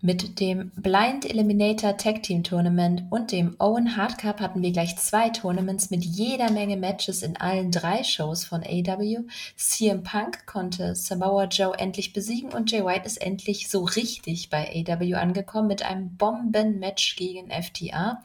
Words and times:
Mit 0.00 0.38
dem 0.38 0.70
Blind 0.76 1.28
Eliminator 1.28 1.96
Tag 1.96 2.22
Team 2.22 2.44
Tournament 2.44 3.02
und 3.10 3.32
dem 3.32 3.56
Owen 3.58 3.96
Hard 3.96 4.16
Cup 4.16 4.38
hatten 4.38 4.62
wir 4.62 4.70
gleich 4.70 4.96
zwei 4.96 5.28
Tournaments 5.30 5.90
mit 5.90 6.04
jeder 6.04 6.52
Menge 6.52 6.76
Matches 6.76 7.24
in 7.24 7.36
allen 7.36 7.72
drei 7.72 8.04
Shows 8.04 8.44
von 8.44 8.62
AW. 8.62 9.24
CM 9.56 10.04
Punk 10.04 10.46
konnte 10.46 10.94
Samoa 10.94 11.46
Joe 11.46 11.76
endlich 11.76 12.12
besiegen 12.12 12.52
und 12.52 12.70
Jay 12.70 12.84
White 12.84 13.06
ist 13.06 13.20
endlich 13.20 13.68
so 13.68 13.82
richtig 13.82 14.50
bei 14.50 14.84
AW 14.88 15.14
angekommen 15.14 15.66
mit 15.66 15.82
einem 15.82 16.16
Bomben-Match 16.16 17.16
gegen 17.16 17.50
FTA. 17.50 18.22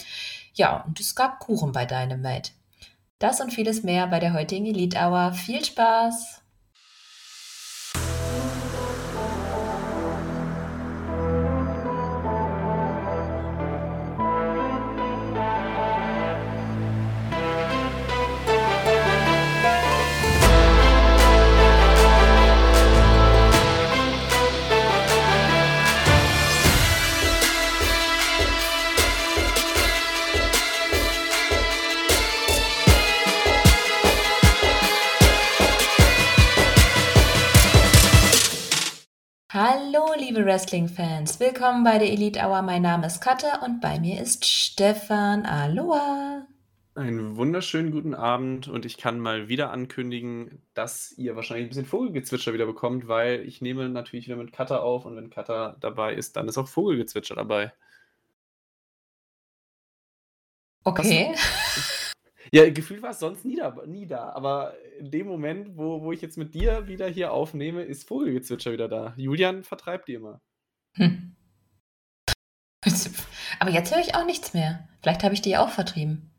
Ja, 0.54 0.84
und 0.84 1.00
es 1.00 1.16
gab 1.16 1.40
Kuchen 1.40 1.72
bei 1.72 1.88
Dynamite. 1.88 2.52
Das 3.18 3.42
und 3.42 3.52
vieles 3.52 3.82
mehr 3.82 4.06
bei 4.06 4.20
der 4.20 4.34
heutigen 4.34 4.68
Elite 4.68 5.00
Hour. 5.00 5.34
Viel 5.34 5.66
Spaß! 5.66 6.43
Liebe 40.34 40.48
Wrestling-Fans, 40.48 41.40
willkommen 41.40 41.84
bei 41.84 42.00
der 42.00 42.12
Elite 42.12 42.40
Hour. 42.40 42.64
Mein 42.64 42.82
Name 42.82 43.06
ist 43.06 43.22
Katja 43.22 43.64
und 43.64 43.82
bei 43.82 44.00
mir 44.00 44.20
ist 44.20 44.46
Stefan. 44.46 45.46
Aloha! 45.46 46.48
Einen 46.96 47.38
wunderschönen 47.38 47.92
guten 47.92 48.16
Abend 48.16 48.68
und 48.68 48.84
ich 48.84 48.98
kann 48.98 49.20
mal 49.20 49.48
wieder 49.48 49.70
ankündigen, 49.70 50.64
dass 50.74 51.12
ihr 51.18 51.36
wahrscheinlich 51.36 51.66
ein 51.66 51.70
bisschen 51.70 51.86
Vogelgezwitscher 51.86 52.52
wieder 52.52 52.66
bekommt, 52.66 53.08
weil 53.08 53.42
ich 53.42 53.62
nehme 53.62 53.90
natürlich 53.90 54.26
wieder 54.26 54.38
mit 54.38 54.52
Katja 54.52 54.80
auf 54.80 55.06
und 55.06 55.16
wenn 55.16 55.30
Katja 55.30 55.76
dabei 55.80 56.16
ist, 56.16 56.36
dann 56.36 56.48
ist 56.48 56.58
auch 56.58 56.68
Vogelgezwitscher 56.68 57.36
dabei. 57.36 57.72
Okay. 60.84 61.36
Ja, 62.54 62.70
gefühlt 62.70 63.02
war 63.02 63.10
es 63.10 63.20
sonst 63.20 63.46
nie 63.46 63.56
da, 63.56 63.76
nie 63.88 64.06
da. 64.06 64.30
Aber 64.30 64.76
in 65.00 65.10
dem 65.10 65.26
Moment, 65.26 65.76
wo, 65.76 66.04
wo 66.04 66.12
ich 66.12 66.22
jetzt 66.22 66.38
mit 66.38 66.54
dir 66.54 66.88
wieder 66.88 67.08
hier 67.08 67.32
aufnehme, 67.32 67.82
ist 67.82 68.08
Vogelgezwitscher 68.08 68.72
wieder 68.72 68.88
da. 68.88 69.14
Julian 69.18 69.64
vertreibt 69.64 70.08
die 70.08 70.14
immer. 70.14 70.40
Hm. 70.98 71.36
Aber 73.60 73.72
jetzt 73.72 73.92
höre 73.94 74.02
ich 74.02 74.14
auch 74.14 74.26
nichts 74.26 74.54
mehr. 74.54 74.88
Vielleicht 75.02 75.24
habe 75.24 75.34
ich 75.34 75.42
die 75.42 75.58
auch 75.58 75.70
vertrieben. 75.70 76.32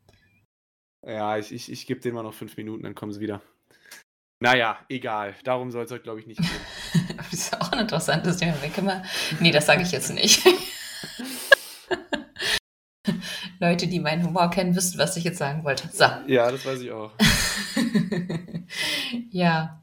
Ja, 1.05 1.37
ich, 1.37 1.51
ich, 1.51 1.69
ich 1.69 1.85
gebe 1.85 1.99
denen 1.99 2.15
mal 2.15 2.23
noch 2.23 2.33
fünf 2.33 2.55
Minuten, 2.55 2.83
dann 2.83 2.95
kommen 2.95 3.11
sie 3.11 3.19
wieder. 3.19 3.41
Naja, 4.41 4.79
egal. 4.87 5.35
Darum 5.43 5.71
soll 5.71 5.83
es 5.83 5.91
heute, 5.91 6.03
glaube 6.03 6.21
ich, 6.21 6.27
nicht 6.27 6.39
gehen. 6.39 7.17
das 7.17 7.33
ist 7.33 7.61
auch 7.61 7.71
ein 7.73 7.79
interessantes 7.79 8.37
Thema. 8.37 9.03
Nee, 9.41 9.51
das 9.51 9.65
sage 9.65 9.81
ich 9.81 9.91
jetzt 9.91 10.13
nicht. 10.13 10.45
Leute, 13.59 13.87
die 13.87 13.99
meinen 13.99 14.25
Humor 14.25 14.49
kennen, 14.49 14.75
wissen, 14.75 14.97
was 14.97 15.17
ich 15.17 15.23
jetzt 15.23 15.37
sagen 15.37 15.63
wollte. 15.63 15.89
So. 15.91 16.05
Ja, 16.27 16.51
das 16.51 16.65
weiß 16.65 16.81
ich 16.81 16.91
auch. 16.91 17.11
ja. 19.29 19.81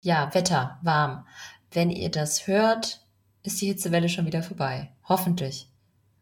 Ja, 0.00 0.34
Wetter, 0.34 0.78
warm. 0.82 1.26
Wenn 1.70 1.90
ihr 1.90 2.10
das 2.10 2.46
hört, 2.46 3.00
ist 3.42 3.60
die 3.60 3.66
Hitzewelle 3.66 4.08
schon 4.08 4.26
wieder 4.26 4.42
vorbei. 4.42 4.92
Hoffentlich. 5.04 5.68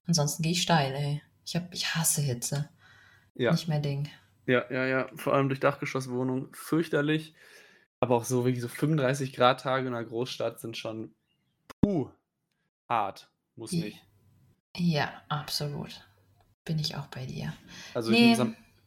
Ansonsten 0.07 0.43
gehe 0.43 0.53
ich 0.53 0.63
steil, 0.63 0.95
ey. 0.95 1.23
Ich, 1.45 1.57
hab, 1.57 1.73
ich 1.75 1.95
hasse 1.95 2.21
Hitze. 2.21 2.69
Ja. 3.35 3.53
Nicht 3.53 3.69
mehr 3.69 3.81
Ding. 3.81 4.09
Ja, 4.47 4.65
ja, 4.71 4.87
ja. 4.87 5.09
Vor 5.17 5.35
allem 5.35 5.49
durch 5.49 5.61
Dachgeschosswohnung. 5.61 6.49
Fürchterlich. 6.53 7.35
Aber 8.01 8.17
auch 8.17 8.25
so 8.25 8.45
wirklich 8.45 8.63
so 8.63 8.69
35 8.69 9.33
Grad 9.33 9.61
Tage 9.61 9.89
in 9.89 9.95
einer 9.95 10.05
Großstadt 10.05 10.61
sind 10.61 10.77
schon 10.77 11.15
puh, 11.83 12.11
hart. 12.89 13.31
Muss 13.57 13.73
nicht. 13.73 14.03
Ja, 14.77 15.23
absolut. 15.29 16.07
Bin 16.65 16.79
ich 16.79 16.97
auch 16.97 17.07
bei 17.07 17.27
dir. 17.27 17.53
Also 17.95 18.11
nee. 18.11 18.33
ich 18.33 18.39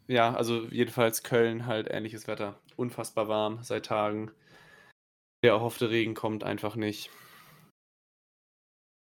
ja, 0.08 0.34
also 0.34 0.66
jedenfalls 0.68 1.24
Köln 1.24 1.66
halt 1.66 1.90
ähnliches 1.90 2.28
Wetter. 2.28 2.60
Unfassbar 2.76 3.28
warm 3.28 3.64
seit 3.64 3.86
Tagen. 3.86 4.32
Der 5.44 5.52
erhoffte 5.52 5.90
Regen 5.90 6.14
kommt 6.14 6.44
einfach 6.44 6.76
nicht. 6.76 7.10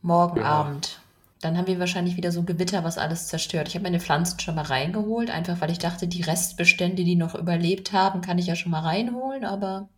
Morgen 0.01 0.39
ja. 0.39 0.45
Abend. 0.45 1.01
Dann 1.41 1.57
haben 1.57 1.67
wir 1.67 1.79
wahrscheinlich 1.79 2.17
wieder 2.17 2.33
so 2.33 2.43
Gewitter, 2.43 2.83
was 2.83 2.97
alles 2.97 3.27
zerstört. 3.27 3.69
Ich 3.69 3.75
habe 3.75 3.83
meine 3.83 4.01
Pflanzen 4.01 4.39
schon 4.39 4.55
mal 4.55 4.65
reingeholt, 4.65 5.29
einfach 5.29 5.61
weil 5.61 5.71
ich 5.71 5.79
dachte, 5.79 6.07
die 6.07 6.21
Restbestände, 6.21 7.05
die 7.05 7.15
noch 7.15 7.33
überlebt 7.33 7.93
haben, 7.93 8.21
kann 8.21 8.37
ich 8.37 8.47
ja 8.47 8.57
schon 8.57 8.71
mal 8.71 8.81
reinholen, 8.81 9.45
aber 9.45 9.89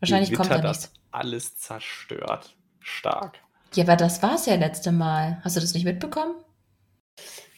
wahrscheinlich 0.00 0.30
Gewitter, 0.30 0.48
kommt 0.48 0.64
da 0.64 0.68
nichts. 0.68 0.90
Das 0.90 1.00
alles 1.12 1.56
zerstört. 1.58 2.56
Stark. 2.80 3.38
Ja, 3.74 3.84
aber 3.84 3.96
das 3.96 4.22
war 4.22 4.34
es 4.34 4.46
ja 4.46 4.54
letzte 4.54 4.92
Mal. 4.92 5.40
Hast 5.44 5.56
du 5.56 5.60
das 5.60 5.74
nicht 5.74 5.84
mitbekommen? 5.84 6.34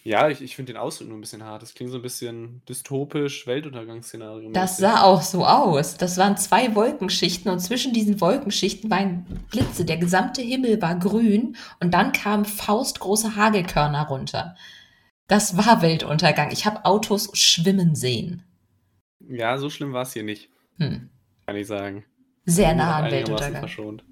Ja, 0.03 0.29
ich, 0.29 0.41
ich 0.41 0.57
finde 0.57 0.73
den 0.73 0.81
Ausdruck 0.81 1.09
nur 1.09 1.19
ein 1.19 1.21
bisschen 1.21 1.45
hart. 1.45 1.63
Das 1.63 1.75
klingt 1.75 1.93
so 1.93 1.99
ein 1.99 2.03
bisschen 2.03 2.63
dystopisch, 2.69 3.47
Weltuntergangsszenario. 3.47 4.51
Das 4.53 4.79
sah 4.79 5.03
auch 5.03 5.21
so 5.21 5.45
aus. 5.45 5.99
Das 5.99 6.17
waren 6.17 6.39
zwei 6.39 6.75
Wolkenschichten 6.75 7.51
und 7.51 7.61
zwischen 7.61 7.93
diesen 7.93 8.21
Wolkenschichten 8.21 8.91
waren 8.91 9.27
Blitze. 9.51 9.85
Der 9.85 9.99
gesamte 9.99 10.41
Himmel 10.41 10.81
war 10.81 10.99
grün 10.99 11.57
und 11.81 11.93
dann 11.93 12.13
kamen 12.13 12.47
faustgroße 12.47 13.37
Hagelkörner 13.37 14.07
runter. 14.09 14.57
Das 15.29 15.57
war 15.57 15.83
Weltuntergang. 15.83 16.51
Ich 16.51 16.65
habe 16.65 16.87
Autos 16.87 17.31
schwimmen 17.35 17.95
sehen. 17.95 18.43
Ja, 19.29 19.59
so 19.59 19.69
schlimm 19.69 19.93
war 19.93 20.03
es 20.03 20.15
hier 20.15 20.25
nicht. 20.25 20.49
Hm. 20.79 21.11
Kann 21.47 21.57
ich 21.57 21.67
sagen. 21.67 22.05
Sehr 22.47 22.75
nah 22.75 22.97
an 22.97 23.11
Weltuntergang. 23.11 23.61
Verschont. 23.61 24.03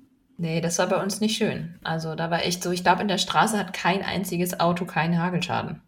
Nee, 0.41 0.61
das 0.61 0.79
war 0.79 0.87
bei 0.87 1.03
uns 1.03 1.21
nicht 1.21 1.37
schön. 1.37 1.81
Also 1.83 2.15
da 2.15 2.31
war 2.31 2.45
echt 2.45 2.63
so, 2.63 2.71
ich 2.71 2.85
glaube, 2.85 3.03
in 3.03 3.09
der 3.09 3.19
Straße 3.19 3.59
hat 3.59 3.73
kein 3.73 4.05
einziges 4.05 4.61
Auto 4.61 4.85
keinen 4.85 5.21
Hagelschaden. 5.21 5.83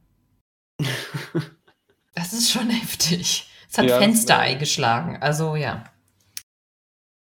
das 2.14 2.32
ist 2.32 2.50
schon 2.50 2.68
heftig. 2.68 3.48
Es 3.70 3.78
hat 3.78 3.86
ja, 3.86 3.98
Fenster 3.98 4.40
eingeschlagen. 4.40 5.18
Also 5.22 5.54
ja. 5.54 5.84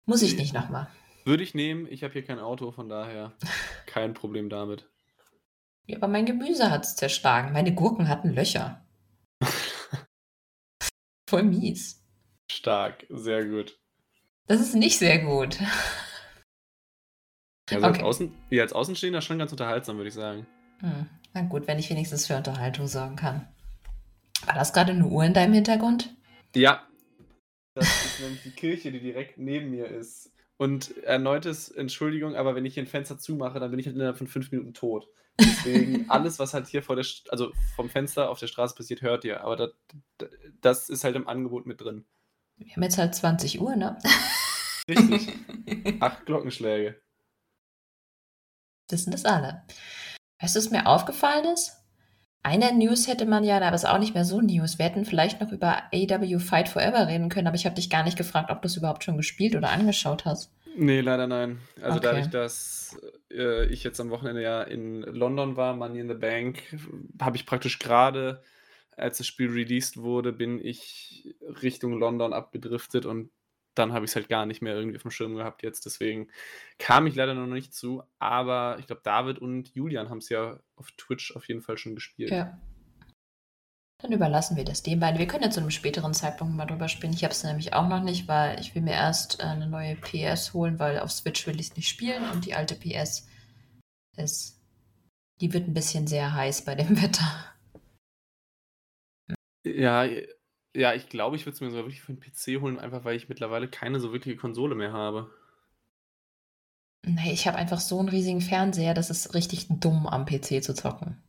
Muss 0.06 0.22
ich 0.22 0.38
nicht 0.38 0.54
nochmal. 0.54 0.88
Würde 1.26 1.44
ich 1.44 1.54
nehmen. 1.54 1.86
Ich 1.92 2.02
habe 2.04 2.14
hier 2.14 2.24
kein 2.24 2.40
Auto, 2.40 2.72
von 2.72 2.88
daher 2.88 3.34
kein 3.88 4.14
Problem 4.14 4.50
damit. 4.50 4.90
Ja, 5.86 5.98
aber 5.98 6.08
mein 6.08 6.26
Gemüse 6.26 6.72
hat 6.72 6.86
es 6.86 6.96
zerschlagen. 6.96 7.52
Meine 7.52 7.76
Gurken 7.76 8.08
hatten 8.08 8.30
Löcher. 8.30 8.86
Voll 11.30 11.44
mies. 11.44 12.06
Stark, 12.50 13.06
sehr 13.09 13.46
gut. 13.46 13.78
Das 14.46 14.62
ist 14.62 14.76
nicht 14.76 14.98
sehr 14.98 15.20
gut. 15.20 15.59
Also 17.69 17.85
okay. 17.85 17.97
als, 17.97 18.03
Außen, 18.03 18.33
ja, 18.50 18.63
als 18.63 18.73
Außenstehender 18.73 19.22
schon 19.22 19.39
ganz 19.39 19.51
unterhaltsam, 19.51 19.97
würde 19.97 20.07
ich 20.09 20.13
sagen. 20.13 20.47
Hm. 20.79 21.07
Na 21.33 21.41
gut, 21.41 21.67
wenn 21.67 21.79
ich 21.79 21.89
wenigstens 21.89 22.28
für 22.28 22.38
Unterhaltung 22.38 22.88
sorgen 22.88 23.16
kann. 23.16 23.47
War 24.45 24.55
das 24.55 24.73
gerade 24.73 24.91
eine 24.91 25.05
Uhr 25.05 25.23
in 25.23 25.33
deinem 25.33 25.53
Hintergrund? 25.53 26.16
Ja. 26.55 26.88
Das 27.73 27.88
ist 27.88 28.19
nämlich 28.22 28.44
die 28.44 28.51
Kirche, 28.51 28.91
die 28.91 29.00
direkt 29.00 29.38
neben 29.38 29.72
mir 29.72 29.88
ist. 29.88 30.31
Und 30.57 30.97
erneutes 31.03 31.69
Entschuldigung, 31.69 32.35
aber 32.35 32.55
wenn 32.55 32.66
ich 32.66 32.73
hier 32.73 32.83
ein 32.83 32.88
Fenster 32.88 33.19
zumache, 33.19 33.59
dann 33.59 33.69
bin 33.69 33.79
ich 33.79 33.85
halt 33.85 33.95
innerhalb 33.95 34.17
von 34.17 34.28
fünf 34.28 34.51
Minuten 34.51 34.73
tot. 34.73 35.07
Deswegen, 35.39 36.05
alles, 36.09 36.39
was 36.39 36.53
halt 36.53 36.67
hier 36.67 36.81
vor 36.81 36.95
der, 36.95 37.05
also 37.29 37.51
vom 37.75 37.89
Fenster 37.89 38.29
auf 38.29 38.39
der 38.39 38.47
Straße 38.47 38.73
passiert, 38.75 39.01
hört 39.03 39.23
ihr. 39.23 39.41
Aber 39.41 39.55
das, 39.55 39.72
das 40.61 40.89
ist 40.89 41.03
halt 41.03 41.16
im 41.16 41.28
Angebot 41.28 41.67
mit 41.67 41.81
drin. 41.81 42.05
Wir 42.57 42.75
haben 42.75 42.84
jetzt 42.84 42.97
halt 42.97 43.13
20 43.13 43.61
Uhr, 43.61 43.75
ne? 43.75 43.99
Richtig. 44.89 45.35
Acht 45.99 46.25
Glockenschläge. 46.25 46.99
Wissen 48.90 49.12
das 49.12 49.25
alle. 49.25 49.64
Weißt 50.41 50.56
du, 50.56 50.59
was 50.59 50.70
mir 50.70 50.88
aufgefallen 50.88 51.46
ist? 51.53 51.73
Eine 52.44 52.72
News 52.73 53.08
hätte 53.08 53.26
man 53.26 53.44
ja, 53.44 53.58
aber 53.58 53.76
es 53.76 53.84
ist 53.84 53.90
auch 53.90 54.00
nicht 54.00 54.14
mehr 54.14 54.23
so 54.23 54.40
News. 54.40 54.78
Wir 54.79 54.85
hätten 54.85 55.03
vielleicht 55.03 55.41
noch 55.41 55.52
über 55.52 55.84
AW 55.94 56.40
Fight 56.40 56.70
Forever 56.70 57.08
reden 57.08 57.29
können, 57.29 57.47
aber 57.47 57.58
ich 57.58 57.66
habe 57.66 57.76
dich 57.76 57.90
gar 57.90 58.03
nicht 58.03 58.17
gefragt, 58.17 58.52
ob 58.52 58.61
du 58.61 58.67
es 58.67 58.78
überhaupt 58.78 59.03
schon 59.03 59.17
gespielt 59.17 59.56
oder 59.56 59.70
angeschaut 59.70 60.23
hast. 60.23 60.52
Nee, 60.78 61.02
leider 61.02 61.28
nein. 61.28 61.59
Also 61.82 61.97
okay. 61.97 62.08
dadurch, 62.08 62.28
dass 62.28 62.97
äh, 63.32 63.66
ich 63.66 63.84
jetzt 63.84 64.00
am 64.00 64.11
Wochenende 64.11 64.44
ja 64.44 64.61
in 64.61 65.02
London 65.02 65.58
war, 65.58 65.76
Money 65.76 66.00
in 66.00 66.08
the 66.08 66.14
Bank, 66.14 66.64
habe 67.20 67.35
ich 67.35 67.46
praktisch 67.46 67.79
gerade, 67.79 68.44
als 68.96 69.17
das 69.17 69.28
Spiel 69.28 69.50
released 69.50 69.97
wurde, 69.97 70.32
bin 70.32 70.64
ich 70.64 71.35
Richtung 71.61 72.00
London 72.00 72.32
abgedriftet 72.32 73.06
und 73.06 73.32
dann 73.78 73.94
habe 73.94 74.06
ich 74.06 74.12
es 74.12 74.16
halt 74.16 74.29
gar 74.29 74.46
nicht 74.46 74.62
mehr 74.62 74.76
irgendwie 74.76 74.97
auf 74.97 75.03
dem 75.03 75.12
Schirm 75.12 75.35
gehabt 75.35 75.64
jetzt. 75.64 75.85
Deswegen 75.85 76.29
kam 76.79 77.08
ich 77.08 77.16
leider 77.16 77.34
noch 77.34 77.47
nicht 77.47 77.74
zu. 77.74 78.03
Aber 78.20 78.78
ich 78.79 78.88
glaube, 78.88 79.02
David 79.03 79.40
und 79.40 79.74
Julian 79.76 80.09
haben 80.09 80.20
es 80.20 80.29
ja 80.29 80.59
auf 80.76 80.91
Twitch 80.91 81.35
auf 81.35 81.47
jeden 81.47 81.62
Fall 81.62 81.78
schon 81.78 81.96
gespielt. 81.96 82.32
Ja. 82.32 82.59
Dann 84.00 84.12
überlassen 84.12 84.58
wir 84.58 84.64
das 84.64 84.84
den 84.84 85.00
beiden. 85.00 85.18
Wir 85.18 85.28
können 85.28 85.44
ja 85.44 85.50
zu 85.50 85.59
einem 85.59 85.72
späteren 85.72 86.14
Zeitpunkt 86.14 86.56
mal 86.56 86.68
drüber 86.68 86.88
spielen. 86.88 87.14
Ich 87.14 87.24
habe 87.24 87.32
es 87.32 87.44
nämlich 87.44 87.74
auch 87.74 87.88
noch 87.88 88.03
nicht, 88.03 88.28
weil 88.28 88.59
ich 88.59 88.76
will 88.76 88.84
mir 88.84 88.94
erst 88.94 89.40
äh, 89.40 89.44
eine 89.44 89.68
neue 89.68 89.96
PS 89.96 90.53
holen, 90.53 90.78
weil 90.78 91.00
auf 91.00 91.12
Switch 91.12 91.47
will 91.47 91.59
ich 91.59 91.70
es 91.70 91.76
nicht 91.76 91.90
spielen 91.90 92.30
und 92.30 92.46
die 92.46 92.53
alte 92.53 92.76
PS 92.76 93.28
ist. 94.16 94.62
Die 95.41 95.52
wird 95.52 95.68
ein 95.68 95.73
bisschen 95.73 96.06
sehr 96.06 96.34
heiß 96.34 96.64
bei 96.64 96.76
dem 96.76 97.02
Wetter. 97.02 97.56
Ja, 99.66 100.06
ja, 100.78 100.94
ich 100.94 101.09
glaube, 101.09 101.35
ich 101.35 101.46
würde 101.46 101.56
es 101.56 101.62
mir 101.62 101.70
sogar 101.70 101.85
wirklich 101.85 102.02
für 102.02 102.12
'n 102.14 102.20
PC 102.20 102.62
holen, 102.62 102.79
einfach 102.79 103.03
weil 103.03 103.16
ich 103.16 103.29
mittlerweile 103.29 103.68
keine 103.68 104.00
so 104.00 104.14
wirkliche 104.14 104.38
Konsole 104.38 104.76
mehr 104.76 104.94
habe. 104.94 105.29
Ne, 107.06 107.32
ich 107.32 107.47
habe 107.47 107.58
einfach 107.58 107.79
so 107.79 108.00
einen 108.00 108.09
riesigen 108.09 108.41
Fernseher, 108.41 108.94
das 108.94 109.09
ist 109.09 109.34
richtig 109.34 109.68
dumm, 109.70 110.08
am 110.08 110.26
PC 110.26 110.62
zu 110.62 110.74
zocken. 110.74 111.22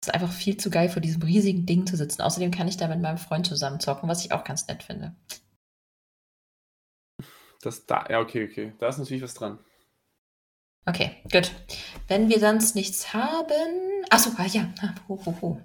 Es 0.00 0.08
ist 0.08 0.14
einfach 0.14 0.32
viel 0.32 0.56
zu 0.56 0.70
geil, 0.70 0.88
vor 0.88 1.02
diesem 1.02 1.22
riesigen 1.22 1.66
Ding 1.66 1.86
zu 1.86 1.96
sitzen. 1.96 2.22
Außerdem 2.22 2.50
kann 2.50 2.68
ich 2.68 2.76
da 2.76 2.88
mit 2.88 3.00
meinem 3.00 3.18
Freund 3.18 3.46
zusammen 3.46 3.80
zocken, 3.80 4.08
was 4.08 4.24
ich 4.24 4.32
auch 4.32 4.44
ganz 4.44 4.66
nett 4.66 4.82
finde. 4.82 5.14
Das 7.62 7.86
da 7.86 8.06
ja, 8.10 8.20
okay, 8.20 8.48
okay. 8.50 8.74
Da 8.78 8.88
ist 8.88 8.98
natürlich 8.98 9.22
was 9.22 9.34
dran. 9.34 9.58
Okay, 10.86 11.16
gut. 11.32 11.50
Wenn 12.08 12.28
wir 12.28 12.40
sonst 12.40 12.74
nichts 12.74 13.14
haben 13.14 13.94
Ach 14.10 14.18
so, 14.18 14.30
ah 14.36 14.46
ja, 14.46 14.72
ho, 15.08 15.20
ho, 15.24 15.38
ho. 15.40 15.60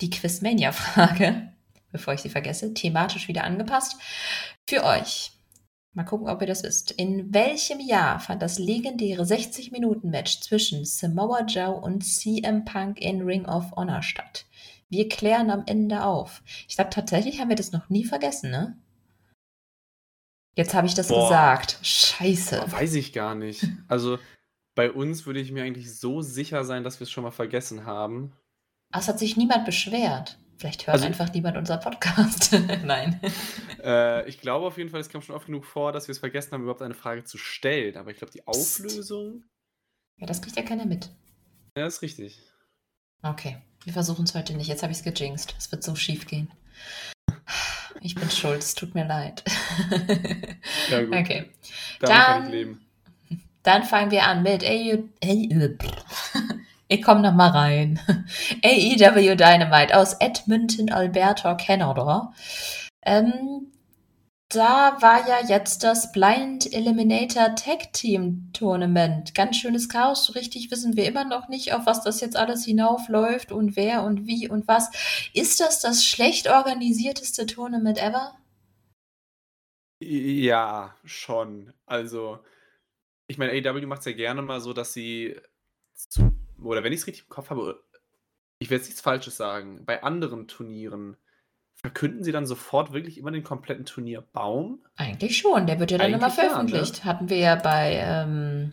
Die 0.00 0.10
Quizmania-Frage, 0.10 1.51
bevor 1.92 2.14
ich 2.14 2.20
sie 2.20 2.30
vergesse, 2.30 2.74
thematisch 2.74 3.28
wieder 3.28 3.44
angepasst. 3.44 3.96
Für 4.66 4.84
euch. 4.84 5.32
Mal 5.94 6.04
gucken, 6.04 6.28
ob 6.28 6.40
ihr 6.40 6.46
das 6.46 6.62
wisst. 6.62 6.90
In 6.90 7.34
welchem 7.34 7.78
Jahr 7.78 8.18
fand 8.18 8.40
das 8.40 8.58
legendäre 8.58 9.24
60-Minuten-Match 9.24 10.40
zwischen 10.40 10.86
Samoa 10.86 11.44
Joe 11.44 11.72
und 11.72 12.00
CM 12.00 12.64
Punk 12.64 12.98
in 12.98 13.22
Ring 13.22 13.44
of 13.44 13.72
Honor 13.76 14.02
statt? 14.02 14.46
Wir 14.88 15.08
klären 15.08 15.50
am 15.50 15.64
Ende 15.66 16.04
auf. 16.04 16.42
Ich 16.66 16.76
glaube, 16.76 16.90
tatsächlich 16.90 17.40
haben 17.40 17.50
wir 17.50 17.56
das 17.56 17.72
noch 17.72 17.90
nie 17.90 18.04
vergessen, 18.04 18.50
ne? 18.50 18.78
Jetzt 20.54 20.74
habe 20.74 20.86
ich 20.86 20.94
das 20.94 21.08
Boah. 21.08 21.28
gesagt. 21.28 21.78
Scheiße. 21.82 22.56
Boah, 22.56 22.72
weiß 22.72 22.94
ich 22.94 23.12
gar 23.12 23.34
nicht. 23.34 23.66
Also 23.88 24.18
bei 24.74 24.90
uns 24.90 25.26
würde 25.26 25.40
ich 25.40 25.52
mir 25.52 25.64
eigentlich 25.64 25.98
so 25.98 26.22
sicher 26.22 26.64
sein, 26.64 26.84
dass 26.84 27.00
wir 27.00 27.04
es 27.04 27.10
schon 27.10 27.24
mal 27.24 27.30
vergessen 27.30 27.84
haben. 27.84 28.32
Es 28.94 29.08
hat 29.08 29.18
sich 29.18 29.36
niemand 29.36 29.64
beschwert. 29.64 30.38
Vielleicht 30.58 30.86
hört 30.86 30.94
also, 30.94 31.06
einfach 31.06 31.32
niemand 31.32 31.56
unser 31.56 31.78
Podcast. 31.78 32.52
Nein. 32.84 33.20
Äh, 33.82 34.28
ich 34.28 34.40
glaube 34.40 34.66
auf 34.66 34.78
jeden 34.78 34.90
Fall, 34.90 35.00
es 35.00 35.08
kam 35.08 35.22
schon 35.22 35.34
oft 35.34 35.46
genug 35.46 35.64
vor, 35.64 35.92
dass 35.92 36.06
wir 36.06 36.12
es 36.12 36.18
vergessen 36.18 36.52
haben, 36.52 36.62
überhaupt 36.62 36.82
eine 36.82 36.94
Frage 36.94 37.24
zu 37.24 37.36
stellen. 37.38 37.96
Aber 37.96 38.10
ich 38.10 38.18
glaube, 38.18 38.32
die 38.32 38.46
Auflösung. 38.46 39.44
Ja, 40.18 40.26
das 40.26 40.40
kriegt 40.40 40.56
ja 40.56 40.62
keiner 40.62 40.86
mit. 40.86 41.10
Ja, 41.76 41.86
ist 41.86 42.02
richtig. 42.02 42.40
Okay, 43.22 43.58
wir 43.84 43.92
versuchen 43.92 44.24
es 44.24 44.34
heute 44.34 44.54
nicht. 44.54 44.68
Jetzt 44.68 44.82
habe 44.82 44.92
ich 44.92 44.98
es 44.98 45.04
gejinxt. 45.04 45.54
Es 45.58 45.72
wird 45.72 45.82
so 45.82 45.94
schief 45.94 46.26
gehen. 46.26 46.50
Ich 48.00 48.14
bin 48.14 48.30
schuld, 48.30 48.58
es 48.58 48.74
tut 48.74 48.94
mir 48.94 49.06
leid. 49.06 49.44
Ja, 50.90 51.02
gut. 51.02 51.14
Okay. 51.14 51.50
Damit 52.00 52.00
dann, 52.00 52.08
kann 52.08 52.44
ich 52.44 52.50
leben. 52.50 52.86
Dann 53.62 53.84
fangen 53.84 54.10
wir 54.10 54.24
an 54.24 54.42
mit 54.42 54.64
AU. 54.64 55.04
Ich 56.92 57.00
komme 57.00 57.22
noch 57.22 57.32
mal 57.32 57.48
rein. 57.48 57.98
AEW 58.62 59.34
Dynamite 59.34 59.96
aus 59.96 60.12
Edmonton, 60.20 60.90
Alberta, 60.90 61.54
Kanada. 61.54 62.34
Ähm, 63.00 63.72
da 64.50 64.98
war 65.00 65.26
ja 65.26 65.40
jetzt 65.48 65.84
das 65.84 66.12
Blind 66.12 66.70
Eliminator 66.70 67.54
Tag 67.54 67.94
Team 67.94 68.50
Tournament. 68.52 69.34
Ganz 69.34 69.56
schönes 69.56 69.88
Chaos. 69.88 70.26
So 70.26 70.34
richtig 70.34 70.70
wissen 70.70 70.94
wir 70.94 71.06
immer 71.06 71.24
noch 71.24 71.48
nicht, 71.48 71.72
auf 71.72 71.86
was 71.86 72.02
das 72.02 72.20
jetzt 72.20 72.36
alles 72.36 72.66
hinaufläuft 72.66 73.52
und 73.52 73.74
wer 73.74 74.02
und 74.02 74.26
wie 74.26 74.50
und 74.50 74.68
was. 74.68 74.90
Ist 75.32 75.60
das 75.60 75.80
das 75.80 76.04
schlecht 76.04 76.46
organisierteste 76.46 77.46
Tournament 77.46 77.96
ever? 77.96 78.34
Ja, 79.98 80.94
schon. 81.04 81.72
Also, 81.86 82.38
ich 83.28 83.38
meine, 83.38 83.52
AEW 83.52 83.86
macht 83.86 84.00
es 84.00 84.06
ja 84.06 84.12
gerne 84.12 84.42
mal 84.42 84.60
so, 84.60 84.74
dass 84.74 84.92
sie 84.92 85.40
zu 85.94 86.41
oder 86.64 86.84
wenn 86.84 86.92
ich 86.92 87.00
es 87.00 87.06
richtig 87.06 87.24
im 87.24 87.30
Kopf 87.30 87.50
habe, 87.50 87.82
ich 88.58 88.70
werde 88.70 88.80
jetzt 88.80 88.88
nichts 88.88 89.00
Falsches 89.00 89.36
sagen, 89.36 89.84
bei 89.84 90.02
anderen 90.02 90.48
Turnieren 90.48 91.16
verkünden 91.82 92.22
sie 92.22 92.32
dann 92.32 92.46
sofort 92.46 92.92
wirklich 92.92 93.18
immer 93.18 93.32
den 93.32 93.42
kompletten 93.42 93.84
Turnierbaum? 93.84 94.84
Eigentlich 94.96 95.38
schon, 95.38 95.66
der 95.66 95.80
wird 95.80 95.90
ja 95.90 95.98
dann 95.98 96.06
Eigentlich 96.06 96.22
immer 96.22 96.30
veröffentlicht. 96.30 96.98
Ja, 96.98 97.04
ne? 97.04 97.10
Hatten 97.10 97.28
wir 97.28 97.38
ja 97.38 97.54
bei 97.56 97.96
ähm, 97.96 98.72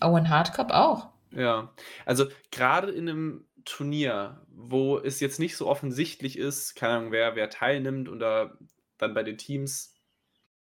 Owen 0.00 0.28
Hardcop 0.28 0.70
auch. 0.70 1.08
Ja, 1.30 1.72
also 2.04 2.26
gerade 2.50 2.90
in 2.90 3.08
einem 3.08 3.44
Turnier, 3.64 4.46
wo 4.48 4.98
es 4.98 5.20
jetzt 5.20 5.38
nicht 5.38 5.56
so 5.56 5.66
offensichtlich 5.66 6.38
ist, 6.38 6.74
keine 6.74 6.94
Ahnung, 6.94 7.12
wer, 7.12 7.36
wer 7.36 7.50
teilnimmt 7.50 8.08
oder 8.08 8.58
dann 8.96 9.14
bei 9.14 9.22
den 9.22 9.38
Teams 9.38 9.94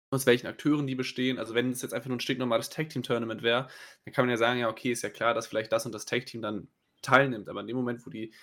aus 0.10 0.26
welchen 0.26 0.48
Akteuren 0.48 0.88
die 0.88 0.96
bestehen. 0.96 1.38
Also 1.38 1.54
wenn 1.54 1.72
es 1.72 1.82
jetzt 1.82 1.94
einfach 1.94 2.08
nur 2.08 2.18
ein 2.18 2.22
stinknormales 2.22 2.70
Tag-Team-Tournament 2.70 3.44
wäre, 3.44 3.68
dann 4.06 4.14
kann 4.14 4.26
man 4.26 4.30
ja 4.32 4.38
sagen, 4.38 4.60
ja, 4.60 4.70
okay, 4.70 4.92
ist 4.92 5.02
ja 5.02 5.10
klar, 5.10 5.34
dass 5.34 5.48
vielleicht 5.48 5.72
das 5.72 5.86
und 5.86 5.92
das 5.94 6.06
Tag-Team 6.06 6.42
dann 6.42 6.68
teilnimmt. 7.02 7.50
Aber 7.50 7.62
in 7.62 7.68
dem 7.68 7.76
Moment, 7.76 8.06
wo 8.06 8.10
die 8.10 8.34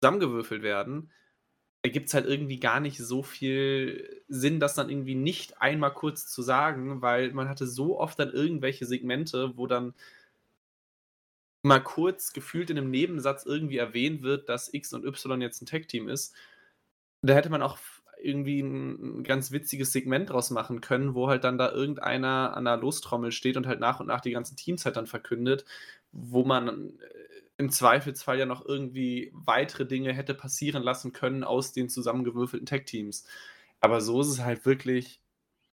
zusammengewürfelt 0.00 0.62
werden, 0.62 1.10
ergibt 1.82 2.08
es 2.08 2.14
halt 2.14 2.26
irgendwie 2.26 2.58
gar 2.58 2.80
nicht 2.80 2.98
so 2.98 3.22
viel 3.22 4.22
Sinn, 4.28 4.60
das 4.60 4.74
dann 4.74 4.90
irgendwie 4.90 5.14
nicht 5.14 5.60
einmal 5.60 5.92
kurz 5.92 6.26
zu 6.26 6.42
sagen, 6.42 7.02
weil 7.02 7.32
man 7.32 7.48
hatte 7.48 7.66
so 7.66 7.98
oft 7.98 8.18
dann 8.18 8.32
irgendwelche 8.32 8.86
Segmente, 8.86 9.56
wo 9.56 9.66
dann 9.66 9.94
mal 11.62 11.80
kurz 11.80 12.32
gefühlt 12.32 12.70
in 12.70 12.78
einem 12.78 12.90
Nebensatz 12.90 13.44
irgendwie 13.44 13.78
erwähnt 13.78 14.22
wird, 14.22 14.48
dass 14.48 14.72
X 14.72 14.92
und 14.92 15.04
Y 15.04 15.40
jetzt 15.40 15.62
ein 15.62 15.66
Tag-Team 15.66 16.08
ist. 16.08 16.34
Da 17.22 17.34
hätte 17.34 17.50
man 17.50 17.62
auch 17.62 17.78
irgendwie 18.22 18.60
ein, 18.60 19.22
ganz 19.24 19.52
witziges 19.52 19.92
Segment 19.92 20.30
draus 20.30 20.50
machen 20.50 20.80
können, 20.80 21.14
wo 21.14 21.28
halt 21.28 21.44
dann 21.44 21.58
da 21.58 21.70
irgendeiner 21.70 22.56
an 22.56 22.64
der 22.64 22.76
Lostrommel 22.76 23.32
steht 23.32 23.56
und 23.56 23.66
halt 23.66 23.80
nach 23.80 24.00
und 24.00 24.06
nach 24.06 24.20
die 24.20 24.30
ganzen 24.30 24.56
Teams 24.56 24.84
halt 24.84 24.96
dann 24.96 25.06
verkündet, 25.06 25.64
wo 26.12 26.44
man 26.44 26.68
äh, 26.68 27.02
im 27.58 27.70
Zweifelsfall 27.70 28.38
ja 28.38 28.46
noch 28.46 28.64
irgendwie 28.64 29.30
weitere 29.34 29.86
Dinge 29.86 30.12
hätte 30.12 30.34
passieren 30.34 30.82
lassen 30.82 31.12
können 31.12 31.44
aus 31.44 31.72
den 31.72 31.88
zusammengewürfelten 31.88 32.66
Tech-Teams. 32.66 33.24
Aber 33.80 34.00
so 34.00 34.20
ist 34.20 34.28
es 34.28 34.40
halt 34.40 34.64
wirklich 34.64 35.20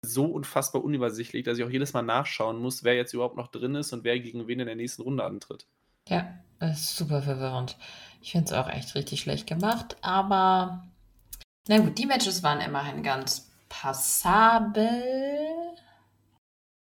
so 0.02 0.26
unfassbar 0.26 0.84
unübersichtlich, 0.84 1.44
dass 1.44 1.58
ich 1.58 1.64
auch 1.64 1.70
jedes 1.70 1.94
Mal 1.94 2.02
nachschauen 2.02 2.62
muss, 2.62 2.84
wer 2.84 2.96
jetzt 2.96 3.14
überhaupt 3.14 3.38
noch 3.38 3.48
drin 3.48 3.76
ist 3.76 3.92
und 3.94 4.04
wer 4.04 4.20
gegen 4.20 4.48
wen 4.48 4.60
in 4.60 4.68
der 4.68 4.76
nächsten 4.76 5.02
Runde 5.02 5.24
antritt. 5.24 5.68
Ja, 6.08 6.40
das 6.60 6.82
ist 6.82 6.98
super 6.98 7.22
verwirrend. 7.22 7.78
Ich 8.22 8.32
finde 8.32 8.46
es 8.46 8.54
auch 8.54 8.70
echt 8.70 8.96
richtig 8.96 9.22
schlecht 9.22 9.48
gemacht, 9.48 9.98
aber 10.02 10.89
na 11.70 11.78
gut, 11.78 11.98
die 12.00 12.08
Matches 12.08 12.42
waren 12.42 12.62
immerhin 12.62 13.04
ganz 13.04 13.48
passabel, 13.70 15.04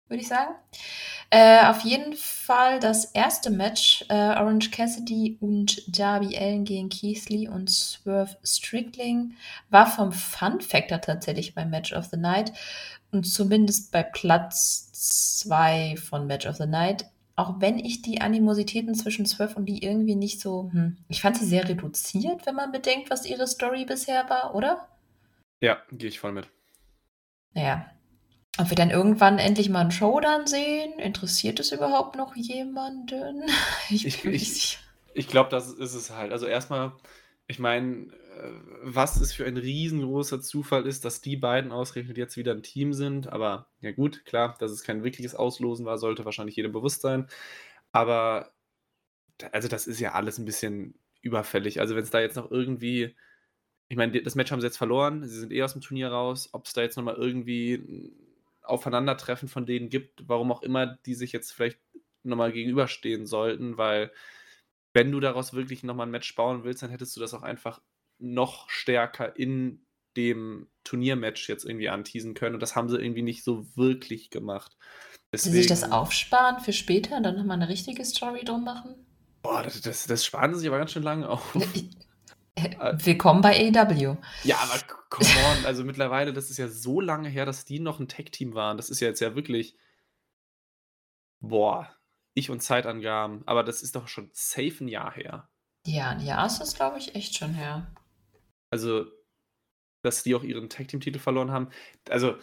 würde 0.07 0.21
ich 0.21 0.29
sagen. 0.29 0.55
Äh, 1.29 1.65
auf 1.65 1.81
jeden 1.81 2.13
Fall 2.13 2.79
das 2.79 3.03
erste 3.03 3.49
Match, 3.49 4.05
äh, 4.07 4.13
Orange 4.13 4.71
Cassidy 4.71 5.37
und 5.41 5.83
Darby 5.99 6.37
Allen 6.37 6.63
gegen 6.63 6.87
Keith 6.87 7.27
Lee 7.27 7.49
und 7.49 7.69
Swerve 7.69 8.37
Strickling, 8.45 9.33
war 9.69 9.87
vom 9.87 10.13
Fun 10.13 10.61
Factor 10.61 11.01
tatsächlich 11.01 11.53
beim 11.53 11.69
Match 11.69 11.91
of 11.91 12.05
the 12.05 12.17
Night 12.17 12.53
und 13.11 13.25
zumindest 13.25 13.91
bei 13.91 14.03
Platz 14.03 14.89
2 15.41 15.97
von 15.97 16.27
Match 16.27 16.45
of 16.45 16.55
the 16.55 16.65
Night 16.65 17.07
auch 17.37 17.61
wenn 17.61 17.77
ich 17.77 18.01
die 18.01 18.19
Animositäten 18.19 18.95
zwischen 18.95 19.27
Swerve 19.27 19.55
und 19.55 19.67
die 19.67 19.83
irgendwie 19.83 20.15
nicht 20.15 20.41
so, 20.41 20.71
hm, 20.73 20.97
ich 21.07 21.21
fand 21.21 21.37
sie 21.37 21.45
sehr 21.45 21.69
reduziert, 21.69 22.45
wenn 22.47 22.55
man 22.55 22.71
bedenkt, 22.71 23.11
was 23.11 23.27
ihre 23.27 23.45
Story 23.45 23.85
bisher 23.85 24.27
war, 24.27 24.55
oder? 24.55 24.87
Ja, 25.61 25.77
gehe 25.91 26.09
ich 26.09 26.19
voll 26.19 26.31
mit. 26.31 26.49
Naja. 27.53 27.85
Ob 28.57 28.71
wir 28.71 28.75
dann 28.75 28.89
irgendwann 28.89 29.37
endlich 29.37 29.69
mal 29.69 29.81
einen 29.81 29.91
Showdown 29.91 30.47
sehen? 30.47 30.97
Interessiert 30.97 31.59
es 31.59 31.71
überhaupt 31.71 32.15
noch 32.15 32.35
jemanden? 32.35 33.43
Ich, 33.89 34.05
ich, 34.05 34.25
ich, 34.25 34.79
ich 35.13 35.27
glaube, 35.27 35.51
das 35.51 35.71
ist 35.71 35.93
es 35.93 36.09
halt. 36.09 36.31
Also 36.31 36.47
erstmal, 36.47 36.93
ich 37.45 37.59
meine, 37.59 38.07
was 38.83 39.19
es 39.19 39.33
für 39.33 39.45
ein 39.45 39.57
riesengroßer 39.57 40.41
Zufall 40.41 40.85
ist, 40.85 41.05
dass 41.05 41.21
die 41.21 41.37
beiden 41.37 41.71
ausgerechnet 41.71 42.17
jetzt 42.17 42.37
wieder 42.37 42.53
ein 42.53 42.63
Team 42.63 42.93
sind. 42.93 43.27
Aber 43.27 43.69
ja 43.81 43.91
gut, 43.91 44.25
klar, 44.25 44.55
dass 44.59 44.71
es 44.71 44.83
kein 44.83 45.03
wirkliches 45.03 45.35
Auslosen 45.35 45.85
war, 45.85 45.97
sollte 45.97 46.25
wahrscheinlich 46.25 46.55
jedem 46.55 46.71
bewusst 46.71 47.01
sein. 47.01 47.27
Aber 47.91 48.53
also 49.51 49.67
das 49.67 49.87
ist 49.87 49.99
ja 49.99 50.13
alles 50.13 50.37
ein 50.37 50.45
bisschen 50.45 50.95
überfällig. 51.21 51.79
Also 51.79 51.95
wenn 51.95 52.03
es 52.03 52.09
da 52.09 52.19
jetzt 52.19 52.35
noch 52.35 52.51
irgendwie, 52.51 53.15
ich 53.87 53.97
meine, 53.97 54.21
das 54.21 54.35
Match 54.35 54.51
haben 54.51 54.61
sie 54.61 54.67
jetzt 54.67 54.77
verloren, 54.77 55.23
sie 55.27 55.39
sind 55.39 55.51
eh 55.51 55.63
aus 55.63 55.73
dem 55.73 55.81
Turnier 55.81 56.09
raus, 56.09 56.49
ob 56.53 56.65
es 56.65 56.73
da 56.73 56.81
jetzt 56.81 56.97
nochmal 56.97 57.15
irgendwie 57.15 57.75
ein 57.75 58.11
Aufeinandertreffen 58.63 59.47
von 59.47 59.65
denen 59.65 59.89
gibt, 59.89 60.27
warum 60.27 60.51
auch 60.51 60.61
immer 60.61 60.97
die 61.05 61.13
sich 61.13 61.31
jetzt 61.31 61.51
vielleicht 61.51 61.79
nochmal 62.23 62.51
gegenüberstehen 62.51 63.25
sollten, 63.25 63.77
weil 63.77 64.11
wenn 64.93 65.11
du 65.11 65.19
daraus 65.19 65.53
wirklich 65.53 65.83
nochmal 65.83 66.07
ein 66.07 66.11
Match 66.11 66.35
bauen 66.35 66.63
willst, 66.63 66.83
dann 66.83 66.89
hättest 66.89 67.15
du 67.15 67.19
das 67.19 67.33
auch 67.33 67.43
einfach 67.43 67.81
noch 68.19 68.69
stärker 68.69 69.37
in 69.37 69.85
dem 70.15 70.67
Turniermatch 70.83 71.47
jetzt 71.47 71.65
irgendwie 71.65 71.89
anteasen 71.89 72.33
können. 72.33 72.55
Und 72.55 72.61
das 72.61 72.75
haben 72.75 72.89
sie 72.89 72.97
irgendwie 72.97 73.21
nicht 73.21 73.43
so 73.43 73.65
wirklich 73.75 74.29
gemacht. 74.29 74.75
Deswegen, 75.31 75.53
sie 75.53 75.59
sich 75.59 75.67
das 75.67 75.91
aufsparen 75.91 76.59
für 76.59 76.73
später 76.73 77.17
und 77.17 77.23
dann 77.23 77.35
nochmal 77.35 77.57
eine 77.57 77.69
richtige 77.69 78.03
Story 78.05 78.43
drum 78.43 78.63
machen? 78.63 78.95
Boah, 79.41 79.61
das, 79.61 79.79
das, 79.81 80.07
das 80.07 80.25
sparen 80.25 80.53
sie 80.53 80.61
sich 80.61 80.67
aber 80.69 80.79
ganz 80.79 80.91
schön 80.91 81.03
lange 81.03 81.29
auf. 81.29 81.57
Äh, 82.57 82.95
willkommen 83.05 83.41
bei 83.41 83.71
AEW. 83.71 84.17
Ja, 84.43 84.57
aber 84.57 84.81
come 85.11 85.29
on, 85.29 85.65
also 85.67 85.83
mittlerweile, 85.83 86.33
das 86.33 86.49
ist 86.49 86.57
ja 86.57 86.67
so 86.67 86.99
lange 86.99 87.29
her, 87.29 87.45
dass 87.45 87.65
die 87.65 87.79
noch 87.79 87.99
ein 87.99 88.07
Tech-Team 88.07 88.55
waren. 88.55 88.77
Das 88.77 88.89
ist 88.89 88.99
ja 88.99 89.09
jetzt 89.09 89.19
ja 89.19 89.35
wirklich, 89.35 89.77
boah, 91.39 91.87
Ich 92.33 92.49
und 92.49 92.63
Zeitangaben, 92.63 93.43
aber 93.45 93.63
das 93.63 93.83
ist 93.83 93.95
doch 93.95 94.07
schon 94.07 94.31
safe 94.33 94.83
ein 94.83 94.87
Jahr 94.87 95.13
her. 95.13 95.47
Ja, 95.85 96.09
ein 96.09 96.25
Jahr 96.25 96.47
ist 96.47 96.57
das, 96.57 96.73
glaube 96.73 96.97
ich, 96.97 97.13
echt 97.13 97.37
schon 97.37 97.53
her. 97.53 97.93
Also, 98.71 99.05
dass 100.03 100.23
die 100.23 100.35
auch 100.35 100.43
ihren 100.43 100.69
Tag-Team-Titel 100.69 101.19
verloren 101.19 101.51
haben. 101.51 101.69
Also, 102.09 102.37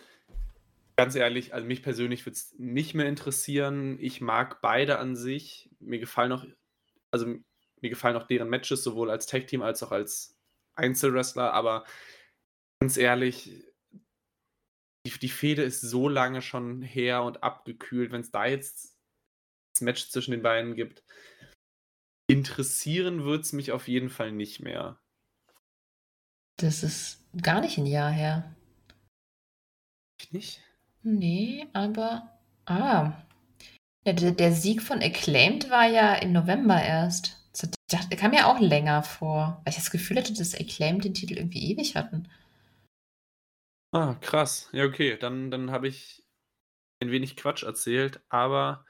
ganz 0.96 1.14
ehrlich, 1.14 1.54
also 1.54 1.66
mich 1.66 1.82
persönlich 1.82 2.24
würde 2.26 2.34
es 2.34 2.54
nicht 2.58 2.94
mehr 2.94 3.06
interessieren. 3.06 3.98
Ich 4.00 4.20
mag 4.20 4.60
beide 4.62 4.98
an 4.98 5.16
sich. 5.16 5.70
Mir 5.80 5.98
gefallen 5.98 6.32
auch, 6.32 6.44
also 7.10 7.26
mir 7.26 7.90
gefallen 7.90 8.16
auch 8.16 8.26
deren 8.26 8.48
Matches, 8.48 8.82
sowohl 8.84 9.10
als 9.10 9.26
Tag-Team 9.26 9.62
als 9.62 9.82
auch 9.82 9.92
als 9.92 10.38
Einzelwrestler, 10.76 11.52
aber 11.52 11.84
ganz 12.80 12.96
ehrlich, 12.96 13.64
die, 15.06 15.18
die 15.18 15.28
Fehde 15.28 15.62
ist 15.62 15.80
so 15.80 16.08
lange 16.08 16.42
schon 16.42 16.82
her 16.82 17.22
und 17.22 17.42
abgekühlt. 17.42 18.10
Wenn 18.10 18.22
es 18.22 18.30
da 18.30 18.46
jetzt 18.46 18.98
das 19.74 19.82
Match 19.82 20.08
zwischen 20.08 20.32
den 20.32 20.42
beiden 20.42 20.74
gibt, 20.74 21.04
interessieren 22.28 23.24
wird 23.24 23.44
es 23.44 23.52
mich 23.52 23.72
auf 23.72 23.88
jeden 23.88 24.08
Fall 24.08 24.32
nicht 24.32 24.60
mehr. 24.60 25.00
Das 26.56 26.82
ist 26.82 27.20
gar 27.42 27.60
nicht 27.60 27.78
ein 27.78 27.86
Jahr 27.86 28.10
her. 28.10 28.54
Nicht? 30.30 30.60
Nee, 31.02 31.66
aber. 31.72 32.30
Ah. 32.66 33.12
Der, 34.06 34.14
der 34.14 34.52
Sieg 34.52 34.82
von 34.82 35.02
Acclaimed 35.02 35.70
war 35.70 35.86
ja 35.86 36.14
im 36.14 36.32
November 36.32 36.82
erst. 36.82 37.40
Der 38.10 38.18
kam 38.18 38.32
ja 38.32 38.46
auch 38.46 38.60
länger 38.60 39.02
vor. 39.02 39.60
Weil 39.64 39.70
ich 39.70 39.76
das 39.76 39.90
Gefühl 39.90 40.18
hatte, 40.18 40.34
dass 40.34 40.54
Acclaimed 40.54 41.04
den 41.04 41.14
Titel 41.14 41.34
irgendwie 41.34 41.70
ewig 41.70 41.94
hatten. 41.94 42.28
Ah, 43.92 44.14
krass. 44.20 44.68
Ja, 44.72 44.84
okay. 44.84 45.16
Dann, 45.16 45.50
dann 45.50 45.70
habe 45.70 45.88
ich 45.88 46.24
ein 47.00 47.10
wenig 47.10 47.36
Quatsch 47.36 47.62
erzählt, 47.62 48.20
aber 48.28 48.84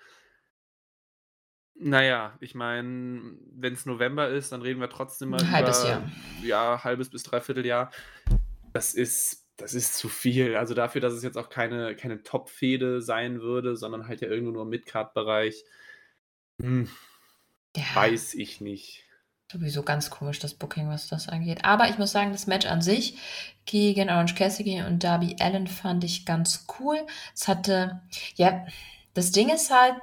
naja, 1.74 2.36
ich 2.40 2.54
meine, 2.54 3.36
wenn 3.52 3.72
es 3.72 3.86
November 3.86 4.28
ist, 4.28 4.52
dann 4.52 4.62
reden 4.62 4.80
wir 4.80 4.88
trotzdem 4.88 5.30
mal 5.30 5.40
Ein 5.40 5.50
halbes 5.50 5.80
über 5.80 5.88
Jahr. 5.88 6.10
ja, 6.42 6.84
halbes 6.84 7.10
bis 7.10 7.22
dreiviertel 7.24 7.66
Jahr. 7.66 7.90
Das 8.72 8.94
ist, 8.94 9.46
das 9.56 9.74
ist 9.74 9.96
zu 9.96 10.08
viel. 10.08 10.56
Also 10.56 10.74
dafür, 10.74 11.00
dass 11.00 11.12
es 11.14 11.22
jetzt 11.22 11.36
auch 11.38 11.48
keine, 11.48 11.96
keine 11.96 12.22
Top-Fehde 12.22 13.00
sein 13.02 13.40
würde, 13.40 13.76
sondern 13.76 14.08
halt 14.08 14.20
ja 14.20 14.28
irgendwo 14.28 14.52
nur 14.52 14.62
im 14.62 14.68
Mid-Card-Bereich. 14.68 15.64
Hm, 16.60 16.88
Ja, 17.76 17.82
weiß 17.94 18.34
ich 18.34 18.60
nicht. 18.60 19.04
sowieso 19.50 19.82
ganz 19.82 20.10
komisch, 20.10 20.38
das 20.40 20.54
Booking, 20.54 20.88
was 20.88 21.08
das 21.08 21.28
angeht. 21.28 21.64
Aber 21.64 21.88
ich 21.88 21.98
muss 21.98 22.12
sagen, 22.12 22.32
das 22.32 22.46
Match 22.46 22.66
an 22.66 22.82
sich 22.82 23.18
gegen 23.66 24.10
Orange 24.10 24.34
Cassidy 24.36 24.82
und 24.82 25.02
Darby 25.04 25.36
Allen 25.40 25.66
fand 25.66 26.04
ich 26.04 26.24
ganz 26.26 26.66
cool. 26.78 26.98
Es 27.34 27.46
hatte, 27.48 28.00
ja, 28.36 28.66
das 29.14 29.30
Ding 29.32 29.48
ist 29.50 29.70
halt, 29.70 29.96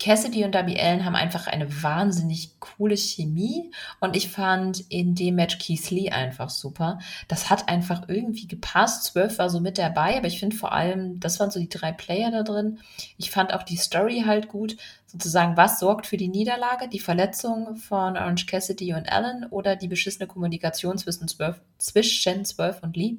Cassidy 0.00 0.44
und 0.44 0.54
Darby 0.54 0.80
Allen 0.80 1.04
haben 1.04 1.14
einfach 1.14 1.46
eine 1.46 1.82
wahnsinnig 1.82 2.58
coole 2.58 2.96
Chemie 2.96 3.70
und 4.00 4.16
ich 4.16 4.30
fand 4.30 4.80
in 4.88 5.14
dem 5.14 5.34
Match 5.34 5.58
Keith 5.58 5.90
Lee 5.90 6.08
einfach 6.08 6.48
super. 6.48 6.98
Das 7.28 7.50
hat 7.50 7.68
einfach 7.68 8.08
irgendwie 8.08 8.48
gepasst. 8.48 9.04
Zwölf 9.04 9.38
war 9.38 9.50
so 9.50 9.60
mit 9.60 9.76
dabei, 9.76 10.16
aber 10.16 10.26
ich 10.26 10.40
finde 10.40 10.56
vor 10.56 10.72
allem, 10.72 11.20
das 11.20 11.38
waren 11.38 11.50
so 11.50 11.60
die 11.60 11.68
drei 11.68 11.92
Player 11.92 12.30
da 12.30 12.42
drin. 12.42 12.80
Ich 13.18 13.30
fand 13.30 13.52
auch 13.52 13.62
die 13.62 13.76
Story 13.76 14.24
halt 14.26 14.48
gut. 14.48 14.78
Sozusagen, 15.06 15.58
was 15.58 15.78
sorgt 15.78 16.06
für 16.06 16.16
die 16.16 16.28
Niederlage? 16.28 16.88
Die 16.88 16.98
Verletzung 16.98 17.76
von 17.76 18.16
Orange 18.16 18.46
Cassidy 18.46 18.94
und 18.94 19.12
Allen 19.12 19.44
oder 19.50 19.76
die 19.76 19.88
beschissene 19.88 20.26
Kommunikation 20.26 20.96
zwischen 20.96 21.28
Zwölf, 21.28 21.60
zwischen 21.76 22.46
Zwölf 22.46 22.82
und 22.82 22.96
Lee? 22.96 23.18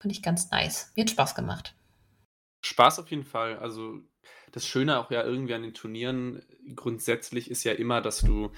Fand 0.00 0.12
ich 0.12 0.22
ganz 0.22 0.50
nice. 0.52 0.92
Mir 0.94 1.02
hat 1.02 1.10
Spaß 1.10 1.34
gemacht. 1.34 1.74
Spaß 2.64 3.00
auf 3.00 3.10
jeden 3.10 3.24
Fall. 3.24 3.58
Also 3.58 4.00
das 4.52 4.66
Schöne 4.66 4.98
auch 4.98 5.10
ja 5.10 5.24
irgendwie 5.24 5.54
an 5.54 5.62
den 5.62 5.74
Turnieren 5.74 6.42
grundsätzlich 6.74 7.50
ist 7.50 7.64
ja 7.64 7.72
immer, 7.72 8.00
dass 8.00 8.20
du 8.20 8.50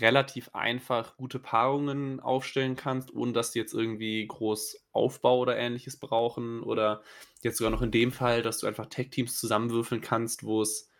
relativ 0.00 0.50
einfach 0.54 1.16
gute 1.16 1.38
Paarungen 1.38 2.20
aufstellen 2.20 2.76
kannst, 2.76 3.14
ohne 3.14 3.32
dass 3.32 3.50
die 3.50 3.58
jetzt 3.58 3.74
irgendwie 3.74 4.26
groß 4.26 4.86
Aufbau 4.92 5.38
oder 5.38 5.56
ähnliches 5.56 5.98
brauchen. 5.98 6.62
Oder 6.62 7.02
jetzt 7.42 7.58
sogar 7.58 7.70
noch 7.70 7.82
in 7.82 7.90
dem 7.90 8.12
Fall, 8.12 8.42
dass 8.42 8.58
du 8.58 8.66
einfach 8.66 8.86
Tech-Teams 8.86 9.38
zusammenwürfeln 9.38 10.00
kannst, 10.00 10.44
wo 10.44 10.62
es, 10.62 10.90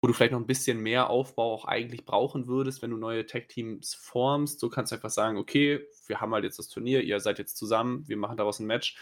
wo 0.00 0.08
du 0.08 0.12
vielleicht 0.12 0.32
noch 0.32 0.40
ein 0.40 0.46
bisschen 0.46 0.80
mehr 0.80 1.08
Aufbau 1.10 1.54
auch 1.54 1.64
eigentlich 1.64 2.04
brauchen 2.04 2.46
würdest, 2.46 2.82
wenn 2.82 2.90
du 2.90 2.96
neue 2.96 3.26
Tech-Teams 3.26 3.94
formst. 3.94 4.60
So 4.60 4.68
kannst 4.68 4.92
du 4.92 4.96
einfach 4.96 5.10
sagen, 5.10 5.38
okay, 5.38 5.86
wir 6.06 6.20
haben 6.20 6.34
halt 6.34 6.44
jetzt 6.44 6.58
das 6.58 6.68
Turnier, 6.68 7.02
ihr 7.02 7.20
seid 7.20 7.38
jetzt 7.38 7.56
zusammen, 7.56 8.06
wir 8.08 8.16
machen 8.16 8.36
daraus 8.36 8.60
ein 8.60 8.66
Match. 8.66 8.96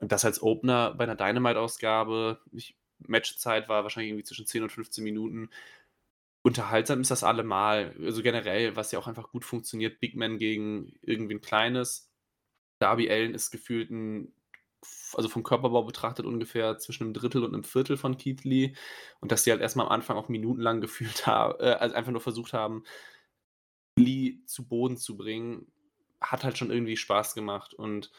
Und 0.00 0.10
das 0.12 0.24
als 0.24 0.42
Opener 0.42 0.94
bei 0.94 1.04
einer 1.04 1.14
Dynamite-Ausgabe, 1.14 2.40
ich 2.52 2.79
Matchzeit 3.06 3.68
war 3.68 3.82
wahrscheinlich 3.82 4.10
irgendwie 4.10 4.24
zwischen 4.24 4.46
10 4.46 4.64
und 4.64 4.72
15 4.72 5.04
Minuten. 5.04 5.50
Unterhaltsam 6.42 7.00
ist 7.00 7.10
das 7.10 7.24
allemal. 7.24 7.94
Also 8.02 8.22
generell, 8.22 8.76
was 8.76 8.92
ja 8.92 8.98
auch 8.98 9.06
einfach 9.06 9.30
gut 9.30 9.44
funktioniert, 9.44 10.00
Big 10.00 10.16
Man 10.16 10.38
gegen 10.38 10.94
irgendwie 11.02 11.34
ein 11.34 11.40
kleines. 11.40 12.10
Darby 12.78 13.10
Allen 13.10 13.34
ist 13.34 13.50
gefühlt 13.50 13.90
ein, 13.90 14.32
also 15.14 15.28
vom 15.28 15.42
Körperbau 15.42 15.82
betrachtet 15.82 16.24
ungefähr 16.24 16.78
zwischen 16.78 17.04
einem 17.04 17.14
Drittel 17.14 17.44
und 17.44 17.52
einem 17.54 17.64
Viertel 17.64 17.96
von 17.98 18.16
Keith 18.16 18.44
Lee. 18.44 18.74
Und 19.20 19.32
dass 19.32 19.44
sie 19.44 19.50
halt 19.50 19.60
erstmal 19.60 19.86
am 19.86 19.92
Anfang 19.92 20.16
auch 20.16 20.28
minutenlang 20.28 20.80
gefühlt 20.80 21.26
haben, 21.26 21.60
äh, 21.60 21.72
also 21.72 21.94
einfach 21.94 22.12
nur 22.12 22.22
versucht 22.22 22.52
haben, 22.54 22.84
Lee 23.96 24.38
zu 24.46 24.66
Boden 24.66 24.96
zu 24.96 25.16
bringen, 25.16 25.66
hat 26.20 26.44
halt 26.44 26.56
schon 26.58 26.70
irgendwie 26.70 26.96
Spaß 26.96 27.34
gemacht. 27.34 27.74
Und 27.74 28.10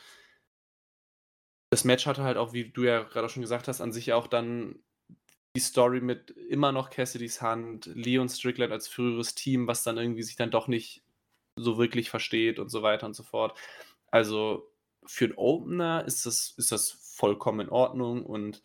das 1.71 1.85
Match 1.85 2.05
hatte 2.05 2.23
halt 2.23 2.37
auch, 2.37 2.53
wie 2.53 2.69
du 2.69 2.83
ja 2.83 3.01
gerade 3.03 3.29
schon 3.29 3.41
gesagt 3.41 3.67
hast, 3.67 3.81
an 3.81 3.93
sich 3.93 4.11
auch 4.13 4.27
dann 4.27 4.75
die 5.55 5.61
Story 5.61 6.01
mit 6.01 6.31
immer 6.31 6.71
noch 6.71 6.89
Cassidys 6.89 7.41
Hand, 7.41 7.85
Leon 7.87 8.29
Strickland 8.29 8.71
als 8.71 8.87
früheres 8.87 9.35
Team, 9.35 9.67
was 9.67 9.83
dann 9.83 9.97
irgendwie 9.97 10.23
sich 10.23 10.35
dann 10.35 10.51
doch 10.51 10.67
nicht 10.67 11.03
so 11.55 11.77
wirklich 11.77 12.09
versteht 12.09 12.59
und 12.59 12.69
so 12.69 12.83
weiter 12.83 13.05
und 13.05 13.15
so 13.15 13.23
fort. 13.23 13.57
Also 14.07 14.69
für 15.05 15.25
einen 15.25 15.35
Opener 15.35 16.05
ist 16.05 16.25
das, 16.25 16.53
ist 16.57 16.71
das 16.71 16.91
vollkommen 16.91 17.61
in 17.61 17.69
Ordnung 17.69 18.25
und 18.25 18.61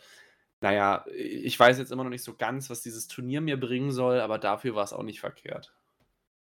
naja, 0.61 1.05
ich 1.15 1.59
weiß 1.59 1.79
jetzt 1.79 1.93
immer 1.93 2.03
noch 2.03 2.11
nicht 2.11 2.25
so 2.25 2.35
ganz, 2.35 2.71
was 2.71 2.81
dieses 2.81 3.07
Turnier 3.07 3.41
mir 3.41 3.59
bringen 3.61 3.93
soll, 3.93 4.21
aber 4.21 4.39
dafür 4.39 4.75
war 4.75 4.85
es 4.85 4.93
auch 4.93 5.03
nicht 5.03 5.21
verkehrt. 5.21 5.75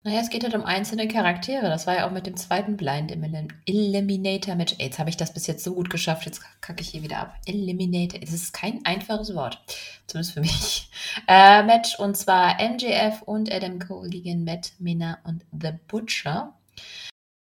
Naja, 0.07 0.21
es 0.21 0.29
geht 0.29 0.45
halt 0.45 0.55
um 0.55 0.67
einzelne 0.67 1.09
Charaktere. 1.09 1.71
Das 1.71 1.87
war 1.87 1.95
ja 1.95 2.07
auch 2.07 2.11
mit 2.11 2.27
dem 2.27 2.37
zweiten 2.37 2.77
Blind 2.77 3.11
Eliminator 3.11 4.55
Match. 4.55 4.75
Jetzt 4.79 4.99
habe 4.99 5.09
ich 5.09 5.17
das 5.17 5.33
bis 5.33 5.47
jetzt 5.47 5.65
so 5.65 5.75
gut 5.75 5.89
geschafft. 5.89 6.27
Jetzt 6.27 6.43
kacke 6.61 6.83
ich 6.83 6.91
hier 6.91 7.03
wieder 7.03 7.21
ab. 7.21 7.35
Eliminator. 7.47 8.21
Das 8.21 8.35
ist 8.35 8.53
kein 8.53 8.85
einfaches 8.85 9.35
Wort. 9.35 9.65
Zumindest 10.07 10.35
für 10.35 10.41
mich. 10.41 10.91
Äh, 11.29 11.63
Match 11.63 11.99
und 11.99 12.17
zwar 12.17 12.57
MJF 12.61 13.23
und 13.23 13.51
Adam 13.51 13.79
Cole 13.79 14.11
gegen 14.11 14.43
Matt 14.45 14.73
Mina 14.79 15.19
und 15.25 15.45
The 15.53 15.71
Butcher. 15.87 16.53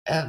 Äh, 0.04 0.26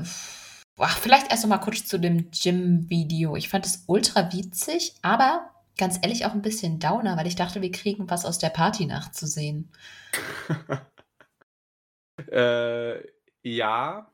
ach, 0.77 0.97
vielleicht 0.97 1.29
erst 1.29 1.43
noch 1.43 1.49
mal 1.49 1.57
kurz 1.57 1.85
zu 1.85 1.99
dem 1.99 2.31
Gym-Video. 2.31 3.35
Ich 3.35 3.49
fand 3.49 3.65
es 3.65 3.83
ultra 3.85 4.31
witzig, 4.31 4.95
aber 5.01 5.49
ganz 5.77 5.99
ehrlich 6.01 6.25
auch 6.25 6.31
ein 6.33 6.41
bisschen 6.41 6.79
downer, 6.79 7.17
weil 7.17 7.27
ich 7.27 7.35
dachte, 7.35 7.61
wir 7.61 7.71
kriegen 7.71 8.09
was 8.09 8.25
aus 8.25 8.39
der 8.39 8.49
Partynacht 8.49 9.13
zu 9.13 9.27
sehen. 9.27 9.71
Äh, 12.17 13.05
ja, 13.43 14.11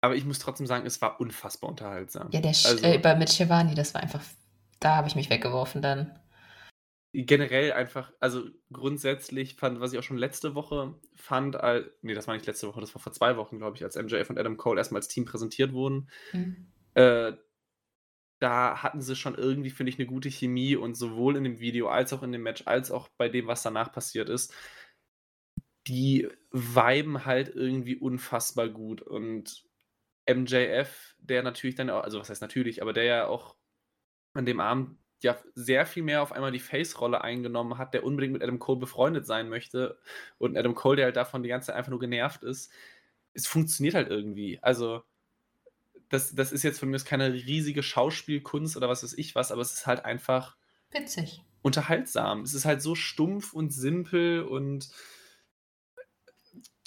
aber 0.00 0.16
ich 0.16 0.24
muss 0.24 0.38
trotzdem 0.38 0.66
sagen, 0.66 0.86
es 0.86 1.00
war 1.02 1.20
unfassbar 1.20 1.70
unterhaltsam. 1.70 2.28
Ja, 2.32 2.40
der 2.40 2.50
also, 2.50 2.84
äh, 2.84 3.16
mit 3.16 3.30
Shivani, 3.30 3.74
das 3.74 3.94
war 3.94 4.02
einfach, 4.02 4.22
da 4.78 4.96
habe 4.96 5.08
ich 5.08 5.14
mich 5.14 5.30
weggeworfen 5.30 5.82
dann. 5.82 6.18
Generell 7.12 7.72
einfach, 7.72 8.12
also 8.20 8.44
grundsätzlich 8.72 9.56
fand, 9.56 9.80
was 9.80 9.92
ich 9.92 9.98
auch 9.98 10.04
schon 10.04 10.16
letzte 10.16 10.54
Woche 10.54 10.94
fand, 11.16 11.56
all, 11.56 11.92
nee, 12.02 12.14
das 12.14 12.28
war 12.28 12.34
nicht 12.34 12.46
letzte 12.46 12.68
Woche, 12.68 12.80
das 12.80 12.94
war 12.94 13.02
vor 13.02 13.12
zwei 13.12 13.36
Wochen, 13.36 13.58
glaube 13.58 13.76
ich, 13.76 13.82
als 13.82 13.96
MJF 13.96 14.30
und 14.30 14.38
Adam 14.38 14.56
Cole 14.56 14.78
erstmal 14.78 15.00
als 15.00 15.08
Team 15.08 15.24
präsentiert 15.24 15.72
wurden. 15.72 16.08
Mhm. 16.32 16.68
Äh, 16.94 17.32
da 18.38 18.82
hatten 18.82 19.02
sie 19.02 19.16
schon 19.16 19.34
irgendwie, 19.34 19.70
finde 19.70 19.90
ich, 19.90 19.98
eine 19.98 20.06
gute 20.06 20.30
Chemie 20.30 20.76
und 20.76 20.94
sowohl 20.94 21.36
in 21.36 21.44
dem 21.44 21.60
Video 21.60 21.88
als 21.88 22.12
auch 22.12 22.22
in 22.22 22.32
dem 22.32 22.42
Match, 22.42 22.62
als 22.66 22.90
auch 22.90 23.08
bei 23.18 23.28
dem, 23.28 23.46
was 23.48 23.62
danach 23.62 23.92
passiert 23.92 24.28
ist, 24.30 24.54
die 25.86 26.28
viben 26.52 27.24
halt 27.24 27.54
irgendwie 27.54 27.96
unfassbar 27.96 28.68
gut. 28.68 29.02
Und 29.02 29.64
MJF, 30.28 31.14
der 31.18 31.42
natürlich 31.42 31.76
dann 31.76 31.90
auch, 31.90 32.02
also 32.02 32.20
was 32.20 32.30
heißt 32.30 32.42
natürlich, 32.42 32.82
aber 32.82 32.92
der 32.92 33.04
ja 33.04 33.26
auch 33.26 33.56
an 34.34 34.46
dem 34.46 34.60
Abend 34.60 34.96
ja 35.22 35.36
sehr 35.54 35.86
viel 35.86 36.02
mehr 36.02 36.22
auf 36.22 36.32
einmal 36.32 36.52
die 36.52 36.60
Face-Rolle 36.60 37.22
eingenommen 37.22 37.78
hat, 37.78 37.94
der 37.94 38.04
unbedingt 38.04 38.32
mit 38.32 38.42
Adam 38.42 38.58
Cole 38.58 38.78
befreundet 38.78 39.26
sein 39.26 39.48
möchte. 39.48 39.98
Und 40.38 40.56
Adam 40.56 40.74
Cole, 40.74 40.96
der 40.96 41.06
halt 41.06 41.16
davon 41.16 41.42
die 41.42 41.48
ganze 41.48 41.66
Zeit 41.66 41.76
einfach 41.76 41.90
nur 41.90 42.00
genervt 42.00 42.42
ist. 42.42 42.72
Es 43.34 43.46
funktioniert 43.46 43.94
halt 43.94 44.08
irgendwie. 44.08 44.58
Also, 44.62 45.02
das, 46.08 46.34
das 46.34 46.52
ist 46.52 46.62
jetzt 46.62 46.80
von 46.80 46.88
mir 46.88 46.98
keine 47.00 47.32
riesige 47.32 47.82
Schauspielkunst 47.82 48.76
oder 48.76 48.88
was 48.88 49.02
weiß 49.02 49.12
ich 49.14 49.34
was, 49.34 49.52
aber 49.52 49.62
es 49.62 49.72
ist 49.72 49.86
halt 49.86 50.04
einfach 50.04 50.56
witzig. 50.90 51.42
Unterhaltsam. 51.62 52.42
Es 52.42 52.54
ist 52.54 52.64
halt 52.64 52.80
so 52.80 52.94
stumpf 52.94 53.52
und 53.52 53.70
simpel 53.70 54.42
und 54.42 54.88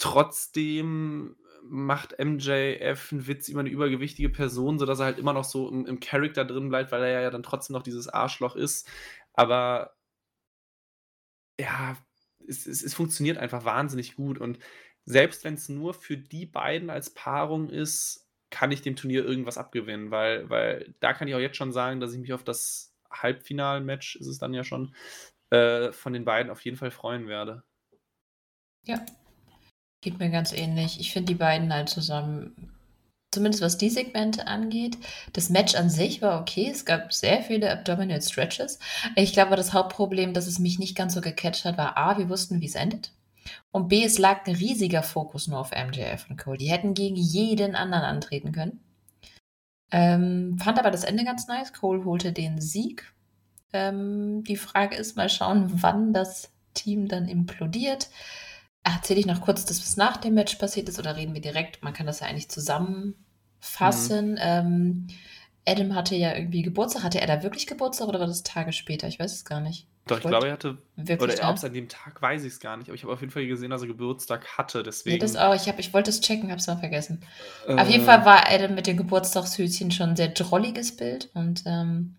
Trotzdem 0.04 1.38
macht 1.62 2.20
MJF 2.20 3.14
einen 3.14 3.26
Witz 3.26 3.48
über 3.48 3.62
eine 3.62 3.70
übergewichtige 3.70 4.28
Person, 4.30 4.78
sodass 4.78 5.00
er 5.00 5.06
halt 5.06 5.18
immer 5.18 5.32
noch 5.32 5.46
so 5.46 5.70
im, 5.70 5.86
im 5.86 6.02
Charakter 6.02 6.44
drin 6.44 6.68
bleibt, 6.68 6.92
weil 6.92 7.02
er 7.04 7.22
ja 7.22 7.30
dann 7.30 7.42
trotzdem 7.42 7.74
noch 7.74 7.84
dieses 7.84 8.10
Arschloch 8.10 8.58
ist. 8.58 8.86
Aber 9.32 9.96
ja, 11.58 11.96
es, 12.46 12.68
es, 12.68 12.84
es 12.84 12.94
funktioniert 12.94 13.38
einfach 13.38 13.64
wahnsinnig 13.64 14.18
gut. 14.18 14.40
Und 14.40 14.60
selbst 15.06 15.46
wenn 15.46 15.54
es 15.54 15.70
nur 15.70 15.94
für 15.94 16.18
die 16.18 16.48
beiden 16.48 16.90
als 16.90 17.12
Paarung 17.12 17.70
ist, 17.70 18.28
kann 18.50 18.74
ich 18.74 18.82
dem 18.82 18.98
Turnier 18.98 19.24
irgendwas 19.24 19.58
abgewinnen, 19.58 20.12
weil, 20.12 20.50
weil 20.50 20.94
da 21.00 21.14
kann 21.14 21.30
ich 21.30 21.36
auch 21.36 21.40
jetzt 21.40 21.56
schon 21.56 21.72
sagen, 21.72 22.02
dass 22.02 22.12
ich 22.12 22.20
mich 22.20 22.34
auf 22.34 22.44
das 22.44 22.94
Halbfinal-Match, 23.10 24.18
ist 24.18 24.28
es 24.28 24.38
dann 24.38 24.54
ja 24.54 24.66
schon, 24.66 24.94
äh, 25.50 25.94
von 25.94 26.12
den 26.12 26.26
beiden 26.26 26.52
auf 26.52 26.60
jeden 26.60 26.76
Fall 26.76 26.92
freuen 26.92 27.30
werde. 27.30 27.64
Ja, 28.84 29.06
geht 30.04 30.20
mir 30.20 30.30
ganz 30.30 30.52
ähnlich. 30.52 31.00
Ich 31.00 31.12
finde 31.12 31.34
die 31.34 31.40
beiden 31.40 31.74
halt 31.74 31.90
zusammen, 31.90 32.72
zumindest 33.32 33.64
was 33.64 33.78
die 33.78 33.90
Segmente 33.90 34.48
angeht, 34.48 34.98
das 35.34 35.50
Match 35.50 35.76
an 35.76 35.90
sich 35.90 36.22
war 36.22 36.40
okay. 36.40 36.70
Es 36.70 36.86
gab 36.86 37.14
sehr 37.14 37.42
viele 37.42 37.72
Abdominal 37.72 38.22
Stretches. 38.22 38.80
Ich 39.16 39.34
glaube, 39.34 39.56
das 39.56 39.74
Hauptproblem, 39.74 40.34
dass 40.34 40.48
es 40.48 40.60
mich 40.60 40.80
nicht 40.80 40.96
ganz 40.96 41.14
so 41.14 41.22
gecatcht 41.22 41.66
hat, 41.66 41.78
war 41.78 41.98
A, 41.98 42.18
wir 42.18 42.30
wussten, 42.30 42.62
wie 42.62 42.68
es 42.68 42.76
endet. 42.76 43.12
Und 43.72 43.90
B, 43.90 44.04
es 44.04 44.20
lag 44.20 44.46
ein 44.46 44.56
riesiger 44.56 45.04
Fokus 45.04 45.48
nur 45.48 45.60
auf 45.60 45.72
MJF 45.72 46.30
und 46.30 46.38
Cole. 46.38 46.58
Die 46.58 46.72
hätten 46.72 46.94
gegen 46.94 47.16
jeden 47.16 47.76
anderen 47.76 48.04
antreten 48.04 48.52
können. 48.52 48.80
Ähm, 49.92 50.58
fand 50.60 50.80
aber 50.80 50.92
das 50.92 51.04
Ende 51.04 51.24
ganz 51.24 51.48
nice. 51.48 51.74
Cole 51.74 52.06
holte 52.06 52.32
den 52.32 52.62
Sieg. 52.62 53.14
Ähm, 53.74 54.44
die 54.44 54.56
Frage 54.56 54.96
ist, 54.96 55.18
mal 55.18 55.30
schauen, 55.30 55.82
wann 55.82 56.14
das 56.14 56.52
Team 56.74 57.08
dann 57.08 57.28
implodiert. 57.28 58.10
Erzähle 58.84 59.20
ich 59.22 59.26
noch 59.26 59.42
kurz, 59.42 59.66
dass 59.66 59.80
was 59.80 59.98
nach 59.98 60.18
dem 60.18 60.34
Match 60.34 60.56
passiert 60.56 60.90
ist 60.90 61.00
oder 61.00 61.16
reden 61.16 61.34
wir 61.34 61.42
direkt? 61.42 61.82
Man 61.84 61.94
kann 61.94 62.06
das 62.06 62.20
ja 62.20 62.28
eigentlich 62.28 62.50
zusammenfassen. 62.50 64.32
Mhm. 64.32 64.40
Ähm, 64.40 65.08
Adam 65.66 65.96
hatte 65.96 66.16
ja 66.16 66.36
irgendwie 66.36 66.62
Geburtstag. 66.62 67.04
Hatte 67.04 67.22
er 67.22 67.28
da 67.28 67.44
wirklich 67.44 67.68
Geburtstag 67.68 68.08
oder 68.10 68.20
war 68.20 68.28
das 68.28 68.44
Tage 68.44 68.74
später? 68.74 69.08
Ich 69.08 69.20
weiß 69.20 69.34
es 69.34 69.46
gar 69.46 69.62
nicht. 69.62 69.88
Doch, 70.06 70.18
ich, 70.18 70.26
ich 70.26 70.30
glaube, 70.30 70.48
er 70.48 70.54
hatte. 70.54 70.78
Wirklich, 70.98 71.40
oder 71.40 71.50
ob 71.50 71.56
es 71.56 71.64
an 71.64 71.72
dem 71.72 71.88
Tag 71.88 72.22
weiß 72.22 72.44
ich 72.44 72.54
es 72.54 72.60
gar 72.60 72.76
nicht, 72.76 72.90
aber 72.90 72.96
ich 72.96 73.04
habe 73.04 73.14
auf 73.14 73.22
jeden 73.22 73.32
Fall 73.32 73.48
gesehen, 73.48 73.70
dass 73.70 73.82
er 73.82 73.88
Geburtstag 73.88 74.58
hatte. 74.58 74.84
Deswegen. 74.84 75.16
Ja, 75.16 75.22
das 75.22 75.38
auch. 75.38 75.56
Ich, 75.56 75.68
ich 75.68 75.94
wollte 75.94 76.10
es 76.10 76.20
checken, 76.20 76.50
habe 76.50 76.60
es 76.60 76.68
mal 76.68 76.78
vergessen. 76.78 77.22
Äh, 77.68 77.76
auf 77.76 77.90
jeden 77.90 78.04
Fall 78.04 78.26
war 78.26 78.50
Adam 78.52 78.76
mit 78.76 78.88
dem 78.88 78.98
Geburtstagshütchen 78.98 79.92
schon 79.92 80.10
ein 80.10 80.16
sehr 80.18 80.30
drolliges 80.30 80.98
Bild 80.98 81.30
und 81.34 81.64
ähm, 81.66 82.16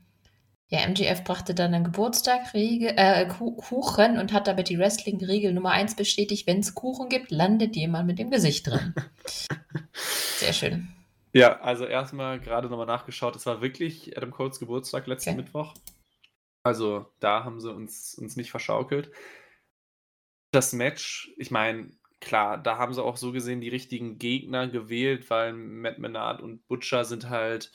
ja, 0.69 0.81
MGF 0.81 1.25
brachte 1.25 1.55
dann 1.55 1.75
einen 1.75 1.85
Geburtstag 1.85 2.55
äh, 2.55 3.27
Kuchen 3.27 4.19
und 4.19 4.33
hat 4.33 4.47
damit 4.47 4.69
die 4.69 4.79
Wrestling-Regel 4.79 5.53
Nummer 5.53 5.71
1 5.73 5.97
bestätigt: 5.97 6.47
wenn 6.47 6.61
es 6.61 6.75
Kuchen 6.75 7.09
gibt, 7.09 7.31
landet 7.31 7.77
jemand 7.77 8.07
mit 8.07 8.19
dem 8.19 8.31
Gesicht 8.31 8.67
drin. 8.67 8.95
sehr 9.93 10.53
schön. 10.53 10.89
Ja, 11.33 11.61
also 11.61 11.85
erstmal 11.85 12.41
gerade 12.41 12.69
nochmal 12.69 12.87
nachgeschaut, 12.87 13.35
es 13.37 13.45
war 13.45 13.61
wirklich 13.61 14.17
Adam 14.17 14.31
Coles 14.31 14.61
Geburtstag 14.61 15.07
letzten 15.07 15.31
okay. 15.31 15.39
Mittwoch. 15.39 15.75
Also 16.63 17.13
da 17.21 17.45
haben 17.45 17.61
sie 17.61 17.73
uns, 17.73 18.15
uns 18.15 18.37
nicht 18.37 18.51
verschaukelt. 18.51 19.11
Das 20.51 20.73
Match, 20.73 21.33
ich 21.37 21.51
meine, 21.51 21.91
klar, 22.21 22.57
da 22.57 22.79
haben 22.79 22.95
sie 22.95 23.03
auch 23.03 23.17
so 23.17 23.33
gesehen 23.33 23.61
die 23.61 23.69
richtigen 23.69 24.19
Gegner 24.19 24.69
gewählt, 24.69 25.29
weil 25.29 25.53
Matt 25.53 25.99
Menard 25.99 26.41
und 26.41 26.67
Butcher 26.69 27.05
sind 27.05 27.29
halt. 27.29 27.71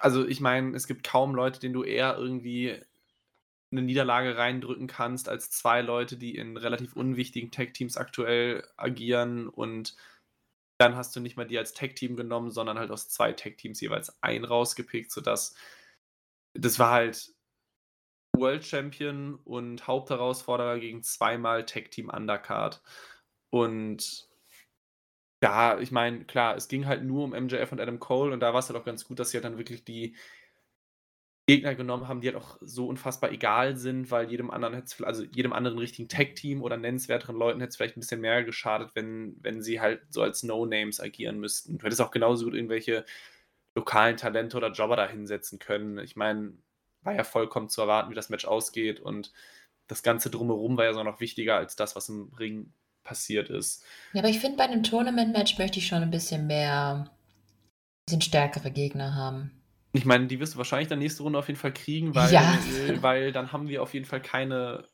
Also 0.00 0.26
ich 0.26 0.40
meine, 0.40 0.76
es 0.76 0.86
gibt 0.86 1.04
kaum 1.04 1.34
Leute, 1.34 1.60
denen 1.60 1.74
du 1.74 1.84
eher 1.84 2.16
irgendwie 2.16 2.80
eine 3.70 3.82
Niederlage 3.82 4.36
reindrücken 4.36 4.86
kannst, 4.86 5.28
als 5.28 5.50
zwei 5.50 5.80
Leute, 5.80 6.16
die 6.16 6.36
in 6.36 6.56
relativ 6.56 6.94
unwichtigen 6.94 7.50
Tag-Teams 7.50 7.96
aktuell 7.96 8.66
agieren 8.76 9.48
und 9.48 9.96
dann 10.78 10.96
hast 10.96 11.14
du 11.14 11.20
nicht 11.20 11.36
mal 11.36 11.46
die 11.46 11.58
als 11.58 11.74
Tag-Team 11.74 12.16
genommen, 12.16 12.50
sondern 12.50 12.78
halt 12.78 12.90
aus 12.90 13.08
zwei 13.08 13.32
Tag-Teams 13.32 13.80
jeweils 13.80 14.22
ein 14.22 14.44
rausgepickt, 14.44 15.10
sodass 15.10 15.54
das 16.54 16.78
war 16.78 16.90
halt 16.90 17.32
World 18.36 18.64
Champion 18.64 19.36
und 19.36 19.86
Hauptherausforderer 19.86 20.78
gegen 20.80 21.02
zweimal 21.02 21.64
Tag 21.64 21.90
Team 21.90 22.08
Undercard. 22.08 22.82
Und 23.50 24.28
ja, 25.42 25.78
ich 25.80 25.90
meine, 25.90 26.24
klar, 26.24 26.56
es 26.56 26.68
ging 26.68 26.86
halt 26.86 27.04
nur 27.04 27.24
um 27.24 27.32
MJF 27.34 27.72
und 27.72 27.80
Adam 27.80 27.98
Cole 27.98 28.32
und 28.32 28.40
da 28.40 28.52
war 28.52 28.60
es 28.60 28.68
halt 28.68 28.78
auch 28.78 28.84
ganz 28.84 29.04
gut, 29.06 29.18
dass 29.18 29.30
sie 29.30 29.38
halt 29.38 29.44
dann 29.44 29.58
wirklich 29.58 29.84
die 29.84 30.14
Gegner 31.48 31.74
genommen 31.74 32.06
haben, 32.06 32.20
die 32.20 32.28
halt 32.28 32.36
auch 32.36 32.56
so 32.60 32.86
unfassbar 32.86 33.32
egal 33.32 33.76
sind, 33.76 34.12
weil 34.12 34.30
jedem 34.30 34.50
anderen 34.52 34.74
hätte 34.74 35.04
also 35.04 35.24
jedem 35.24 35.52
anderen 35.52 35.76
richtigen 35.78 36.08
Tag-Team 36.08 36.62
oder 36.62 36.76
nennenswerteren 36.76 37.36
Leuten 37.36 37.58
hätte 37.60 37.70
es 37.70 37.76
vielleicht 37.76 37.96
ein 37.96 38.00
bisschen 38.00 38.20
mehr 38.20 38.44
geschadet, 38.44 38.92
wenn, 38.94 39.36
wenn 39.40 39.60
sie 39.60 39.80
halt 39.80 40.02
so 40.10 40.22
als 40.22 40.44
No-Names 40.44 41.00
agieren 41.00 41.40
müssten. 41.40 41.78
Du 41.78 41.84
hättest 41.84 42.00
auch 42.00 42.12
genauso 42.12 42.44
gut 42.44 42.54
irgendwelche 42.54 43.04
lokalen 43.74 44.16
Talente 44.16 44.56
oder 44.56 44.70
Jobber 44.70 44.94
da 44.96 45.08
hinsetzen 45.08 45.58
können. 45.58 45.98
Ich 45.98 46.14
meine, 46.14 46.52
war 47.02 47.14
ja 47.14 47.24
vollkommen 47.24 47.68
zu 47.68 47.80
erwarten, 47.80 48.10
wie 48.10 48.14
das 48.14 48.28
Match 48.30 48.44
ausgeht 48.44 49.00
und 49.00 49.32
das 49.88 50.02
Ganze 50.04 50.30
drumherum 50.30 50.76
war 50.76 50.84
ja 50.84 50.94
so 50.94 51.02
noch 51.02 51.20
wichtiger 51.20 51.56
als 51.56 51.74
das, 51.76 51.96
was 51.96 52.08
im 52.08 52.32
Ring 52.38 52.72
passiert 53.04 53.50
ist. 53.50 53.84
Ja, 54.12 54.20
aber 54.20 54.28
ich 54.28 54.38
finde, 54.38 54.56
bei 54.56 54.64
einem 54.64 54.82
Tournament-Match 54.82 55.58
möchte 55.58 55.78
ich 55.78 55.86
schon 55.86 56.02
ein 56.02 56.10
bisschen 56.10 56.46
mehr, 56.46 57.08
ein 57.08 57.10
bisschen 58.06 58.22
stärkere 58.22 58.70
Gegner 58.70 59.14
haben. 59.14 59.50
Ich 59.92 60.04
meine, 60.04 60.26
die 60.26 60.40
wirst 60.40 60.54
du 60.54 60.58
wahrscheinlich 60.58 60.88
dann 60.88 61.00
nächste 61.00 61.22
Runde 61.22 61.38
auf 61.38 61.48
jeden 61.48 61.60
Fall 61.60 61.74
kriegen, 61.74 62.14
weil, 62.14 62.32
ja. 62.32 62.58
weil 63.00 63.32
dann 63.32 63.52
haben 63.52 63.68
wir 63.68 63.82
auf 63.82 63.92
jeden 63.92 64.06
Fall 64.06 64.22
keine, 64.22 64.86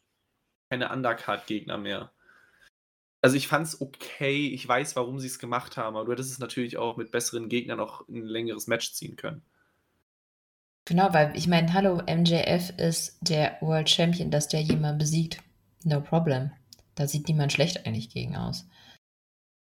keine 0.71 0.91
Undercard-Gegner 0.91 1.79
mehr. 1.79 2.13
Also 3.21 3.37
ich 3.37 3.49
fand 3.49 3.67
es 3.67 3.81
okay, 3.81 4.49
ich 4.49 4.67
weiß, 4.67 4.97
warum 4.97 5.19
sie 5.19 5.27
es 5.27 5.39
gemacht 5.39 5.77
haben, 5.77 5.97
aber 5.97 6.07
du 6.07 6.13
hättest 6.13 6.33
es 6.33 6.39
natürlich 6.39 6.77
auch 6.77 6.97
mit 6.97 7.11
besseren 7.11 7.49
Gegnern 7.49 7.79
noch 7.79 8.09
ein 8.09 8.25
längeres 8.25 8.67
Match 8.67 8.93
ziehen 8.93 9.17
können. 9.17 9.43
Genau, 10.85 11.13
weil 11.13 11.37
ich 11.37 11.49
meine, 11.49 11.73
hallo, 11.75 12.01
MJF 12.07 12.71
ist 12.79 13.19
der 13.21 13.59
World 13.61 13.91
Champion, 13.91 14.31
dass 14.31 14.49
der 14.49 14.63
jemand 14.63 14.99
besiegt. 14.99 15.43
No 15.85 16.01
problem. 16.01 16.51
Da 16.99 17.07
sieht 17.07 17.29
niemand 17.29 17.53
schlecht 17.53 17.87
eigentlich 17.87 18.11
gegen 18.11 18.35
aus. 18.35 18.67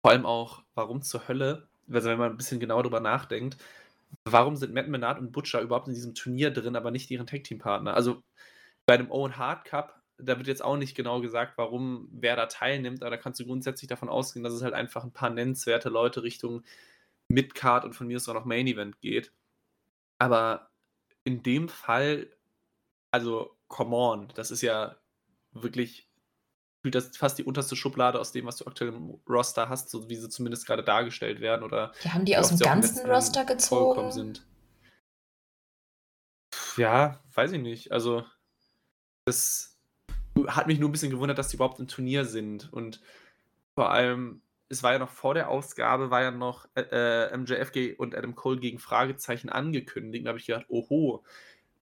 Vor 0.01 0.11
allem 0.11 0.25
auch, 0.25 0.63
warum 0.73 1.01
zur 1.01 1.27
Hölle, 1.27 1.67
also 1.91 2.09
wenn 2.09 2.17
man 2.17 2.31
ein 2.31 2.37
bisschen 2.37 2.61
genauer 2.61 2.83
drüber 2.83 3.01
nachdenkt, 3.01 3.57
warum 4.23 4.55
sind 4.55 4.73
Matt 4.73 4.87
Menard 4.87 5.19
und 5.19 5.33
Butcher 5.33 5.59
überhaupt 5.59 5.89
in 5.89 5.93
diesem 5.93 6.15
Turnier 6.15 6.51
drin, 6.51 6.77
aber 6.77 6.91
nicht 6.91 7.11
ihren 7.11 7.27
Tag-Team-Partner? 7.27 7.93
Also 7.93 8.23
bei 8.85 8.95
dem 8.95 9.11
Owen 9.11 9.35
Hart 9.35 9.65
Cup, 9.65 10.01
da 10.17 10.37
wird 10.37 10.47
jetzt 10.47 10.63
auch 10.63 10.77
nicht 10.77 10.95
genau 10.95 11.19
gesagt, 11.19 11.57
warum 11.57 12.07
wer 12.11 12.37
da 12.37 12.45
teilnimmt, 12.45 13.03
aber 13.03 13.11
da 13.11 13.17
kannst 13.17 13.41
du 13.41 13.45
grundsätzlich 13.45 13.89
davon 13.89 14.07
ausgehen, 14.07 14.45
dass 14.45 14.53
es 14.53 14.61
halt 14.61 14.73
einfach 14.73 15.03
ein 15.03 15.11
paar 15.11 15.29
nennenswerte 15.29 15.89
Leute 15.89 16.23
Richtung 16.23 16.63
Midcard 17.27 17.83
und 17.83 17.93
von 17.93 18.07
mir 18.07 18.15
aus 18.15 18.29
auch 18.29 18.33
noch 18.33 18.45
Main 18.45 18.67
Event 18.67 19.01
geht. 19.01 19.33
Aber 20.19 20.69
in 21.25 21.43
dem 21.43 21.67
Fall, 21.67 22.29
also 23.11 23.57
come 23.67 23.93
on, 23.93 24.27
das 24.35 24.51
ist 24.51 24.61
ja 24.61 24.95
wirklich 25.51 26.07
das 26.91 27.15
fast 27.17 27.37
die 27.37 27.43
unterste 27.43 27.75
Schublade 27.75 28.19
aus 28.19 28.31
dem, 28.31 28.45
was 28.45 28.57
du 28.57 28.65
aktuell 28.65 28.93
im 28.93 29.19
Roster 29.27 29.69
hast, 29.69 29.89
so 29.89 30.09
wie 30.09 30.15
sie 30.15 30.29
zumindest 30.29 30.65
gerade 30.65 30.83
dargestellt 30.83 31.41
werden 31.41 31.63
oder 31.63 31.91
ja, 32.03 32.13
haben 32.13 32.25
die 32.25 32.37
aus 32.37 32.49
dem 32.49 32.59
ganzen 32.59 33.09
Roster 33.09 33.45
gezogen 33.45 34.11
sind. 34.11 34.45
Ja, 36.77 37.19
weiß 37.33 37.53
ich 37.53 37.61
nicht. 37.61 37.91
Also 37.91 38.25
das 39.25 39.77
hat 40.47 40.67
mich 40.67 40.79
nur 40.79 40.89
ein 40.89 40.91
bisschen 40.91 41.11
gewundert, 41.11 41.37
dass 41.37 41.49
die 41.49 41.55
überhaupt 41.55 41.79
im 41.79 41.87
Turnier 41.87 42.25
sind 42.25 42.71
und 42.71 43.01
vor 43.75 43.91
allem 43.91 44.41
es 44.67 44.83
war 44.83 44.93
ja 44.93 44.99
noch 44.99 45.11
vor 45.11 45.33
der 45.33 45.49
Ausgabe, 45.49 46.09
war 46.09 46.23
ja 46.23 46.31
noch 46.31 46.67
äh, 46.75 46.81
äh 47.31 47.37
MJF 47.37 47.97
und 47.97 48.15
Adam 48.15 48.35
Cole 48.35 48.59
gegen 48.59 48.79
Fragezeichen 48.79 49.49
angekündigt. 49.49 50.25
Da 50.25 50.29
habe 50.29 50.39
ich 50.39 50.47
gedacht, 50.47 50.65
oho, 50.69 51.23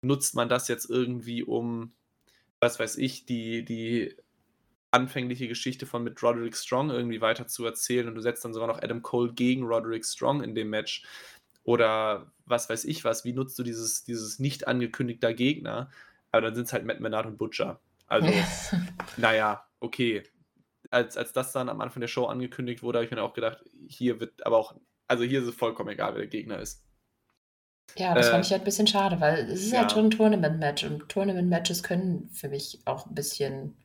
nutzt 0.01 0.35
man 0.35 0.49
das 0.49 0.67
jetzt 0.67 0.89
irgendwie, 0.89 1.43
um, 1.43 1.93
was 2.59 2.79
weiß 2.79 2.97
ich, 2.97 3.25
die, 3.25 3.63
die 3.63 4.15
anfängliche 4.93 5.47
Geschichte 5.47 5.85
von 5.85 6.03
mit 6.03 6.21
Roderick 6.21 6.55
Strong 6.55 6.91
irgendwie 6.91 7.21
weiter 7.21 7.47
zu 7.47 7.65
erzählen 7.65 8.07
und 8.07 8.15
du 8.15 8.21
setzt 8.21 8.45
dann 8.45 8.53
sogar 8.53 8.67
noch 8.67 8.81
Adam 8.81 9.01
Cole 9.01 9.33
gegen 9.33 9.63
Roderick 9.63 10.05
Strong 10.05 10.43
in 10.43 10.55
dem 10.55 10.69
Match. 10.69 11.03
Oder 11.63 12.31
was 12.45 12.69
weiß 12.69 12.85
ich 12.85 13.03
was, 13.03 13.25
wie 13.25 13.33
nutzt 13.33 13.57
du 13.57 13.63
dieses, 13.63 14.03
dieses 14.03 14.39
nicht 14.39 14.67
angekündigter 14.67 15.33
Gegner? 15.33 15.89
Aber 16.31 16.41
dann 16.41 16.55
sind 16.55 16.65
es 16.65 16.73
halt 16.73 16.85
Matt 16.85 16.99
Menard 16.99 17.25
und 17.25 17.37
Butcher. 17.37 17.79
Also, 18.07 18.29
naja, 19.17 19.65
okay, 19.79 20.23
als, 20.91 21.17
als 21.17 21.33
das 21.33 21.51
dann 21.51 21.69
am 21.69 21.81
Anfang 21.81 22.01
der 22.01 22.07
Show 22.07 22.25
angekündigt 22.25 22.83
wurde, 22.83 22.99
habe 22.99 23.05
ich 23.05 23.11
mir 23.11 23.23
auch 23.23 23.33
gedacht, 23.33 23.63
hier 23.87 24.19
wird 24.19 24.45
aber 24.45 24.57
auch, 24.57 24.75
also 25.07 25.23
hier 25.23 25.41
ist 25.41 25.47
es 25.47 25.55
vollkommen 25.55 25.89
egal, 25.89 26.13
wer 26.13 26.21
der 26.21 26.27
Gegner 26.27 26.59
ist. 26.59 26.83
Ja, 27.95 28.13
das 28.13 28.27
äh, 28.27 28.31
fand 28.31 28.45
ich 28.45 28.51
halt 28.51 28.61
ein 28.61 28.65
bisschen 28.65 28.87
schade, 28.87 29.19
weil 29.19 29.49
es 29.49 29.63
ist 29.63 29.71
ja. 29.71 29.79
halt 29.79 29.91
schon 29.91 30.05
ein 30.05 30.11
Tournament-Match 30.11 30.83
und 30.83 31.09
Tournament-Matches 31.09 31.83
können 31.83 32.29
für 32.31 32.49
mich 32.49 32.79
auch 32.85 33.07
ein 33.07 33.15
bisschen, 33.15 33.75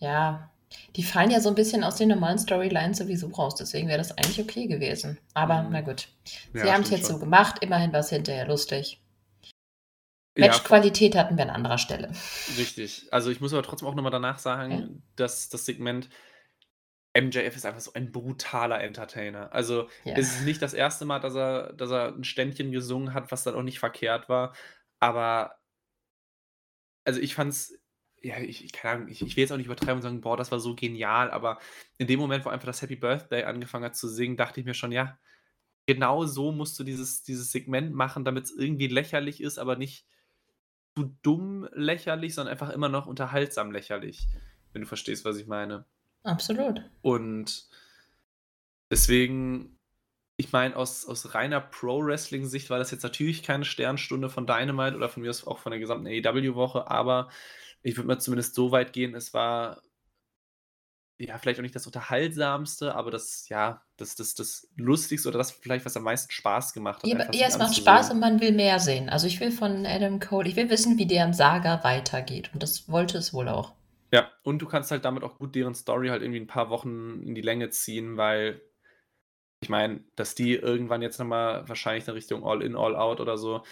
ja, 0.00 0.50
die 0.96 1.02
fallen 1.02 1.30
ja 1.30 1.40
so 1.40 1.48
ein 1.48 1.54
bisschen 1.54 1.84
aus 1.84 1.96
den 1.96 2.08
normalen 2.08 2.38
Storylines 2.38 2.98
sowieso 2.98 3.28
raus, 3.28 3.54
deswegen 3.54 3.88
wäre 3.88 3.98
das 3.98 4.12
eigentlich 4.12 4.40
okay 4.40 4.66
gewesen. 4.66 5.18
Aber 5.34 5.62
mhm. 5.62 5.72
na 5.72 5.80
gut. 5.80 6.08
Sie 6.52 6.58
ja, 6.58 6.72
haben 6.72 6.82
es 6.82 6.90
jetzt 6.90 7.06
schon. 7.06 7.16
so 7.16 7.18
gemacht, 7.20 7.62
immerhin 7.62 7.92
war 7.92 8.00
es 8.00 8.10
hinterher 8.10 8.46
lustig. 8.46 9.00
Matchqualität 10.38 11.14
ja, 11.14 11.22
hatten 11.22 11.36
wir 11.36 11.44
an 11.44 11.50
anderer 11.50 11.78
Stelle. 11.78 12.10
Richtig. 12.56 13.08
Also 13.10 13.30
ich 13.30 13.40
muss 13.40 13.52
aber 13.52 13.62
trotzdem 13.62 13.88
auch 13.88 13.94
nochmal 13.94 14.12
danach 14.12 14.38
sagen, 14.38 14.70
ja. 14.70 14.88
dass 15.16 15.48
das 15.48 15.66
Segment 15.66 16.08
MJF 17.18 17.56
ist 17.56 17.66
einfach 17.66 17.80
so 17.80 17.92
ein 17.94 18.12
brutaler 18.12 18.80
Entertainer. 18.80 19.52
Also 19.52 19.88
ja. 20.04 20.14
es 20.14 20.36
ist 20.36 20.44
nicht 20.44 20.62
das 20.62 20.72
erste 20.72 21.04
Mal, 21.04 21.18
dass 21.18 21.34
er, 21.34 21.72
dass 21.72 21.90
er 21.90 22.14
ein 22.14 22.22
Ständchen 22.22 22.70
gesungen 22.70 23.12
hat, 23.12 23.32
was 23.32 23.42
dann 23.42 23.56
auch 23.56 23.62
nicht 23.62 23.80
verkehrt 23.80 24.28
war. 24.28 24.54
Aber 25.00 25.56
also 27.04 27.20
ich 27.20 27.34
fand's 27.34 27.79
ja, 28.22 28.38
ich, 28.38 28.72
keine 28.72 28.94
Ahnung, 28.96 29.08
ich, 29.08 29.22
ich 29.22 29.36
will 29.36 29.42
jetzt 29.42 29.52
auch 29.52 29.56
nicht 29.56 29.66
übertreiben 29.66 29.96
und 29.96 30.02
sagen, 30.02 30.20
boah, 30.20 30.36
das 30.36 30.52
war 30.52 30.60
so 30.60 30.74
genial, 30.74 31.30
aber 31.30 31.58
in 31.98 32.06
dem 32.06 32.20
Moment, 32.20 32.44
wo 32.44 32.50
einfach 32.50 32.66
das 32.66 32.82
Happy 32.82 32.96
Birthday 32.96 33.44
angefangen 33.44 33.84
hat 33.84 33.96
zu 33.96 34.08
singen, 34.08 34.36
dachte 34.36 34.60
ich 34.60 34.66
mir 34.66 34.74
schon, 34.74 34.92
ja, 34.92 35.18
genau 35.86 36.24
so 36.26 36.52
musst 36.52 36.78
du 36.78 36.84
dieses, 36.84 37.22
dieses 37.22 37.50
Segment 37.50 37.94
machen, 37.94 38.24
damit 38.24 38.44
es 38.44 38.56
irgendwie 38.56 38.88
lächerlich 38.88 39.40
ist, 39.40 39.58
aber 39.58 39.76
nicht 39.76 40.06
zu 40.96 41.16
dumm 41.22 41.68
lächerlich, 41.72 42.34
sondern 42.34 42.52
einfach 42.52 42.70
immer 42.70 42.88
noch 42.88 43.06
unterhaltsam 43.06 43.72
lächerlich, 43.72 44.28
wenn 44.72 44.82
du 44.82 44.88
verstehst, 44.88 45.24
was 45.24 45.36
ich 45.36 45.46
meine. 45.46 45.86
Absolut. 46.22 46.82
Und 47.00 47.68
deswegen, 48.90 49.78
ich 50.36 50.52
meine, 50.52 50.76
aus, 50.76 51.06
aus 51.06 51.34
reiner 51.34 51.60
Pro-Wrestling-Sicht 51.60 52.70
war 52.70 52.78
das 52.78 52.90
jetzt 52.90 53.02
natürlich 53.02 53.42
keine 53.42 53.64
Sternstunde 53.64 54.28
von 54.28 54.46
Dynamite 54.46 54.96
oder 54.96 55.08
von 55.08 55.22
mir 55.22 55.30
aus 55.30 55.46
auch 55.46 55.58
von 55.58 55.70
der 55.70 55.80
gesamten 55.80 56.06
AEW-Woche, 56.06 56.90
aber 56.90 57.30
ich 57.82 57.96
würde 57.96 58.08
mal 58.08 58.18
zumindest 58.18 58.54
so 58.54 58.72
weit 58.72 58.92
gehen, 58.92 59.14
es 59.14 59.34
war 59.34 59.82
ja, 61.20 61.36
vielleicht 61.36 61.58
auch 61.60 61.62
nicht 61.62 61.74
das 61.76 61.86
Unterhaltsamste, 61.86 62.94
aber 62.94 63.10
das, 63.10 63.48
ja, 63.50 63.82
das, 63.98 64.14
das, 64.14 64.34
das 64.34 64.68
Lustigste 64.76 65.28
oder 65.28 65.36
das 65.36 65.50
vielleicht, 65.50 65.84
was 65.84 65.96
am 65.96 66.04
meisten 66.04 66.32
Spaß 66.32 66.72
gemacht 66.72 67.02
hat. 67.02 67.10
Ja, 67.10 67.30
ja 67.32 67.46
es 67.46 67.58
macht 67.58 67.76
Spaß 67.76 68.10
und 68.10 68.20
man 68.20 68.40
will 68.40 68.52
mehr 68.52 68.80
sehen. 68.80 69.10
Also 69.10 69.26
ich 69.26 69.38
will 69.38 69.52
von 69.52 69.84
Adam 69.84 70.18
Cole, 70.18 70.48
ich 70.48 70.56
will 70.56 70.70
wissen, 70.70 70.96
wie 70.96 71.06
deren 71.06 71.34
Saga 71.34 71.84
weitergeht. 71.84 72.50
Und 72.54 72.62
das 72.62 72.88
wollte 72.88 73.18
es 73.18 73.34
wohl 73.34 73.48
auch. 73.48 73.74
Ja, 74.12 74.30
und 74.44 74.60
du 74.60 74.66
kannst 74.66 74.90
halt 74.90 75.04
damit 75.04 75.22
auch 75.22 75.36
gut 75.36 75.54
deren 75.54 75.74
Story 75.74 76.08
halt 76.08 76.22
irgendwie 76.22 76.40
ein 76.40 76.46
paar 76.46 76.70
Wochen 76.70 77.22
in 77.22 77.34
die 77.34 77.42
Länge 77.42 77.68
ziehen, 77.68 78.16
weil 78.16 78.62
ich 79.62 79.68
meine, 79.68 80.02
dass 80.16 80.34
die 80.34 80.54
irgendwann 80.54 81.02
jetzt 81.02 81.18
nochmal 81.18 81.68
wahrscheinlich 81.68 82.08
in 82.08 82.14
Richtung 82.14 82.44
All-In, 82.44 82.76
All-Out 82.76 83.20
oder 83.20 83.36
so 83.36 83.62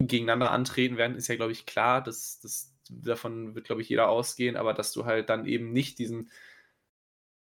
gegeneinander 0.00 0.50
antreten 0.50 0.96
werden, 0.96 1.14
ist 1.14 1.28
ja, 1.28 1.36
glaube 1.36 1.52
ich, 1.52 1.66
klar. 1.66 2.02
Das, 2.02 2.40
das, 2.40 2.73
davon 3.02 3.54
wird, 3.54 3.66
glaube 3.66 3.82
ich, 3.82 3.88
jeder 3.88 4.08
ausgehen, 4.08 4.56
aber 4.56 4.74
dass 4.74 4.92
du 4.92 5.04
halt 5.04 5.30
dann 5.30 5.46
eben 5.46 5.72
nicht 5.72 5.98
diesen 5.98 6.30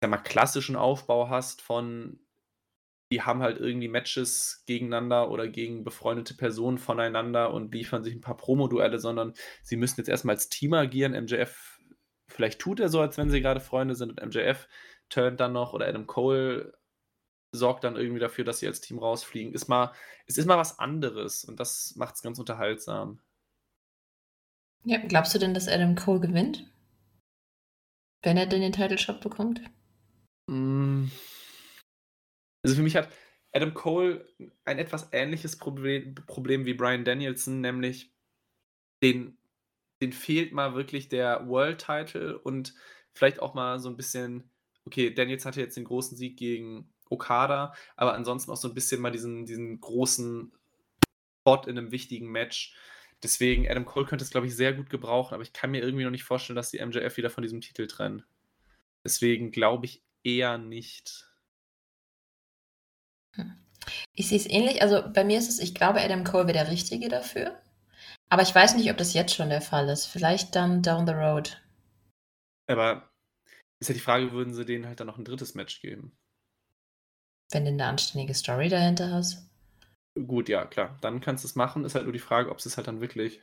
sag 0.02 0.10
mal, 0.10 0.18
klassischen 0.18 0.76
Aufbau 0.76 1.30
hast 1.30 1.62
von, 1.62 2.20
die 3.12 3.22
haben 3.22 3.42
halt 3.42 3.60
irgendwie 3.60 3.88
Matches 3.88 4.64
gegeneinander 4.68 5.30
oder 5.32 5.48
gegen 5.48 5.84
befreundete 5.84 6.36
Personen 6.36 6.78
voneinander 6.78 7.54
und 7.54 7.74
liefern 7.74 8.04
sich 8.04 8.14
ein 8.16 8.22
paar 8.22 8.38
Promo-Duelle, 8.38 9.00
sondern 9.00 9.34
sie 9.64 9.78
müssen 9.78 10.00
jetzt 10.00 10.10
erstmal 10.10 10.36
als 10.36 10.50
Team 10.50 10.74
agieren. 10.74 11.14
MJF, 11.14 11.80
vielleicht 12.28 12.60
tut 12.60 12.80
er 12.80 12.90
so, 12.90 13.00
als 13.02 13.18
wenn 13.18 13.30
sie 13.30 13.42
gerade 13.42 13.60
Freunde 13.60 13.96
sind 13.96 14.10
und 14.12 14.26
MJF 14.26 14.68
turnt 15.10 15.40
dann 15.40 15.54
noch 15.54 15.74
oder 15.74 15.88
Adam 15.88 16.08
Cole 16.08 16.74
sorgt 17.52 17.84
dann 17.84 17.96
irgendwie 17.96 18.20
dafür, 18.20 18.44
dass 18.44 18.60
sie 18.60 18.68
als 18.68 18.82
Team 18.82 19.00
rausfliegen. 19.00 19.54
Ist 19.54 19.68
mal, 19.68 19.94
es 20.28 20.38
ist 20.38 20.46
mal 20.46 20.58
was 20.58 20.80
anderes 20.80 21.46
und 21.46 21.60
das 21.60 21.96
macht 21.96 22.16
es 22.16 22.22
ganz 22.22 22.40
unterhaltsam. 22.40 23.20
Ja, 24.86 25.00
glaubst 25.00 25.34
du 25.34 25.39
denn, 25.39 25.56
dass 25.56 25.67
Adam 25.67 25.95
Cole 25.95 26.19
gewinnt? 26.19 26.71
Wenn 28.21 28.38
er 28.38 28.45
denn 28.45 28.62
den 28.62 28.71
Title 28.71 29.00
Shot 29.00 29.19
bekommt? 29.19 29.62
Hm. 30.50 31.10
Also 32.63 32.76
für 32.76 32.84
mich 32.84 32.95
hat 32.95 33.10
Adam 33.52 33.74
Cole 33.74 34.28
ein 34.63 34.78
etwas 34.78 35.10
ähnliches 35.12 35.58
Problem, 35.58 36.13
Problem 36.28 36.65
wie 36.65 36.76
Brian 36.76 37.04
Danielson, 37.04 37.62
nämlich 37.62 38.13
den, 39.02 39.39
den 40.02 40.13
fehlt 40.13 40.54
mal 40.54 40.76
wirklich 40.76 41.10
der 41.10 41.48
World 41.48 41.84
Title 41.84 42.38
und 42.38 42.76
vielleicht 43.13 43.39
auch 43.39 43.56
mal 43.56 43.80
so 43.80 43.89
ein 43.89 43.98
bisschen, 43.98 44.52
okay, 44.86 45.12
Daniels 45.12 45.45
hatte 45.45 45.62
jetzt 45.62 45.78
den 45.78 45.86
großen 45.86 46.15
Sieg 46.15 46.38
gegen 46.38 46.93
Okada, 47.10 47.74
aber 47.95 48.13
ansonsten 48.13 48.52
auch 48.52 48.58
so 48.58 48.67
ein 48.67 48.76
bisschen 48.76 49.02
mal 49.02 49.12
diesen, 49.12 49.45
diesen 49.45 49.80
großen 49.80 50.52
Spot 51.41 51.62
in 51.67 51.78
einem 51.78 51.91
wichtigen 51.91 52.32
Match. 52.32 52.76
Deswegen, 53.23 53.67
Adam 53.69 53.86
Cole 53.86 54.06
könnte 54.06 54.23
es, 54.23 54.32
glaube 54.32 54.47
ich, 54.47 54.56
sehr 54.56 54.73
gut 54.73 54.89
gebrauchen, 54.89 55.34
aber 55.34 55.43
ich 55.43 55.54
kann 55.54 55.71
mir 55.71 55.82
irgendwie 55.82 56.04
noch 56.04 56.12
nicht 56.12 56.23
vorstellen, 56.23 56.56
dass 56.56 56.71
die 56.71 56.86
MJF 56.86 57.17
wieder 57.17 57.30
von 57.30 57.41
diesem 57.41 57.62
Titel 57.62 57.88
trennen. 57.88 58.23
Deswegen 59.04 59.51
glaube 59.51 59.86
ich 59.86 60.04
eher 60.23 60.58
nicht. 60.58 61.32
Hm. 63.36 63.54
Ich 64.15 64.30
sehe 64.30 64.38
es 64.38 64.49
ähnlich. 64.49 64.82
Also 64.82 65.04
bei 65.12 65.23
mir 65.23 65.38
ist 65.38 65.49
es, 65.49 65.60
ich 65.60 65.75
glaube, 65.75 66.01
Adam 66.01 66.23
Cole 66.23 66.47
wäre 66.47 66.65
der 66.65 66.71
Richtige 66.71 67.08
dafür. 67.08 67.62
Aber 68.30 68.41
ich 68.41 68.54
weiß 68.54 68.75
nicht, 68.75 68.89
ob 68.89 68.97
das 68.97 69.13
jetzt 69.13 69.36
schon 69.36 69.49
der 69.49 69.62
Fall 69.62 69.89
ist. 69.89 70.08
Vielleicht 70.08 70.56
dann 70.56 70.82
down 70.82 71.06
the 71.06 71.13
road. 71.13 71.62
Aber 72.67 73.12
ist 73.80 73.89
ja 73.89 73.93
die 73.93 73.99
Frage, 73.99 74.32
würden 74.32 74.54
sie 74.54 74.65
denen 74.65 74.88
halt 74.88 74.99
dann 74.99 75.08
noch 75.08 75.17
ein 75.17 75.25
drittes 75.25 75.54
Match 75.54 75.82
geben? 75.82 76.17
Wenn 77.51 77.65
du 77.65 77.71
eine 77.71 77.86
anständige 77.86 78.34
Story 78.34 78.69
dahinter 78.69 79.12
hast. 79.12 79.47
Gut, 80.15 80.47
ja, 80.47 80.65
klar. 80.65 80.97
Dann 81.01 81.19
kannst 81.19 81.43
du 81.43 81.47
es 81.47 81.56
machen. 81.56 81.84
Ist 81.84 81.95
halt 81.95 82.06
nur 82.06 82.13
die 82.13 82.19
Frage, 82.19 82.49
ob 82.49 82.62
sie 82.62 82.69
es 82.69 82.78
halt 82.78 82.88
dann 82.88 83.01
wirklich 83.01 83.41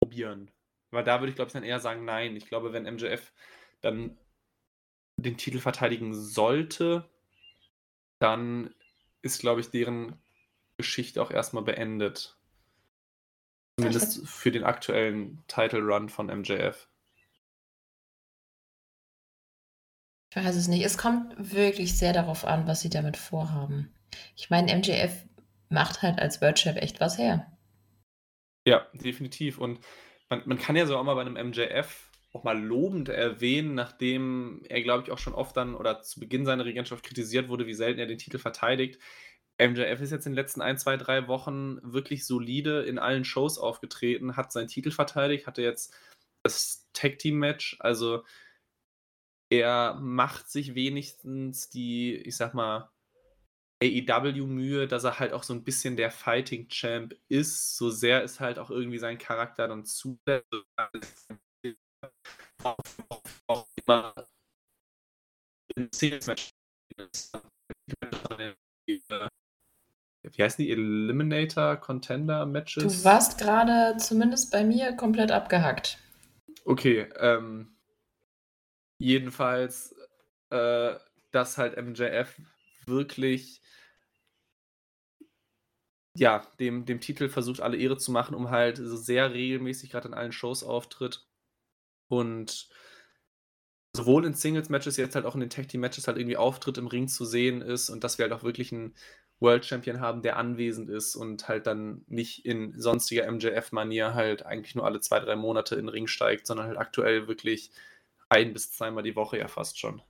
probieren. 0.00 0.50
Weil 0.90 1.04
da 1.04 1.20
würde 1.20 1.30
ich, 1.30 1.36
glaube 1.36 1.48
ich, 1.48 1.52
dann 1.52 1.64
eher 1.64 1.80
sagen, 1.80 2.04
nein. 2.04 2.36
Ich 2.36 2.46
glaube, 2.46 2.72
wenn 2.72 2.84
MJF 2.84 3.32
dann 3.82 4.16
den 5.16 5.36
Titel 5.36 5.58
verteidigen 5.58 6.14
sollte, 6.14 7.08
dann 8.18 8.74
ist, 9.20 9.40
glaube 9.40 9.60
ich, 9.60 9.70
deren 9.70 10.18
Geschichte 10.78 11.20
auch 11.20 11.30
erstmal 11.30 11.64
beendet. 11.64 12.36
Zumindest 13.78 14.26
für 14.26 14.50
den 14.50 14.64
aktuellen 14.64 15.44
Title 15.48 15.80
Run 15.80 16.08
von 16.08 16.26
MJF. 16.26 16.88
Ich 20.30 20.36
weiß 20.36 20.56
es 20.56 20.68
nicht. 20.68 20.84
Es 20.84 20.98
kommt 20.98 21.34
wirklich 21.54 21.98
sehr 21.98 22.12
darauf 22.12 22.44
an, 22.44 22.66
was 22.66 22.80
sie 22.80 22.90
damit 22.90 23.16
vorhaben. 23.16 23.94
Ich 24.36 24.50
meine, 24.50 24.74
MJF 24.74 25.24
macht 25.68 26.02
halt 26.02 26.18
als 26.18 26.40
Champ 26.40 26.78
echt 26.78 27.00
was 27.00 27.18
her. 27.18 27.46
Ja, 28.66 28.86
definitiv. 28.92 29.58
Und 29.58 29.80
man, 30.28 30.42
man 30.46 30.58
kann 30.58 30.76
ja 30.76 30.86
so 30.86 30.96
auch 30.96 31.04
mal 31.04 31.14
bei 31.14 31.22
einem 31.22 31.48
MJF 31.48 32.10
auch 32.32 32.44
mal 32.44 32.62
lobend 32.62 33.08
erwähnen, 33.08 33.74
nachdem 33.74 34.62
er, 34.68 34.82
glaube 34.82 35.04
ich, 35.04 35.10
auch 35.10 35.18
schon 35.18 35.34
oft 35.34 35.56
dann 35.56 35.74
oder 35.74 36.02
zu 36.02 36.20
Beginn 36.20 36.44
seiner 36.44 36.64
Regentschaft 36.64 37.04
kritisiert 37.04 37.48
wurde, 37.48 37.66
wie 37.66 37.74
selten 37.74 38.00
er 38.00 38.06
den 38.06 38.18
Titel 38.18 38.38
verteidigt. 38.38 39.00
MJF 39.60 40.00
ist 40.00 40.12
jetzt 40.12 40.26
in 40.26 40.32
den 40.32 40.36
letzten 40.36 40.60
ein, 40.60 40.78
zwei, 40.78 40.96
drei 40.96 41.26
Wochen 41.26 41.78
wirklich 41.82 42.26
solide 42.26 42.82
in 42.82 42.98
allen 42.98 43.24
Shows 43.24 43.58
aufgetreten, 43.58 44.36
hat 44.36 44.52
seinen 44.52 44.68
Titel 44.68 44.90
verteidigt, 44.90 45.46
hatte 45.46 45.62
jetzt 45.62 45.94
das 46.42 46.88
Tag-Team-Match. 46.92 47.78
Also 47.80 48.24
er 49.50 49.98
macht 50.00 50.50
sich 50.50 50.74
wenigstens 50.74 51.70
die, 51.70 52.14
ich 52.16 52.36
sag 52.36 52.54
mal, 52.54 52.90
AEW-Mühe, 53.82 54.88
dass 54.88 55.04
er 55.04 55.18
halt 55.18 55.32
auch 55.32 55.44
so 55.44 55.54
ein 55.54 55.62
bisschen 55.62 55.96
der 55.96 56.10
Fighting-Champ 56.10 57.14
ist. 57.28 57.76
So 57.76 57.90
sehr 57.90 58.22
ist 58.22 58.40
halt 58.40 58.58
auch 58.58 58.70
irgendwie 58.70 58.98
sein 58.98 59.18
Charakter 59.18 59.68
dann 59.68 59.84
zu 59.84 60.18
auch 63.46 63.66
immer 63.86 64.14
in 65.76 65.88
Singles-Match. 65.92 66.50
Wie 68.86 70.42
heißen 70.42 70.64
die? 70.64 70.70
Eliminator 70.70 71.76
Contender 71.76 72.46
Matches? 72.46 72.82
Du 72.82 73.04
warst 73.04 73.38
gerade 73.38 73.96
zumindest 73.98 74.50
bei 74.50 74.64
mir 74.64 74.94
komplett 74.96 75.30
abgehackt. 75.30 75.98
Okay, 76.64 77.08
ähm, 77.18 77.76
jedenfalls, 78.98 79.94
äh, 80.50 80.96
dass 81.30 81.56
halt 81.56 81.76
MJF 81.76 82.40
wirklich 82.86 83.62
ja, 86.18 86.42
dem, 86.58 86.84
dem 86.84 87.00
Titel 87.00 87.28
versucht, 87.28 87.60
alle 87.60 87.76
Ehre 87.76 87.96
zu 87.96 88.12
machen, 88.12 88.34
um 88.34 88.50
halt 88.50 88.76
so 88.78 88.96
sehr 88.96 89.32
regelmäßig 89.32 89.90
gerade 89.90 90.08
in 90.08 90.14
allen 90.14 90.32
Shows 90.32 90.64
auftritt 90.64 91.26
und 92.08 92.68
sowohl 93.94 94.26
in 94.26 94.34
Singles-Matches, 94.34 94.96
jetzt 94.96 95.14
halt 95.14 95.26
auch 95.26 95.34
in 95.34 95.40
den 95.40 95.50
Tag-Team-Matches 95.50 96.06
halt 96.06 96.18
irgendwie 96.18 96.36
Auftritt 96.36 96.78
im 96.78 96.86
Ring 96.88 97.08
zu 97.08 97.24
sehen 97.24 97.62
ist 97.62 97.90
und 97.90 98.04
dass 98.04 98.18
wir 98.18 98.24
halt 98.24 98.32
auch 98.32 98.42
wirklich 98.42 98.72
einen 98.72 98.94
World 99.40 99.64
Champion 99.64 100.00
haben, 100.00 100.22
der 100.22 100.36
anwesend 100.36 100.90
ist 100.90 101.14
und 101.14 101.48
halt 101.48 101.66
dann 101.66 102.04
nicht 102.08 102.44
in 102.44 102.78
sonstiger 102.80 103.30
MJF-Manier 103.30 104.14
halt 104.14 104.44
eigentlich 104.44 104.74
nur 104.74 104.84
alle 104.84 105.00
zwei, 105.00 105.20
drei 105.20 105.36
Monate 105.36 105.76
in 105.76 105.82
den 105.82 105.88
Ring 105.90 106.06
steigt, 106.08 106.46
sondern 106.46 106.66
halt 106.66 106.78
aktuell 106.78 107.28
wirklich 107.28 107.70
ein 108.28 108.52
bis 108.52 108.72
zweimal 108.72 109.04
die 109.04 109.16
Woche 109.16 109.38
ja 109.38 109.48
fast 109.48 109.78
schon. 109.78 110.02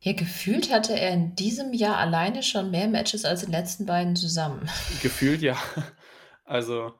Ja, 0.00 0.12
gefühlt 0.12 0.72
hatte 0.72 0.98
er 0.98 1.12
in 1.12 1.34
diesem 1.34 1.72
Jahr 1.72 1.96
alleine 1.96 2.42
schon 2.42 2.70
mehr 2.70 2.88
Matches 2.88 3.24
als 3.24 3.42
in 3.42 3.50
den 3.50 3.60
letzten 3.60 3.86
beiden 3.86 4.14
zusammen. 4.14 4.68
Gefühlt 5.02 5.42
ja. 5.42 5.56
Also 6.44 6.94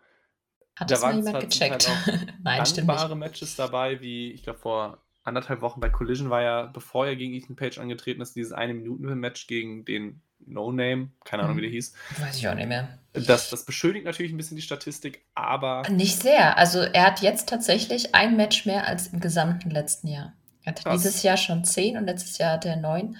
hat 0.75 0.91
da 0.91 0.95
das 0.95 1.03
mal 1.03 1.15
jemand 1.15 1.41
gecheckt? 1.41 1.89
Halt 1.89 2.35
Nein, 2.43 2.67
stimmt 2.67 2.89
nicht. 2.89 3.15
Matches 3.15 3.57
dabei, 3.57 4.01
wie 4.01 4.33
ich 4.33 4.43
glaube 4.43 4.59
vor 4.59 5.03
anderthalb 5.27 5.61
Wochen 5.61 5.81
bei 5.81 5.89
Collision 5.89 6.31
war 6.31 6.43
ja, 6.43 6.67
bevor 6.67 7.07
er 7.07 7.17
gegen 7.17 7.35
Ethan 7.35 7.57
Page 7.57 7.79
angetreten 7.79 8.21
ist, 8.21 8.37
dieses 8.37 8.53
eine 8.53 8.75
Minuten 8.75 9.03
Match 9.19 9.47
gegen 9.47 9.85
den 9.85 10.23
No 10.39 10.71
Name, 10.71 11.11
keine 11.25 11.43
Ahnung, 11.43 11.57
hm. 11.57 11.63
wie 11.63 11.67
der 11.67 11.71
hieß. 11.71 11.95
Weiß 12.21 12.37
ich 12.37 12.49
auch 12.49 12.55
nicht 12.55 12.69
mehr. 12.69 12.99
Das, 13.13 13.51
das 13.51 13.65
beschönigt 13.65 14.05
natürlich 14.05 14.33
ein 14.33 14.37
bisschen 14.37 14.57
die 14.57 14.63
Statistik, 14.63 15.25
aber. 15.35 15.83
Nicht 15.91 16.23
sehr. 16.23 16.59
Also 16.59 16.81
er 16.81 17.07
hat 17.07 17.23
jetzt 17.23 17.49
tatsächlich 17.49 18.15
ein 18.15 18.37
Match 18.37 18.67
mehr 18.67 18.87
als 18.87 19.09
im 19.09 19.21
gesamten 19.21 19.71
letzten 19.71 20.09
Jahr. 20.09 20.35
Hatte 20.67 20.83
Krass. 20.83 21.03
dieses 21.03 21.23
Jahr 21.23 21.37
schon 21.37 21.65
zehn 21.65 21.97
und 21.97 22.05
letztes 22.07 22.39
Jahr 22.39 22.53
hat 22.53 22.65
er 22.65 22.77
neun. 22.77 23.17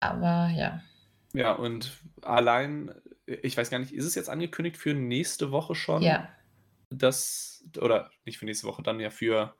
Aber 0.00 0.50
ja. 0.54 0.82
Ja, 1.32 1.52
und 1.52 1.92
allein, 2.22 2.92
ich 3.26 3.56
weiß 3.56 3.70
gar 3.70 3.78
nicht, 3.78 3.92
ist 3.92 4.04
es 4.04 4.14
jetzt 4.14 4.28
angekündigt 4.28 4.76
für 4.76 4.94
nächste 4.94 5.50
Woche 5.50 5.74
schon? 5.74 6.02
Ja 6.02 6.28
das, 6.90 7.64
oder 7.80 8.10
nicht 8.24 8.38
für 8.38 8.44
nächste 8.44 8.66
Woche, 8.66 8.82
dann 8.82 9.00
ja 9.00 9.10
für 9.10 9.54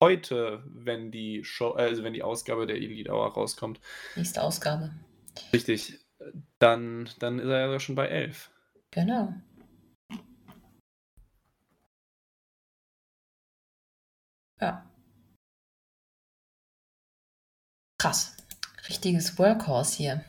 heute, 0.00 0.62
wenn 0.66 1.10
die 1.10 1.42
Show, 1.44 1.72
also 1.72 2.04
wenn 2.04 2.12
die 2.12 2.22
Ausgabe 2.22 2.66
der 2.66 2.76
Elite 2.76 3.10
Hour 3.10 3.32
rauskommt. 3.32 3.80
Nächste 4.14 4.42
Ausgabe. 4.42 4.92
Richtig. 5.52 5.98
Dann, 6.58 7.08
dann 7.18 7.38
ist 7.38 7.48
er 7.48 7.70
ja 7.70 7.80
schon 7.80 7.94
bei 7.94 8.08
11. 8.08 8.50
Genau. 8.90 9.34
Ja. 14.60 14.90
Krass. 17.98 18.36
Richtiges 18.88 19.38
Workhorse 19.38 19.96
hier. 19.96 20.24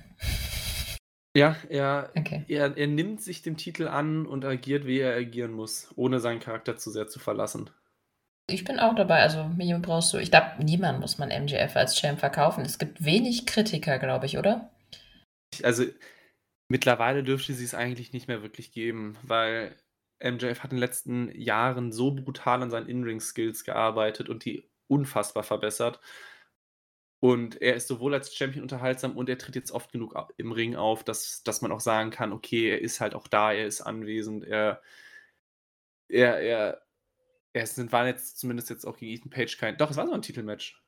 Ja, 1.36 1.56
er, 1.70 2.12
Okay. 2.18 2.46
er, 2.48 2.76
er 2.76 2.88
nimmt 2.88 3.22
sich 3.22 3.44
dem 3.44 3.58
Titel 3.58 3.88
an 3.88 4.26
und 4.26 4.44
agiert, 4.46 4.88
wie 4.88 5.00
er 5.00 5.16
agieren 5.16 5.52
muss, 5.52 5.88
ohne 5.96 6.20
seinen 6.20 6.40
Charakter 6.40 6.78
zu 6.78 6.90
sehr 6.90 7.08
zu 7.08 7.20
verlassen. 7.20 7.70
Ich 8.50 8.64
bin 8.64 8.80
auch 8.80 8.96
dabei. 8.96 9.22
Also, 9.22 9.44
mir 9.44 9.78
brauchst 9.80 10.14
du. 10.14 10.18
Ich 10.18 10.32
glaube, 10.32 10.64
niemand 10.64 11.00
muss 11.00 11.18
man 11.18 11.30
MJF 11.30 11.76
als 11.76 11.96
Champ 11.96 12.20
verkaufen. 12.20 12.64
Es 12.66 12.80
gibt 12.80 13.04
wenig 13.04 13.46
Kritiker, 13.46 14.00
glaube 14.00 14.26
ich, 14.26 14.38
oder? 14.38 14.72
Also, 15.64 15.84
mittlerweile 16.70 17.24
dürfte 17.24 17.54
sie 17.54 17.66
es 17.66 17.76
eigentlich 17.76 18.14
nicht 18.14 18.28
mehr 18.28 18.42
wirklich 18.42 18.72
geben, 18.72 19.18
weil 19.22 19.76
MJF 20.24 20.64
hat 20.64 20.72
in 20.72 20.78
den 20.78 20.80
letzten 20.80 21.30
Jahren 21.40 21.92
so 21.92 22.12
brutal 22.12 22.64
an 22.64 22.72
seinen 22.72 22.88
In-Ring-Skills 22.88 23.64
gearbeitet 23.66 24.30
und 24.30 24.46
die 24.46 24.72
unfassbar 24.88 25.44
verbessert. 25.44 26.00
Und 27.20 27.62
er 27.62 27.76
ist 27.76 27.88
sowohl 27.88 28.14
als 28.14 28.36
Champion 28.36 28.62
unterhaltsam 28.62 29.18
und 29.18 29.28
er 29.28 29.40
tritt 29.40 29.56
jetzt 29.56 29.72
oft 29.72 29.92
genug 29.92 30.16
im 30.38 30.52
Ring 30.52 30.76
auf, 30.76 31.04
dass, 31.04 31.42
dass 31.44 31.62
man 31.62 31.72
auch 31.72 31.80
sagen 31.80 32.12
kann, 32.12 32.32
okay, 32.32 32.70
er 32.70 32.82
ist 32.82 33.02
halt 33.02 33.16
auch 33.16 33.28
da, 33.28 33.52
er 33.52 33.66
ist 33.66 33.82
anwesend, 33.82 34.46
er, 34.46 34.82
er, 36.08 36.40
er, 36.40 36.82
er 37.54 37.68
sind, 37.68 37.92
waren 37.92 38.06
jetzt 38.06 38.38
zumindest 38.38 38.70
jetzt 38.70 38.86
auch 38.86 38.98
gegen 38.98 39.14
Ethan 39.14 39.32
Page 39.32 39.58
kein. 39.58 39.78
Doch, 39.78 39.90
es 39.90 39.98
war 39.98 40.06
so 40.06 40.14
ein 40.14 40.22
Titelmatch. 40.22 40.84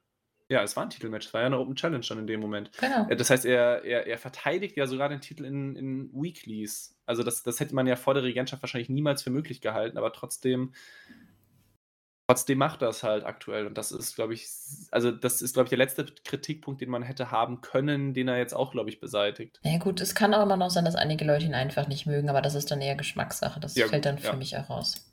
Ja, 0.50 0.64
es 0.64 0.76
war 0.76 0.84
ein 0.84 0.90
Titelmatch, 0.90 1.28
es 1.28 1.34
war 1.34 1.42
ja 1.42 1.48
eine 1.48 1.60
Open 1.60 1.76
Challenge 1.76 2.06
dann 2.08 2.20
in 2.20 2.28
dem 2.28 2.40
Moment. 2.40 2.72
Genau. 2.80 3.08
Äh, 3.08 3.16
das 3.16 3.30
heißt, 3.30 3.46
er, 3.46 3.84
er, 3.84 4.06
er 4.08 4.18
verteidigt 4.18 4.78
ja 4.78 4.86
sogar 4.86 5.10
den 5.10 5.22
Titel 5.22 5.46
in, 5.46 5.76
in 5.76 6.12
Weeklies. 6.14 6.96
Also 7.06 7.24
das, 7.24 7.42
das 7.42 7.60
hätte 7.60 7.74
man 7.74 7.88
ja 7.88 7.96
vor 7.96 8.14
der 8.14 8.24
Regentschaft 8.24 8.62
wahrscheinlich 8.62 8.90
niemals 8.90 9.24
für 9.24 9.30
möglich 9.32 9.62
gehalten, 9.62 9.98
aber 9.98 10.14
trotzdem 10.14 10.74
Trotzdem 12.30 12.60
macht 12.60 12.84
das 12.84 13.02
halt 13.02 13.26
aktuell 13.26 13.66
und 13.66 13.76
das 13.76 13.92
ist, 13.92 14.16
glaube 14.16 14.36
ich 14.36 14.48
also, 14.92 15.10
das 15.10 15.42
ist, 15.42 15.54
glaube 15.54 15.66
ich, 15.66 15.70
der 15.70 15.80
letzte 15.80 16.06
Kritikpunkt, 16.06 16.80
den 16.80 16.90
man 16.90 17.02
hätte 17.02 17.32
haben 17.32 17.62
können, 17.62 18.14
den 18.14 18.28
er 18.28 18.38
jetzt 18.38 18.54
auch, 18.54 18.72
glaube 18.72 18.90
ich, 18.90 19.00
beseitigt. 19.00 19.60
Ja, 19.64 19.80
gut, 19.80 20.00
es 20.00 20.14
kann 20.14 20.36
auch 20.36 20.44
immer 20.44 20.58
noch 20.58 20.70
sein, 20.70 20.86
dass 20.86 20.96
einige 20.96 21.26
Leute 21.26 21.46
ihn 21.46 21.56
einfach 21.56 21.88
nicht 21.88 22.06
mögen, 22.06 22.30
aber 22.30 22.44
das 22.44 22.54
ist 22.54 22.70
dann 22.70 22.82
eher 22.82 22.94
Geschmackssache. 22.96 23.60
Das 23.60 23.74
Ja, 23.76 23.88
fällt 23.88 24.06
dann 24.06 24.20
für 24.20 24.28
ja. 24.28 24.34
mich 24.34 24.56
auch 24.58 24.70
raus. 24.70 25.12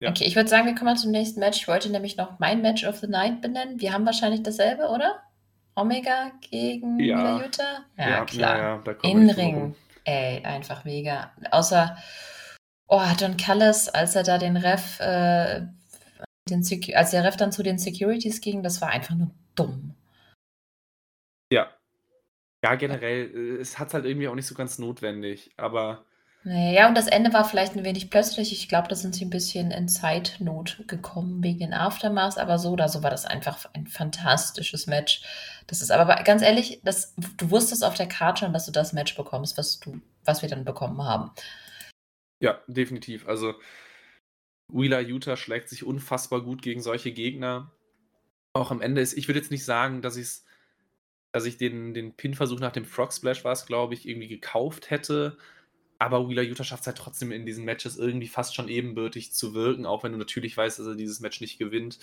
Ja. 0.00 0.08
Okay, 0.08 0.24
ich 0.24 0.36
würde 0.36 0.48
sagen, 0.48 0.66
wir 0.66 0.74
kommen 0.74 0.92
mal 0.92 0.96
zum 0.96 1.10
nächsten 1.10 1.40
Match. 1.40 1.58
Ich 1.60 1.68
wollte 1.68 1.90
nämlich 1.90 2.16
noch 2.16 2.38
mein 2.38 2.62
Match 2.62 2.86
of 2.86 2.96
the 2.96 3.08
Night 3.08 3.42
benennen. 3.42 3.78
Wir 3.80 3.92
haben 3.92 4.06
wahrscheinlich 4.06 4.42
dasselbe, 4.42 4.88
oder? 4.88 5.20
Omega 5.74 6.32
gegen 6.50 6.98
Ja. 6.98 7.40
Yuta? 7.42 7.84
Ja, 7.98 8.24
klar. 8.24 8.82
In-Ring. 9.02 9.54
herum. 9.54 9.74
Ey, 10.04 10.42
einfach 10.44 10.84
mega. 10.84 11.30
Außer, 11.50 11.96
oh, 12.88 13.02
Don 13.18 13.36
Callis, 13.36 13.88
als 13.88 14.14
er 14.16 14.22
da 14.22 14.38
den 14.38 14.56
Ref, 14.56 15.00
äh, 15.00 15.62
den 16.48 16.62
Secu 16.62 16.94
als 16.94 17.10
der 17.10 17.24
Ref 17.24 17.36
dann 17.36 17.52
zu 17.52 17.62
den 17.62 17.78
Securities 17.78 18.40
ging, 18.40 18.62
das 18.62 18.80
war 18.80 18.90
einfach 18.90 19.14
nur 19.14 19.30
dumm. 19.54 19.94
Ja. 21.50 21.70
Ja, 22.64 22.74
generell, 22.76 23.30
äh, 23.34 23.60
es 23.60 23.78
hat's 23.78 23.94
halt 23.94 24.04
irgendwie 24.04 24.28
auch 24.28 24.34
nicht 24.34 24.46
so 24.46 24.54
ganz 24.54 24.78
notwendig, 24.78 25.52
aber 25.56 26.04
Ne, 26.46 26.74
ja, 26.74 26.88
und 26.88 26.94
das 26.94 27.06
Ende 27.06 27.32
war 27.32 27.46
vielleicht 27.46 27.74
ein 27.74 27.84
wenig 27.84 28.10
plötzlich. 28.10 28.52
Ich 28.52 28.68
glaube, 28.68 28.86
da 28.88 28.94
sind 28.94 29.14
sie 29.14 29.24
ein 29.24 29.30
bisschen 29.30 29.70
in 29.70 29.88
Zeitnot 29.88 30.84
gekommen 30.86 31.42
wegen 31.42 31.60
den 31.60 31.72
Aftermaths, 31.72 32.36
aber 32.36 32.58
so 32.58 32.72
oder 32.72 32.90
so 32.90 33.02
war 33.02 33.08
das 33.08 33.24
einfach 33.24 33.64
ein 33.72 33.86
fantastisches 33.86 34.86
Match. 34.86 35.22
Das 35.66 35.80
ist 35.80 35.90
aber 35.90 36.14
ganz 36.16 36.42
ehrlich, 36.42 36.82
das, 36.84 37.14
du 37.38 37.50
wusstest 37.50 37.82
auf 37.82 37.94
der 37.94 38.08
Karte 38.08 38.40
schon, 38.40 38.52
dass 38.52 38.66
du 38.66 38.72
das 38.72 38.92
Match 38.92 39.16
bekommst, 39.16 39.56
was 39.56 39.80
du, 39.80 40.02
was 40.26 40.42
wir 40.42 40.50
dann 40.50 40.66
bekommen 40.66 41.02
haben. 41.02 41.30
Ja, 42.40 42.60
definitiv. 42.66 43.26
Also 43.26 43.54
Wheeler 44.68 45.00
Utah 45.00 45.36
schlägt 45.36 45.68
sich 45.68 45.84
unfassbar 45.84 46.42
gut 46.42 46.62
gegen 46.62 46.82
solche 46.82 47.12
Gegner. 47.12 47.72
Auch 48.52 48.70
am 48.70 48.80
Ende 48.80 49.00
ist, 49.00 49.16
ich 49.16 49.28
würde 49.28 49.40
jetzt 49.40 49.50
nicht 49.50 49.64
sagen, 49.64 50.02
dass 50.02 50.16
ich's 50.16 50.44
dass 51.34 51.46
ich 51.46 51.56
den, 51.56 51.94
den 51.94 52.14
Pin-Versuch 52.14 52.60
nach 52.60 52.70
dem 52.70 52.84
Frog 52.84 53.12
Splash 53.12 53.42
war 53.42 53.56
glaube 53.66 53.94
ich, 53.94 54.08
irgendwie 54.08 54.28
gekauft 54.28 54.90
hätte. 54.90 55.36
Aber 55.98 56.28
Wheeler 56.28 56.42
Utah 56.42 56.62
schafft 56.62 56.82
es 56.82 56.86
halt 56.86 56.98
trotzdem 56.98 57.32
in 57.32 57.44
diesen 57.44 57.64
Matches 57.64 57.96
irgendwie 57.96 58.28
fast 58.28 58.54
schon 58.54 58.68
ebenbürtig 58.68 59.32
zu 59.32 59.52
wirken, 59.52 59.84
auch 59.84 60.04
wenn 60.04 60.12
du 60.12 60.18
natürlich 60.18 60.56
weißt, 60.56 60.78
dass 60.78 60.86
er 60.86 60.94
dieses 60.94 61.18
Match 61.18 61.40
nicht 61.40 61.58
gewinnt. 61.58 61.98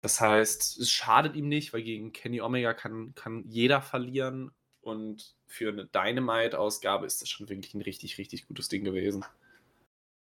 Das 0.00 0.18
heißt, 0.18 0.78
es 0.80 0.90
schadet 0.90 1.36
ihm 1.36 1.46
nicht, 1.48 1.74
weil 1.74 1.82
gegen 1.82 2.14
Kenny 2.14 2.40
Omega 2.40 2.72
kann, 2.72 3.14
kann 3.14 3.44
jeder 3.46 3.82
verlieren. 3.82 4.50
Und 4.80 5.34
für 5.46 5.68
eine 5.68 5.84
Dynamite-Ausgabe 5.84 7.04
ist 7.04 7.20
das 7.20 7.28
schon 7.28 7.50
wirklich 7.50 7.74
ein 7.74 7.82
richtig, 7.82 8.16
richtig 8.16 8.46
gutes 8.48 8.70
Ding 8.70 8.84
gewesen. 8.84 9.26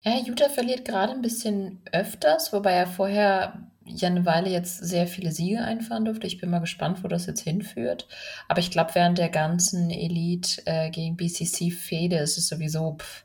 Ja, 0.03 0.19
Utah 0.27 0.49
verliert 0.49 0.85
gerade 0.87 1.13
ein 1.13 1.23
bisschen 1.23 1.83
öfters, 1.93 2.53
wobei 2.53 2.73
er 2.73 2.87
vorher 2.87 3.71
ja 3.85 4.09
eine 4.09 4.25
Weile 4.25 4.49
jetzt 4.49 4.79
sehr 4.79 5.07
viele 5.07 5.33
Siege 5.33 5.61
einfahren 5.61 6.05
durfte. 6.05 6.27
Ich 6.27 6.41
bin 6.41 6.51
mal 6.51 6.61
gespannt, 6.61 7.03
wo 7.05 7.09
das 7.09 7.27
jetzt 7.27 7.43
hinführt. 7.43 8.09
Aber 8.49 8.61
ich 8.61 8.71
glaube, 8.71 8.95
während 8.95 9.19
der 9.19 9.29
ganzen 9.29 9.91
Elite 9.91 10.63
äh, 10.65 10.91
gegen 10.91 11.17
BCC-Fehde 11.17 12.17
ist 12.17 12.39
es 12.39 12.49
sowieso 12.49 12.97
pff, 12.99 13.25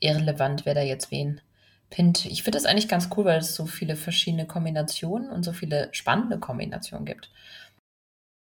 irrelevant, 0.00 0.66
wer 0.66 0.74
da 0.74 0.82
jetzt 0.82 1.10
wen 1.10 1.40
pinnt. 1.90 2.26
Ich 2.26 2.42
finde 2.42 2.58
das 2.58 2.66
eigentlich 2.66 2.88
ganz 2.88 3.08
cool, 3.16 3.26
weil 3.26 3.38
es 3.38 3.54
so 3.54 3.66
viele 3.66 3.94
verschiedene 3.94 4.46
Kombinationen 4.46 5.30
und 5.30 5.44
so 5.44 5.52
viele 5.52 5.88
spannende 5.92 6.38
Kombinationen 6.40 7.06
gibt. 7.06 7.30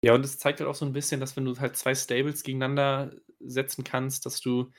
Ja, 0.04 0.14
und 0.14 0.24
es 0.24 0.38
zeigt 0.38 0.60
halt 0.60 0.68
auch 0.68 0.74
so 0.74 0.84
ein 0.84 0.92
bisschen, 0.92 1.20
dass 1.20 1.36
wenn 1.36 1.44
du 1.44 1.58
halt 1.58 1.76
zwei 1.76 1.94
Stables 1.94 2.42
gegeneinander 2.42 3.12
setzen 3.40 3.84
kannst, 3.84 4.26
dass 4.26 4.40
du 4.40 4.70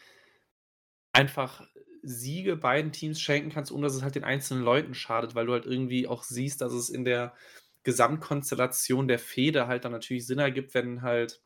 einfach 1.14 1.62
Siege 2.04 2.56
beiden 2.56 2.92
Teams 2.92 3.22
schenken 3.22 3.50
kannst, 3.50 3.72
ohne 3.72 3.88
dass 3.88 3.96
es 3.96 4.04
halt 4.04 4.16
den 4.16 4.24
einzelnen 4.24 4.64
Leuten 4.64 4.94
schadet, 4.94 5.36
weil 5.36 5.46
du 5.46 5.54
halt 5.54 5.66
irgendwie 5.66 6.08
auch 6.08 6.24
siehst, 6.24 6.62
dass 6.62 6.74
es 6.74 6.90
in 6.90 7.06
der 7.06 7.34
Gesamtkonstellation 7.84 9.08
der 9.08 9.20
Fehde 9.20 9.68
halt 9.68 9.86
dann 9.86 9.92
natürlich 9.92 10.28
Sinn 10.28 10.40
ergibt, 10.40 10.74
wenn 10.74 11.02
halt 11.02 11.42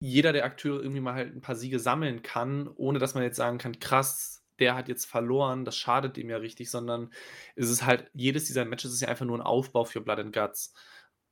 jeder 0.00 0.32
der 0.32 0.44
Akteure 0.44 0.80
irgendwie 0.80 1.00
mal 1.00 1.14
halt 1.14 1.34
ein 1.34 1.40
paar 1.40 1.56
Siege 1.56 1.80
sammeln 1.80 2.22
kann, 2.22 2.68
ohne 2.68 2.98
dass 2.98 3.14
man 3.14 3.24
jetzt 3.24 3.36
sagen 3.36 3.58
kann, 3.58 3.80
krass, 3.80 4.44
der 4.58 4.74
hat 4.74 4.88
jetzt 4.88 5.06
verloren, 5.06 5.64
das 5.64 5.76
schadet 5.76 6.16
dem 6.16 6.30
ja 6.30 6.36
richtig, 6.36 6.70
sondern 6.70 7.12
es 7.56 7.68
ist 7.68 7.84
halt, 7.84 8.10
jedes 8.14 8.46
dieser 8.46 8.64
Matches 8.64 8.92
ist 8.92 9.00
ja 9.00 9.08
einfach 9.08 9.26
nur 9.26 9.38
ein 9.38 9.42
Aufbau 9.42 9.84
für 9.84 10.00
Blood 10.00 10.18
and 10.20 10.32
Guts. 10.32 10.72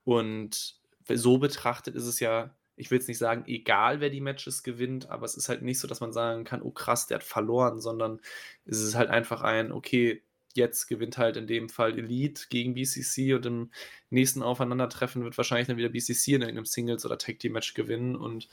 Und 0.05 0.81
so 1.09 1.39
betrachtet 1.39 1.95
ist 1.95 2.07
es 2.07 2.21
ja, 2.21 2.57
ich 2.77 2.91
will 2.91 2.99
jetzt 2.99 3.09
nicht 3.09 3.19
sagen, 3.19 3.45
egal 3.47 4.01
wer 4.01 4.11
die 4.11 4.21
Matches 4.21 4.63
gewinnt, 4.63 5.11
aber 5.11 5.25
es 5.25 5.35
ist 5.37 5.49
halt 5.49 5.63
nicht 5.63 5.79
so, 5.81 5.89
dass 5.89 6.01
man 6.01 6.13
sagen 6.13 6.45
kann, 6.45 6.63
oh 6.63 6.71
krass, 6.71 7.07
der 7.07 7.17
hat 7.17 7.25
verloren, 7.25 7.81
sondern 7.81 8.21
es 8.67 8.81
ist 8.81 8.95
halt 8.95 9.11
einfach 9.11 9.43
ein, 9.43 9.73
okay, 9.73 10.23
jetzt 10.55 10.87
gewinnt 10.87 11.19
halt 11.19 11.37
in 11.37 11.47
dem 11.47 11.69
Fall 11.69 11.99
Elite 11.99 12.47
gegen 12.49 12.75
BCC 12.75 13.35
und 13.35 13.47
im 13.47 13.71
nächsten 14.11 14.43
Aufeinandertreffen 14.43 15.23
wird 15.23 15.37
wahrscheinlich 15.37 15.69
dann 15.69 15.77
wieder 15.77 15.91
BCC 15.91 16.35
in 16.35 16.43
irgendeinem 16.43 16.65
Singles- 16.67 17.05
oder 17.07 17.19
Tag-Team-Match 17.19 17.75
gewinnen 17.75 18.17
und 18.17 18.49